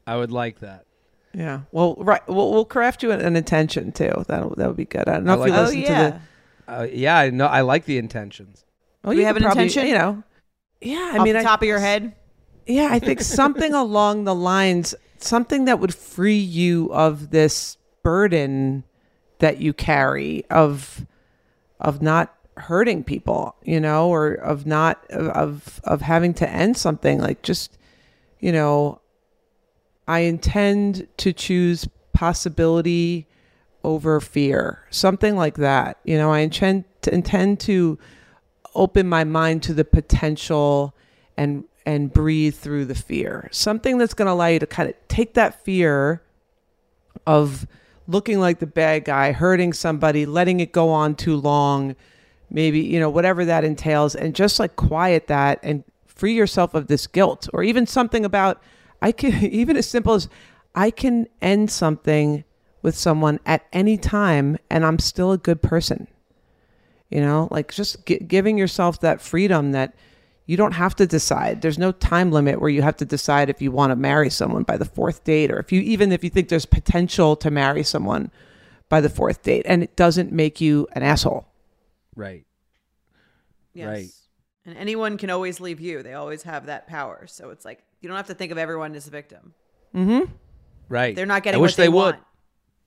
I 0.06 0.16
would 0.16 0.30
like 0.30 0.60
that. 0.60 0.84
Yeah. 1.32 1.60
Well, 1.72 1.94
right. 1.98 2.26
We'll, 2.28 2.50
we'll 2.52 2.64
craft 2.64 3.02
you 3.02 3.10
an, 3.12 3.20
an 3.20 3.36
intention 3.36 3.90
too. 3.92 4.12
That 4.28 4.56
that 4.56 4.66
would 4.68 4.76
be 4.76 4.84
good. 4.84 5.08
I 5.08 5.14
don't 5.14 5.24
know 5.24 5.32
I 5.32 5.34
if 5.34 5.40
like 5.40 5.48
you 5.48 5.52
that. 5.54 5.60
oh 5.60 5.64
listen 5.64 5.80
yeah. 5.80 6.10
to 6.10 6.20
the. 6.66 6.72
Uh, 6.72 6.86
yeah, 6.92 7.18
I 7.18 7.30
know 7.30 7.46
I 7.46 7.62
like 7.62 7.84
the 7.84 7.98
intentions. 7.98 8.64
Well, 9.02 9.12
Do 9.12 9.16
we 9.16 9.22
you 9.22 9.26
have 9.26 9.36
an 9.36 9.42
probably, 9.42 9.64
intention? 9.64 9.88
You 9.88 9.94
know. 9.98 10.22
Yeah. 10.80 11.10
I 11.14 11.18
Off 11.18 11.24
mean, 11.24 11.32
the 11.34 11.40
I- 11.40 11.42
top 11.42 11.62
of 11.62 11.68
your 11.68 11.80
head. 11.80 12.14
Yeah, 12.66 12.88
I 12.92 13.00
think 13.00 13.20
something 13.22 13.74
along 13.86 14.22
the 14.24 14.34
lines, 14.34 14.94
something 15.20 15.66
that 15.66 15.80
would 15.80 15.94
free 15.94 16.38
you 16.38 16.92
of 16.92 17.30
this 17.30 17.76
burden 18.02 18.84
that 19.38 19.60
you 19.60 19.72
carry 19.72 20.44
of 20.50 21.06
of 21.80 22.02
not 22.02 22.34
hurting 22.56 23.04
people, 23.04 23.56
you 23.62 23.80
know, 23.80 24.08
or 24.08 24.32
of 24.32 24.66
not 24.66 25.04
of 25.10 25.80
of 25.84 26.02
having 26.02 26.34
to 26.34 26.48
end 26.48 26.76
something 26.76 27.18
like 27.18 27.42
just 27.42 27.78
you 28.38 28.52
know, 28.52 29.00
I 30.08 30.20
intend 30.20 31.06
to 31.18 31.32
choose 31.32 31.86
possibility 32.12 33.26
over 33.84 34.20
fear. 34.20 34.84
Something 34.90 35.36
like 35.36 35.56
that. 35.56 35.98
You 36.04 36.18
know, 36.18 36.32
I 36.32 36.40
intend 36.40 36.84
to 37.02 37.14
intend 37.14 37.60
to 37.60 37.98
open 38.74 39.08
my 39.08 39.24
mind 39.24 39.62
to 39.64 39.74
the 39.74 39.84
potential 39.84 40.94
and 41.36 41.64
and 41.90 42.12
breathe 42.12 42.54
through 42.54 42.84
the 42.84 42.94
fear. 42.94 43.48
Something 43.50 43.98
that's 43.98 44.14
going 44.14 44.26
to 44.26 44.32
allow 44.32 44.46
you 44.46 44.60
to 44.60 44.66
kind 44.66 44.88
of 44.88 44.94
take 45.08 45.34
that 45.34 45.64
fear 45.64 46.22
of 47.26 47.66
looking 48.06 48.38
like 48.38 48.60
the 48.60 48.66
bad 48.66 49.04
guy, 49.04 49.32
hurting 49.32 49.72
somebody, 49.72 50.24
letting 50.24 50.60
it 50.60 50.70
go 50.70 50.90
on 50.90 51.16
too 51.16 51.34
long, 51.34 51.96
maybe, 52.48 52.78
you 52.78 53.00
know, 53.00 53.10
whatever 53.10 53.44
that 53.44 53.64
entails 53.64 54.14
and 54.14 54.36
just 54.36 54.60
like 54.60 54.76
quiet 54.76 55.26
that 55.26 55.58
and 55.64 55.82
free 56.06 56.32
yourself 56.32 56.74
of 56.74 56.86
this 56.86 57.08
guilt 57.08 57.48
or 57.52 57.64
even 57.64 57.88
something 57.88 58.24
about 58.24 58.62
I 59.02 59.10
can 59.10 59.44
even 59.52 59.76
as 59.76 59.88
simple 59.88 60.14
as 60.14 60.28
I 60.76 60.92
can 60.92 61.26
end 61.42 61.72
something 61.72 62.44
with 62.82 62.96
someone 62.96 63.40
at 63.44 63.66
any 63.72 63.96
time 63.96 64.58
and 64.70 64.86
I'm 64.86 65.00
still 65.00 65.32
a 65.32 65.38
good 65.38 65.60
person 65.60 66.06
you 67.10 67.20
know 67.20 67.48
like 67.50 67.72
just 67.72 68.06
gi- 68.06 68.20
giving 68.20 68.58
yourself 68.58 69.00
that 69.00 69.20
freedom 69.20 69.72
that 69.72 69.94
you 70.50 70.56
don't 70.56 70.72
have 70.72 70.96
to 70.96 71.06
decide 71.06 71.62
there's 71.62 71.78
no 71.78 71.92
time 71.92 72.32
limit 72.32 72.60
where 72.60 72.68
you 72.68 72.82
have 72.82 72.96
to 72.96 73.04
decide 73.04 73.48
if 73.48 73.62
you 73.62 73.70
want 73.70 73.92
to 73.92 73.96
marry 73.96 74.28
someone 74.28 74.64
by 74.64 74.76
the 74.76 74.84
fourth 74.84 75.22
date 75.22 75.48
or 75.48 75.60
if 75.60 75.70
you 75.70 75.80
even 75.80 76.10
if 76.10 76.24
you 76.24 76.30
think 76.30 76.48
there's 76.48 76.66
potential 76.66 77.36
to 77.36 77.52
marry 77.52 77.84
someone 77.84 78.32
by 78.88 79.00
the 79.00 79.08
fourth 79.08 79.44
date 79.44 79.64
and 79.64 79.84
it 79.84 79.94
doesn't 79.94 80.32
make 80.32 80.60
you 80.60 80.88
an 80.92 81.04
asshole 81.04 81.46
Right. 82.16 82.44
Yes. 83.72 83.86
Right. 83.86 84.10
And 84.66 84.76
anyone 84.76 85.16
can 85.16 85.30
always 85.30 85.60
leave 85.60 85.80
you. 85.80 86.02
They 86.02 86.14
always 86.14 86.42
have 86.42 86.66
that 86.66 86.88
power. 86.88 87.26
So 87.28 87.50
it's 87.50 87.64
like 87.64 87.82
you 88.00 88.08
don't 88.08 88.16
have 88.16 88.26
to 88.26 88.34
think 88.34 88.50
of 88.50 88.58
everyone 88.58 88.94
as 88.96 89.06
a 89.06 89.10
victim. 89.10 89.54
Mm-hmm. 89.94 90.32
Right. 90.88 91.14
They're 91.14 91.24
not 91.24 91.44
getting 91.44 91.60
I 91.60 91.62
wish 91.62 91.72
what 91.72 91.76
they, 91.76 91.82
they 91.84 91.88
want. 91.88 92.16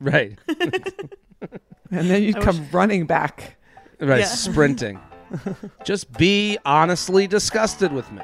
would. 0.01 0.13
Right. 0.13 0.39
and 1.91 2.09
then 2.11 2.21
you 2.21 2.33
come 2.33 2.67
running 2.71 3.05
back 3.05 3.55
Right. 3.99 4.19
Yeah. 4.19 4.25
Sprinting. 4.25 4.99
Just 5.83 6.11
be 6.13 6.57
honestly 6.65 7.27
disgusted 7.27 7.91
with 7.91 8.11
me. 8.11 8.21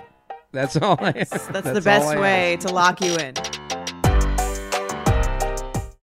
That's 0.51 0.77
all 0.77 0.97
I 0.99 1.11
That's, 1.11 1.47
the 1.47 1.81
best 1.83 2.17
way 2.17 2.57
to 2.61 2.69
lock 2.69 3.01
you 3.01 3.15
in. 3.15 3.33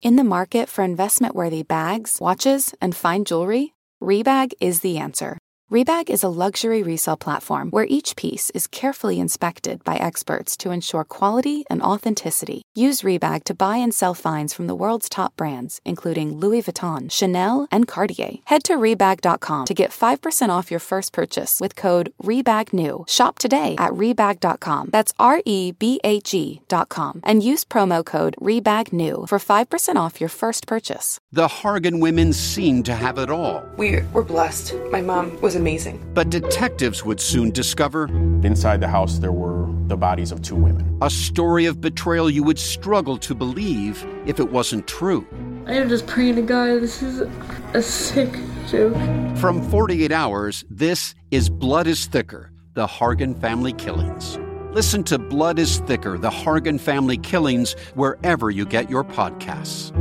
In 0.02 0.16
the 0.16 0.24
market 0.24 0.70
for 0.70 0.84
investment 0.84 1.36
worthy 1.36 1.64
bags, 1.64 2.20
watches, 2.22 2.74
and 2.80 2.96
fine 2.96 3.26
jewelry, 3.26 3.74
Rebag 4.02 4.54
is 4.62 4.82
the 4.82 5.00
answer. 5.00 5.38
Rebag 5.70 6.10
is 6.10 6.24
a 6.24 6.30
luxury 6.30 6.82
resale 6.82 7.18
platform 7.18 7.72
where 7.72 7.88
each 7.90 8.16
piece 8.16 8.50
is 8.52 8.68
carefully 8.68 9.20
inspected 9.20 9.84
by 9.84 9.98
experts 9.98 10.56
to 10.56 10.72
ensure 10.72 11.04
quality 11.04 11.66
and 11.70 11.82
authenticity. 11.82 12.62
Use 12.74 13.02
Rebag 13.02 13.44
to 13.44 13.54
buy 13.54 13.76
and 13.76 13.94
sell 13.94 14.14
finds 14.14 14.54
from 14.54 14.68
the 14.68 14.76
world's 14.76 15.10
top 15.10 15.36
brands, 15.36 15.82
including 15.84 16.38
Louis 16.38 16.62
Vuitton, 16.62 17.12
Chanel, 17.12 17.68
and 17.70 17.86
Cartier. 17.86 18.36
Head 18.46 18.64
to 18.64 18.76
Rebag.com 18.78 19.66
to 19.66 19.74
get 19.74 19.90
5% 19.90 20.48
off 20.48 20.72
your 20.72 20.80
first 20.80 21.12
purchase 21.12 21.60
with 21.60 21.76
code 21.76 22.14
REBAGNEW. 22.24 23.10
Shop 23.10 23.38
today 23.38 23.76
at 23.78 23.92
Rebag.com. 23.92 24.88
That's 24.94 25.14
R 25.20 25.42
E 25.44 25.74
B 25.74 26.00
A 26.06 26.22
G.com. 26.22 27.20
And 27.26 27.44
use 27.44 27.66
promo 27.66 28.06
code 28.06 28.38
REBAGNEW 28.40 29.28
for 29.28 29.38
5% 29.38 29.96
off 29.98 30.22
your 30.22 30.30
first 30.30 30.66
purchase. 30.66 31.20
The 31.34 31.50
Hargan 31.50 32.00
women 32.00 32.32
seem 32.32 32.84
to 32.84 32.96
have 32.96 33.18
it 33.18 33.30
all. 33.30 33.66
We 33.76 34.00
were 34.14 34.24
blessed. 34.24 34.74
My 34.92 35.02
mom 35.02 35.38
was 35.42 35.57
amazing. 35.58 36.10
But 36.14 36.30
detectives 36.30 37.04
would 37.04 37.20
soon 37.20 37.52
discover 37.52 38.06
Inside 38.44 38.80
the 38.80 38.88
house, 38.88 39.18
there 39.20 39.32
were 39.34 39.68
the 39.88 39.98
bodies 39.98 40.32
of 40.32 40.42
two 40.42 40.56
women. 40.56 40.98
a 41.02 41.10
story 41.10 41.66
of 41.66 41.82
betrayal 41.82 42.30
you 42.30 42.44
would 42.44 42.60
struggle 42.60 43.18
to 43.18 43.34
believe 43.36 44.06
if 44.26 44.40
it 44.40 44.52
wasn't 44.52 44.88
true. 44.88 45.26
I 45.66 45.74
am 45.74 45.90
just 45.90 46.08
praying 46.08 46.36
to 46.36 46.42
God. 46.42 46.82
This 46.82 47.02
is 47.02 47.22
a 47.74 47.82
sick 47.82 48.30
joke. 48.70 48.96
From 49.38 49.62
48 49.70 50.12
Hours, 50.12 50.64
this 50.70 51.14
is 51.32 51.50
Blood 51.50 51.88
is 51.88 52.06
Thicker 52.06 52.52
The 52.74 52.88
Hargan 52.88 53.40
Family 53.42 53.74
Killings. 53.74 54.38
Listen 54.72 55.04
to 55.06 55.18
Blood 55.18 55.58
is 55.60 55.80
Thicker 55.80 56.18
The 56.18 56.30
Hargan 56.30 56.80
Family 56.80 57.18
Killings 57.18 57.74
wherever 57.96 58.50
you 58.52 58.66
get 58.66 58.90
your 58.90 59.04
podcasts. 59.04 59.92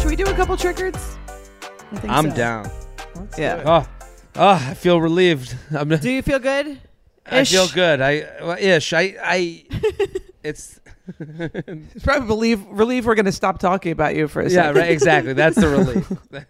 Should 0.00 0.10
we 0.10 0.16
do 0.16 0.24
a 0.24 0.34
couple 0.34 0.56
triggers? 0.56 1.16
I 1.92 1.96
think 1.96 2.12
I'm 2.12 2.30
so. 2.30 2.36
down. 2.36 2.70
Yeah. 3.36 3.62
Oh, 3.64 3.88
oh, 4.36 4.48
I 4.70 4.74
feel 4.74 5.00
relieved. 5.00 5.54
I'm, 5.76 5.88
Do 5.88 6.10
you 6.10 6.22
feel 6.22 6.38
good? 6.38 6.80
I 7.26 7.44
feel 7.44 7.68
good. 7.68 8.00
I 8.00 8.26
well, 8.40 8.56
ish. 8.58 8.92
I 8.92 9.14
I. 9.22 9.64
it's 10.42 10.80
it's 11.20 12.04
probably 12.04 12.26
believe 12.26 12.66
relieve 12.66 13.06
we're 13.06 13.14
going 13.14 13.26
to 13.26 13.32
stop 13.32 13.58
talking 13.58 13.92
about 13.92 14.14
you 14.16 14.28
for 14.28 14.40
a 14.40 14.44
yeah 14.44 14.50
second 14.50 14.76
right. 14.76 14.90
Exactly. 14.90 15.32
That's 15.34 15.56
the 15.56 15.68
relief. 15.68 16.10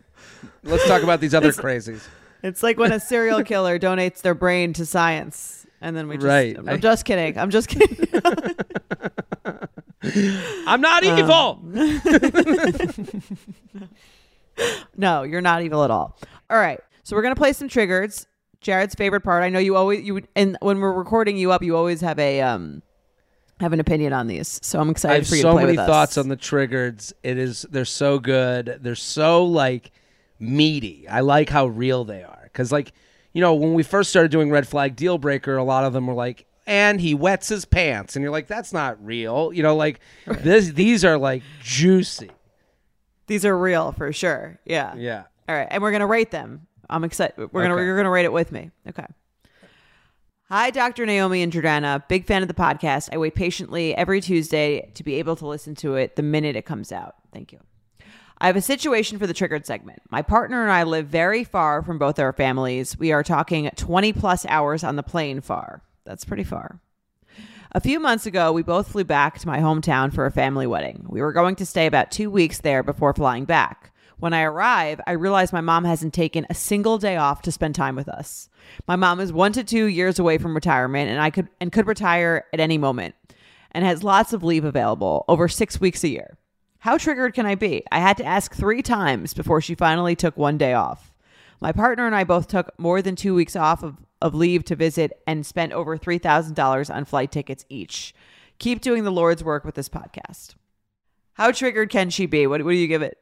Let's 0.62 0.86
talk 0.86 1.03
about 1.03 1.20
these 1.20 1.34
other 1.34 1.53
crazies. 1.53 2.07
It's 2.43 2.62
like 2.62 2.78
when 2.78 2.93
a 2.93 3.01
serial 3.01 3.43
killer 3.43 3.78
donates 3.78 4.22
their 4.22 4.34
brain 4.34 4.72
to 4.74 4.86
science. 4.86 5.66
And 5.80 5.97
then 5.97 6.07
we 6.07 6.14
just, 6.16 6.26
Right. 6.26 6.57
I'm 6.57 6.80
just 6.80 7.05
kidding. 7.05 7.36
I'm 7.36 7.51
just 7.51 7.68
kidding. 7.68 8.09
I'm 10.66 10.80
not 10.80 11.05
um. 11.05 11.18
evil. 11.18 11.61
No, 14.96 15.22
you're 15.22 15.40
not 15.40 15.62
evil 15.62 15.84
at 15.84 15.90
all. 15.90 16.18
All 16.50 16.58
right. 16.58 16.80
So 17.02 17.16
we're 17.16 17.22
gonna 17.22 17.34
play 17.34 17.52
some 17.52 17.68
triggers. 17.68 18.26
Jared's 18.60 18.94
favorite 18.94 19.22
part. 19.22 19.42
I 19.42 19.48
know 19.48 19.58
you 19.58 19.76
always 19.76 20.04
you 20.04 20.14
would 20.14 20.28
and 20.36 20.56
when 20.60 20.78
we're 20.78 20.92
recording 20.92 21.36
U 21.38 21.50
Up, 21.50 21.62
you 21.62 21.76
always 21.76 22.00
have 22.00 22.18
a 22.18 22.40
um 22.42 22.82
have 23.60 23.72
an 23.72 23.80
opinion 23.80 24.12
on 24.12 24.26
these. 24.26 24.60
So 24.62 24.80
I'm 24.80 24.90
excited 24.90 25.14
I 25.14 25.18
have 25.18 25.28
for 25.28 25.36
you 25.36 25.42
so 25.42 25.48
to 25.50 25.54
play 25.54 25.64
many 25.64 25.76
with 25.76 25.86
thoughts 25.86 26.16
us. 26.16 26.22
on 26.22 26.28
the 26.28 26.36
triggers. 26.36 27.12
It 27.22 27.38
is 27.38 27.66
they're 27.70 27.84
so 27.84 28.18
good. 28.18 28.78
They're 28.82 28.94
so 28.94 29.44
like 29.44 29.90
meaty. 30.38 31.08
I 31.08 31.20
like 31.20 31.48
how 31.48 31.66
real 31.66 32.04
they 32.04 32.22
are 32.22 32.40
because 32.44 32.70
like 32.70 32.92
you 33.32 33.40
know 33.40 33.54
when 33.54 33.74
we 33.74 33.82
first 33.82 34.10
started 34.10 34.30
doing 34.30 34.50
red 34.50 34.68
flag 34.68 34.94
deal 34.94 35.18
breaker, 35.18 35.56
a 35.56 35.64
lot 35.64 35.84
of 35.84 35.92
them 35.92 36.06
were 36.06 36.14
like. 36.14 36.46
And 36.64 37.00
he 37.00 37.12
wets 37.12 37.48
his 37.48 37.64
pants, 37.64 38.14
and 38.14 38.22
you're 38.22 38.30
like, 38.30 38.46
"That's 38.46 38.72
not 38.72 39.04
real," 39.04 39.52
you 39.52 39.64
know. 39.64 39.74
Like 39.74 39.98
this, 40.26 40.68
these 40.68 41.04
are 41.04 41.18
like 41.18 41.42
juicy. 41.60 42.30
These 43.33 43.47
are 43.47 43.57
real 43.57 43.93
for 43.93 44.12
sure. 44.12 44.59
Yeah. 44.66 44.95
Yeah. 44.95 45.22
All 45.49 45.57
right, 45.57 45.66
and 45.70 45.83
we're 45.83 45.91
gonna 45.91 46.07
rate 46.07 46.30
them. 46.30 46.66
I'm 46.91 47.03
excited. 47.03 47.35
We're 47.39 47.62
gonna 47.66 47.83
you're 47.83 47.97
gonna 47.97 48.11
rate 48.11 48.26
it 48.26 48.33
with 48.33 48.53
me. 48.53 48.70
Okay. 48.87 49.07
Hi, 50.51 50.68
Dr. 50.68 51.07
Naomi 51.07 51.43
and 51.43 51.51
Jordana. 51.51 52.07
Big 52.09 52.26
fan 52.26 52.43
of 52.43 52.49
the 52.49 52.53
podcast. 52.53 53.09
I 53.11 53.16
wait 53.16 53.35
patiently 53.35 53.95
every 53.95 54.20
Tuesday 54.20 54.91
to 54.93 55.03
be 55.03 55.14
able 55.14 55.35
to 55.37 55.47
listen 55.47 55.74
to 55.76 55.95
it 55.95 56.14
the 56.14 56.22
minute 56.22 56.57
it 56.57 56.66
comes 56.66 56.93
out. 56.93 57.14
Thank 57.33 57.53
you. 57.53 57.61
I 58.37 58.49
have 58.49 58.57
a 58.57 58.61
situation 58.61 59.18
for 59.18 59.26
the 59.26 59.33
triggered 59.33 59.64
segment. 59.64 60.03
My 60.11 60.20
partner 60.20 60.62
and 60.62 60.70
I 60.70 60.83
live 60.83 61.07
very 61.07 61.43
far 61.43 61.80
from 61.80 61.97
both 61.97 62.18
our 62.18 62.35
families. 62.35 62.99
We 62.99 63.12
are 63.12 63.22
talking 63.22 63.70
20 63.76 64.12
plus 64.12 64.45
hours 64.45 64.85
on 64.85 64.97
the 64.97 65.03
plane 65.03 65.41
far. 65.41 65.80
That's 66.05 66.26
pretty 66.26 66.45
far. 66.45 66.80
A 67.74 67.80
few 67.80 67.98
months 67.98 68.26
ago, 68.26 68.52
we 68.52 68.62
both 68.62 68.88
flew 68.88 69.02
back 69.02 69.38
to 69.38 69.46
my 69.46 69.58
hometown 69.60 70.12
for 70.12 70.26
a 70.26 70.30
family 70.30 70.66
wedding. 70.66 71.06
We 71.08 71.22
were 71.22 71.32
going 71.32 71.56
to 71.56 71.64
stay 71.64 71.86
about 71.86 72.10
two 72.10 72.30
weeks 72.30 72.60
there 72.60 72.82
before 72.82 73.14
flying 73.14 73.46
back. 73.46 73.94
When 74.18 74.34
I 74.34 74.42
arrive, 74.42 75.00
I 75.06 75.12
realize 75.12 75.54
my 75.54 75.62
mom 75.62 75.84
hasn't 75.84 76.12
taken 76.12 76.46
a 76.50 76.54
single 76.54 76.98
day 76.98 77.16
off 77.16 77.40
to 77.42 77.50
spend 77.50 77.74
time 77.74 77.96
with 77.96 78.10
us. 78.10 78.50
My 78.86 78.96
mom 78.96 79.20
is 79.20 79.32
one 79.32 79.52
to 79.52 79.64
two 79.64 79.86
years 79.86 80.18
away 80.18 80.36
from 80.36 80.54
retirement 80.54 81.10
and 81.10 81.18
I 81.18 81.30
could 81.30 81.48
and 81.62 81.72
could 81.72 81.86
retire 81.86 82.44
at 82.52 82.60
any 82.60 82.76
moment 82.76 83.14
and 83.70 83.86
has 83.86 84.04
lots 84.04 84.34
of 84.34 84.44
leave 84.44 84.66
available, 84.66 85.24
over 85.26 85.48
six 85.48 85.80
weeks 85.80 86.04
a 86.04 86.08
year. 86.08 86.36
How 86.80 86.98
triggered 86.98 87.32
can 87.32 87.46
I 87.46 87.54
be? 87.54 87.84
I 87.90 88.00
had 88.00 88.18
to 88.18 88.24
ask 88.24 88.54
three 88.54 88.82
times 88.82 89.32
before 89.32 89.62
she 89.62 89.74
finally 89.74 90.14
took 90.14 90.36
one 90.36 90.58
day 90.58 90.74
off. 90.74 91.11
My 91.62 91.70
partner 91.70 92.06
and 92.06 92.14
I 92.16 92.24
both 92.24 92.48
took 92.48 92.76
more 92.76 93.00
than 93.00 93.14
two 93.14 93.36
weeks 93.36 93.54
off 93.54 93.84
of, 93.84 93.96
of 94.20 94.34
leave 94.34 94.64
to 94.64 94.74
visit 94.74 95.22
and 95.28 95.46
spent 95.46 95.72
over 95.72 95.96
$3,000 95.96 96.92
on 96.92 97.04
flight 97.04 97.30
tickets 97.30 97.64
each. 97.68 98.12
Keep 98.58 98.80
doing 98.80 99.04
the 99.04 99.12
Lord's 99.12 99.44
work 99.44 99.64
with 99.64 99.76
this 99.76 99.88
podcast. 99.88 100.56
How 101.34 101.52
triggered 101.52 101.88
can 101.88 102.10
she 102.10 102.26
be? 102.26 102.48
What, 102.48 102.64
what 102.64 102.72
do 102.72 102.76
you 102.76 102.88
give 102.88 103.02
it? 103.02 103.16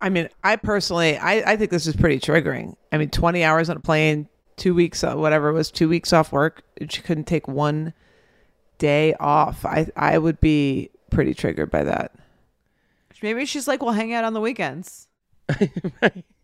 I 0.00 0.08
mean, 0.08 0.28
I 0.42 0.56
personally, 0.56 1.16
I, 1.16 1.52
I 1.52 1.56
think 1.56 1.70
this 1.70 1.86
is 1.86 1.94
pretty 1.94 2.18
triggering. 2.18 2.74
I 2.90 2.98
mean, 2.98 3.08
20 3.08 3.44
hours 3.44 3.70
on 3.70 3.76
a 3.76 3.80
plane, 3.80 4.28
two 4.56 4.74
weeks, 4.74 5.04
uh, 5.04 5.14
whatever 5.14 5.50
it 5.50 5.52
was, 5.52 5.70
two 5.70 5.88
weeks 5.88 6.12
off 6.12 6.32
work. 6.32 6.62
She 6.88 7.02
couldn't 7.02 7.28
take 7.28 7.46
one 7.46 7.94
day 8.78 9.14
off. 9.20 9.64
I, 9.64 9.86
I 9.94 10.18
would 10.18 10.40
be 10.40 10.90
pretty 11.12 11.34
triggered 11.34 11.70
by 11.70 11.84
that. 11.84 12.16
Maybe 13.22 13.46
she's 13.46 13.68
like, 13.68 13.80
we'll 13.80 13.92
hang 13.92 14.12
out 14.12 14.24
on 14.24 14.32
the 14.32 14.40
weekends. 14.40 15.06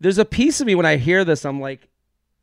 There's 0.00 0.18
a 0.18 0.24
piece 0.24 0.60
of 0.60 0.66
me 0.66 0.74
when 0.74 0.86
I 0.86 0.96
hear 0.96 1.24
this, 1.24 1.44
I'm 1.44 1.60
like, 1.60 1.88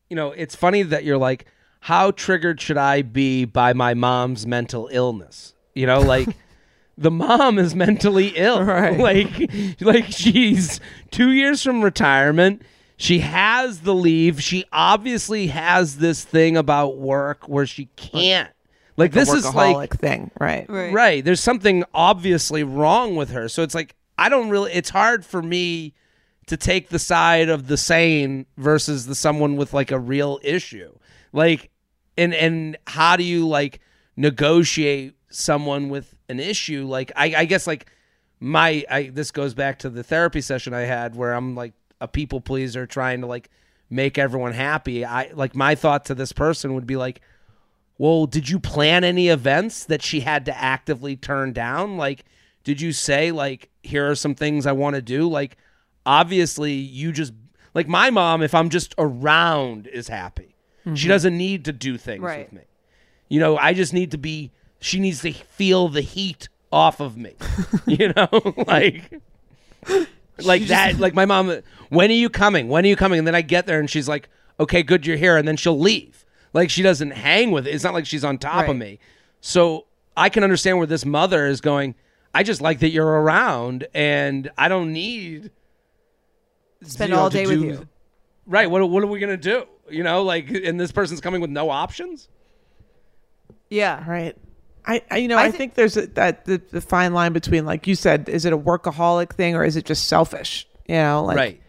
you 0.09 0.15
know, 0.15 0.31
it's 0.31 0.55
funny 0.55 0.83
that 0.83 1.03
you're 1.03 1.17
like, 1.17 1.45
how 1.81 2.11
triggered 2.11 2.61
should 2.61 2.77
I 2.77 3.01
be 3.01 3.45
by 3.45 3.73
my 3.73 3.93
mom's 3.93 4.47
mental 4.47 4.89
illness? 4.91 5.53
You 5.73 5.85
know, 5.85 5.99
like 5.99 6.29
the 6.97 7.11
mom 7.11 7.59
is 7.59 7.75
mentally 7.75 8.33
ill. 8.35 8.63
Right. 8.63 8.97
Like 8.97 9.51
like 9.81 10.05
she's 10.05 10.79
2 11.11 11.31
years 11.31 11.61
from 11.63 11.83
retirement. 11.83 12.61
She 12.95 13.19
has 13.19 13.81
the 13.81 13.93
leave. 13.93 14.41
She 14.41 14.65
obviously 14.71 15.47
has 15.47 15.97
this 15.97 16.23
thing 16.23 16.55
about 16.55 16.97
work 16.97 17.49
where 17.49 17.65
she 17.65 17.85
can't. 17.95 18.49
Like, 18.95 19.11
The 19.11 19.21
this 19.21 19.33
is 19.33 19.53
like 19.53 19.75
workaholic 19.75 19.99
thing, 19.99 20.31
right? 20.39 20.69
Right. 20.69 21.25
There's 21.25 21.41
something 21.41 21.83
obviously 21.93 22.63
wrong 22.63 23.15
with 23.15 23.31
her. 23.31 23.49
So 23.49 23.63
it's 23.63 23.75
like 23.75 23.95
I 24.17 24.29
don't 24.29 24.49
really 24.49 24.71
it's 24.71 24.91
hard 24.91 25.25
for 25.25 25.41
me 25.41 25.95
to 26.47 26.57
take 26.57 26.89
the 26.89 26.99
side 26.99 27.49
of 27.49 27.67
the 27.67 27.77
sane 27.77 28.45
versus 28.57 29.05
the 29.05 29.15
someone 29.15 29.55
with 29.55 29.73
like 29.73 29.91
a 29.91 29.99
real 29.99 30.39
issue. 30.43 30.93
Like 31.31 31.69
and 32.17 32.33
and 32.33 32.77
how 32.87 33.15
do 33.15 33.23
you 33.23 33.47
like 33.47 33.79
negotiate 34.15 35.15
someone 35.29 35.89
with 35.89 36.15
an 36.29 36.39
issue? 36.39 36.85
Like 36.85 37.11
I, 37.15 37.33
I 37.37 37.45
guess 37.45 37.67
like 37.67 37.91
my 38.39 38.83
I 38.89 39.03
this 39.13 39.31
goes 39.31 39.53
back 39.53 39.79
to 39.79 39.89
the 39.89 40.03
therapy 40.03 40.41
session 40.41 40.73
I 40.73 40.81
had 40.81 41.15
where 41.15 41.33
I'm 41.33 41.55
like 41.55 41.73
a 42.01 42.07
people 42.07 42.41
pleaser 42.41 42.85
trying 42.85 43.21
to 43.21 43.27
like 43.27 43.49
make 43.89 44.17
everyone 44.17 44.53
happy. 44.53 45.05
I 45.05 45.31
like 45.33 45.55
my 45.55 45.75
thought 45.75 46.05
to 46.05 46.15
this 46.15 46.33
person 46.33 46.73
would 46.73 46.87
be 46.87 46.97
like 46.97 47.21
well, 47.97 48.25
did 48.25 48.49
you 48.49 48.59
plan 48.59 49.03
any 49.03 49.29
events 49.29 49.85
that 49.85 50.01
she 50.01 50.21
had 50.21 50.45
to 50.45 50.57
actively 50.57 51.15
turn 51.15 51.53
down? 51.53 51.97
Like, 51.97 52.25
did 52.63 52.81
you 52.81 52.91
say, 52.91 53.31
like, 53.31 53.69
here 53.83 54.09
are 54.09 54.15
some 54.15 54.35
things 54.35 54.65
I 54.65 54.71
want 54.71 54.95
to 54.95 55.01
do? 55.01 55.29
Like, 55.29 55.57
obviously, 56.05 56.73
you 56.73 57.11
just, 57.11 57.33
like, 57.73 57.87
my 57.87 58.09
mom, 58.09 58.41
if 58.41 58.53
I'm 58.53 58.69
just 58.69 58.93
around, 58.97 59.87
is 59.87 60.07
happy. 60.07 60.55
She 60.95 61.05
Mhm. 61.05 61.09
doesn't 61.09 61.37
need 61.37 61.65
to 61.65 61.71
do 61.73 61.97
things 61.97 62.21
Right. 62.23 62.45
with 62.51 62.53
me. 62.53 62.65
You 63.29 63.39
know, 63.39 63.57
I 63.57 63.73
just 63.73 63.93
need 63.93 64.11
to 64.11 64.17
be, 64.17 64.51
she 64.79 64.99
needs 64.99 65.21
to 65.21 65.31
feel 65.31 65.87
the 65.87 66.01
heat 66.01 66.49
off 66.71 66.99
of 66.99 67.15
me. 67.17 67.33
you 67.87 68.11
know, 68.15 68.27
like, 68.67 69.11
like 70.43 70.63
that. 70.67 70.99
Like, 70.99 71.13
my 71.13 71.25
mom, 71.25 71.61
when 71.89 72.09
are 72.09 72.13
you 72.13 72.29
coming? 72.29 72.67
When 72.67 72.83
are 72.83 72.87
you 72.87 72.95
coming? 72.95 73.19
And 73.19 73.27
then 73.27 73.35
I 73.35 73.41
get 73.41 73.65
there 73.65 73.79
and 73.79 73.89
she's 73.89 74.07
like, 74.09 74.29
okay, 74.59 74.83
good, 74.83 75.05
you're 75.05 75.17
here. 75.17 75.37
And 75.37 75.47
then 75.47 75.55
she'll 75.57 75.79
leave. 75.79 76.25
Like 76.53 76.69
she 76.69 76.83
doesn't 76.83 77.11
hang 77.11 77.51
with 77.51 77.65
it. 77.65 77.73
It's 77.73 77.83
not 77.83 77.93
like 77.93 78.05
she's 78.05 78.23
on 78.23 78.37
top 78.37 78.67
of 78.67 78.75
me. 78.75 78.99
So 79.41 79.85
I 80.15 80.29
can 80.29 80.43
understand 80.43 80.77
where 80.77 80.85
this 80.87 81.05
mother 81.05 81.47
is 81.47 81.61
going. 81.61 81.95
I 82.35 82.43
just 82.43 82.61
like 82.61 82.79
that 82.79 82.89
you're 82.89 83.07
around, 83.21 83.87
and 83.93 84.49
I 84.57 84.67
don't 84.67 84.91
need 84.93 85.49
Spend 86.83 87.09
you 87.09 87.15
know, 87.15 87.21
all 87.23 87.29
to 87.29 87.37
day 87.37 87.45
with 87.45 87.61
you. 87.61 87.87
Right. 88.45 88.69
What 88.69 88.87
What 88.89 89.03
are 89.03 89.07
we 89.07 89.19
gonna 89.19 89.37
do? 89.37 89.65
You 89.89 90.03
know, 90.03 90.23
like, 90.23 90.49
and 90.49 90.79
this 90.79 90.91
person's 90.91 91.21
coming 91.21 91.41
with 91.41 91.49
no 91.49 91.69
options. 91.69 92.27
Yeah. 93.69 94.03
Right. 94.09 94.35
I, 94.85 95.01
I 95.09 95.17
you 95.17 95.27
know, 95.27 95.37
I, 95.37 95.43
I 95.45 95.51
thi- 95.51 95.57
think 95.57 95.75
there's 95.75 95.95
a, 95.97 96.07
that 96.07 96.45
the, 96.45 96.61
the 96.71 96.81
fine 96.81 97.13
line 97.13 97.31
between, 97.33 97.65
like 97.65 97.87
you 97.87 97.95
said, 97.95 98.27
is 98.27 98.43
it 98.45 98.51
a 98.53 98.57
workaholic 98.57 99.33
thing 99.33 99.55
or 99.55 99.63
is 99.63 99.75
it 99.77 99.85
just 99.85 100.07
selfish? 100.07 100.67
You 100.87 100.95
know, 100.95 101.23
like 101.23 101.37
right. 101.37 101.61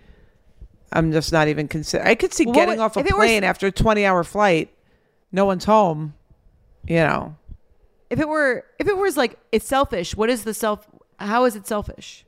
I'm 0.92 1.12
just 1.12 1.32
not 1.32 1.46
even 1.48 1.68
consider. 1.68 2.04
I 2.04 2.14
could 2.16 2.32
see 2.32 2.44
Well, 2.46 2.54
getting 2.54 2.78
would- 2.78 2.84
off 2.84 2.96
a 2.96 3.00
if 3.00 3.06
it 3.06 3.14
was- 3.16 3.26
plane 3.26 3.44
after 3.44 3.68
a 3.68 3.72
20 3.72 4.04
hour 4.04 4.24
flight, 4.24 4.74
no 5.32 5.44
one's 5.44 5.64
home. 5.64 6.14
You 6.86 6.96
know, 6.96 7.36
If 8.10 8.18
it 8.20 8.28
were, 8.28 8.64
if 8.78 8.86
it 8.88 8.96
was 8.96 9.16
like 9.16 9.38
it's 9.52 9.66
selfish, 9.66 10.14
what 10.14 10.28
is 10.28 10.44
the 10.44 10.52
self? 10.52 10.86
How 11.18 11.44
is 11.46 11.56
it 11.56 11.66
selfish? 11.66 12.26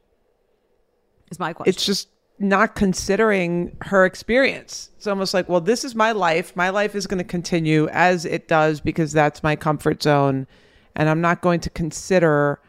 Is 1.30 1.39
my 1.39 1.53
question. 1.53 1.68
it's 1.74 1.84
just 1.84 2.09
not 2.39 2.74
considering 2.74 3.76
her 3.82 4.05
experience. 4.05 4.91
It's 4.97 5.07
almost 5.07 5.32
like, 5.32 5.49
well, 5.49 5.61
this 5.61 5.84
is 5.84 5.95
my 5.95 6.12
life. 6.12 6.55
My 6.55 6.70
life 6.70 6.95
is 6.95 7.07
going 7.07 7.18
to 7.18 7.24
continue 7.24 7.89
as 7.89 8.24
it 8.24 8.49
does 8.49 8.80
because 8.80 9.12
that's 9.12 9.43
my 9.43 9.57
comfort 9.57 10.03
zone. 10.03 10.47
And 10.95 11.09
I'm 11.09 11.20
not 11.20 11.41
going 11.41 11.61
to 11.61 11.70
consider 11.70 12.61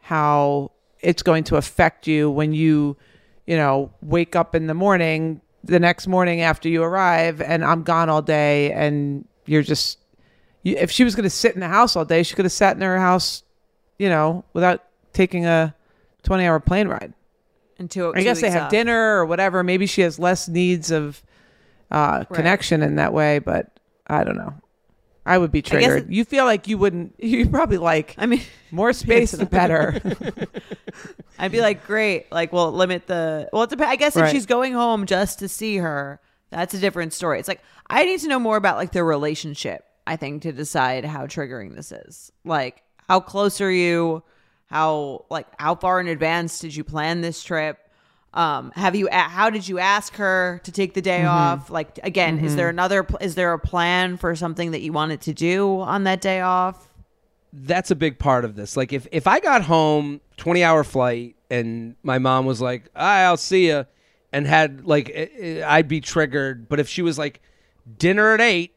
how 0.00 0.70
it's 1.00 1.22
going 1.22 1.44
to 1.44 1.56
affect 1.56 2.06
you 2.06 2.30
when 2.30 2.52
you, 2.52 2.96
you 3.46 3.56
know, 3.56 3.90
wake 4.00 4.36
up 4.36 4.54
in 4.54 4.66
the 4.66 4.74
morning, 4.74 5.40
the 5.64 5.80
next 5.80 6.06
morning 6.06 6.40
after 6.40 6.68
you 6.68 6.82
arrive, 6.82 7.40
and 7.40 7.64
I'm 7.64 7.82
gone 7.82 8.08
all 8.08 8.22
day. 8.22 8.72
And 8.72 9.26
you're 9.46 9.62
just, 9.62 9.98
you, 10.62 10.76
if 10.76 10.90
she 10.90 11.02
was 11.02 11.16
going 11.16 11.24
to 11.24 11.30
sit 11.30 11.54
in 11.54 11.60
the 11.60 11.68
house 11.68 11.96
all 11.96 12.04
day, 12.04 12.22
she 12.22 12.36
could 12.36 12.44
have 12.44 12.52
sat 12.52 12.76
in 12.76 12.82
her 12.82 12.98
house, 12.98 13.42
you 13.98 14.08
know, 14.08 14.44
without 14.52 14.84
taking 15.12 15.46
a 15.46 15.74
20 16.22 16.46
hour 16.46 16.60
plane 16.60 16.86
ride. 16.86 17.12
Two, 17.88 18.14
I 18.14 18.22
guess 18.22 18.40
they 18.40 18.50
have 18.50 18.70
dinner 18.70 19.16
or 19.18 19.26
whatever. 19.26 19.62
Maybe 19.62 19.86
she 19.86 20.00
has 20.02 20.18
less 20.18 20.48
needs 20.48 20.90
of 20.90 21.22
uh, 21.90 22.24
connection 22.24 22.82
in 22.82 22.96
that 22.96 23.12
way, 23.12 23.38
but 23.38 23.78
I 24.06 24.24
don't 24.24 24.36
know. 24.36 24.54
I 25.26 25.36
would 25.38 25.50
be 25.50 25.60
triggered. 25.60 26.04
it- 26.04 26.10
you 26.10 26.24
feel 26.24 26.44
like 26.44 26.68
you 26.68 26.78
wouldn't. 26.78 27.14
You 27.22 27.48
probably 27.48 27.78
like. 27.78 28.14
I 28.16 28.26
mean, 28.26 28.40
more 28.70 28.92
space 29.04 29.32
the 29.32 29.44
better. 29.46 30.00
I'd 31.38 31.52
be 31.52 31.60
like, 31.60 31.84
great. 31.86 32.30
Like, 32.32 32.52
we'll 32.52 32.72
limit 32.72 33.06
the. 33.06 33.48
Well, 33.52 33.64
it 33.64 33.70
depends. 33.70 33.90
I 33.92 33.96
guess 33.96 34.16
if 34.16 34.22
Right. 34.22 34.32
she's 34.32 34.46
going 34.46 34.72
home 34.72 35.04
just 35.06 35.40
to 35.40 35.48
see 35.48 35.76
her, 35.78 36.20
that's 36.50 36.74
a 36.74 36.78
different 36.78 37.12
story. 37.12 37.38
It's 37.38 37.48
like 37.48 37.60
I 37.88 38.04
need 38.04 38.20
to 38.20 38.28
know 38.28 38.38
more 38.38 38.56
about 38.56 38.76
like 38.76 38.92
their 38.92 39.04
relationship. 39.04 39.84
I 40.06 40.16
think 40.16 40.42
to 40.42 40.52
decide 40.52 41.04
how 41.04 41.26
triggering 41.26 41.74
this 41.74 41.90
is. 41.90 42.30
Like, 42.44 42.82
how 43.08 43.18
close 43.20 43.60
are 43.60 43.70
you? 43.70 44.22
How 44.66 45.24
like 45.30 45.46
how 45.58 45.74
far 45.76 46.00
in 46.00 46.08
advance 46.08 46.58
did 46.58 46.74
you 46.74 46.84
plan 46.84 47.20
this 47.20 47.42
trip? 47.42 47.78
Um, 48.34 48.72
have 48.74 48.94
you? 48.94 49.08
a- 49.08 49.12
How 49.12 49.48
did 49.48 49.66
you 49.66 49.78
ask 49.78 50.14
her 50.16 50.60
to 50.64 50.72
take 50.72 50.92
the 50.94 51.00
day 51.00 51.20
Mhm. 51.20 51.30
off? 51.30 51.70
Like, 51.70 51.98
again, 52.02 52.38
is 52.40 52.52
Mhm. 52.52 52.56
there 52.56 52.68
another? 52.68 53.02
pl- 53.02 53.18
Is 53.22 53.34
there 53.34 53.52
a 53.52 53.58
plan 53.58 54.16
for 54.18 54.34
something 54.34 54.72
that 54.72 54.82
you 54.82 54.92
wanted 54.92 55.20
to 55.22 55.32
do 55.32 55.80
on 55.80 56.04
that 56.04 56.20
day 56.20 56.40
off? 56.40 56.88
that's 57.58 57.90
a 57.90 57.94
big 57.94 58.18
part 58.18 58.44
of 58.44 58.54
this. 58.54 58.76
Like 58.76 58.92
if 58.92 59.06
if 59.12 59.26
I 59.26 59.40
got 59.40 59.62
home 59.62 60.20
20 60.36 60.62
hour 60.62 60.84
flight 60.84 61.36
and 61.48 61.94
my 62.02 62.18
mom 62.18 62.44
was 62.44 62.60
like, 62.60 62.90
"Ah, 62.94 63.20
"I'll 63.22 63.38
see 63.38 63.68
you," 63.68 63.86
and 64.30 64.46
had 64.46 64.84
like 64.84 65.10
i- 65.16 65.30
i- 65.42 65.76
I'd 65.78 65.88
be 65.88 66.02
triggered. 66.02 66.68
But 66.68 66.80
if 66.80 66.88
she 66.88 67.00
was 67.00 67.18
like, 67.18 67.40
"Dinner 67.98 68.34
at 68.34 68.42
8, 68.42 68.74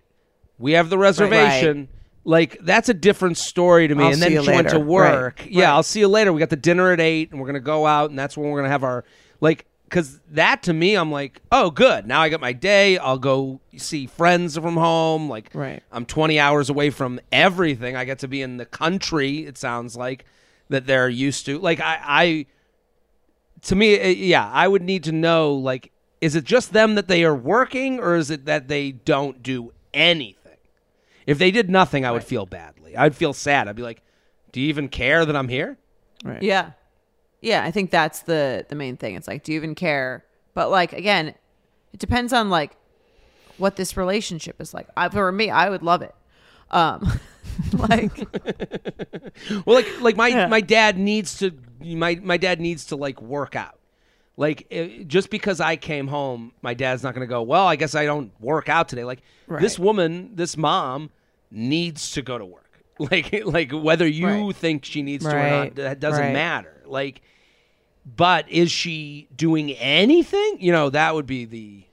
we 0.57 0.73
have 0.73 0.89
the 0.89 0.97
reservation." 0.97 1.89
Like 2.25 2.57
that's 2.61 2.89
a 2.89 2.93
different 2.93 3.37
story 3.37 3.87
to 3.87 3.95
me. 3.95 4.03
I'll 4.03 4.13
and 4.13 4.21
then 4.21 4.29
she 4.29 4.35
you 4.35 4.51
went 4.51 4.69
to 4.69 4.79
work. 4.79 5.39
Right. 5.39 5.51
Yeah, 5.51 5.73
I'll 5.73 5.83
see 5.83 5.99
you 6.01 6.07
later. 6.07 6.31
We 6.33 6.39
got 6.39 6.49
the 6.49 6.55
dinner 6.55 6.91
at 6.91 6.99
eight, 6.99 7.31
and 7.31 7.39
we're 7.39 7.47
gonna 7.47 7.59
go 7.59 7.85
out, 7.85 8.09
and 8.09 8.19
that's 8.19 8.37
when 8.37 8.49
we're 8.49 8.59
gonna 8.59 8.69
have 8.69 8.83
our 8.83 9.03
like. 9.41 9.65
Because 9.85 10.19
that 10.29 10.61
to 10.63 10.73
me, 10.73 10.93
I'm 10.93 11.11
like, 11.11 11.41
oh, 11.51 11.71
good. 11.71 12.05
Now 12.05 12.21
I 12.21 12.29
got 12.29 12.39
my 12.39 12.53
day. 12.53 12.99
I'll 12.99 13.17
go 13.17 13.59
see 13.75 14.05
friends 14.05 14.55
from 14.55 14.77
home. 14.77 15.27
Like, 15.27 15.49
Right. 15.51 15.81
I'm 15.91 16.05
20 16.05 16.39
hours 16.39 16.69
away 16.69 16.91
from 16.91 17.19
everything. 17.31 17.95
I 17.95 18.05
get 18.05 18.19
to 18.19 18.27
be 18.27 18.43
in 18.43 18.57
the 18.57 18.67
country. 18.67 19.47
It 19.47 19.57
sounds 19.57 19.97
like 19.97 20.25
that 20.69 20.85
they're 20.85 21.09
used 21.09 21.47
to. 21.47 21.57
Like, 21.57 21.79
I, 21.79 21.99
I 22.03 22.45
to 23.63 23.75
me, 23.75 23.99
uh, 23.99 24.07
yeah, 24.09 24.47
I 24.53 24.67
would 24.67 24.83
need 24.83 25.05
to 25.05 25.11
know. 25.11 25.55
Like, 25.55 25.91
is 26.21 26.35
it 26.35 26.43
just 26.43 26.71
them 26.71 26.93
that 26.93 27.07
they 27.07 27.23
are 27.23 27.35
working, 27.35 27.99
or 27.99 28.15
is 28.15 28.29
it 28.29 28.45
that 28.45 28.67
they 28.67 28.91
don't 28.91 29.41
do 29.41 29.73
anything? 29.91 30.35
If 31.29 31.37
they 31.37 31.51
did 31.51 31.69
nothing, 31.69 32.05
I 32.05 32.11
would 32.11 32.23
feel 32.23 32.45
badly. 32.45 32.97
I'd 32.97 33.15
feel 33.15 33.33
sad. 33.33 33.67
I'd 33.67 33.75
be 33.75 33.81
like, 33.83 34.01
"Do 34.51 34.59
you 34.61 34.67
even 34.69 34.89
care 34.89 35.25
that 35.25 35.35
I'm 35.35 35.47
here?" 35.47 35.77
Right. 36.23 36.41
Yeah. 36.41 36.71
Yeah, 37.41 37.63
I 37.63 37.71
think 37.71 37.91
that's 37.91 38.21
the 38.21 38.65
the 38.67 38.75
main 38.75 38.97
thing. 38.97 39.15
It's 39.15 39.27
like, 39.27 39.43
do 39.43 39.51
you 39.51 39.57
even 39.57 39.75
care? 39.75 40.25
But 40.53 40.71
like 40.71 40.91
again, 40.93 41.27
it 41.93 41.99
depends 41.99 42.33
on 42.33 42.49
like 42.49 42.75
what 43.57 43.75
this 43.75 43.95
relationship 43.95 44.59
is 44.59 44.73
like. 44.73 44.87
I, 44.97 45.09
for 45.09 45.31
me, 45.31 45.49
I 45.49 45.69
would 45.69 45.83
love 45.83 46.01
it. 46.01 46.15
Um 46.71 47.19
like 47.73 48.17
Well, 49.65 49.75
like 49.75 50.01
like 50.01 50.15
my 50.17 50.27
Yeah. 50.27 50.47
my 50.47 50.61
dad 50.61 50.97
needs 50.97 51.37
to 51.39 51.51
my 51.81 52.15
my 52.21 52.37
dad 52.37 52.59
needs 52.59 52.85
to 52.85 52.95
like 52.95 53.21
work 53.21 53.55
out. 53.55 53.79
Like 54.35 54.67
eh, 54.71 55.03
just 55.05 55.29
because 55.29 55.59
I 55.59 55.75
came 55.75 56.07
home, 56.07 56.53
my 56.61 56.73
dad's 56.73 57.03
not 57.03 57.13
going 57.13 57.27
to 57.27 57.29
go. 57.29 57.41
Well, 57.41 57.67
I 57.67 57.75
guess 57.75 57.93
I 57.95 58.05
don't 58.05 58.31
work 58.39 58.69
out 58.69 58.87
today. 58.89 59.03
Like 59.03 59.19
this 59.47 59.77
woman, 59.77 60.31
this 60.35 60.55
mom 60.57 61.09
needs 61.51 62.11
to 62.11 62.21
go 62.21 62.37
to 62.37 62.45
work. 62.45 62.65
Like 62.99 63.45
like 63.45 63.71
whether 63.71 64.05
you 64.05 64.27
Right. 64.27 64.55
think 64.55 64.83
she 64.83 65.01
needs 65.03 65.23
to 65.23 65.31
or 65.33 65.49
not, 65.49 65.75
that 65.75 65.99
doesn't 66.01 66.21
Right. 66.21 66.33
matter. 66.33 66.83
Like, 66.85 67.21
but 68.05 68.49
is 68.49 68.71
she 68.71 69.29
doing 69.35 69.71
anything? 69.71 70.57
You 70.59 70.73
know, 70.73 70.89
that 70.89 71.15
would 71.15 71.25
be 71.25 71.45
the 71.45 71.83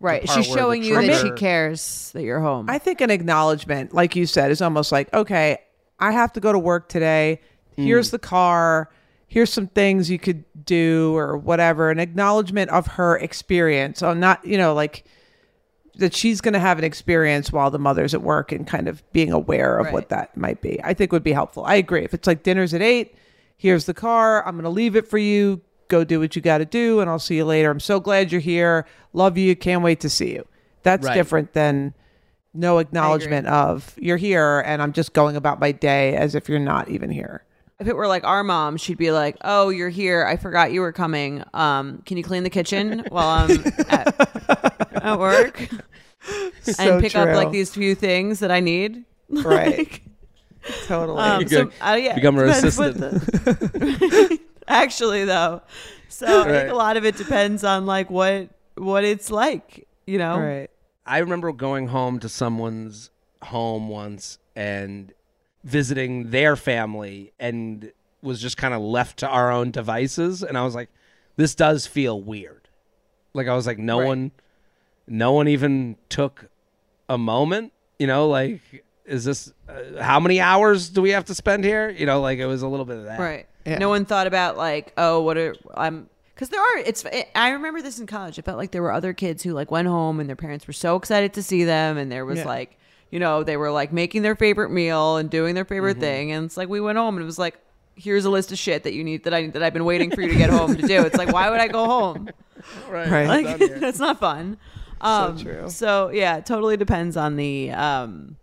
right, 0.00 0.24
part 0.24 0.44
she's 0.44 0.52
showing 0.52 0.82
you 0.82 1.00
that 1.00 1.20
she 1.22 1.30
cares 1.32 2.10
that 2.14 2.22
you're 2.24 2.40
home. 2.40 2.68
I 2.68 2.78
think 2.78 3.00
an 3.00 3.10
acknowledgement, 3.10 3.94
like 3.94 4.16
you 4.16 4.26
said, 4.26 4.50
is 4.50 4.60
almost 4.60 4.90
like, 4.90 5.12
okay, 5.14 5.58
I 6.00 6.10
have 6.10 6.32
to 6.32 6.40
go 6.40 6.52
to 6.52 6.58
work 6.58 6.88
today. 6.88 7.40
Hmm. 7.76 7.84
Here's 7.84 8.10
the 8.10 8.18
car. 8.18 8.90
Here's 9.28 9.52
some 9.52 9.68
things 9.68 10.10
you 10.10 10.18
could 10.18 10.44
do 10.64 11.16
or 11.16 11.36
whatever. 11.36 11.90
An 11.90 11.98
acknowledgement 12.00 12.70
of 12.70 12.86
her 12.88 13.16
experience. 13.18 13.98
So 14.00 14.14
not, 14.14 14.44
you 14.44 14.58
know, 14.58 14.74
like 14.74 15.04
that 15.96 16.14
she's 16.14 16.40
going 16.40 16.54
to 16.54 16.58
have 16.60 16.78
an 16.78 16.84
experience 16.84 17.52
while 17.52 17.70
the 17.70 17.78
mother's 17.78 18.14
at 18.14 18.22
work 18.22 18.50
and 18.52 18.66
kind 18.66 18.88
of 18.88 19.02
being 19.12 19.32
aware 19.32 19.78
of 19.78 19.86
Right. 19.86 19.92
what 19.94 20.08
that 20.08 20.36
might 20.36 20.60
be. 20.60 20.80
I 20.82 20.94
think 20.94 21.12
would 21.12 21.22
be 21.22 21.32
helpful. 21.32 21.64
I 21.64 21.74
agree. 21.76 22.04
If 22.04 22.14
it's 22.14 22.26
like 22.26 22.42
dinner's 22.42 22.74
at 22.74 22.82
eight, 22.82 23.14
here's 23.56 23.84
the 23.86 23.94
car. 23.94 24.44
I'm 24.46 24.54
going 24.54 24.64
to 24.64 24.70
leave 24.70 24.96
it 24.96 25.06
for 25.06 25.18
you. 25.18 25.60
Go 25.88 26.02
do 26.02 26.18
what 26.18 26.34
you 26.34 26.42
got 26.42 26.58
to 26.58 26.64
do, 26.64 27.00
and 27.00 27.08
I'll 27.10 27.18
see 27.18 27.36
you 27.36 27.44
later. 27.44 27.70
I'm 27.70 27.78
so 27.80 28.00
glad 28.00 28.32
you're 28.32 28.40
here. 28.40 28.86
Love 29.12 29.36
you. 29.38 29.54
Can't 29.54 29.82
wait 29.82 30.00
to 30.00 30.08
see 30.10 30.32
you. 30.32 30.46
That's 30.82 31.06
Right. 31.06 31.14
different 31.14 31.52
than 31.52 31.94
no 32.56 32.78
acknowledgement 32.78 33.46
of 33.48 33.92
you're 33.98 34.16
here 34.16 34.60
and 34.64 34.80
I'm 34.80 34.92
just 34.92 35.12
going 35.12 35.34
about 35.34 35.58
my 35.58 35.72
day 35.72 36.14
as 36.14 36.36
if 36.36 36.48
you're 36.48 36.60
not 36.60 36.88
even 36.88 37.10
here. 37.10 37.42
if 37.80 37.88
it 37.88 37.96
were 37.96 38.06
like 38.06 38.22
our 38.22 38.44
mom, 38.44 38.76
she'd 38.76 38.96
be 38.96 39.10
like, 39.10 39.36
"Oh, 39.42 39.68
you're 39.70 39.88
here. 39.88 40.24
I 40.24 40.36
forgot 40.36 40.70
you 40.72 40.80
were 40.80 40.92
coming. 40.92 41.42
Um, 41.52 42.00
can 42.06 42.16
you 42.16 42.22
clean 42.22 42.44
the 42.44 42.50
kitchen 42.50 43.04
while 43.08 43.28
I'm 43.28 43.50
at, 43.88 44.73
at 45.04 45.18
work 45.18 45.68
So 46.62 46.72
and 46.78 47.02
pick 47.02 47.14
up 47.14 47.28
like 47.36 47.50
these 47.52 47.72
few 47.74 47.94
things 47.94 48.40
that 48.40 48.50
I 48.50 48.60
need?" 48.60 49.04
Right. 49.28 50.00
totally. 50.86 51.18
Um, 51.20 51.46
so, 51.48 51.70
uh, 51.82 51.98
yeah, 52.00 52.14
become 52.14 52.36
her 52.36 52.44
assistant. 52.46 52.96
the- 52.98 54.40
Actually, 54.66 55.24
though, 55.26 55.60
so 56.08 56.42
I 56.42 56.44
think 56.44 56.70
a 56.70 56.74
lot 56.74 56.96
of 56.96 57.04
it 57.04 57.16
depends 57.16 57.64
on 57.64 57.84
like 57.86 58.08
what 58.10 58.48
what 58.76 59.04
it's 59.04 59.30
like, 59.30 59.86
you 60.06 60.16
know. 60.18 60.38
right. 60.38 60.70
I 61.06 61.18
remember 61.18 61.52
going 61.52 61.88
home 61.88 62.18
to 62.20 62.28
someone's 62.30 63.10
home 63.42 63.88
once 63.90 64.38
and 64.56 65.12
visiting 65.64 66.30
their 66.30 66.56
family 66.56 67.32
and 67.38 67.92
was 68.22 68.40
just 68.40 68.56
kind 68.56 68.72
of 68.72 68.80
left 68.80 69.18
to 69.18 69.28
our 69.28 69.50
own 69.52 69.70
devices 69.70 70.42
and 70.42 70.56
I 70.56 70.64
was 70.64 70.74
like 70.74 70.88
this 71.36 71.54
does 71.54 71.86
feel 71.86 72.20
weird. 72.22 72.68
Like 73.34 73.48
I 73.48 73.54
was 73.54 73.66
like 73.66 73.78
no 73.78 73.98
Right. 74.00 74.06
one 74.06 74.30
no 75.06 75.32
one 75.32 75.48
even 75.48 75.96
took 76.08 76.46
a 77.08 77.18
moment, 77.18 77.72
you 77.98 78.06
know, 78.06 78.28
like 78.28 78.60
is 79.04 79.24
this 79.24 79.52
uh, 79.68 80.00
how 80.02 80.18
many 80.18 80.40
hours 80.40 80.88
do 80.88 81.02
we 81.02 81.10
have 81.10 81.26
to 81.26 81.34
spend 81.34 81.62
here? 81.64 81.90
You 81.90 82.06
know, 82.06 82.20
like 82.20 82.38
it 82.38 82.46
was 82.46 82.62
a 82.62 82.68
little 82.68 82.86
bit 82.86 82.96
of 82.98 83.04
that. 83.04 83.18
Right. 83.20 83.46
Yeah. 83.66 83.78
No 83.78 83.88
one 83.90 84.04
thought 84.06 84.26
about 84.26 84.56
like, 84.56 84.92
oh, 84.96 85.20
what 85.20 85.36
are 85.36 85.54
I'm 85.74 86.08
because 86.34 86.48
there 86.48 86.60
are. 86.60 86.78
It's. 86.78 87.04
It, 87.04 87.28
I 87.34 87.50
remember 87.50 87.80
this 87.80 87.98
in 88.00 88.06
college. 88.06 88.38
It 88.38 88.44
felt 88.44 88.58
like 88.58 88.72
there 88.72 88.82
were 88.82 88.92
other 88.92 89.12
kids 89.12 89.42
who 89.42 89.52
like 89.52 89.70
went 89.70 89.86
home 89.88 90.18
and 90.20 90.28
their 90.28 90.36
parents 90.36 90.66
were 90.66 90.72
so 90.72 90.96
excited 90.96 91.34
to 91.34 91.42
see 91.42 91.64
them, 91.64 91.96
and 91.96 92.10
there 92.10 92.24
was 92.24 92.38
Yeah. 92.40 92.46
like, 92.46 92.76
you 93.10 93.20
know, 93.20 93.44
they 93.44 93.56
were 93.56 93.70
like 93.70 93.92
making 93.92 94.22
their 94.22 94.34
favorite 94.34 94.70
meal 94.70 95.16
and 95.16 95.30
doing 95.30 95.54
their 95.54 95.64
Mm-hmm. 95.64 95.74
favorite 95.74 95.98
thing, 96.00 96.32
and 96.32 96.44
it's 96.46 96.56
like 96.56 96.68
we 96.68 96.80
went 96.80 96.98
home 96.98 97.16
and 97.16 97.22
it 97.22 97.26
was 97.26 97.38
like, 97.38 97.58
here's 97.94 98.24
a 98.24 98.30
list 98.30 98.50
of 98.52 98.58
shit 98.58 98.82
that 98.82 98.92
you 98.94 99.04
need 99.04 99.22
that 99.24 99.32
I 99.34 99.46
that 99.48 99.62
I've 99.62 99.72
been 99.74 99.84
waiting 99.84 100.10
for 100.10 100.20
you 100.22 100.28
to 100.30 100.34
get 100.36 100.50
home 100.50 100.74
to 100.76 100.82
do. 100.86 101.02
It's 101.04 101.16
like, 101.16 101.32
why 101.32 101.50
would 101.50 101.60
I 101.60 101.68
go 101.68 101.84
home? 101.84 102.30
Right. 102.90 103.08
Right. 103.08 103.44
Like 103.44 103.58
that's 103.80 104.00
not 104.00 104.18
fun. 104.18 104.56
Um, 105.04 105.38
true. 105.38 105.68
So 105.70 106.08
yeah, 106.10 106.36
it 106.38 106.46
totally 106.46 106.76
depends 106.76 107.16
on 107.16 107.36
the 107.36 107.70
um, 107.72 108.36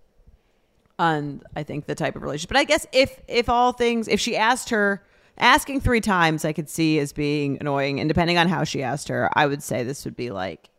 on 1.00 1.42
I 1.56 1.64
think 1.64 1.86
the 1.88 1.96
type 1.96 2.16
of 2.16 2.22
relationship. 2.24 2.50
But 2.50 2.58
I 2.58 2.64
guess 2.64 2.86
if 2.92 3.22
if 3.28 3.50
all 3.50 3.72
things, 3.74 4.08
if 4.08 4.20
she 4.20 4.36
asked 4.38 4.70
her 4.70 5.04
asking 5.38 5.82
three 5.82 6.02
times, 6.02 6.46
I 6.46 6.54
could 6.54 6.70
see 6.70 7.00
as 7.00 7.14
being 7.14 7.58
annoying, 7.60 8.00
and 8.00 8.08
depending 8.08 8.38
on 8.38 8.48
how 8.48 8.64
she 8.64 8.84
asked 8.84 9.08
her, 9.08 9.30
I 9.34 9.48
would 9.48 9.64
say 9.64 9.84
this 9.84 10.06
would 10.06 10.16
be 10.16 10.30
like 10.30 10.70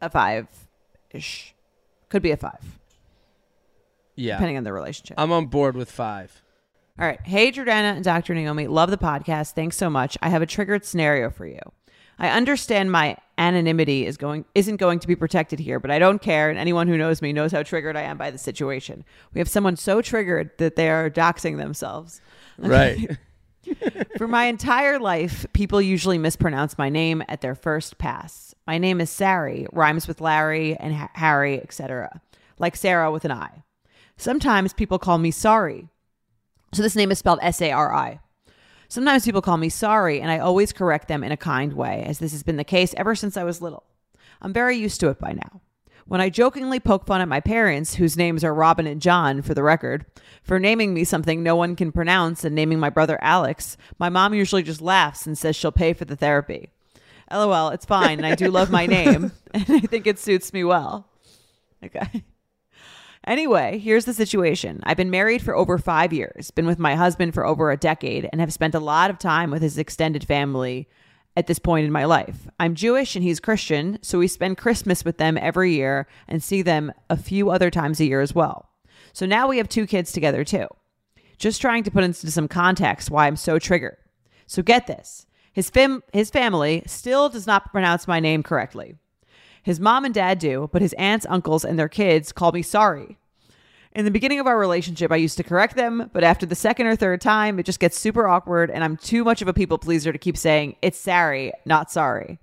a 0.00 0.08
five 0.10 0.46
ish. 1.10 1.54
Could 2.10 2.22
be 2.22 2.30
a 2.30 2.36
five, 2.36 2.60
Yeah. 4.14 4.34
depending 4.36 4.56
on 4.56 4.64
the 4.64 4.72
relationship. 4.72 5.18
I'm 5.18 5.32
on 5.32 5.46
board 5.46 5.76
with 5.76 5.90
5. 5.90 6.42
All 7.00 7.06
right. 7.06 7.20
Hey, 7.26 7.50
Jordana 7.50 7.96
and 7.96 8.04
Dr. 8.04 8.34
Naomi. 8.34 8.68
Love 8.68 8.90
the 8.92 8.96
podcast. 8.98 9.52
Thanks 9.54 9.76
so 9.76 9.90
much. 9.90 10.16
I 10.22 10.28
have 10.28 10.42
a 10.42 10.46
triggered 10.46 10.84
scenario 10.84 11.28
for 11.30 11.44
you. 11.44 11.58
I 12.20 12.28
understand 12.28 12.92
my 12.92 13.16
anonymity 13.38 14.06
is 14.06 14.16
going 14.16 14.44
isn't 14.54 14.76
going 14.76 14.98
to 15.00 15.06
be 15.06 15.16
protected 15.16 15.58
here, 15.58 15.80
but 15.80 15.90
I 15.90 15.98
don't 15.98 16.20
care, 16.20 16.50
and 16.50 16.58
anyone 16.58 16.88
who 16.88 16.96
knows 16.96 17.22
me 17.22 17.32
knows 17.32 17.52
how 17.52 17.62
triggered 17.62 17.96
I 17.96 18.02
am 18.02 18.16
by 18.16 18.30
the 18.30 18.38
situation. 18.38 19.04
We 19.32 19.40
have 19.40 19.48
someone 19.48 19.76
so 19.76 20.00
triggered 20.02 20.50
that 20.58 20.76
they 20.76 20.88
are 20.88 21.10
doxing 21.10 21.56
themselves. 21.56 22.20
Right. 22.56 23.18
For 24.16 24.28
my 24.28 24.44
entire 24.44 25.00
life, 25.00 25.44
people 25.54 25.80
usually 25.80 26.18
mispronounce 26.18 26.78
my 26.78 26.88
name 26.88 27.24
at 27.28 27.40
their 27.40 27.56
first 27.56 27.98
pass. 27.98 28.54
My 28.64 28.78
name 28.78 29.00
is 29.00 29.10
Sari, 29.10 29.66
rhymes 29.72 30.06
with 30.06 30.20
Larry 30.20 30.76
and 30.76 30.94
ha- 30.94 31.10
Harry, 31.14 31.60
etc. 31.60 32.20
Like 32.58 32.76
Sarah 32.76 33.10
with 33.10 33.24
an 33.24 33.32
I. 33.32 33.64
Sometimes 34.16 34.72
people 34.72 34.98
call 34.98 35.18
me 35.18 35.30
Sorry. 35.30 35.88
So 36.72 36.82
this 36.82 36.94
name 36.94 37.10
is 37.10 37.18
spelled 37.18 37.38
S 37.42 37.60
A 37.60 37.72
R 37.72 37.92
I. 37.94 38.20
Sometimes 38.94 39.24
people 39.24 39.42
call 39.42 39.56
me 39.56 39.70
sorry, 39.70 40.20
and 40.20 40.30
I 40.30 40.38
always 40.38 40.72
correct 40.72 41.08
them 41.08 41.24
in 41.24 41.32
a 41.32 41.36
kind 41.36 41.72
way, 41.72 42.04
as 42.06 42.20
this 42.20 42.30
has 42.30 42.44
been 42.44 42.58
the 42.58 42.62
case 42.62 42.94
ever 42.96 43.16
since 43.16 43.36
I 43.36 43.42
was 43.42 43.60
little. 43.60 43.82
I'm 44.40 44.52
very 44.52 44.76
used 44.76 45.00
to 45.00 45.08
it 45.08 45.18
by 45.18 45.32
now. 45.32 45.62
When 46.06 46.20
I 46.20 46.30
jokingly 46.30 46.78
poke 46.78 47.04
fun 47.04 47.20
at 47.20 47.26
my 47.26 47.40
parents, 47.40 47.94
whose 47.96 48.16
names 48.16 48.44
are 48.44 48.54
Robin 48.54 48.86
and 48.86 49.02
John, 49.02 49.42
for 49.42 49.52
the 49.52 49.64
record, 49.64 50.06
for 50.44 50.60
naming 50.60 50.94
me 50.94 51.02
something 51.02 51.42
no 51.42 51.56
one 51.56 51.74
can 51.74 51.90
pronounce 51.90 52.44
and 52.44 52.54
naming 52.54 52.78
my 52.78 52.88
brother 52.88 53.18
Alex, 53.20 53.76
my 53.98 54.08
mom 54.08 54.32
usually 54.32 54.62
just 54.62 54.80
laughs 54.80 55.26
and 55.26 55.36
says 55.36 55.56
she'll 55.56 55.72
pay 55.72 55.92
for 55.92 56.04
the 56.04 56.14
therapy. 56.14 56.70
LOL, 57.32 57.70
it's 57.70 57.84
fine, 57.84 58.18
and 58.18 58.26
I 58.26 58.36
do 58.36 58.48
love 58.48 58.70
my 58.70 58.86
name, 58.86 59.32
and 59.52 59.64
I 59.70 59.80
think 59.80 60.06
it 60.06 60.20
suits 60.20 60.52
me 60.52 60.62
well. 60.62 61.08
Okay. 61.82 62.22
Anyway, 63.26 63.78
here's 63.78 64.04
the 64.04 64.12
situation. 64.12 64.80
I've 64.84 64.98
been 64.98 65.10
married 65.10 65.40
for 65.40 65.56
over 65.56 65.78
five 65.78 66.12
years, 66.12 66.50
been 66.50 66.66
with 66.66 66.78
my 66.78 66.94
husband 66.94 67.32
for 67.32 67.46
over 67.46 67.70
a 67.70 67.76
decade, 67.76 68.28
and 68.30 68.40
have 68.40 68.52
spent 68.52 68.74
a 68.74 68.80
lot 68.80 69.10
of 69.10 69.18
time 69.18 69.50
with 69.50 69.62
his 69.62 69.78
extended 69.78 70.26
family 70.26 70.88
at 71.36 71.46
this 71.46 71.58
point 71.58 71.86
in 71.86 71.92
my 71.92 72.04
life. 72.04 72.48
I'm 72.60 72.74
Jewish 72.74 73.16
and 73.16 73.24
he's 73.24 73.40
Christian, 73.40 73.98
so 74.02 74.18
we 74.18 74.28
spend 74.28 74.58
Christmas 74.58 75.04
with 75.04 75.18
them 75.18 75.38
every 75.38 75.72
year 75.72 76.06
and 76.28 76.42
see 76.42 76.62
them 76.62 76.92
a 77.08 77.16
few 77.16 77.50
other 77.50 77.70
times 77.70 77.98
a 77.98 78.04
year 78.04 78.20
as 78.20 78.34
well. 78.34 78.68
So 79.12 79.26
now 79.26 79.48
we 79.48 79.58
have 79.58 79.68
two 79.68 79.86
kids 79.86 80.12
together 80.12 80.44
too. 80.44 80.66
Just 81.38 81.60
trying 81.60 81.82
to 81.84 81.90
put 81.90 82.04
into 82.04 82.30
some 82.30 82.46
context 82.46 83.10
why 83.10 83.26
I'm 83.26 83.36
so 83.36 83.58
triggered. 83.58 83.96
So 84.46 84.62
get 84.62 84.86
this. 84.86 85.26
His 85.52 85.70
fam- 85.70 86.02
his 86.12 86.30
family 86.30 86.82
still 86.86 87.28
does 87.28 87.46
not 87.46 87.72
pronounce 87.72 88.06
my 88.06 88.20
name 88.20 88.42
correctly. 88.42 88.96
His 89.64 89.80
mom 89.80 90.04
and 90.04 90.14
dad 90.14 90.38
do, 90.38 90.68
but 90.72 90.82
his 90.82 90.92
aunts, 90.92 91.26
uncles, 91.28 91.64
and 91.64 91.78
their 91.78 91.88
kids 91.88 92.32
call 92.32 92.52
me 92.52 92.60
sorry. 92.60 93.16
In 93.94 94.04
the 94.04 94.10
beginning 94.10 94.38
of 94.38 94.46
our 94.46 94.58
relationship, 94.58 95.10
I 95.10 95.16
used 95.16 95.38
to 95.38 95.42
correct 95.42 95.74
them, 95.74 96.10
but 96.12 96.22
after 96.22 96.44
the 96.44 96.54
second 96.54 96.86
or 96.86 96.96
third 96.96 97.22
time, 97.22 97.58
it 97.58 97.64
just 97.64 97.80
gets 97.80 97.98
super 97.98 98.28
awkward, 98.28 98.70
and 98.70 98.84
I'm 98.84 98.98
too 98.98 99.24
much 99.24 99.40
of 99.40 99.48
a 99.48 99.54
people 99.54 99.78
pleaser 99.78 100.12
to 100.12 100.18
keep 100.18 100.36
saying, 100.36 100.76
it's 100.82 100.98
sorry, 100.98 101.52
not 101.64 101.90
sorry. 101.90 102.38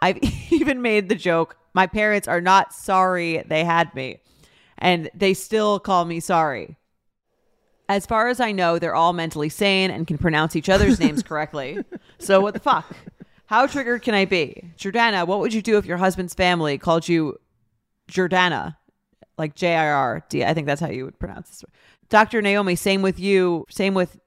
I've 0.00 0.18
even 0.50 0.80
made 0.80 1.10
the 1.10 1.14
joke, 1.14 1.58
my 1.74 1.86
parents 1.86 2.26
are 2.26 2.40
not 2.40 2.72
sorry 2.72 3.44
they 3.46 3.62
had 3.62 3.94
me, 3.94 4.20
and 4.78 5.10
they 5.12 5.34
still 5.34 5.78
call 5.78 6.06
me 6.06 6.20
sorry. 6.20 6.78
As 7.88 8.06
far 8.06 8.28
as 8.28 8.40
I 8.40 8.52
know, 8.52 8.78
they're 8.78 8.94
all 8.94 9.12
mentally 9.12 9.50
sane 9.50 9.90
and 9.90 10.06
can 10.06 10.16
pronounce 10.16 10.56
each 10.56 10.70
other's 10.70 10.98
names 10.98 11.22
correctly. 11.24 11.84
So 12.18 12.40
what 12.40 12.54
the 12.54 12.60
fuck? 12.60 12.96
How 13.46 13.66
triggered 13.66 14.02
can 14.02 14.14
I 14.14 14.24
be? 14.24 14.72
Jordana, 14.76 15.26
what 15.26 15.40
would 15.40 15.54
you 15.54 15.62
do 15.62 15.78
if 15.78 15.86
your 15.86 15.98
husband's 15.98 16.34
family 16.34 16.78
called 16.78 17.08
you 17.08 17.38
Jordana? 18.10 18.76
Like 19.38 19.54
J 19.54 19.74
I 19.76 19.90
R 19.90 20.24
D. 20.28 20.44
I 20.44 20.54
think 20.54 20.66
that's 20.66 20.80
how 20.80 20.88
you 20.88 21.04
would 21.04 21.18
pronounce 21.18 21.50
this. 21.50 21.64
Dr. 22.08 22.40
Naomi, 22.40 22.74
same 22.74 23.02
with 23.02 23.20
you. 23.20 23.66
Same 23.68 23.92
with 23.94 24.18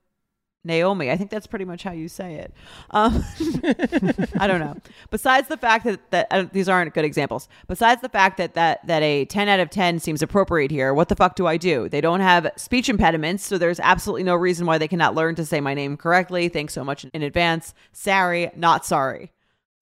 Naomi. 0.69 1.11
I 1.11 1.17
think 1.17 1.29
that's 1.29 1.47
pretty 1.47 1.65
much 1.65 1.83
how 1.83 1.91
you 1.91 2.07
say 2.07 2.35
it. 2.35 2.53
Um, 2.91 3.23
I 4.39 4.47
don't 4.47 4.59
know. 4.59 4.77
Besides 5.09 5.49
the 5.49 5.57
fact 5.57 5.83
that 5.85 5.99
that 6.11 6.27
uh, 6.31 6.45
these 6.51 6.69
aren't 6.69 6.93
good 6.93 7.03
examples. 7.03 7.49
Besides 7.67 8.01
the 8.01 8.09
fact 8.09 8.37
that 8.37 8.53
that 8.53 8.85
that 8.87 9.03
a 9.03 9.25
ten 9.25 9.49
out 9.49 9.59
of 9.59 9.69
ten 9.69 9.99
seems 9.99 10.21
appropriate 10.21 10.71
here. 10.71 10.93
What 10.93 11.09
the 11.09 11.15
fuck 11.15 11.35
do 11.35 11.47
I 11.47 11.57
do? 11.57 11.89
They 11.89 12.01
don't 12.01 12.21
have 12.21 12.51
speech 12.55 12.87
impediments, 12.87 13.45
so 13.45 13.57
there's 13.57 13.79
absolutely 13.79 14.23
no 14.23 14.35
reason 14.35 14.65
why 14.65 14.77
they 14.77 14.87
cannot 14.87 15.15
learn 15.15 15.35
to 15.35 15.45
say 15.45 15.59
my 15.59 15.73
name 15.73 15.97
correctly. 15.97 16.47
Thanks 16.47 16.73
so 16.73 16.83
much 16.83 17.03
in 17.05 17.23
advance. 17.23 17.73
Sorry, 17.91 18.51
not 18.55 18.85
sorry. 18.85 19.31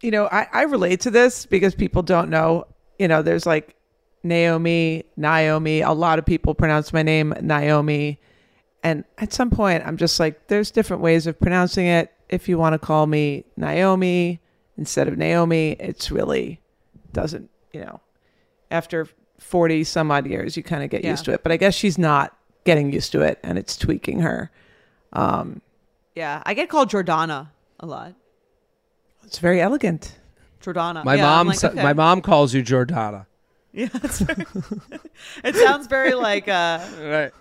You 0.01 0.11
know, 0.11 0.27
I, 0.31 0.47
I 0.53 0.61
relate 0.63 1.01
to 1.01 1.11
this 1.11 1.45
because 1.45 1.75
people 1.75 2.01
don't 2.01 2.29
know. 2.29 2.65
You 2.97 3.07
know, 3.07 3.21
there's 3.21 3.45
like 3.45 3.75
Naomi, 4.23 5.03
Naomi. 5.15 5.81
A 5.81 5.91
lot 5.91 6.19
of 6.19 6.25
people 6.25 6.53
pronounce 6.53 6.93
my 6.93 7.03
name 7.03 7.33
Naomi. 7.41 8.19
And 8.87 9.03
at 9.17 9.33
some 9.33 9.49
point, 9.49 9.83
I'm 9.85 9.97
just 9.97 10.17
like, 10.17 10.47
there's 10.47 10.71
different 10.71 11.01
ways 11.03 11.27
of 11.27 11.37
pronouncing 11.37 11.87
it. 11.87 12.13
If 12.29 12.47
you 12.47 12.57
want 12.57 12.71
to 12.73 12.79
call 12.79 13.05
me 13.05 13.43
Naomi 13.57 14.39
instead 14.77 15.09
of 15.09 15.17
Naomi, 15.17 15.71
it's 15.71 16.09
really 16.09 16.61
doesn't, 17.11 17.49
you 17.73 17.81
know, 17.81 17.99
after 18.71 19.07
40 19.39 19.83
some 19.83 20.09
odd 20.09 20.25
years, 20.25 20.55
you 20.55 20.63
kind 20.63 20.83
of 20.83 20.89
get 20.89 21.03
Yeah. 21.03 21.11
used 21.11 21.25
to 21.25 21.33
it. 21.33 21.43
But 21.43 21.51
I 21.51 21.57
guess 21.57 21.73
she's 21.75 21.97
not 21.97 22.33
getting 22.63 22.93
used 22.93 23.11
to 23.11 23.21
it 23.21 23.39
and 23.43 23.57
it's 23.57 23.75
tweaking 23.75 24.21
her. 24.21 24.51
Um, 25.11 25.61
Yeah, 26.15 26.41
I 26.45 26.53
get 26.53 26.69
called 26.69 26.89
Jordana 26.89 27.49
a 27.81 27.85
lot. 27.85 28.13
it's 29.25 29.39
very 29.39 29.59
elegant. 29.61 30.17
Jordana. 30.63 31.03
My 31.03 31.15
Yeah, 31.15 31.23
mom, 31.23 31.47
like, 31.47 31.61
okay. 31.63 31.83
my 31.83 31.91
mom 31.93 32.21
calls 32.21 32.53
you 32.53 32.63
Jordana. 32.63 33.25
Yeah, 33.73 33.87
very, 33.91 34.45
it 35.43 35.55
sounds 35.55 35.87
very 35.87 36.13
like 36.15 36.47
uh 36.47 36.79
Right. 37.01 37.31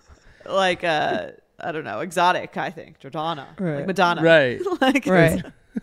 Like 0.49 0.85
uh 0.85 1.29
I 1.59 1.73
don't 1.73 1.85
know, 1.85 2.01
exotic, 2.01 2.57
I 2.57 2.71
think. 2.71 3.01
Jordana. 3.01 3.59
Like 3.59 3.87
Madonna. 3.87 4.23
Right. 4.23 4.61
like 4.81 5.07
Right. 5.07 5.43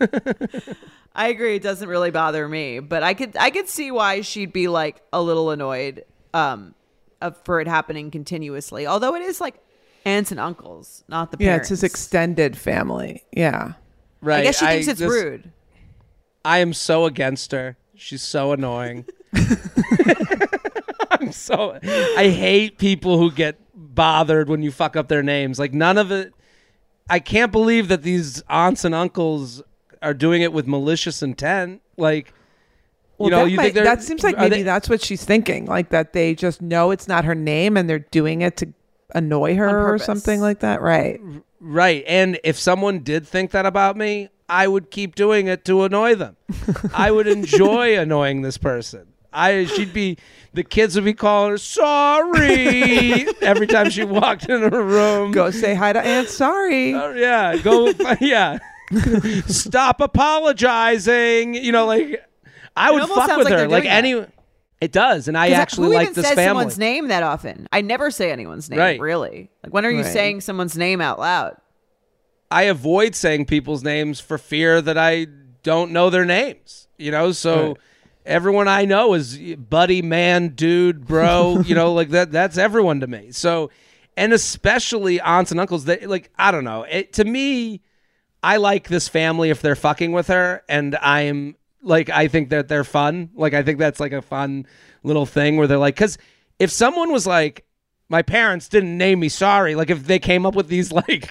I 1.16 1.28
agree, 1.28 1.56
it 1.56 1.62
doesn't 1.62 1.88
really 1.88 2.10
bother 2.10 2.48
me, 2.48 2.80
but 2.80 3.02
I 3.02 3.14
could 3.14 3.36
I 3.36 3.50
could 3.50 3.68
see 3.68 3.90
why 3.90 4.20
she'd 4.22 4.52
be 4.52 4.68
like 4.68 5.02
a 5.12 5.22
little 5.22 5.50
annoyed 5.50 6.04
um 6.32 6.74
of, 7.22 7.36
for 7.44 7.60
it 7.60 7.68
happening 7.68 8.10
continuously. 8.10 8.86
Although 8.86 9.14
it 9.14 9.22
is 9.22 9.40
like 9.40 9.54
aunts 10.04 10.30
and 10.30 10.40
uncles, 10.40 11.04
not 11.08 11.30
the 11.30 11.36
parents. 11.38 11.44
Yeah, 11.44 11.50
parents. 11.52 11.70
it's 11.70 11.80
his 11.80 11.90
extended 11.90 12.56
family. 12.58 13.24
Yeah. 13.32 13.74
Right. 14.20 14.40
I 14.40 14.42
guess 14.42 14.58
she 14.58 14.66
thinks 14.66 14.88
it's 14.88 15.00
just- 15.00 15.12
rude. 15.12 15.52
I 16.44 16.58
am 16.58 16.74
so 16.74 17.06
against 17.06 17.52
her. 17.52 17.78
She's 17.94 18.20
so 18.22 18.52
annoying. 18.52 19.06
I'm 21.10 21.32
so 21.32 21.78
I 21.82 22.28
hate 22.28 22.76
people 22.78 23.18
who 23.18 23.30
get 23.30 23.58
bothered 23.94 24.48
when 24.48 24.62
you 24.62 24.70
fuck 24.70 24.96
up 24.96 25.08
their 25.08 25.22
names. 25.22 25.58
Like 25.58 25.72
none 25.72 25.98
of 25.98 26.10
it 26.10 26.32
I 27.08 27.18
can't 27.18 27.52
believe 27.52 27.88
that 27.88 28.02
these 28.02 28.42
aunts 28.48 28.84
and 28.84 28.94
uncles 28.94 29.62
are 30.00 30.14
doing 30.14 30.40
it 30.42 30.52
with 30.52 30.66
malicious 30.66 31.22
intent. 31.22 31.82
Like 31.96 32.32
Well, 33.18 33.28
you 33.28 33.30
know, 33.30 33.44
that, 33.44 33.50
you 33.50 33.56
might- 33.58 33.74
think 33.74 33.84
that 33.84 34.02
seems 34.02 34.22
like 34.24 34.38
maybe 34.38 34.56
they- 34.56 34.62
that's 34.62 34.88
what 34.88 35.02
she's 35.02 35.24
thinking, 35.24 35.66
like 35.66 35.90
that 35.90 36.12
they 36.12 36.34
just 36.34 36.62
know 36.62 36.90
it's 36.90 37.06
not 37.06 37.24
her 37.24 37.34
name 37.34 37.76
and 37.76 37.88
they're 37.88 37.98
doing 37.98 38.40
it 38.42 38.56
to 38.58 38.72
annoy 39.14 39.54
her 39.56 39.92
or 39.94 39.98
something 39.98 40.40
like 40.40 40.60
that, 40.60 40.80
right? 40.82 41.20
Right. 41.60 42.04
And 42.06 42.38
if 42.42 42.58
someone 42.58 43.00
did 43.00 43.26
think 43.28 43.52
that 43.52 43.64
about 43.66 43.96
me, 43.96 44.28
I 44.48 44.66
would 44.68 44.90
keep 44.90 45.14
doing 45.14 45.46
it 45.46 45.64
to 45.66 45.84
annoy 45.84 46.14
them. 46.14 46.36
I 46.94 47.10
would 47.10 47.26
enjoy 47.26 47.98
annoying 47.98 48.42
this 48.42 48.58
person. 48.58 49.06
I 49.34 49.64
she'd 49.66 49.92
be 49.92 50.16
the 50.52 50.62
kids 50.62 50.94
would 50.94 51.04
be 51.04 51.14
calling 51.14 51.50
her 51.50 51.58
sorry 51.58 53.26
every 53.42 53.66
time 53.66 53.90
she 53.90 54.04
walked 54.04 54.48
in 54.48 54.62
a 54.62 54.70
room. 54.70 55.32
Go 55.32 55.50
say 55.50 55.74
hi 55.74 55.92
to 55.92 56.00
Aunt. 56.00 56.28
Sorry. 56.28 56.94
Oh, 56.94 57.12
yeah, 57.12 57.56
go 57.56 57.92
yeah. 58.20 58.58
Stop 59.46 60.00
apologizing. 60.00 61.54
You 61.54 61.72
know, 61.72 61.86
like 61.86 62.24
I 62.76 62.90
would 62.92 63.08
fuck 63.08 63.36
with 63.36 63.46
like 63.46 63.52
her. 63.54 63.68
like 63.68 63.82
doing 63.82 63.84
that. 63.84 64.04
any 64.04 64.26
it 64.80 64.92
does, 64.92 65.28
and 65.28 65.38
I 65.38 65.48
actually 65.50 65.88
who 65.88 65.94
like 65.94 66.02
even 66.04 66.14
this 66.14 66.26
says 66.26 66.34
family. 66.34 66.48
someone's 66.60 66.78
name 66.78 67.08
that 67.08 67.22
often? 67.22 67.66
I 67.72 67.80
never 67.80 68.10
say 68.10 68.30
anyone's 68.30 68.68
name, 68.68 68.78
Right. 68.78 69.00
really. 69.00 69.50
Like 69.62 69.72
when 69.72 69.86
are 69.86 69.90
you 69.90 70.02
Right. 70.02 70.12
saying 70.12 70.40
someone's 70.42 70.76
name 70.76 71.00
out 71.00 71.18
loud? 71.18 71.56
I 72.50 72.64
avoid 72.64 73.14
saying 73.14 73.46
people's 73.46 73.82
names 73.82 74.20
for 74.20 74.36
fear 74.36 74.82
that 74.82 74.98
I 74.98 75.26
don't 75.62 75.90
know 75.92 76.10
their 76.10 76.24
names. 76.26 76.88
You 76.98 77.10
know, 77.12 77.32
so 77.32 77.68
Right. 77.68 77.76
Everyone 78.24 78.68
I 78.68 78.84
know 78.84 79.14
is 79.14 79.38
buddy, 79.56 80.02
man, 80.02 80.48
dude, 80.48 81.06
bro. 81.06 81.60
you 81.66 81.74
know, 81.74 81.92
like 81.92 82.10
that. 82.10 82.32
That's 82.32 82.58
everyone 82.58 83.00
to 83.00 83.06
me. 83.06 83.32
So, 83.32 83.70
and 84.16 84.32
especially 84.32 85.20
aunts 85.20 85.50
and 85.50 85.60
uncles. 85.60 85.84
That 85.86 86.08
like 86.08 86.30
I 86.38 86.50
don't 86.50 86.64
know. 86.64 86.84
It, 86.84 87.12
to 87.14 87.24
me, 87.24 87.82
I 88.42 88.56
like 88.58 88.88
this 88.88 89.08
family 89.08 89.50
if 89.50 89.62
they're 89.62 89.76
fucking 89.76 90.12
with 90.12 90.28
her, 90.28 90.62
and 90.68 90.96
I'm 90.96 91.56
like 91.82 92.10
I 92.10 92.28
think 92.28 92.50
that 92.50 92.68
they're 92.68 92.84
fun. 92.84 93.30
Like 93.34 93.54
I 93.54 93.62
think 93.62 93.78
that's 93.78 94.00
like 94.00 94.12
a 94.12 94.22
fun 94.22 94.66
little 95.02 95.26
thing 95.26 95.56
where 95.56 95.66
they're 95.66 95.78
like, 95.78 95.94
because 95.94 96.18
if 96.58 96.70
someone 96.70 97.12
was 97.12 97.26
like, 97.26 97.66
my 98.08 98.22
parents 98.22 98.68
didn't 98.68 98.96
name 98.96 99.20
me 99.20 99.28
sorry, 99.28 99.74
like 99.74 99.90
if 99.90 100.06
they 100.06 100.18
came 100.18 100.46
up 100.46 100.54
with 100.54 100.68
these 100.68 100.92
like 101.08 101.30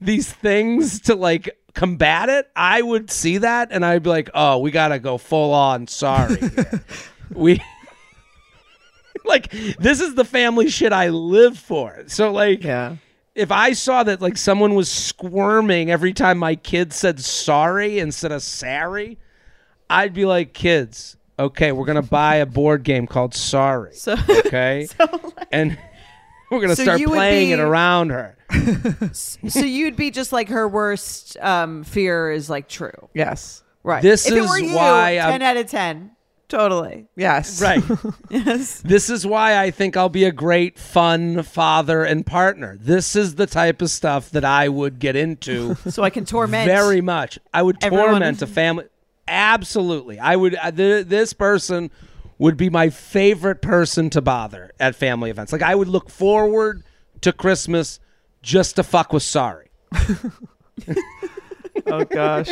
these 0.00 0.32
things 0.32 1.00
to 1.02 1.14
like 1.14 1.56
combat 1.74 2.28
it, 2.28 2.50
I 2.56 2.82
would 2.82 3.10
see 3.10 3.38
that 3.38 3.68
and 3.70 3.84
I'd 3.84 4.02
be 4.02 4.10
like, 4.10 4.30
oh, 4.34 4.58
we 4.58 4.70
gotta 4.70 4.98
go 4.98 5.18
full 5.18 5.52
on 5.54 5.86
sorry. 5.86 6.36
we 7.34 7.60
like 9.24 9.50
this 9.78 10.00
is 10.00 10.14
the 10.14 10.24
family 10.24 10.68
shit 10.68 10.92
I 10.92 11.08
live 11.10 11.58
for. 11.58 12.02
So 12.06 12.32
like 12.32 12.62
Yeah. 12.64 12.96
if 13.34 13.50
I 13.52 13.72
saw 13.72 14.02
that 14.02 14.20
like 14.20 14.36
someone 14.36 14.74
was 14.74 14.90
squirming 14.90 15.90
every 15.90 16.12
time 16.12 16.38
my 16.38 16.54
kid 16.56 16.92
said 16.92 17.20
sorry 17.20 17.98
instead 17.98 18.32
of 18.32 18.42
sorry, 18.42 19.18
I'd 19.88 20.14
be 20.14 20.24
like, 20.24 20.54
kids, 20.54 21.16
okay, 21.38 21.70
we're 21.72 21.84
gonna 21.86 22.02
buy 22.02 22.36
a 22.36 22.46
board 22.46 22.82
game 22.82 23.06
called 23.06 23.34
Sorry. 23.34 23.94
So 23.94 24.16
Okay, 24.28 24.88
and 25.52 25.78
we're 26.56 26.60
gonna 26.60 26.76
So 26.76 26.82
start 26.84 27.02
playing 27.02 27.48
be- 27.48 27.52
it 27.54 27.58
around 27.60 28.10
her. 28.10 28.36
so 29.12 29.60
you'd 29.60 29.96
be 29.96 30.10
just 30.10 30.32
like 30.32 30.48
her 30.50 30.68
worst 30.68 31.36
um, 31.40 31.84
fear 31.84 32.30
is 32.30 32.50
like 32.50 32.68
true, 32.68 33.08
Yes. 33.14 33.62
right? 33.82 34.02
This 34.02 34.26
if 34.26 34.34
is 34.34 34.60
you, 34.60 34.74
why 34.76 35.16
I'm- 35.16 35.32
ten 35.32 35.42
out 35.42 35.56
of 35.56 35.66
ten, 35.70 36.10
totally. 36.48 37.06
Yes. 37.16 37.60
Right. 37.62 37.82
Yes. 38.28 38.80
this 38.82 39.08
is 39.08 39.26
why 39.26 39.56
I 39.58 39.70
think 39.70 39.96
I'll 39.96 40.08
be 40.10 40.24
a 40.24 40.32
great 40.32 40.78
fun 40.78 41.42
father 41.42 42.04
and 42.04 42.26
partner. 42.26 42.76
This 42.80 43.16
is 43.16 43.36
the 43.36 43.46
type 43.46 43.80
of 43.80 43.88
stuff 43.90 44.28
that 44.30 44.44
I 44.44 44.68
would 44.68 44.98
get 44.98 45.16
into. 45.16 45.74
So 45.88 46.02
I 46.02 46.10
can 46.10 46.24
torment 46.26 46.66
very 46.66 47.00
much. 47.00 47.38
I 47.54 47.62
would 47.62 47.80
torment 47.80 48.42
a 48.42 48.46
family. 48.46 48.84
Absolutely, 49.26 50.18
I 50.18 50.36
would. 50.36 50.54
Uh, 50.56 50.70
th- 50.70 51.06
this 51.06 51.32
person 51.32 51.90
would 52.42 52.56
be 52.56 52.68
my 52.68 52.90
favorite 52.90 53.62
person 53.62 54.10
to 54.10 54.20
bother 54.20 54.72
at 54.80 54.94
family 54.96 55.30
events. 55.30 55.52
Like 55.52 55.62
I 55.62 55.74
would 55.74 55.88
look 55.88 56.10
forward 56.10 56.82
to 57.22 57.32
Christmas 57.32 58.00
just 58.42 58.76
to 58.76 58.82
fuck 58.82 59.12
with 59.12 59.22
sorry. 59.22 59.70
Oh 61.86 62.04
gosh. 62.04 62.48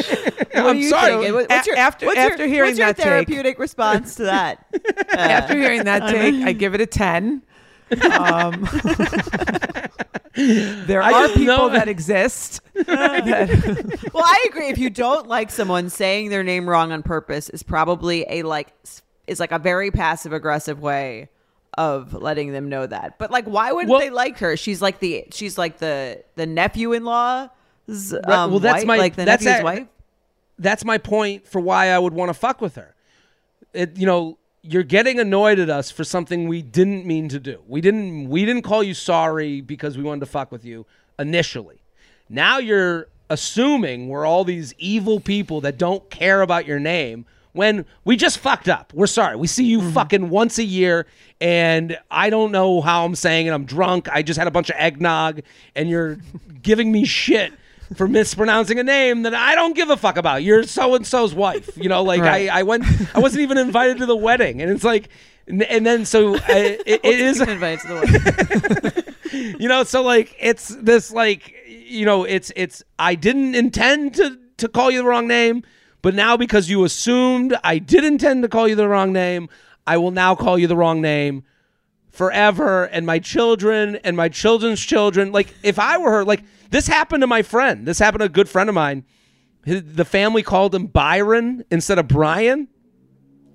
I'm 0.54 0.78
you 0.78 0.88
sorry. 0.88 1.12
thinking? 1.12 1.34
What's 1.34 1.66
your, 1.66 1.76
after- 1.76 2.06
what's 2.06 2.18
after 2.18 2.38
your, 2.46 2.48
hearing 2.48 2.70
what's 2.70 2.78
your 2.78 2.86
that 2.88 2.96
take- 2.96 3.04
therapeutic 3.04 3.58
response 3.58 4.14
to 4.16 4.24
that? 4.24 4.66
Uh, 4.74 4.78
After 5.16 5.56
hearing 5.56 5.84
that 5.84 6.10
take, 6.10 6.34
I 6.44 6.52
give 6.52 6.74
it 6.74 6.80
a 6.80 6.86
ten. 6.86 7.42
Um, 7.92 8.66
there 10.34 11.02
I 11.02 11.12
are 11.12 11.28
people 11.28 11.44
know- 11.44 11.68
that 11.70 11.88
exist. 11.88 12.60
that- 12.74 14.10
well, 14.12 14.24
I 14.24 14.46
agree. 14.48 14.68
If 14.68 14.78
you 14.78 14.90
don't 14.90 15.28
like 15.28 15.50
someone, 15.50 15.90
saying 15.90 16.30
their 16.30 16.42
name 16.42 16.68
wrong 16.68 16.90
on 16.90 17.02
purpose 17.02 17.50
is 17.50 17.62
probably 17.62 18.24
a 18.28 18.42
like 18.42 18.72
s- 18.84 19.02
is 19.30 19.40
like 19.40 19.52
a 19.52 19.58
very 19.58 19.90
passive 19.90 20.32
aggressive 20.32 20.80
way 20.80 21.28
of 21.78 22.12
letting 22.14 22.52
them 22.52 22.68
know 22.68 22.84
that. 22.86 23.16
But 23.18 23.30
like, 23.30 23.44
why 23.46 23.72
wouldn't 23.72 23.90
Well- 23.90 24.00
they 24.00 24.10
like 24.10 24.38
her? 24.38 24.56
She's 24.56 24.82
like 24.82 24.98
the 24.98 25.24
she's 25.32 25.56
like 25.56 25.78
the 25.78 26.22
the 26.36 26.46
nephew 26.46 26.92
in 26.92 27.04
law. 27.04 27.48
Um, 27.88 28.50
well, 28.50 28.58
that's 28.58 28.78
wife- 28.80 28.86
my- 28.86 28.96
like 28.98 29.16
the 29.16 29.24
that's 29.24 29.44
nephew's 29.44 29.64
wife. 29.64 29.86
that's 30.58 30.84
my 30.84 30.98
point 30.98 31.46
for 31.48 31.60
why 31.60 31.88
I 31.88 31.98
would 31.98 32.12
want 32.12 32.28
to 32.28 32.34
fuck 32.34 32.60
with 32.60 32.74
her. 32.76 32.94
It, 33.72 33.96
you 33.96 34.06
know, 34.06 34.36
you're 34.62 34.82
getting 34.82 35.18
annoyed 35.20 35.58
at 35.58 35.70
us 35.70 35.90
for 35.90 36.04
something 36.04 36.46
we 36.48 36.60
didn't 36.60 37.06
mean 37.06 37.28
to 37.30 37.38
do. 37.40 37.60
We 37.66 37.80
didn't 37.80 38.28
we 38.28 38.44
didn't 38.44 38.62
call 38.62 38.82
you 38.82 38.94
sorry 38.94 39.60
because 39.60 39.96
we 39.96 40.02
wanted 40.04 40.20
to 40.20 40.26
fuck 40.26 40.50
with 40.52 40.64
you 40.64 40.86
initially. 41.18 41.80
Now 42.28 42.58
you're 42.58 43.06
assuming 43.30 44.08
we're 44.08 44.26
all 44.26 44.44
these 44.44 44.74
evil 44.78 45.20
people 45.20 45.60
that 45.62 45.78
don't 45.78 46.08
care 46.10 46.42
about 46.42 46.66
your 46.66 46.80
name 46.80 47.26
when 47.52 47.84
we 48.04 48.16
just 48.16 48.38
fucked 48.38 48.68
up. 48.68 48.92
We're 48.94 49.06
sorry. 49.06 49.36
We 49.36 49.46
see 49.46 49.64
you 49.64 49.80
mm-hmm. 49.80 49.90
fucking 49.90 50.30
once 50.30 50.58
a 50.58 50.64
year 50.64 51.06
and 51.40 51.98
I 52.10 52.30
don't 52.30 52.52
know 52.52 52.80
how 52.80 53.04
I'm 53.04 53.14
saying 53.14 53.46
it. 53.46 53.50
I'm 53.50 53.64
drunk. 53.64 54.08
I 54.10 54.22
just 54.22 54.38
had 54.38 54.46
a 54.46 54.50
bunch 54.50 54.70
of 54.70 54.76
eggnog 54.78 55.42
and 55.74 55.88
you're 55.88 56.18
giving 56.62 56.92
me 56.92 57.04
shit 57.04 57.52
for 57.96 58.06
mispronouncing 58.06 58.78
a 58.78 58.84
name 58.84 59.22
that 59.22 59.34
I 59.34 59.54
don't 59.54 59.74
give 59.74 59.90
a 59.90 59.96
fuck 59.96 60.16
about. 60.16 60.42
You're 60.42 60.62
so 60.64 60.94
and 60.94 61.06
so's 61.06 61.34
wife. 61.34 61.76
You 61.76 61.88
know, 61.88 62.02
like 62.02 62.20
Right. 62.20 62.48
I, 62.48 62.60
I 62.60 62.62
went, 62.62 62.84
I 63.14 63.20
wasn't 63.20 63.42
even 63.42 63.58
invited 63.58 63.98
to 63.98 64.06
the 64.06 64.16
wedding, 64.16 64.62
and 64.62 64.70
it's 64.70 64.84
like, 64.84 65.08
and, 65.46 65.62
and 65.64 65.84
then 65.84 66.04
so 66.04 66.36
uh, 66.36 66.40
I, 66.48 66.78
it, 66.86 67.00
it 67.02 67.20
is, 67.20 67.40
Invited 67.40 67.80
to 67.80 67.88
the 67.88 69.04
wedding. 69.32 69.54
you 69.60 69.68
know, 69.68 69.84
so 69.84 70.02
like 70.02 70.36
it's 70.38 70.68
this 70.68 71.10
like 71.10 71.54
you 71.66 72.04
know, 72.04 72.24
it's 72.24 72.52
it's 72.56 72.82
I 72.98 73.14
didn't 73.14 73.54
intend 73.54 74.14
to 74.14 74.38
to 74.58 74.68
call 74.68 74.90
you 74.90 74.98
the 74.98 75.04
wrong 75.04 75.26
name, 75.26 75.64
but 76.02 76.14
now 76.14 76.36
because 76.36 76.70
you 76.70 76.84
assumed 76.84 77.56
I 77.62 77.78
did 77.78 78.04
intend 78.04 78.42
to 78.42 78.48
call 78.48 78.68
you 78.68 78.74
the 78.74 78.88
wrong 78.88 79.12
name, 79.12 79.48
I 79.86 79.96
will 79.96 80.10
now 80.10 80.34
call 80.34 80.58
you 80.58 80.66
the 80.66 80.76
wrong 80.76 81.00
name 81.00 81.44
forever 82.10 82.84
and 82.84 83.06
my 83.06 83.18
children 83.18 83.96
and 83.96 84.16
my 84.16 84.28
children's 84.28 84.80
children. 84.80 85.32
Like 85.32 85.54
if 85.62 85.78
I 85.78 85.98
were 85.98 86.10
her, 86.10 86.24
like 86.24 86.42
this 86.70 86.86
happened 86.86 87.22
to 87.22 87.26
my 87.26 87.42
friend. 87.42 87.86
This 87.86 87.98
happened 87.98 88.20
to 88.20 88.26
a 88.26 88.30
good 88.30 88.48
friend 88.48 88.68
of 88.68 88.74
mine. 88.74 89.04
His, 89.64 89.82
the 89.84 90.04
family 90.04 90.42
called 90.42 90.74
him 90.74 90.86
Byron 90.86 91.64
instead 91.70 91.98
of 91.98 92.08
Brian. 92.08 92.68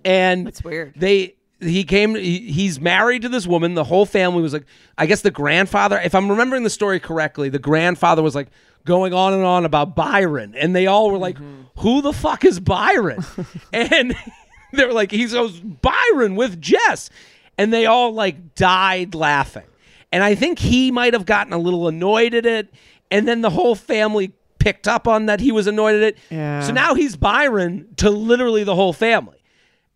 And 0.04 0.48
That's 0.48 0.64
weird. 0.64 0.94
They 0.96 1.36
he 1.62 1.84
came 1.84 2.16
he's 2.16 2.80
married 2.80 3.24
to 3.24 3.30
this 3.30 3.48
woman. 3.48 3.74
The 3.74 3.84
whole 3.84 4.06
family 4.06 4.42
was 4.42 4.54
like 4.54 4.66
I 4.98 5.06
guess 5.06 5.22
the 5.22 5.32
grandfather, 5.32 6.00
if 6.00 6.14
I'm 6.14 6.30
remembering 6.30 6.64
the 6.64 6.70
story 6.70 7.00
correctly, 7.00 7.50
the 7.50 7.60
grandfather 7.60 8.22
was 8.22 8.36
like 8.36 8.48
going 8.86 9.14
on 9.14 9.34
and 9.34 9.44
on 9.44 9.66
about 9.66 9.96
Byron 9.96 10.54
and 10.56 10.76
they 10.76 10.86
all 10.86 11.10
were 11.10 11.18
like 11.18 11.38
mm-hmm. 11.38 11.64
Who 11.80 12.02
the 12.02 12.14
fuck 12.14 12.46
is 12.46 12.60
Byron? 12.60 13.24
and 13.74 14.16
they're 14.74 14.94
like 14.94 15.12
he 15.12 15.26
goes 15.28 15.60
Byron 15.60 16.36
with 16.36 16.62
Jess 16.62 17.10
and 17.58 17.72
they 17.72 17.86
all 17.86 18.14
like 18.14 18.56
died 18.56 19.16
laughing. 19.16 19.66
And 20.12 20.24
I 20.24 20.36
think 20.36 20.60
he 20.60 20.92
might 20.92 21.14
have 21.14 21.26
gotten 21.26 21.54
a 21.54 21.58
little 21.58 21.88
annoyed 21.88 22.34
at 22.34 22.46
it 22.46 22.74
and 23.12 23.28
then 23.28 23.42
the 23.42 23.50
whole 23.50 23.76
family 23.76 24.34
picked 24.60 24.88
up 24.88 25.08
on 25.08 25.28
that 25.28 25.40
he 25.40 25.52
was 25.52 25.68
annoyed 25.68 25.96
at 25.96 26.02
it. 26.02 26.18
Yeah. 26.30 26.62
So 26.62 26.74
now 26.74 26.96
he's 26.96 27.16
Byron 27.16 27.88
to 27.98 28.10
literally 28.10 28.64
the 28.64 28.76
whole 28.76 28.94
family. 28.94 29.38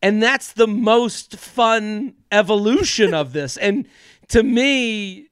And 0.01 0.21
that's 0.23 0.53
the 0.53 0.67
most 0.67 1.35
fun 1.37 2.13
evolution 2.31 3.13
of 3.13 3.33
this. 3.33 3.57
And 3.57 3.87
to 4.29 4.43
me, 4.43 5.27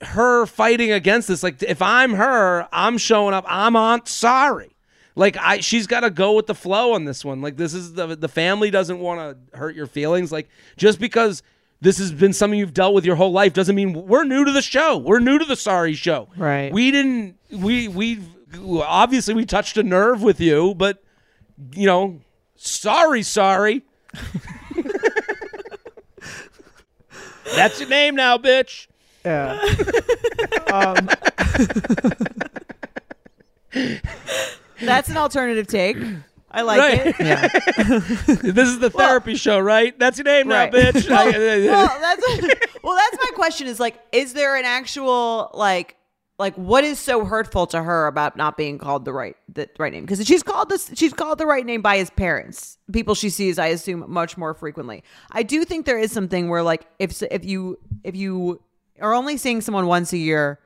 her 0.00 0.46
fighting 0.46 0.90
against 0.90 1.28
this, 1.28 1.42
like 1.42 1.62
if 1.62 1.82
I'm 1.82 2.14
her, 2.14 2.68
I'm 2.72 2.98
showing 2.98 3.34
up, 3.34 3.44
I'm 3.46 3.76
Aunt 3.76 4.08
Sorry. 4.08 4.74
Like 5.18 5.36
I 5.36 5.58
she's 5.58 5.88
gotta 5.88 6.10
go 6.10 6.34
with 6.34 6.46
the 6.46 6.54
flow 6.54 6.92
on 6.92 7.04
this 7.04 7.24
one. 7.24 7.42
Like 7.42 7.56
this 7.56 7.74
is 7.74 7.94
the 7.94 8.14
the 8.14 8.28
family 8.28 8.70
doesn't 8.70 9.00
want 9.00 9.20
to 9.52 9.58
hurt 9.58 9.74
your 9.74 9.88
feelings. 9.88 10.30
Like 10.30 10.48
just 10.76 11.00
because 11.00 11.42
this 11.80 11.98
has 11.98 12.12
been 12.12 12.32
something 12.32 12.56
you've 12.56 12.72
dealt 12.72 12.94
with 12.94 13.04
your 13.04 13.16
whole 13.16 13.32
life 13.32 13.52
doesn't 13.52 13.74
mean 13.74 13.92
we're 13.92 14.22
new 14.22 14.44
to 14.44 14.52
the 14.52 14.62
show. 14.62 14.96
We're 14.96 15.18
new 15.18 15.36
to 15.40 15.44
the 15.44 15.56
sorry 15.56 15.94
show. 15.94 16.28
Right. 16.36 16.72
We 16.72 16.92
didn't 16.92 17.36
we 17.50 17.88
we 17.88 18.20
obviously 18.56 19.34
we 19.34 19.44
touched 19.44 19.76
a 19.76 19.82
nerve 19.82 20.22
with 20.22 20.40
you, 20.40 20.76
but 20.76 21.02
you 21.72 21.86
know, 21.86 22.20
sorry, 22.54 23.22
sorry. 23.22 23.82
That's 27.56 27.80
your 27.80 27.88
name 27.88 28.14
now, 28.14 28.38
bitch. 28.38 28.86
Yeah. 29.24 29.58
um, 30.72 31.08
That's 34.80 35.08
an 35.08 35.16
alternative 35.16 35.66
take. 35.66 35.96
I 36.50 36.62
like 36.62 36.78
Right. 36.80 37.06
it. 37.08 37.16
yeah. 37.20 37.48
This 38.42 38.68
is 38.68 38.78
the 38.78 38.90
therapy 38.90 39.34
show, 39.34 39.58
right? 39.60 39.98
That's 39.98 40.16
your 40.18 40.24
name 40.24 40.48
Right. 40.48 40.72
now, 40.72 40.78
bitch. 40.78 41.06
Oh, 41.10 41.30
well, 41.68 41.86
well, 41.86 42.00
that's 42.00 42.82
well, 42.82 42.96
that's 42.96 43.18
my 43.22 43.30
question. 43.34 43.66
Is 43.66 43.78
like, 43.78 43.98
is 44.12 44.32
there 44.32 44.56
an 44.56 44.64
actual 44.64 45.50
like, 45.52 45.96
like, 46.38 46.54
what 46.54 46.84
is 46.84 46.98
so 46.98 47.24
hurtful 47.24 47.66
to 47.66 47.82
her 47.82 48.06
about 48.06 48.36
not 48.36 48.56
being 48.56 48.78
called 48.78 49.04
the 49.04 49.12
right 49.12 49.36
the 49.52 49.68
right 49.78 49.92
name? 49.92 50.06
Because 50.06 50.24
she's 50.26 50.42
called 50.42 50.68
this, 50.70 50.90
she's 50.94 51.12
called 51.12 51.38
the 51.38 51.46
right 51.46 51.66
name 51.66 51.82
by 51.82 51.98
his 51.98 52.08
parents, 52.10 52.78
people 52.92 53.14
she 53.14 53.28
sees, 53.28 53.58
I 53.58 53.66
assume, 53.66 54.04
much 54.08 54.38
more 54.38 54.54
frequently. 54.54 55.02
I 55.32 55.42
do 55.42 55.64
think 55.64 55.84
there 55.84 55.98
is 55.98 56.12
something 56.12 56.48
where, 56.48 56.62
like, 56.62 56.86
if 56.98 57.20
if 57.30 57.44
you 57.44 57.78
if 58.04 58.16
you 58.16 58.62
are 59.02 59.12
only 59.12 59.36
seeing 59.36 59.60
someone 59.60 59.86
once 59.86 60.12
a 60.14 60.18
year, 60.18 60.60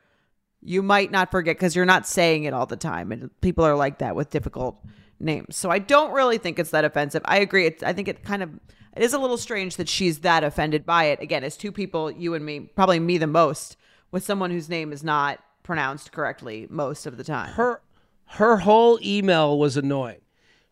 you 0.62 0.82
might 0.82 1.10
not 1.10 1.30
forget 1.30 1.56
because 1.56 1.74
you're 1.74 1.84
not 1.84 2.06
saying 2.06 2.44
it 2.44 2.54
all 2.54 2.66
the 2.66 2.76
time, 2.76 3.12
and 3.12 3.30
people 3.40 3.64
are 3.64 3.76
like 3.76 3.98
that 3.98 4.14
with 4.14 4.30
difficult 4.30 4.84
names. 5.18 5.56
So 5.56 5.70
I 5.70 5.78
don't 5.78 6.12
really 6.12 6.38
think 6.38 6.58
it's 6.58 6.70
that 6.70 6.84
offensive. 6.84 7.22
I 7.24 7.38
agree. 7.38 7.66
It's, 7.66 7.82
I 7.82 7.92
think 7.92 8.08
it 8.08 8.22
kind 8.22 8.42
of 8.42 8.50
it 8.96 9.02
is 9.02 9.12
a 9.12 9.18
little 9.18 9.38
strange 9.38 9.76
that 9.76 9.88
she's 9.88 10.20
that 10.20 10.44
offended 10.44 10.84
by 10.84 11.04
it. 11.04 11.20
Again, 11.20 11.44
as 11.44 11.56
two 11.56 11.72
people, 11.72 12.10
you 12.10 12.34
and 12.34 12.44
me, 12.44 12.60
probably 12.60 13.00
me 13.00 13.18
the 13.18 13.26
most, 13.26 13.76
with 14.10 14.22
someone 14.24 14.50
whose 14.50 14.68
name 14.68 14.92
is 14.92 15.02
not 15.02 15.38
pronounced 15.62 16.12
correctly 16.12 16.66
most 16.68 17.06
of 17.06 17.16
the 17.16 17.24
time. 17.24 17.52
her 17.52 17.80
her 18.26 18.58
whole 18.58 18.98
email 19.02 19.58
was 19.58 19.76
annoying. 19.76 20.20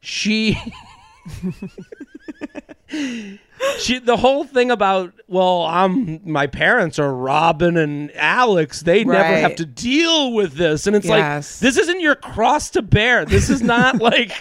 She 0.00 0.56
she 3.78 3.98
the 3.98 4.16
whole 4.16 4.44
thing 4.44 4.70
about 4.70 5.12
well, 5.28 5.62
I'm 5.62 6.20
my 6.30 6.46
parents 6.46 6.98
are 6.98 7.12
Robin 7.12 7.76
and 7.76 8.10
Alex. 8.16 8.80
They 8.80 9.04
never 9.04 9.36
have 9.38 9.56
to 9.56 9.66
deal 9.66 10.32
with 10.32 10.54
this, 10.54 10.86
and 10.86 10.96
it's 10.96 11.06
Yes. 11.06 11.60
like 11.60 11.66
this 11.66 11.76
isn't 11.76 12.00
your 12.00 12.14
cross 12.14 12.70
to 12.70 12.82
bear. 12.82 13.24
This 13.24 13.50
is 13.50 13.62
not 13.62 13.98
like. 14.00 14.32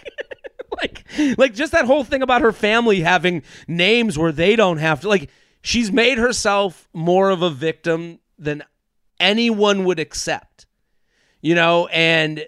Like, 0.81 1.03
like 1.37 1.53
just 1.55 1.73
that 1.73 1.83
whole 1.85 2.05
thing 2.05 2.21
about 2.21 2.41
her 2.41 2.53
family 2.53 3.01
having 3.01 3.43
names 3.67 4.17
where 4.17 4.31
they 4.31 4.55
don't 4.55 4.77
have 4.77 5.01
to. 5.01 5.09
Like, 5.09 5.29
she's 5.61 5.91
made 5.91 6.17
herself 6.17 6.87
more 6.93 7.31
of 7.31 7.41
a 7.41 7.49
victim 7.49 8.19
than 8.37 8.63
anyone 9.19 9.83
would 9.83 9.99
accept 9.99 10.67
you 11.41 11.55
know, 11.55 11.87
and 11.87 12.45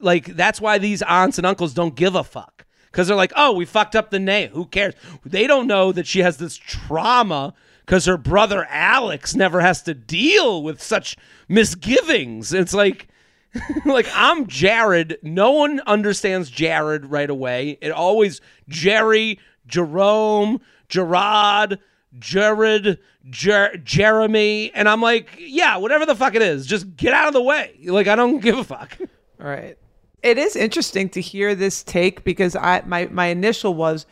like 0.00 0.26
that's 0.26 0.60
why 0.60 0.78
these 0.78 1.00
aunts 1.02 1.38
and 1.38 1.46
uncles 1.46 1.74
don't 1.74 1.94
give 1.94 2.14
a 2.14 2.24
fuck 2.24 2.51
because 2.92 3.08
they're 3.08 3.16
like, 3.16 3.32
oh, 3.34 3.52
we 3.52 3.64
fucked 3.64 3.96
up 3.96 4.10
the 4.10 4.18
name. 4.20 4.50
Who 4.50 4.66
cares? 4.66 4.94
They 5.24 5.46
don't 5.46 5.66
know 5.66 5.92
that 5.92 6.06
she 6.06 6.20
has 6.20 6.36
this 6.36 6.56
trauma 6.56 7.54
because 7.86 8.04
her 8.04 8.18
brother 8.18 8.66
Alex 8.68 9.34
never 9.34 9.60
has 9.60 9.82
to 9.84 9.94
deal 9.94 10.62
with 10.62 10.80
such 10.82 11.16
misgivings. 11.48 12.52
It's 12.52 12.74
like, 12.74 13.08
like 13.86 14.06
I'm 14.14 14.46
Jared. 14.46 15.18
No 15.22 15.52
one 15.52 15.80
understands 15.86 16.50
Jared 16.50 17.06
right 17.06 17.30
away. 17.30 17.78
It 17.80 17.90
always 17.92 18.40
Jerry, 18.68 19.38
Jerome, 19.66 20.60
Gerard, 20.88 21.78
Jared, 22.18 22.98
Jer- 23.30 23.76
Jeremy, 23.78 24.70
and 24.74 24.86
I'm 24.86 25.00
like, 25.00 25.28
yeah, 25.38 25.78
whatever 25.78 26.04
the 26.04 26.14
fuck 26.14 26.34
it 26.34 26.42
is, 26.42 26.66
just 26.66 26.94
get 26.96 27.14
out 27.14 27.28
of 27.28 27.32
the 27.32 27.42
way. 27.42 27.78
Like 27.86 28.06
I 28.06 28.16
don't 28.16 28.40
give 28.40 28.58
a 28.58 28.64
fuck. 28.64 28.96
Right. 29.38 29.76
It 30.22 30.38
is 30.38 30.54
interesting 30.56 31.08
to 31.10 31.20
hear 31.20 31.54
this 31.54 31.82
take 31.82 32.22
because 32.24 32.54
I 32.56 32.82
my 32.86 33.06
my 33.10 33.26
initial 33.26 33.74
was 33.74 34.06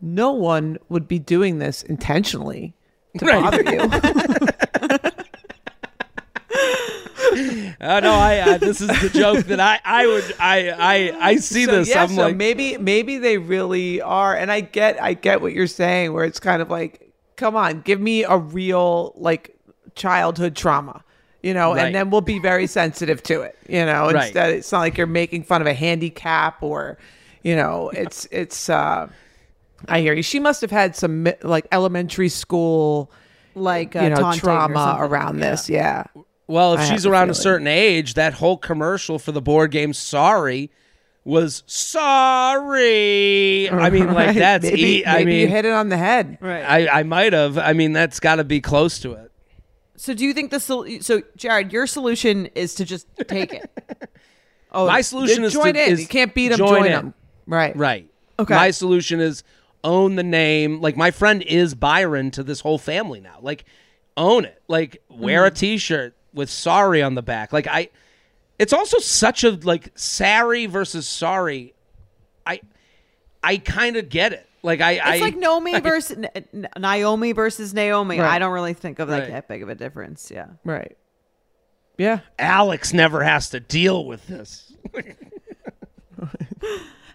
no 0.00 0.30
one 0.32 0.78
would 0.88 1.08
be 1.08 1.18
doing 1.18 1.58
this 1.58 1.82
intentionally 1.82 2.74
to 3.18 3.24
Right. 3.26 3.42
bother 3.42 3.62
you. 3.72 3.80
Uh, 7.80 8.00
no, 8.00 8.12
I 8.12 8.38
uh, 8.38 8.58
this 8.58 8.80
is 8.80 8.88
the 9.00 9.10
joke 9.12 9.44
that 9.46 9.60
I 9.60 9.80
I 9.84 10.06
would 10.06 10.34
I 10.38 10.70
I 10.70 11.18
I 11.30 11.36
see 11.36 11.64
so, 11.64 11.72
this. 11.72 11.88
yeah, 11.88 12.02
I'm 12.04 12.10
so 12.10 12.22
like, 12.26 12.36
maybe 12.36 12.76
maybe 12.78 13.18
they 13.18 13.38
really 13.38 14.00
are, 14.00 14.34
and 14.34 14.50
I 14.52 14.60
get 14.60 15.00
I 15.02 15.14
get 15.14 15.40
what 15.40 15.52
you're 15.52 15.66
saying, 15.66 16.12
where 16.12 16.24
it's 16.24 16.40
kind 16.40 16.62
of 16.62 16.70
like, 16.70 17.12
come 17.36 17.56
on, 17.56 17.80
give 17.82 18.00
me 18.00 18.22
a 18.24 18.36
real 18.36 19.12
like 19.16 19.56
childhood 19.94 20.54
trauma, 20.56 21.02
you 21.46 21.54
know, 21.54 21.74
Right. 21.74 21.86
and 21.86 21.94
then 21.94 22.10
we'll 22.10 22.20
be 22.36 22.38
very 22.38 22.66
sensitive 22.80 23.22
to 23.24 23.42
it, 23.42 23.56
you 23.68 23.84
know. 23.86 24.10
Right. 24.10 24.24
Instead, 24.26 24.50
it's 24.52 24.70
not 24.72 24.80
like 24.80 24.96
you're 24.98 25.06
making 25.06 25.44
fun 25.44 25.60
of 25.60 25.66
a 25.66 25.74
handicap 25.74 26.62
or, 26.62 26.98
you 27.42 27.54
know, 27.56 27.90
it's 27.90 28.26
it's. 28.30 28.68
uh 28.68 29.08
I 29.88 30.00
hear 30.00 30.14
you. 30.14 30.22
She 30.22 30.40
must 30.40 30.62
have 30.62 30.70
had 30.70 30.96
some 30.96 31.28
like 31.42 31.66
elementary 31.70 32.30
school, 32.30 33.10
like 33.54 33.94
uh, 33.94 34.00
you 34.02 34.08
know, 34.10 34.32
trauma 34.34 34.74
something. 34.74 35.04
around 35.04 35.40
this. 35.40 35.68
Yeah. 35.68 36.04
well, 36.48 36.74
if 36.74 36.80
I 36.80 36.84
she's 36.88 37.04
have 37.04 37.12
a 37.12 37.14
around 37.14 37.30
a 37.30 37.34
certain 37.34 37.66
age, 37.68 38.14
that 38.14 38.32
whole 38.34 38.56
commercial 38.56 39.18
for 39.18 39.32
the 39.32 39.42
board 39.42 39.70
game 39.70 39.92
Sorry 39.92 40.70
was 41.24 41.62
sorry. 42.56 43.68
I 43.70 43.90
mean, 43.90 44.06
like 44.12 44.28
Right. 44.28 44.36
that's 44.36 44.64
maybe, 44.64 44.82
e- 44.98 45.06
I 45.06 45.18
maybe 45.18 45.34
you 45.36 45.46
mean, 45.46 45.54
hit 45.54 45.64
it 45.64 45.72
on 45.72 45.88
the 45.88 45.96
head. 45.96 46.38
Right. 46.40 46.62
I 46.62 47.00
I 47.00 47.02
might 47.02 47.32
have. 47.32 47.58
I 47.58 47.72
mean, 47.72 47.92
that's 47.92 48.20
got 48.20 48.36
to 48.36 48.44
be 48.44 48.60
close 48.60 48.98
to 49.00 49.12
it. 49.12 49.30
So 49.96 50.14
do 50.14 50.24
you 50.24 50.32
think 50.34 50.50
the 50.50 50.60
sol- 50.60 50.86
so 51.00 51.22
Jared, 51.36 51.72
your 51.72 51.86
solution 51.86 52.46
is 52.54 52.74
to 52.76 52.84
just 52.84 53.06
take 53.28 53.52
it? 53.54 53.70
Oh, 54.72 54.86
My 54.88 55.00
solution 55.00 55.42
is 55.44 55.54
join 55.54 55.72
to, 55.74 55.82
in. 55.86 55.92
is 55.92 56.00
you 56.02 56.08
can't 56.08 56.34
beat 56.34 56.48
them. 56.48 56.58
Join, 56.58 56.68
Join, 56.68 56.86
in. 56.86 56.92
them. 56.92 57.14
Right. 57.46 57.74
Right. 57.76 58.10
Okay. 58.38 58.54
My 58.54 58.70
solution 58.72 59.20
is 59.20 59.42
own 59.82 60.16
the 60.16 60.22
name. 60.24 60.82
Like 60.82 60.98
my 60.98 61.12
friend 61.12 61.40
is 61.42 61.74
Byron 61.74 62.30
to 62.32 62.42
this 62.42 62.60
whole 62.60 62.76
family 62.76 63.20
now. 63.20 63.38
Like 63.40 63.64
own 64.18 64.44
it. 64.44 64.60
Like 64.68 65.02
wear 65.08 65.42
Mm-hmm. 65.44 65.54
a 65.54 65.56
t-shirt 65.56 66.16
with 66.34 66.50
sorry 66.50 67.00
on 67.02 67.14
the 67.14 67.22
back. 67.22 67.54
Like 67.54 67.66
I 67.68 67.88
it's 68.58 68.74
also 68.74 68.98
such 68.98 69.44
a 69.44 69.50
like 69.52 69.92
sorry 69.94 70.66
versus 70.66 71.08
sorry. 71.08 71.72
I 72.44 72.60
I 73.42 73.56
kind 73.58 73.96
of 73.96 74.10
get 74.10 74.32
it. 74.34 74.45
Like 74.66 74.80
I 74.80 74.92
It's 74.94 75.02
I 75.06 75.18
like 75.18 75.36
Naomi 75.36 75.78
versus 75.78 76.16
N- 76.18 76.28
N- 76.52 76.68
Naomi 76.76 77.30
versus 77.32 77.72
Naomi. 77.72 78.18
Right. 78.18 78.28
I 78.34 78.38
don't 78.40 78.52
really 78.52 78.74
think 78.74 78.98
of 78.98 79.08
like 79.08 79.22
Right. 79.22 79.30
that 79.30 79.46
big 79.48 79.62
of 79.62 79.68
a 79.68 79.76
difference. 79.76 80.28
Yeah. 80.30 80.46
Right. 80.64 80.96
Yeah. 81.96 82.18
Alex 82.38 82.92
never 82.92 83.22
has 83.22 83.48
to 83.50 83.60
deal 83.60 84.04
with 84.04 84.26
this. 84.26 84.72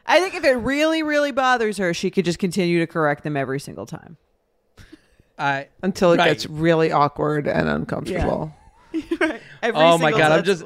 I 0.05 0.19
think 0.19 0.33
if 0.35 0.43
it 0.43 0.53
really, 0.53 1.03
really 1.03 1.31
bothers 1.31 1.77
her, 1.77 1.93
she 1.93 2.09
could 2.09 2.25
just 2.25 2.39
continue 2.39 2.79
to 2.79 2.87
correct 2.87 3.23
them 3.23 3.37
every 3.37 3.59
single 3.59 3.85
time. 3.85 4.17
I 5.37 5.67
Until 5.83 6.13
it 6.13 6.17
Right. 6.17 6.29
gets 6.29 6.45
really 6.47 6.91
awkward 6.91 7.47
and 7.47 7.67
uncomfortable. 7.67 8.53
Every 9.61 9.81
Oh 9.81 9.97
my 9.97 10.11
God, 10.11 10.31
I'm 10.31 10.43
just- 10.43 10.63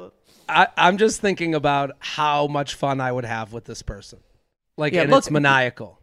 I, 0.48 0.68
I'm 0.76 0.96
just 0.98 1.20
thinking 1.20 1.54
about 1.56 1.92
how 1.98 2.46
much 2.46 2.76
fun 2.76 3.00
I 3.00 3.10
would 3.10 3.24
have 3.24 3.52
with 3.52 3.64
this 3.64 3.82
person. 3.82 4.20
Like, 4.76 4.92
Yeah, 4.92 5.02
and 5.02 5.10
look- 5.10 5.18
it's 5.18 5.30
maniacal. 5.30 5.95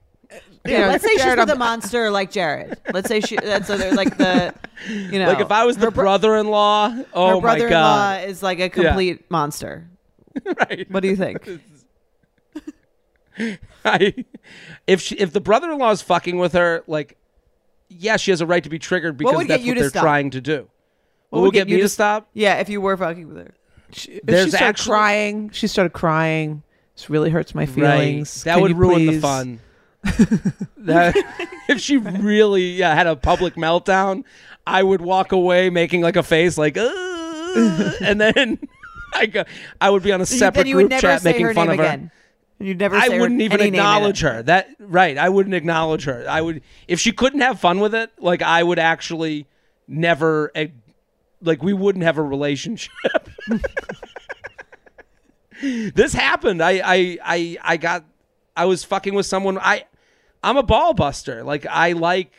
Yeah, 0.67 0.81
know, 0.81 0.87
let's 0.87 1.03
say 1.03 1.09
she's 1.11 1.23
Jared, 1.23 1.39
with 1.39 1.49
a 1.49 1.55
monster 1.55 2.09
like 2.09 2.31
Jared. 2.31 2.79
Let's 2.93 3.09
say 3.09 3.19
she 3.19 3.35
that's 3.35 3.67
so 3.67 3.77
they're 3.77 3.93
like 3.95 4.15
the 4.17 4.53
you 4.87 5.19
know 5.19 5.27
like 5.27 5.41
if 5.41 5.51
I 5.51 5.65
was 5.65 5.75
the 5.75 5.91
brother-in-law, 5.91 7.03
oh 7.13 7.35
my 7.35 7.39
brother-in-law 7.41 7.69
god, 7.69 8.29
is 8.29 8.41
like 8.41 8.59
a 8.59 8.69
complete 8.69 9.29
monster. 9.29 9.89
right? 10.69 10.89
What 10.89 11.01
do 11.01 11.09
you 11.09 11.17
think? 11.17 11.49
I, 13.83 14.13
if 14.87 15.01
she, 15.01 15.15
if 15.15 15.33
the 15.33 15.41
brother-in-law 15.41 15.91
is 15.91 16.01
fucking 16.01 16.37
with 16.37 16.53
her, 16.53 16.83
like, 16.87 17.17
yeah, 17.89 18.15
she 18.17 18.31
has 18.31 18.41
a 18.41 18.45
right 18.45 18.63
to 18.63 18.69
be 18.69 18.79
triggered 18.79 19.17
because 19.17 19.35
would 19.35 19.47
that's 19.47 19.63
you 19.63 19.73
what 19.73 19.79
they're 19.79 19.89
stop? 19.89 20.03
trying 20.03 20.29
to 20.31 20.41
do. 20.41 20.69
What, 21.29 21.39
would 21.39 21.45
will 21.45 21.51
get 21.51 21.67
get 21.67 21.69
you 21.69 21.75
me 21.75 21.81
to 21.81 21.85
to 21.87 21.89
stop? 21.89 22.29
Yeah, 22.33 22.59
if 22.59 22.69
you 22.69 22.79
were 22.79 22.95
fucking 22.95 23.27
with 23.27 23.37
her. 23.37 23.53
She, 23.91 24.21
There's 24.23 24.45
she 24.45 24.49
started 24.51 24.65
actually- 24.69 24.91
crying. 24.91 25.49
She 25.49 25.67
started 25.67 25.91
crying. 25.93 26.63
This 26.95 27.09
really 27.09 27.31
hurts 27.31 27.53
my 27.55 27.65
feelings. 27.65 28.37
Right. 28.37 28.43
That 28.45 28.53
Can 28.53 28.61
would 28.61 28.77
ruin 28.77 29.05
the 29.07 29.19
fun. 29.19 29.59
that 30.77 31.15
if 31.69 31.79
she 31.79 31.97
really 31.97 32.71
yeah, 32.71 32.93
had 32.93 33.07
a 33.07 33.15
public 33.15 33.55
meltdown, 33.55 34.23
I 34.67 34.83
would 34.83 35.01
walk 35.01 35.31
away 35.31 35.69
making 35.69 36.01
like 36.01 36.15
a 36.15 36.23
face 36.23 36.57
like, 36.57 36.75
and 36.77 38.19
then 38.19 38.59
I 39.13 39.25
go, 39.27 39.43
I 39.79 39.89
would 39.89 40.03
be 40.03 40.11
on 40.11 40.21
a 40.21 40.25
separate 40.25 40.61
then 40.63 40.67
you 40.67 40.75
would 40.77 40.89
group 40.89 41.01
chat 41.01 41.23
making 41.23 41.53
fun 41.53 41.69
of 41.69 41.77
her. 41.77 41.83
again. 41.83 42.11
You'd 42.59 42.79
never 42.79 42.95
I 42.95 43.07
say 43.07 43.15
her- 43.15 43.21
wouldn't 43.21 43.41
even 43.41 43.59
any 43.59 43.71
name 43.71 43.73
in 43.75 43.79
acknowledge 43.79 44.21
her. 44.21 44.43
That 44.43 44.69
right. 44.79 45.17
I 45.17 45.29
wouldn't 45.29 45.55
acknowledge 45.55 46.05
her. 46.05 46.25
I 46.29 46.41
would 46.41 46.61
if 46.87 46.99
she 46.99 47.11
couldn't 47.11 47.41
have 47.41 47.59
fun 47.59 47.79
with 47.79 47.95
it. 47.95 48.11
Like 48.19 48.41
I 48.41 48.63
would 48.63 48.79
actually 48.79 49.47
never. 49.87 50.51
Like 51.41 51.61
we 51.61 51.73
wouldn't 51.73 52.03
have 52.03 52.17
a 52.17 52.23
relationship. 52.23 52.91
this 55.93 56.13
happened. 56.13 56.61
I 56.61 56.81
I 56.83 57.17
I 57.23 57.57
I 57.61 57.77
got. 57.77 58.05
I 58.55 58.65
was 58.65 58.83
fucking 58.83 59.13
with 59.13 59.25
someone. 59.25 59.57
I 59.57 59.85
I'm 60.43 60.57
a 60.57 60.63
ball 60.63 60.93
buster. 60.93 61.43
Like 61.43 61.65
I 61.65 61.93
like 61.93 62.31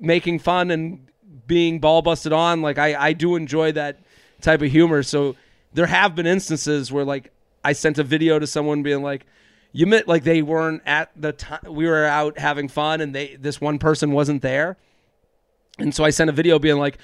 making 0.00 0.40
fun 0.40 0.70
and 0.70 1.08
being 1.46 1.78
ball 1.78 2.02
busted 2.02 2.32
on. 2.32 2.62
Like 2.62 2.78
I 2.78 2.94
I 2.94 3.12
do 3.12 3.36
enjoy 3.36 3.72
that 3.72 4.00
type 4.40 4.62
of 4.62 4.70
humor. 4.70 5.02
So 5.02 5.36
there 5.72 5.86
have 5.86 6.14
been 6.14 6.26
instances 6.26 6.90
where 6.90 7.04
like 7.04 7.30
I 7.62 7.74
sent 7.74 7.98
a 7.98 8.04
video 8.04 8.38
to 8.38 8.46
someone 8.46 8.82
being 8.82 9.02
like 9.02 9.26
you 9.72 9.86
meant 9.86 10.08
like 10.08 10.24
they 10.24 10.42
weren't 10.42 10.82
at 10.84 11.10
the 11.16 11.32
time 11.32 11.60
we 11.68 11.86
were 11.86 12.04
out 12.04 12.38
having 12.38 12.68
fun 12.68 13.00
and 13.00 13.14
they 13.14 13.36
this 13.36 13.60
one 13.60 13.78
person 13.78 14.12
wasn't 14.12 14.42
there. 14.42 14.76
And 15.78 15.94
so 15.94 16.04
I 16.04 16.10
sent 16.10 16.30
a 16.30 16.32
video 16.32 16.58
being 16.58 16.78
like 16.78 16.98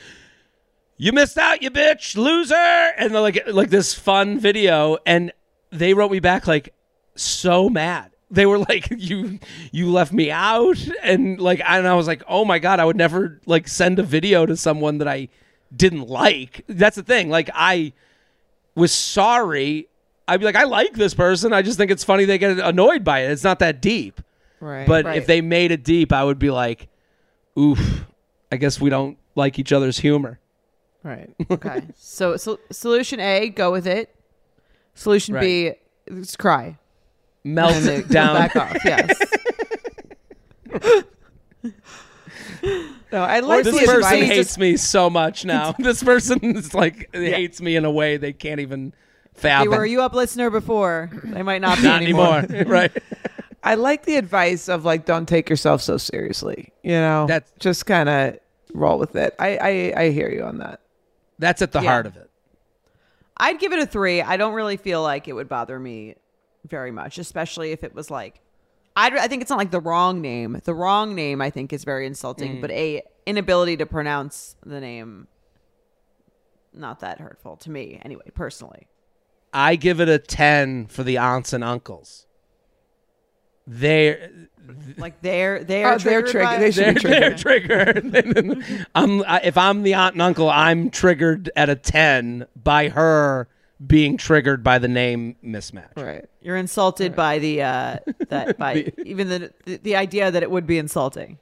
you 0.98 1.12
missed 1.12 1.38
out, 1.38 1.62
you 1.62 1.70
bitch, 1.70 2.16
loser, 2.16 2.54
and 2.54 3.12
like 3.12 3.44
like 3.46 3.70
this 3.70 3.94
fun 3.94 4.40
video, 4.40 4.98
and 5.06 5.32
they 5.70 5.94
wrote 5.94 6.10
me 6.10 6.18
back 6.18 6.46
like 6.46 6.74
so 7.14 7.70
mad. 7.70 8.10
They 8.30 8.44
were 8.46 8.58
like, 8.58 8.88
"You 8.90 9.38
you 9.72 9.90
left 9.90 10.12
me 10.12 10.30
out," 10.30 10.76
and 11.02 11.40
like, 11.40 11.60
and 11.64 11.86
I 11.88 11.94
was 11.94 12.06
like, 12.06 12.22
"Oh 12.28 12.44
my 12.44 12.58
god, 12.58 12.78
I 12.80 12.84
would 12.84 12.96
never 12.96 13.40
like 13.46 13.66
send 13.68 13.98
a 13.98 14.02
video 14.02 14.44
to 14.44 14.56
someone 14.56 14.98
that 14.98 15.08
I 15.08 15.28
didn't 15.74 16.08
like." 16.08 16.64
That's 16.68 16.96
the 16.96 17.02
thing. 17.02 17.30
Like, 17.30 17.48
I 17.54 17.92
was 18.74 18.92
sorry. 18.92 19.88
I'd 20.26 20.40
be 20.40 20.46
like, 20.46 20.56
"I 20.56 20.64
like 20.64 20.92
this 20.92 21.14
person. 21.14 21.52
I 21.54 21.62
just 21.62 21.78
think 21.78 21.90
it's 21.90 22.04
funny 22.04 22.26
they 22.26 22.36
get 22.38 22.58
annoyed 22.58 23.02
by 23.02 23.20
it. 23.20 23.30
It's 23.30 23.44
not 23.44 23.60
that 23.60 23.80
deep." 23.80 24.20
Right. 24.60 24.86
But 24.86 25.04
Right. 25.06 25.16
if 25.16 25.26
they 25.26 25.40
made 25.40 25.70
it 25.70 25.82
deep, 25.84 26.12
I 26.12 26.22
would 26.22 26.38
be 26.38 26.50
like, 26.50 26.88
"Oof, 27.58 28.04
I 28.52 28.56
guess 28.56 28.78
we 28.80 28.90
don't 28.90 29.16
like 29.36 29.58
each 29.58 29.72
other's 29.72 29.98
humor." 29.98 30.38
right. 31.02 31.30
Okay. 31.50 31.82
So, 31.96 32.36
so 32.36 32.58
solution 32.70 33.20
A, 33.20 33.48
go 33.48 33.70
with 33.72 33.86
it. 33.86 34.14
Solution 34.94 35.38
B, 35.40 35.72
is 36.06 36.36
cry. 36.36 36.76
Melt 37.54 37.84
it 37.86 38.08
down. 38.08 38.34
Back 38.36 38.56
off. 38.56 38.84
Yes. 38.84 39.18
No, 43.10 43.22
I 43.22 43.40
like 43.40 43.64
this 43.64 43.74
person 43.78 43.96
advice. 43.96 44.24
hates 44.28 44.58
me 44.58 44.76
so 44.76 45.08
much 45.08 45.44
now. 45.46 45.72
this 45.78 46.02
person 46.02 46.40
is 46.56 46.74
like 46.74 47.08
hates 47.14 47.60
me 47.62 47.74
in 47.74 47.86
a 47.86 47.90
way 47.90 48.18
they 48.18 48.34
can't 48.34 48.60
even 48.60 48.92
They 49.36 49.40
fathom. 49.40 49.70
were 49.70 49.84
a 49.84 49.88
U 49.88 50.02
Up 50.02 50.12
listener 50.14 50.50
before. 50.50 51.08
They 51.24 51.42
might 51.42 51.62
not 51.62 51.78
be 51.78 51.84
Not 51.84 52.02
anymore. 52.02 52.38
anymore, 52.40 52.64
right? 52.66 53.02
I 53.62 53.76
like 53.76 54.04
the 54.04 54.16
advice 54.16 54.68
of 54.68 54.84
like, 54.84 55.06
don't 55.06 55.26
take 55.26 55.48
yourself 55.48 55.80
so 55.80 55.96
seriously. 55.96 56.70
You 56.82 56.92
know, 56.92 57.26
That's- 57.26 57.50
just 57.58 57.86
kind 57.86 58.08
of 58.10 58.38
roll 58.74 58.98
with 58.98 59.16
it. 59.16 59.34
I, 59.38 59.56
I 59.56 60.02
I 60.04 60.10
hear 60.10 60.28
you 60.30 60.42
on 60.44 60.58
that. 60.58 60.80
That's 61.38 61.62
at 61.62 61.72
the 61.72 61.80
Yeah. 61.80 61.88
heart 61.90 62.06
of 62.06 62.16
it. 62.16 62.28
I'd 63.38 63.58
give 63.58 63.72
it 63.72 63.78
a 63.78 63.86
three. 63.86 64.20
I 64.20 64.36
don't 64.36 64.52
really 64.52 64.76
feel 64.76 65.00
like 65.02 65.28
it 65.28 65.32
would 65.32 65.48
bother 65.48 65.78
me 65.78 66.16
very 66.66 66.90
much, 66.90 67.18
especially 67.18 67.72
if 67.72 67.84
it 67.84 67.94
was 67.94 68.10
like, 68.10 68.40
I'd, 68.96 69.16
I 69.16 69.28
think 69.28 69.42
it's 69.42 69.50
not 69.50 69.58
like 69.58 69.70
the 69.70 69.80
wrong 69.80 70.20
name. 70.20 70.60
The 70.64 70.74
wrong 70.74 71.14
name, 71.14 71.40
I 71.40 71.50
think, 71.50 71.72
is 71.72 71.84
very 71.84 72.06
insulting, 72.06 72.60
but 72.60 72.70
mm. 72.70 72.74
a 72.74 73.02
inability 73.26 73.76
to 73.76 73.86
pronounce 73.86 74.56
the 74.64 74.80
name, 74.80 75.28
not 76.74 77.00
that 77.00 77.20
hurtful 77.20 77.56
to 77.58 77.70
me, 77.70 78.00
anyway, 78.04 78.24
personally. 78.34 78.88
I 79.52 79.76
give 79.76 80.00
it 80.00 80.08
a 80.08 80.18
ten 80.18 80.86
for 80.86 81.04
the 81.04 81.18
aunts 81.18 81.52
and 81.52 81.62
uncles. 81.62 82.26
They 83.68 84.30
Like 84.96 85.20
they're 85.20 85.62
they're 85.62 85.92
Oh, 85.92 85.98
they're 85.98 86.22
triggered 86.22 86.30
triggered. 86.30 86.42
by- 86.42 86.58
They 86.58 86.70
should 86.70 86.96
they're, 87.02 87.20
they're 87.20 87.36
triggered. 87.36 88.86
I'm 88.94 89.10
um, 89.20 89.24
I, 89.28 89.40
if 89.44 89.58
I'm 89.58 89.82
the 89.82 89.94
aunt 89.94 90.14
and 90.14 90.22
uncle, 90.22 90.50
I'm 90.50 90.90
triggered 90.90 91.50
at 91.54 91.68
a 91.68 91.76
ten 91.76 92.46
by 92.56 92.88
her 92.88 93.48
being 93.86 94.16
triggered 94.16 94.64
by 94.64 94.78
the 94.78 94.88
name 94.88 95.36
mismatch. 95.44 95.96
Right. 95.96 96.24
You're 96.42 96.56
insulted 96.56 97.14
by 97.14 97.38
the 97.38 97.62
uh 97.62 97.98
that 98.28 98.58
by 98.58 98.92
even 99.04 99.28
the, 99.28 99.52
the 99.64 99.76
the 99.78 99.96
idea 99.96 100.30
that 100.30 100.42
it 100.42 100.50
would 100.50 100.66
be 100.66 100.78
insulting. 100.78 101.38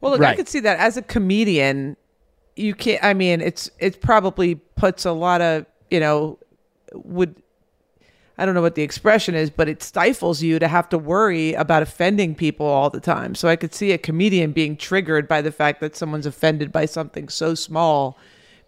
Well, 0.00 0.12
look, 0.12 0.20
I 0.22 0.36
could 0.36 0.48
see 0.48 0.60
that 0.60 0.78
as 0.78 0.96
a 0.96 1.02
comedian. 1.02 1.96
You 2.54 2.74
can't. 2.74 3.02
I 3.02 3.14
mean, 3.14 3.40
it's 3.40 3.70
it 3.78 4.00
probably 4.00 4.54
puts 4.54 5.04
a 5.04 5.12
lot 5.12 5.40
of 5.40 5.66
you 5.90 6.00
know 6.00 6.38
would. 6.92 7.42
I 8.38 8.44
don't 8.44 8.54
know 8.54 8.60
what 8.60 8.74
the 8.74 8.82
expression 8.82 9.34
is, 9.34 9.48
but 9.48 9.66
it 9.66 9.82
stifles 9.82 10.42
you 10.42 10.58
to 10.58 10.68
have 10.68 10.90
to 10.90 10.98
worry 10.98 11.54
about 11.54 11.82
offending 11.82 12.34
people 12.34 12.66
all 12.66 12.90
the 12.90 13.00
time. 13.00 13.34
So 13.34 13.48
I 13.48 13.56
could 13.56 13.72
see 13.72 13.92
a 13.92 13.98
comedian 13.98 14.52
being 14.52 14.76
triggered 14.76 15.26
by 15.26 15.40
the 15.40 15.50
fact 15.50 15.80
that 15.80 15.96
someone's 15.96 16.26
offended 16.26 16.70
by 16.70 16.84
something 16.84 17.30
so 17.30 17.54
small 17.54 18.18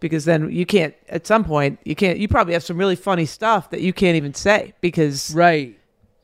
because 0.00 0.24
then 0.24 0.50
you 0.50 0.66
can't 0.66 0.94
at 1.08 1.26
some 1.26 1.44
point 1.44 1.78
you 1.84 1.94
can't 1.94 2.18
you 2.18 2.28
probably 2.28 2.52
have 2.52 2.62
some 2.62 2.76
really 2.76 2.96
funny 2.96 3.26
stuff 3.26 3.70
that 3.70 3.80
you 3.80 3.92
can't 3.92 4.16
even 4.16 4.34
say 4.34 4.74
because 4.80 5.34
Right. 5.34 5.78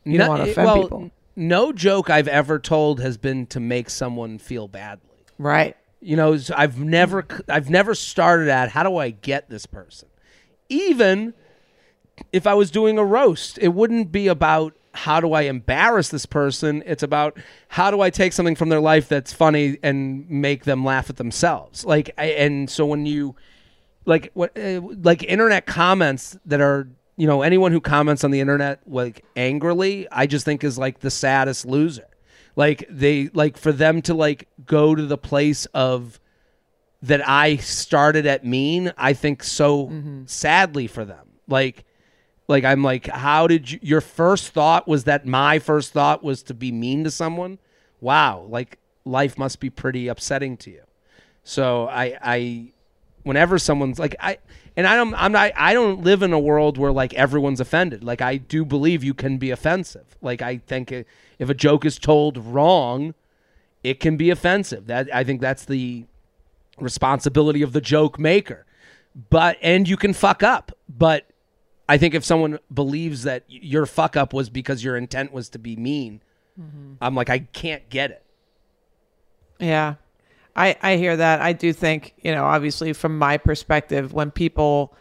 You 0.05 0.19
don't 0.19 0.29
wanna 0.29 0.45
offend 0.45 0.67
well, 0.67 0.83
people. 0.83 1.11
No 1.37 1.73
joke 1.73 2.11
I've 2.11 2.29
ever 2.29 2.59
told 2.59 3.01
has 3.01 3.17
been 3.17 3.47
to 3.47 3.61
make 3.61 3.91
someone 3.91 4.39
feel 4.39 4.69
badly. 4.69 5.17
right 5.39 5.77
You 6.01 6.17
know, 6.17 6.39
I've 6.55 6.79
never 6.79 7.27
I've 7.49 7.71
never 7.71 7.95
started 7.95 8.49
at 8.49 8.71
how 8.71 8.83
do 8.83 8.97
I 8.97 9.11
get 9.11 9.49
this 9.49 9.67
person? 9.67 10.09
Even 10.69 11.35
if 12.33 12.47
I 12.47 12.55
was 12.55 12.71
doing 12.71 12.99
a 12.99 13.05
roast, 13.05 13.59
it 13.59 13.69
wouldn't 13.69 14.13
be 14.13 14.29
about 14.29 14.75
how 14.95 15.21
do 15.21 15.33
I 15.33 15.43
embarrass 15.43 16.09
this 16.09 16.25
person? 16.25 16.83
It's 16.87 17.03
about 17.03 17.37
how 17.69 17.91
do 17.91 18.01
I 18.01 18.11
take 18.11 18.33
something 18.33 18.55
from 18.55 18.69
their 18.69 18.81
life 18.81 19.09
that's 19.09 19.33
funny 19.33 19.79
and 19.83 20.29
make 20.31 20.65
them 20.65 20.85
laugh 20.85 21.11
at 21.11 21.17
themselves. 21.17 21.85
Like 21.85 22.11
I, 22.17 22.27
and 22.27 22.71
so 22.71 22.87
when 22.87 23.05
you 23.05 23.35
like 24.07 24.31
what 24.35 24.57
uh, 24.59 24.81
like 25.03 25.23
internet 25.23 25.67
comments 25.67 26.37
that 26.47 26.61
are 26.61 26.89
you 27.17 27.27
know 27.27 27.43
anyone 27.43 27.73
who 27.73 27.81
comments 27.81 28.25
on 28.25 28.31
the 28.31 28.41
internet 28.41 28.81
like 28.87 29.25
angrily 29.37 30.07
i 30.11 30.27
just 30.27 30.45
think 30.45 30.65
is 30.65 30.79
like 30.79 31.01
the 31.01 31.11
saddest 31.11 31.65
loser. 31.65 32.07
Like 32.57 32.87
they 32.89 33.31
like 33.35 33.57
for 33.57 33.73
them 33.73 34.01
to 34.03 34.15
like 34.15 34.49
go 34.65 34.95
to 34.95 35.05
the 35.07 35.19
place 35.19 35.67
of 35.67 36.21
that 37.03 37.27
i 37.29 37.57
started 37.57 38.27
at 38.27 38.45
mean 38.45 38.93
i 38.97 39.13
think 39.13 39.43
so 39.43 39.89
sadly 40.27 40.87
for 40.87 41.05
them. 41.05 41.27
Like 41.49 41.85
like 42.47 42.63
i'm 42.65 42.85
like 42.85 43.07
how 43.07 43.49
did 43.49 43.73
you 43.73 43.79
your 43.83 44.01
first 44.01 44.53
thought 44.53 44.87
was 44.87 45.05
that 45.05 45.27
my 45.27 45.59
first 45.59 45.93
thought 45.93 46.23
was 46.23 46.45
to 46.45 46.55
be 46.55 46.71
mean 46.71 47.03
to 47.05 47.11
someone? 47.11 47.59
Wow 48.01 48.47
like 48.49 48.79
life 49.05 49.37
must 49.37 49.59
be 49.59 49.69
pretty 49.71 50.07
upsetting 50.07 50.57
to 50.59 50.71
you. 50.71 50.83
So 51.43 51.89
I 51.89 52.17
I 52.23 52.73
whenever 53.25 53.59
someone's 53.59 53.99
like 53.99 54.15
I 54.21 54.39
and 54.77 54.87
I 54.87 54.95
don't 54.95 55.15
I'm 55.15 55.33
not 55.33 55.53
I 55.57 55.75
don't 55.75 56.03
live 56.05 56.23
in 56.23 56.33
a 56.33 56.39
world 56.39 56.79
where 56.79 56.93
like 56.93 57.13
everyone's 57.15 57.61
offended. 57.61 58.05
Like 58.05 58.23
I 58.23 58.37
do 58.37 58.65
believe 58.65 59.03
you 59.03 59.15
can 59.15 59.39
be 59.39 59.51
offensive. 59.51 60.17
Like 60.23 60.41
I 60.41 60.59
think 60.59 60.93
if 60.93 61.51
a 61.51 61.55
joke 61.55 61.85
is 61.85 61.99
told 61.99 62.39
wrong, 62.39 63.15
it 63.83 63.99
can 63.99 64.17
be 64.17 64.31
offensive. 64.31 64.87
That 64.87 65.13
I 65.13 65.25
think 65.25 65.41
that's 65.41 65.65
the 65.65 66.05
responsibility 66.79 67.63
of 67.63 67.73
the 67.73 67.81
joke 67.81 68.19
maker. 68.19 68.65
But 69.31 69.59
and 69.61 69.89
you 69.89 69.97
can 69.97 70.13
fuck 70.13 70.43
up. 70.43 70.73
But 70.89 71.27
I 71.89 71.99
think 71.99 72.15
if 72.15 72.25
someone 72.25 72.59
believes 72.73 73.25
that 73.25 73.45
your 73.49 73.87
fuck 73.87 74.17
up 74.17 74.33
was 74.33 74.49
because 74.49 74.85
your 74.85 74.97
intent 74.97 75.33
was 75.33 75.49
to 75.51 75.59
be 75.59 75.77
mean, 75.77 76.23
mm-hmm. 76.61 76.95
I'm 77.01 77.15
like 77.15 77.31
I 77.31 77.41
can't 77.41 77.89
get 77.89 78.11
it. 78.11 78.23
Yeah. 79.59 79.95
I, 80.57 80.77
I 80.83 80.97
hear 80.97 81.17
that. 81.17 81.41
I 81.41 81.53
do 81.53 81.73
think, 81.73 82.15
you 82.23 82.33
know, 82.33 82.45
obviously 82.45 82.93
from 82.93 83.19
my 83.19 83.39
perspective, 83.39 84.13
when 84.13 84.31
people 84.31 84.95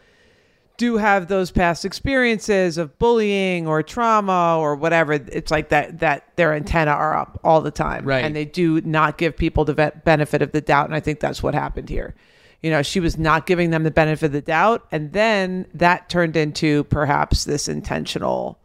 do 0.76 0.96
have 0.96 1.28
those 1.28 1.50
past 1.50 1.84
experiences 1.84 2.78
of 2.78 2.98
bullying 2.98 3.66
or 3.66 3.82
trauma 3.82 4.58
or 4.58 4.74
whatever 4.74 5.12
it's 5.12 5.50
like 5.50 5.68
that 5.68 6.00
that 6.00 6.24
their 6.36 6.52
antenna 6.52 6.90
are 6.90 7.16
up 7.16 7.38
all 7.44 7.60
the 7.60 7.70
time. 7.70 8.04
Right. 8.04 8.24
and 8.24 8.34
they 8.34 8.44
do 8.44 8.80
not 8.80 9.16
give 9.16 9.36
people 9.36 9.64
the 9.64 9.92
benefit 10.04 10.42
of 10.42 10.52
the 10.52 10.60
doubt. 10.60 10.86
And 10.86 10.94
i 10.94 11.00
think 11.00 11.20
that's 11.20 11.42
what 11.42 11.54
happened 11.54 11.88
here. 11.88 12.14
You 12.60 12.70
know 12.70 12.82
she 12.82 12.98
was 12.98 13.16
not 13.16 13.46
giving 13.46 13.70
them 13.70 13.84
the 13.84 13.90
benefit 13.90 14.26
of 14.26 14.32
the 14.32 14.40
doubt. 14.40 14.84
And 14.90 15.12
then 15.12 15.66
that 15.74 16.08
turned 16.08 16.36
into 16.36 16.84
perhaps 16.84 17.44
this 17.44 17.68
intentional 17.68 18.58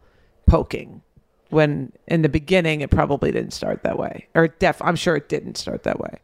poking 0.46 1.02
when 1.50 1.92
in 2.08 2.22
the 2.22 2.28
beginning 2.28 2.80
it 2.80 2.90
probably 2.90 3.30
didn't 3.30 3.52
start 3.52 3.84
that 3.84 3.98
way. 3.98 4.26
Or 4.34 4.48
def 4.48 4.82
i'm 4.82 4.96
sure 4.96 5.14
it 5.14 5.28
didn't 5.28 5.56
start 5.56 5.84
that 5.84 6.00
way 6.00 6.18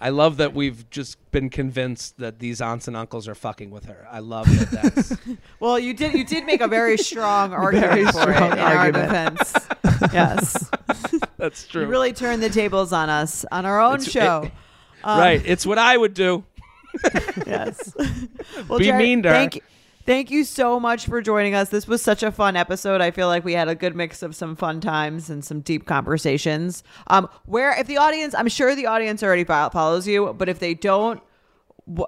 I 0.00 0.08
love 0.08 0.38
that 0.38 0.54
we've 0.54 0.88
just 0.88 1.18
been 1.30 1.50
convinced 1.50 2.16
that 2.18 2.38
these 2.38 2.60
aunts 2.62 2.88
and 2.88 2.96
uncles 2.96 3.28
are 3.28 3.34
fucking 3.34 3.70
with 3.70 3.84
her. 3.84 4.06
I 4.10 4.20
love 4.20 4.46
that. 4.46 4.94
That's 4.94 5.16
Well, 5.60 5.78
you 5.78 5.92
did 5.92 6.14
you 6.14 6.24
did 6.24 6.46
make 6.46 6.60
a 6.62 6.68
very 6.68 6.96
strong 6.96 7.52
argument 7.64 7.90
Very 7.92 8.04
for 8.06 8.12
strong 8.12 8.52
it 8.52 8.52
in 8.54 8.58
our 8.60 8.76
argument. 8.76 9.38
defense. 9.38 9.68
yes. 10.12 10.70
that's 11.36 11.66
true. 11.66 11.82
You 11.82 11.88
really 11.88 12.12
turned 12.14 12.42
the 12.42 12.48
tables 12.50 12.92
on 12.94 13.10
us 13.10 13.44
on 13.52 13.66
our 13.66 13.80
own 13.80 13.96
It's- 13.96 14.10
show. 14.10 14.42
it- 14.44 14.52
right. 15.04 15.42
It's 15.44 15.66
what 15.66 15.78
I 15.78 15.96
would 15.96 16.14
do. 16.14 16.44
yes. 17.46 17.94
Well, 18.68 18.78
Be 18.78 18.92
mean 18.92 19.22
to 19.22 19.28
her. 19.28 19.34
thank, 19.34 19.62
Thank 20.10 20.32
you 20.32 20.42
so 20.42 20.80
much 20.80 21.06
for 21.06 21.22
joining 21.22 21.54
us. 21.54 21.68
This 21.68 21.86
was 21.86 22.02
such 22.02 22.24
a 22.24 22.32
fun 22.32 22.56
episode. 22.56 23.00
I 23.00 23.12
feel 23.12 23.28
like 23.28 23.44
we 23.44 23.52
had 23.52 23.68
a 23.68 23.76
good 23.76 23.94
mix 23.94 24.24
of 24.24 24.34
some 24.34 24.56
fun 24.56 24.80
times 24.80 25.30
and 25.30 25.44
some 25.44 25.60
deep 25.60 25.86
conversations. 25.86 26.82
Um, 27.06 27.28
where 27.46 27.78
if 27.78 27.86
the 27.86 27.98
audience, 27.98 28.34
I'm 28.34 28.48
sure 28.48 28.74
the 28.74 28.86
audience 28.86 29.22
already 29.22 29.44
follows 29.44 30.08
you, 30.08 30.34
but 30.36 30.48
if 30.48 30.58
they 30.58 30.74
don't, 30.74 31.22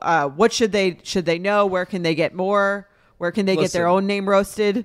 uh, 0.00 0.28
what 0.30 0.52
should 0.52 0.72
they 0.72 0.98
should 1.04 1.26
they 1.26 1.38
know? 1.38 1.64
Where 1.64 1.86
can 1.86 2.02
they 2.02 2.16
get 2.16 2.34
more? 2.34 2.88
Where 3.18 3.30
can 3.30 3.46
they 3.46 3.54
get 3.54 3.70
their 3.70 3.86
own 3.86 4.08
name 4.08 4.28
roasted? 4.28 4.84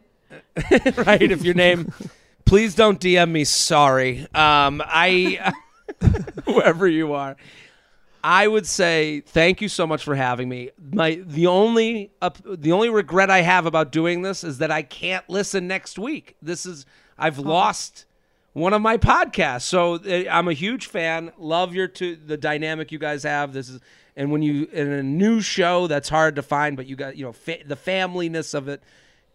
right? 0.97 1.19
If 1.19 1.41
your 1.41 1.55
name, 1.55 1.91
please 2.45 2.75
don't 2.75 3.01
DM 3.01 3.31
me. 3.31 3.45
Sorry, 3.45 4.27
um, 4.35 4.79
I, 4.85 5.55
whoever 6.45 6.87
you 6.87 7.13
are, 7.13 7.35
I 8.27 8.45
would 8.45 8.67
say 8.67 9.21
thank 9.21 9.61
you 9.61 9.69
so 9.69 9.87
much 9.87 10.03
for 10.03 10.13
having 10.13 10.49
me. 10.49 10.71
My 10.91 11.21
the 11.25 11.47
only 11.47 12.11
up, 12.21 12.37
the 12.45 12.73
only 12.73 12.89
regret 12.89 13.29
I 13.29 13.39
have 13.39 13.65
about 13.65 13.89
doing 13.93 14.21
this 14.21 14.43
is 14.43 14.57
that 14.57 14.69
I 14.69 14.81
can't 14.81 15.23
listen 15.29 15.65
next 15.65 15.97
week. 15.97 16.35
This 16.41 16.65
is 16.65 16.85
I've 17.17 17.39
lost 17.39 18.03
one 18.51 18.73
of 18.73 18.81
my 18.81 18.97
podcasts, 18.97 19.61
so 19.61 19.93
uh, 19.93 20.29
I'm 20.29 20.49
a 20.49 20.53
huge 20.53 20.87
fan. 20.87 21.31
Love 21.37 21.73
your 21.73 21.87
two 21.87 22.17
the 22.17 22.35
dynamic 22.35 22.91
you 22.91 22.99
guys 22.99 23.23
have. 23.23 23.53
This 23.53 23.69
is 23.69 23.79
and 24.17 24.29
when 24.29 24.41
you 24.41 24.67
in 24.73 24.91
a 24.91 25.01
new 25.01 25.39
show 25.39 25.87
that's 25.87 26.09
hard 26.09 26.35
to 26.35 26.41
find, 26.41 26.75
but 26.75 26.85
you 26.85 26.97
got 26.97 27.15
you 27.15 27.23
know 27.23 27.31
fa- 27.31 27.63
the 27.65 27.77
familyness 27.77 28.53
of 28.53 28.67
it. 28.67 28.83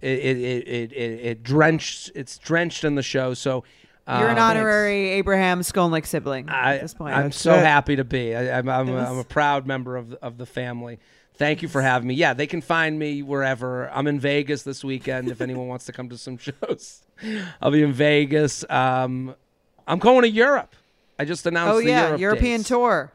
It 0.02 0.18
it, 0.18 0.36
it, 0.36 0.68
it, 0.68 0.92
it 0.92 1.20
it 1.26 1.42
drenched 1.42 2.10
it's 2.14 2.36
drenched 2.36 2.84
in 2.84 2.96
the 2.96 3.02
show. 3.02 3.32
So 3.32 3.64
You're 4.08 4.28
an 4.28 4.38
um, 4.38 4.50
honorary 4.50 5.10
Abraham 5.10 5.60
Skolnick 5.60 6.06
sibling 6.06 6.48
I, 6.48 6.76
at 6.76 6.82
this 6.82 6.94
point. 6.94 7.14
I'm 7.14 7.24
That's 7.24 7.40
so 7.40 7.54
it. 7.54 7.64
happy 7.64 7.96
to 7.96 8.04
be. 8.04 8.34
I, 8.34 8.58
I'm, 8.58 8.68
I'm, 8.68 8.88
a, 8.88 8.92
Yes. 8.94 9.08
I'm 9.08 9.18
a 9.18 9.24
proud 9.24 9.64
member 9.64 9.96
of 9.96 10.10
the, 10.10 10.24
of 10.24 10.38
the 10.38 10.46
family. 10.46 10.98
Thank 11.34 11.62
you 11.62 11.68
for 11.68 11.80
having 11.82 12.08
me. 12.08 12.14
Yeah, 12.14 12.34
they 12.34 12.48
can 12.48 12.60
find 12.60 12.98
me 12.98 13.22
wherever. 13.22 13.88
I'm 13.90 14.08
in 14.08 14.18
Vegas 14.18 14.64
this 14.64 14.82
weekend. 14.82 15.28
If 15.28 15.40
anyone 15.40 15.68
wants 15.68 15.86
to 15.86 15.92
come 15.92 16.08
to 16.08 16.18
some 16.18 16.36
shows, 16.38 17.02
I'll 17.60 17.70
be 17.70 17.82
in 17.82 17.92
Vegas. 17.92 18.64
Um, 18.68 19.34
I'm 19.86 19.98
going 19.98 20.22
to 20.22 20.30
Europe. 20.30 20.74
I 21.18 21.24
just 21.24 21.46
announced. 21.46 21.74
oh 21.74 21.80
the 21.80 21.88
yeah, 21.88 22.06
Europe 22.06 22.20
European 22.20 22.58
dates. 22.58 22.68
tour. 22.68 23.12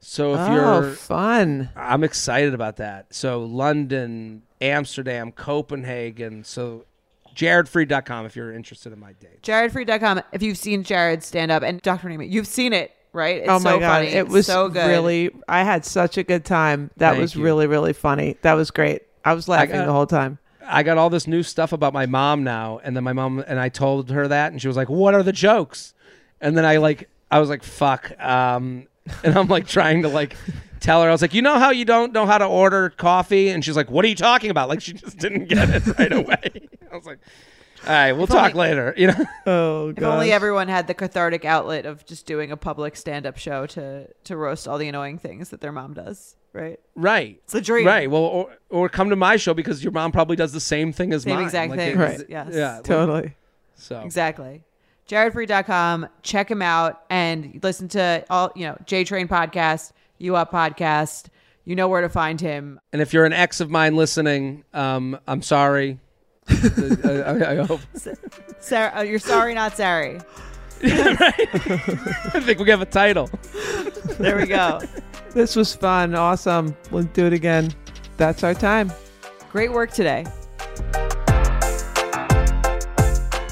So 0.00 0.34
if 0.34 0.40
oh, 0.40 0.54
you're, 0.54 0.92
fun. 0.92 1.70
I'm 1.74 2.04
excited 2.04 2.52
about 2.52 2.76
that. 2.76 3.14
So 3.14 3.44
London, 3.44 4.42
Amsterdam, 4.60 5.32
Copenhagen. 5.32 6.44
So 6.44 6.84
jaredfreid.com 7.36 8.26
if 8.26 8.34
you're 8.34 8.52
interested 8.52 8.92
in 8.92 8.98
my 8.98 9.12
date. 9.14 9.42
JaredFreid.com. 9.42 10.22
If 10.32 10.42
you've 10.42 10.58
seen 10.58 10.82
Jared 10.82 11.22
stand 11.22 11.50
up 11.52 11.62
and 11.62 11.80
Dr. 11.82 12.08
Neiman, 12.08 12.30
you've 12.30 12.46
seen 12.46 12.72
it, 12.72 12.92
right? 13.12 13.36
It's 13.42 13.48
oh 13.48 13.58
my 13.60 13.72
so 13.72 13.78
god, 13.80 13.96
funny. 13.98 14.08
it 14.08 14.28
was 14.28 14.46
so 14.46 14.68
good. 14.68 14.86
really. 14.88 15.30
I 15.48 15.62
had 15.62 15.84
such 15.84 16.18
a 16.18 16.22
good 16.22 16.44
time. 16.44 16.90
That 16.96 17.10
Thank 17.12 17.20
was 17.20 17.34
you. 17.36 17.44
really 17.44 17.66
really 17.66 17.92
funny. 17.92 18.36
That 18.42 18.54
was 18.54 18.70
great. 18.70 19.02
I 19.24 19.34
was 19.34 19.48
laughing 19.48 19.76
got- 19.76 19.86
the 19.86 19.92
whole 19.92 20.06
time. 20.06 20.38
I 20.68 20.82
got 20.82 20.98
all 20.98 21.10
this 21.10 21.28
new 21.28 21.44
stuff 21.44 21.72
about 21.72 21.92
my 21.92 22.06
mom 22.06 22.42
now, 22.42 22.80
and 22.82 22.96
then 22.96 23.04
my 23.04 23.12
mom 23.12 23.44
and 23.46 23.60
I 23.60 23.68
told 23.68 24.10
her 24.10 24.26
that, 24.26 24.50
and 24.50 24.60
she 24.60 24.66
was 24.66 24.76
like, 24.76 24.88
"What 24.88 25.14
are 25.14 25.22
the 25.22 25.32
jokes?" 25.32 25.94
And 26.40 26.56
then 26.58 26.64
I 26.64 26.78
like, 26.78 27.08
I 27.30 27.38
was 27.38 27.48
like, 27.48 27.62
"Fuck," 27.62 28.10
um, 28.20 28.88
and 29.22 29.38
I'm 29.38 29.46
like 29.46 29.68
trying 29.68 30.02
to 30.02 30.08
like 30.08 30.36
tell 30.80 31.02
her. 31.02 31.08
I 31.08 31.12
was 31.12 31.22
like, 31.22 31.34
"You 31.34 31.42
know 31.42 31.58
how 31.58 31.70
you 31.70 31.84
don't 31.84 32.12
know 32.12 32.26
how 32.26 32.38
to 32.38 32.46
order 32.46 32.90
coffee?" 32.90 33.48
And 33.48 33.64
she's 33.64 33.76
like, 33.76 33.90
"What 33.90 34.04
are 34.04 34.08
you 34.08 34.14
talking 34.14 34.50
about?" 34.50 34.68
Like 34.68 34.80
she 34.80 34.92
just 34.92 35.18
didn't 35.18 35.48
get 35.48 35.68
it 35.70 35.98
right 35.98 36.12
away. 36.12 36.68
I 36.92 36.96
was 36.96 37.06
like, 37.06 37.18
"All 37.84 37.90
right, 37.92 38.12
we'll 38.12 38.26
talk 38.26 38.54
only- 38.54 38.68
later." 38.68 38.94
You 38.98 39.08
know, 39.08 39.24
Oh 39.46 39.92
god. 39.92 39.98
If 40.02 40.04
only 40.14 40.32
everyone 40.32 40.68
had 40.68 40.86
the 40.86 40.94
cathartic 40.94 41.44
outlet 41.44 41.86
of 41.86 42.04
just 42.06 42.26
doing 42.26 42.50
a 42.52 42.56
public 42.56 42.96
stand-up 42.96 43.36
show 43.38 43.66
to 43.66 44.08
to 44.24 44.36
roast 44.36 44.66
all 44.68 44.78
the 44.78 44.88
annoying 44.88 45.18
things 45.18 45.50
that 45.50 45.60
their 45.60 45.72
mom 45.72 45.94
does, 45.94 46.36
right? 46.52 46.80
right? 46.94 47.40
It's 47.44 47.54
a 47.54 47.60
dream. 47.60 47.86
Right. 47.86 48.10
Well, 48.10 48.22
or, 48.22 48.56
or 48.70 48.88
come 48.88 49.10
to 49.10 49.16
my 49.16 49.36
show 49.36 49.54
because 49.54 49.82
your 49.84 49.92
mom 49.92 50.12
probably 50.12 50.36
does 50.36 50.52
the 50.52 50.60
same 50.60 50.92
thing 50.92 51.12
as 51.12 51.22
Same 51.24 51.34
mine. 51.36 51.44
exact 51.44 51.70
Like, 51.70 51.78
thing. 51.78 51.98
Right. 51.98 52.20
Yes. 52.28 52.48
Yeah. 52.52 52.74
like- 52.76 52.84
Totally. 52.84 53.34
So 53.76 54.00
Exactly. 54.00 54.62
JaredFreid.com. 55.20 56.08
Check 56.22 56.50
him 56.50 56.62
out 56.62 57.02
and 57.10 57.60
listen 57.62 57.88
to 57.88 58.24
all, 58.30 58.50
you 58.56 58.66
know, 58.66 58.76
J 58.86 59.04
Train 59.04 59.28
podcast, 59.28 59.92
U 60.18 60.36
Up 60.36 60.52
podcast. 60.52 61.28
You 61.64 61.74
know 61.74 61.88
where 61.88 62.00
to 62.00 62.08
find 62.08 62.40
him. 62.40 62.78
And 62.92 63.02
if 63.02 63.12
you're 63.12 63.24
an 63.24 63.32
ex 63.32 63.60
of 63.60 63.70
mine 63.70 63.96
listening, 63.96 64.64
um, 64.72 65.18
I'm 65.26 65.42
sorry. 65.42 65.98
I, 66.48 67.22
I, 67.26 67.52
I 67.52 67.64
hope. 67.64 67.80
Sarah, 68.60 68.98
uh, 68.98 69.02
you're 69.02 69.18
sorry, 69.18 69.52
not 69.52 69.76
sorry. 69.76 70.20
I 70.82 72.40
think 72.40 72.60
we 72.60 72.70
have 72.70 72.82
a 72.82 72.86
title. 72.86 73.30
There 74.18 74.36
we 74.36 74.46
go. 74.46 74.80
This 75.32 75.56
was 75.56 75.74
fun. 75.74 76.14
Awesome. 76.14 76.76
We'll 76.90 77.04
do 77.04 77.26
it 77.26 77.32
again. 77.32 77.72
That's 78.16 78.44
our 78.44 78.54
time. 78.54 78.92
Great 79.50 79.72
work 79.72 79.90
today. 79.90 80.24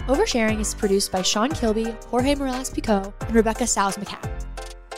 Oversharing 0.07 0.61
is 0.61 0.75
produced 0.75 1.11
by 1.11 1.23
Sean 1.23 1.51
Kilby, 1.51 1.97
Jorge 2.09 2.35
Morales 2.35 2.69
Pico, 2.69 3.13
and 3.23 3.35
Rebecca 3.35 3.67
Stiles 3.67 3.97
McCann. 3.97 4.31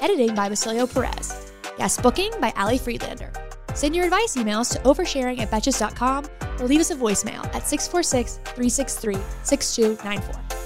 Editing 0.03 0.35
by 0.35 0.49
Basilio 0.49 0.87
Perez. 0.87 1.53
Guest 1.77 2.03
booking 2.03 2.33
by 2.41 2.53
Ali 2.57 2.79
Friedlander. 2.79 3.33
Send 3.75 3.95
your 3.95 4.05
advice 4.05 4.37
emails 4.37 4.73
to 4.73 4.79
oversharing 4.81 5.39
at 5.39 5.51
betches.com 5.51 6.27
or 6.61 6.67
leave 6.67 6.81
us 6.81 6.91
a 6.91 6.97
voicemail 6.97 7.45
at 7.55 7.67
646 7.69 8.37
363 8.45 9.17
6294. 9.43 10.66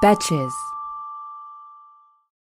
Betches. 0.00 0.69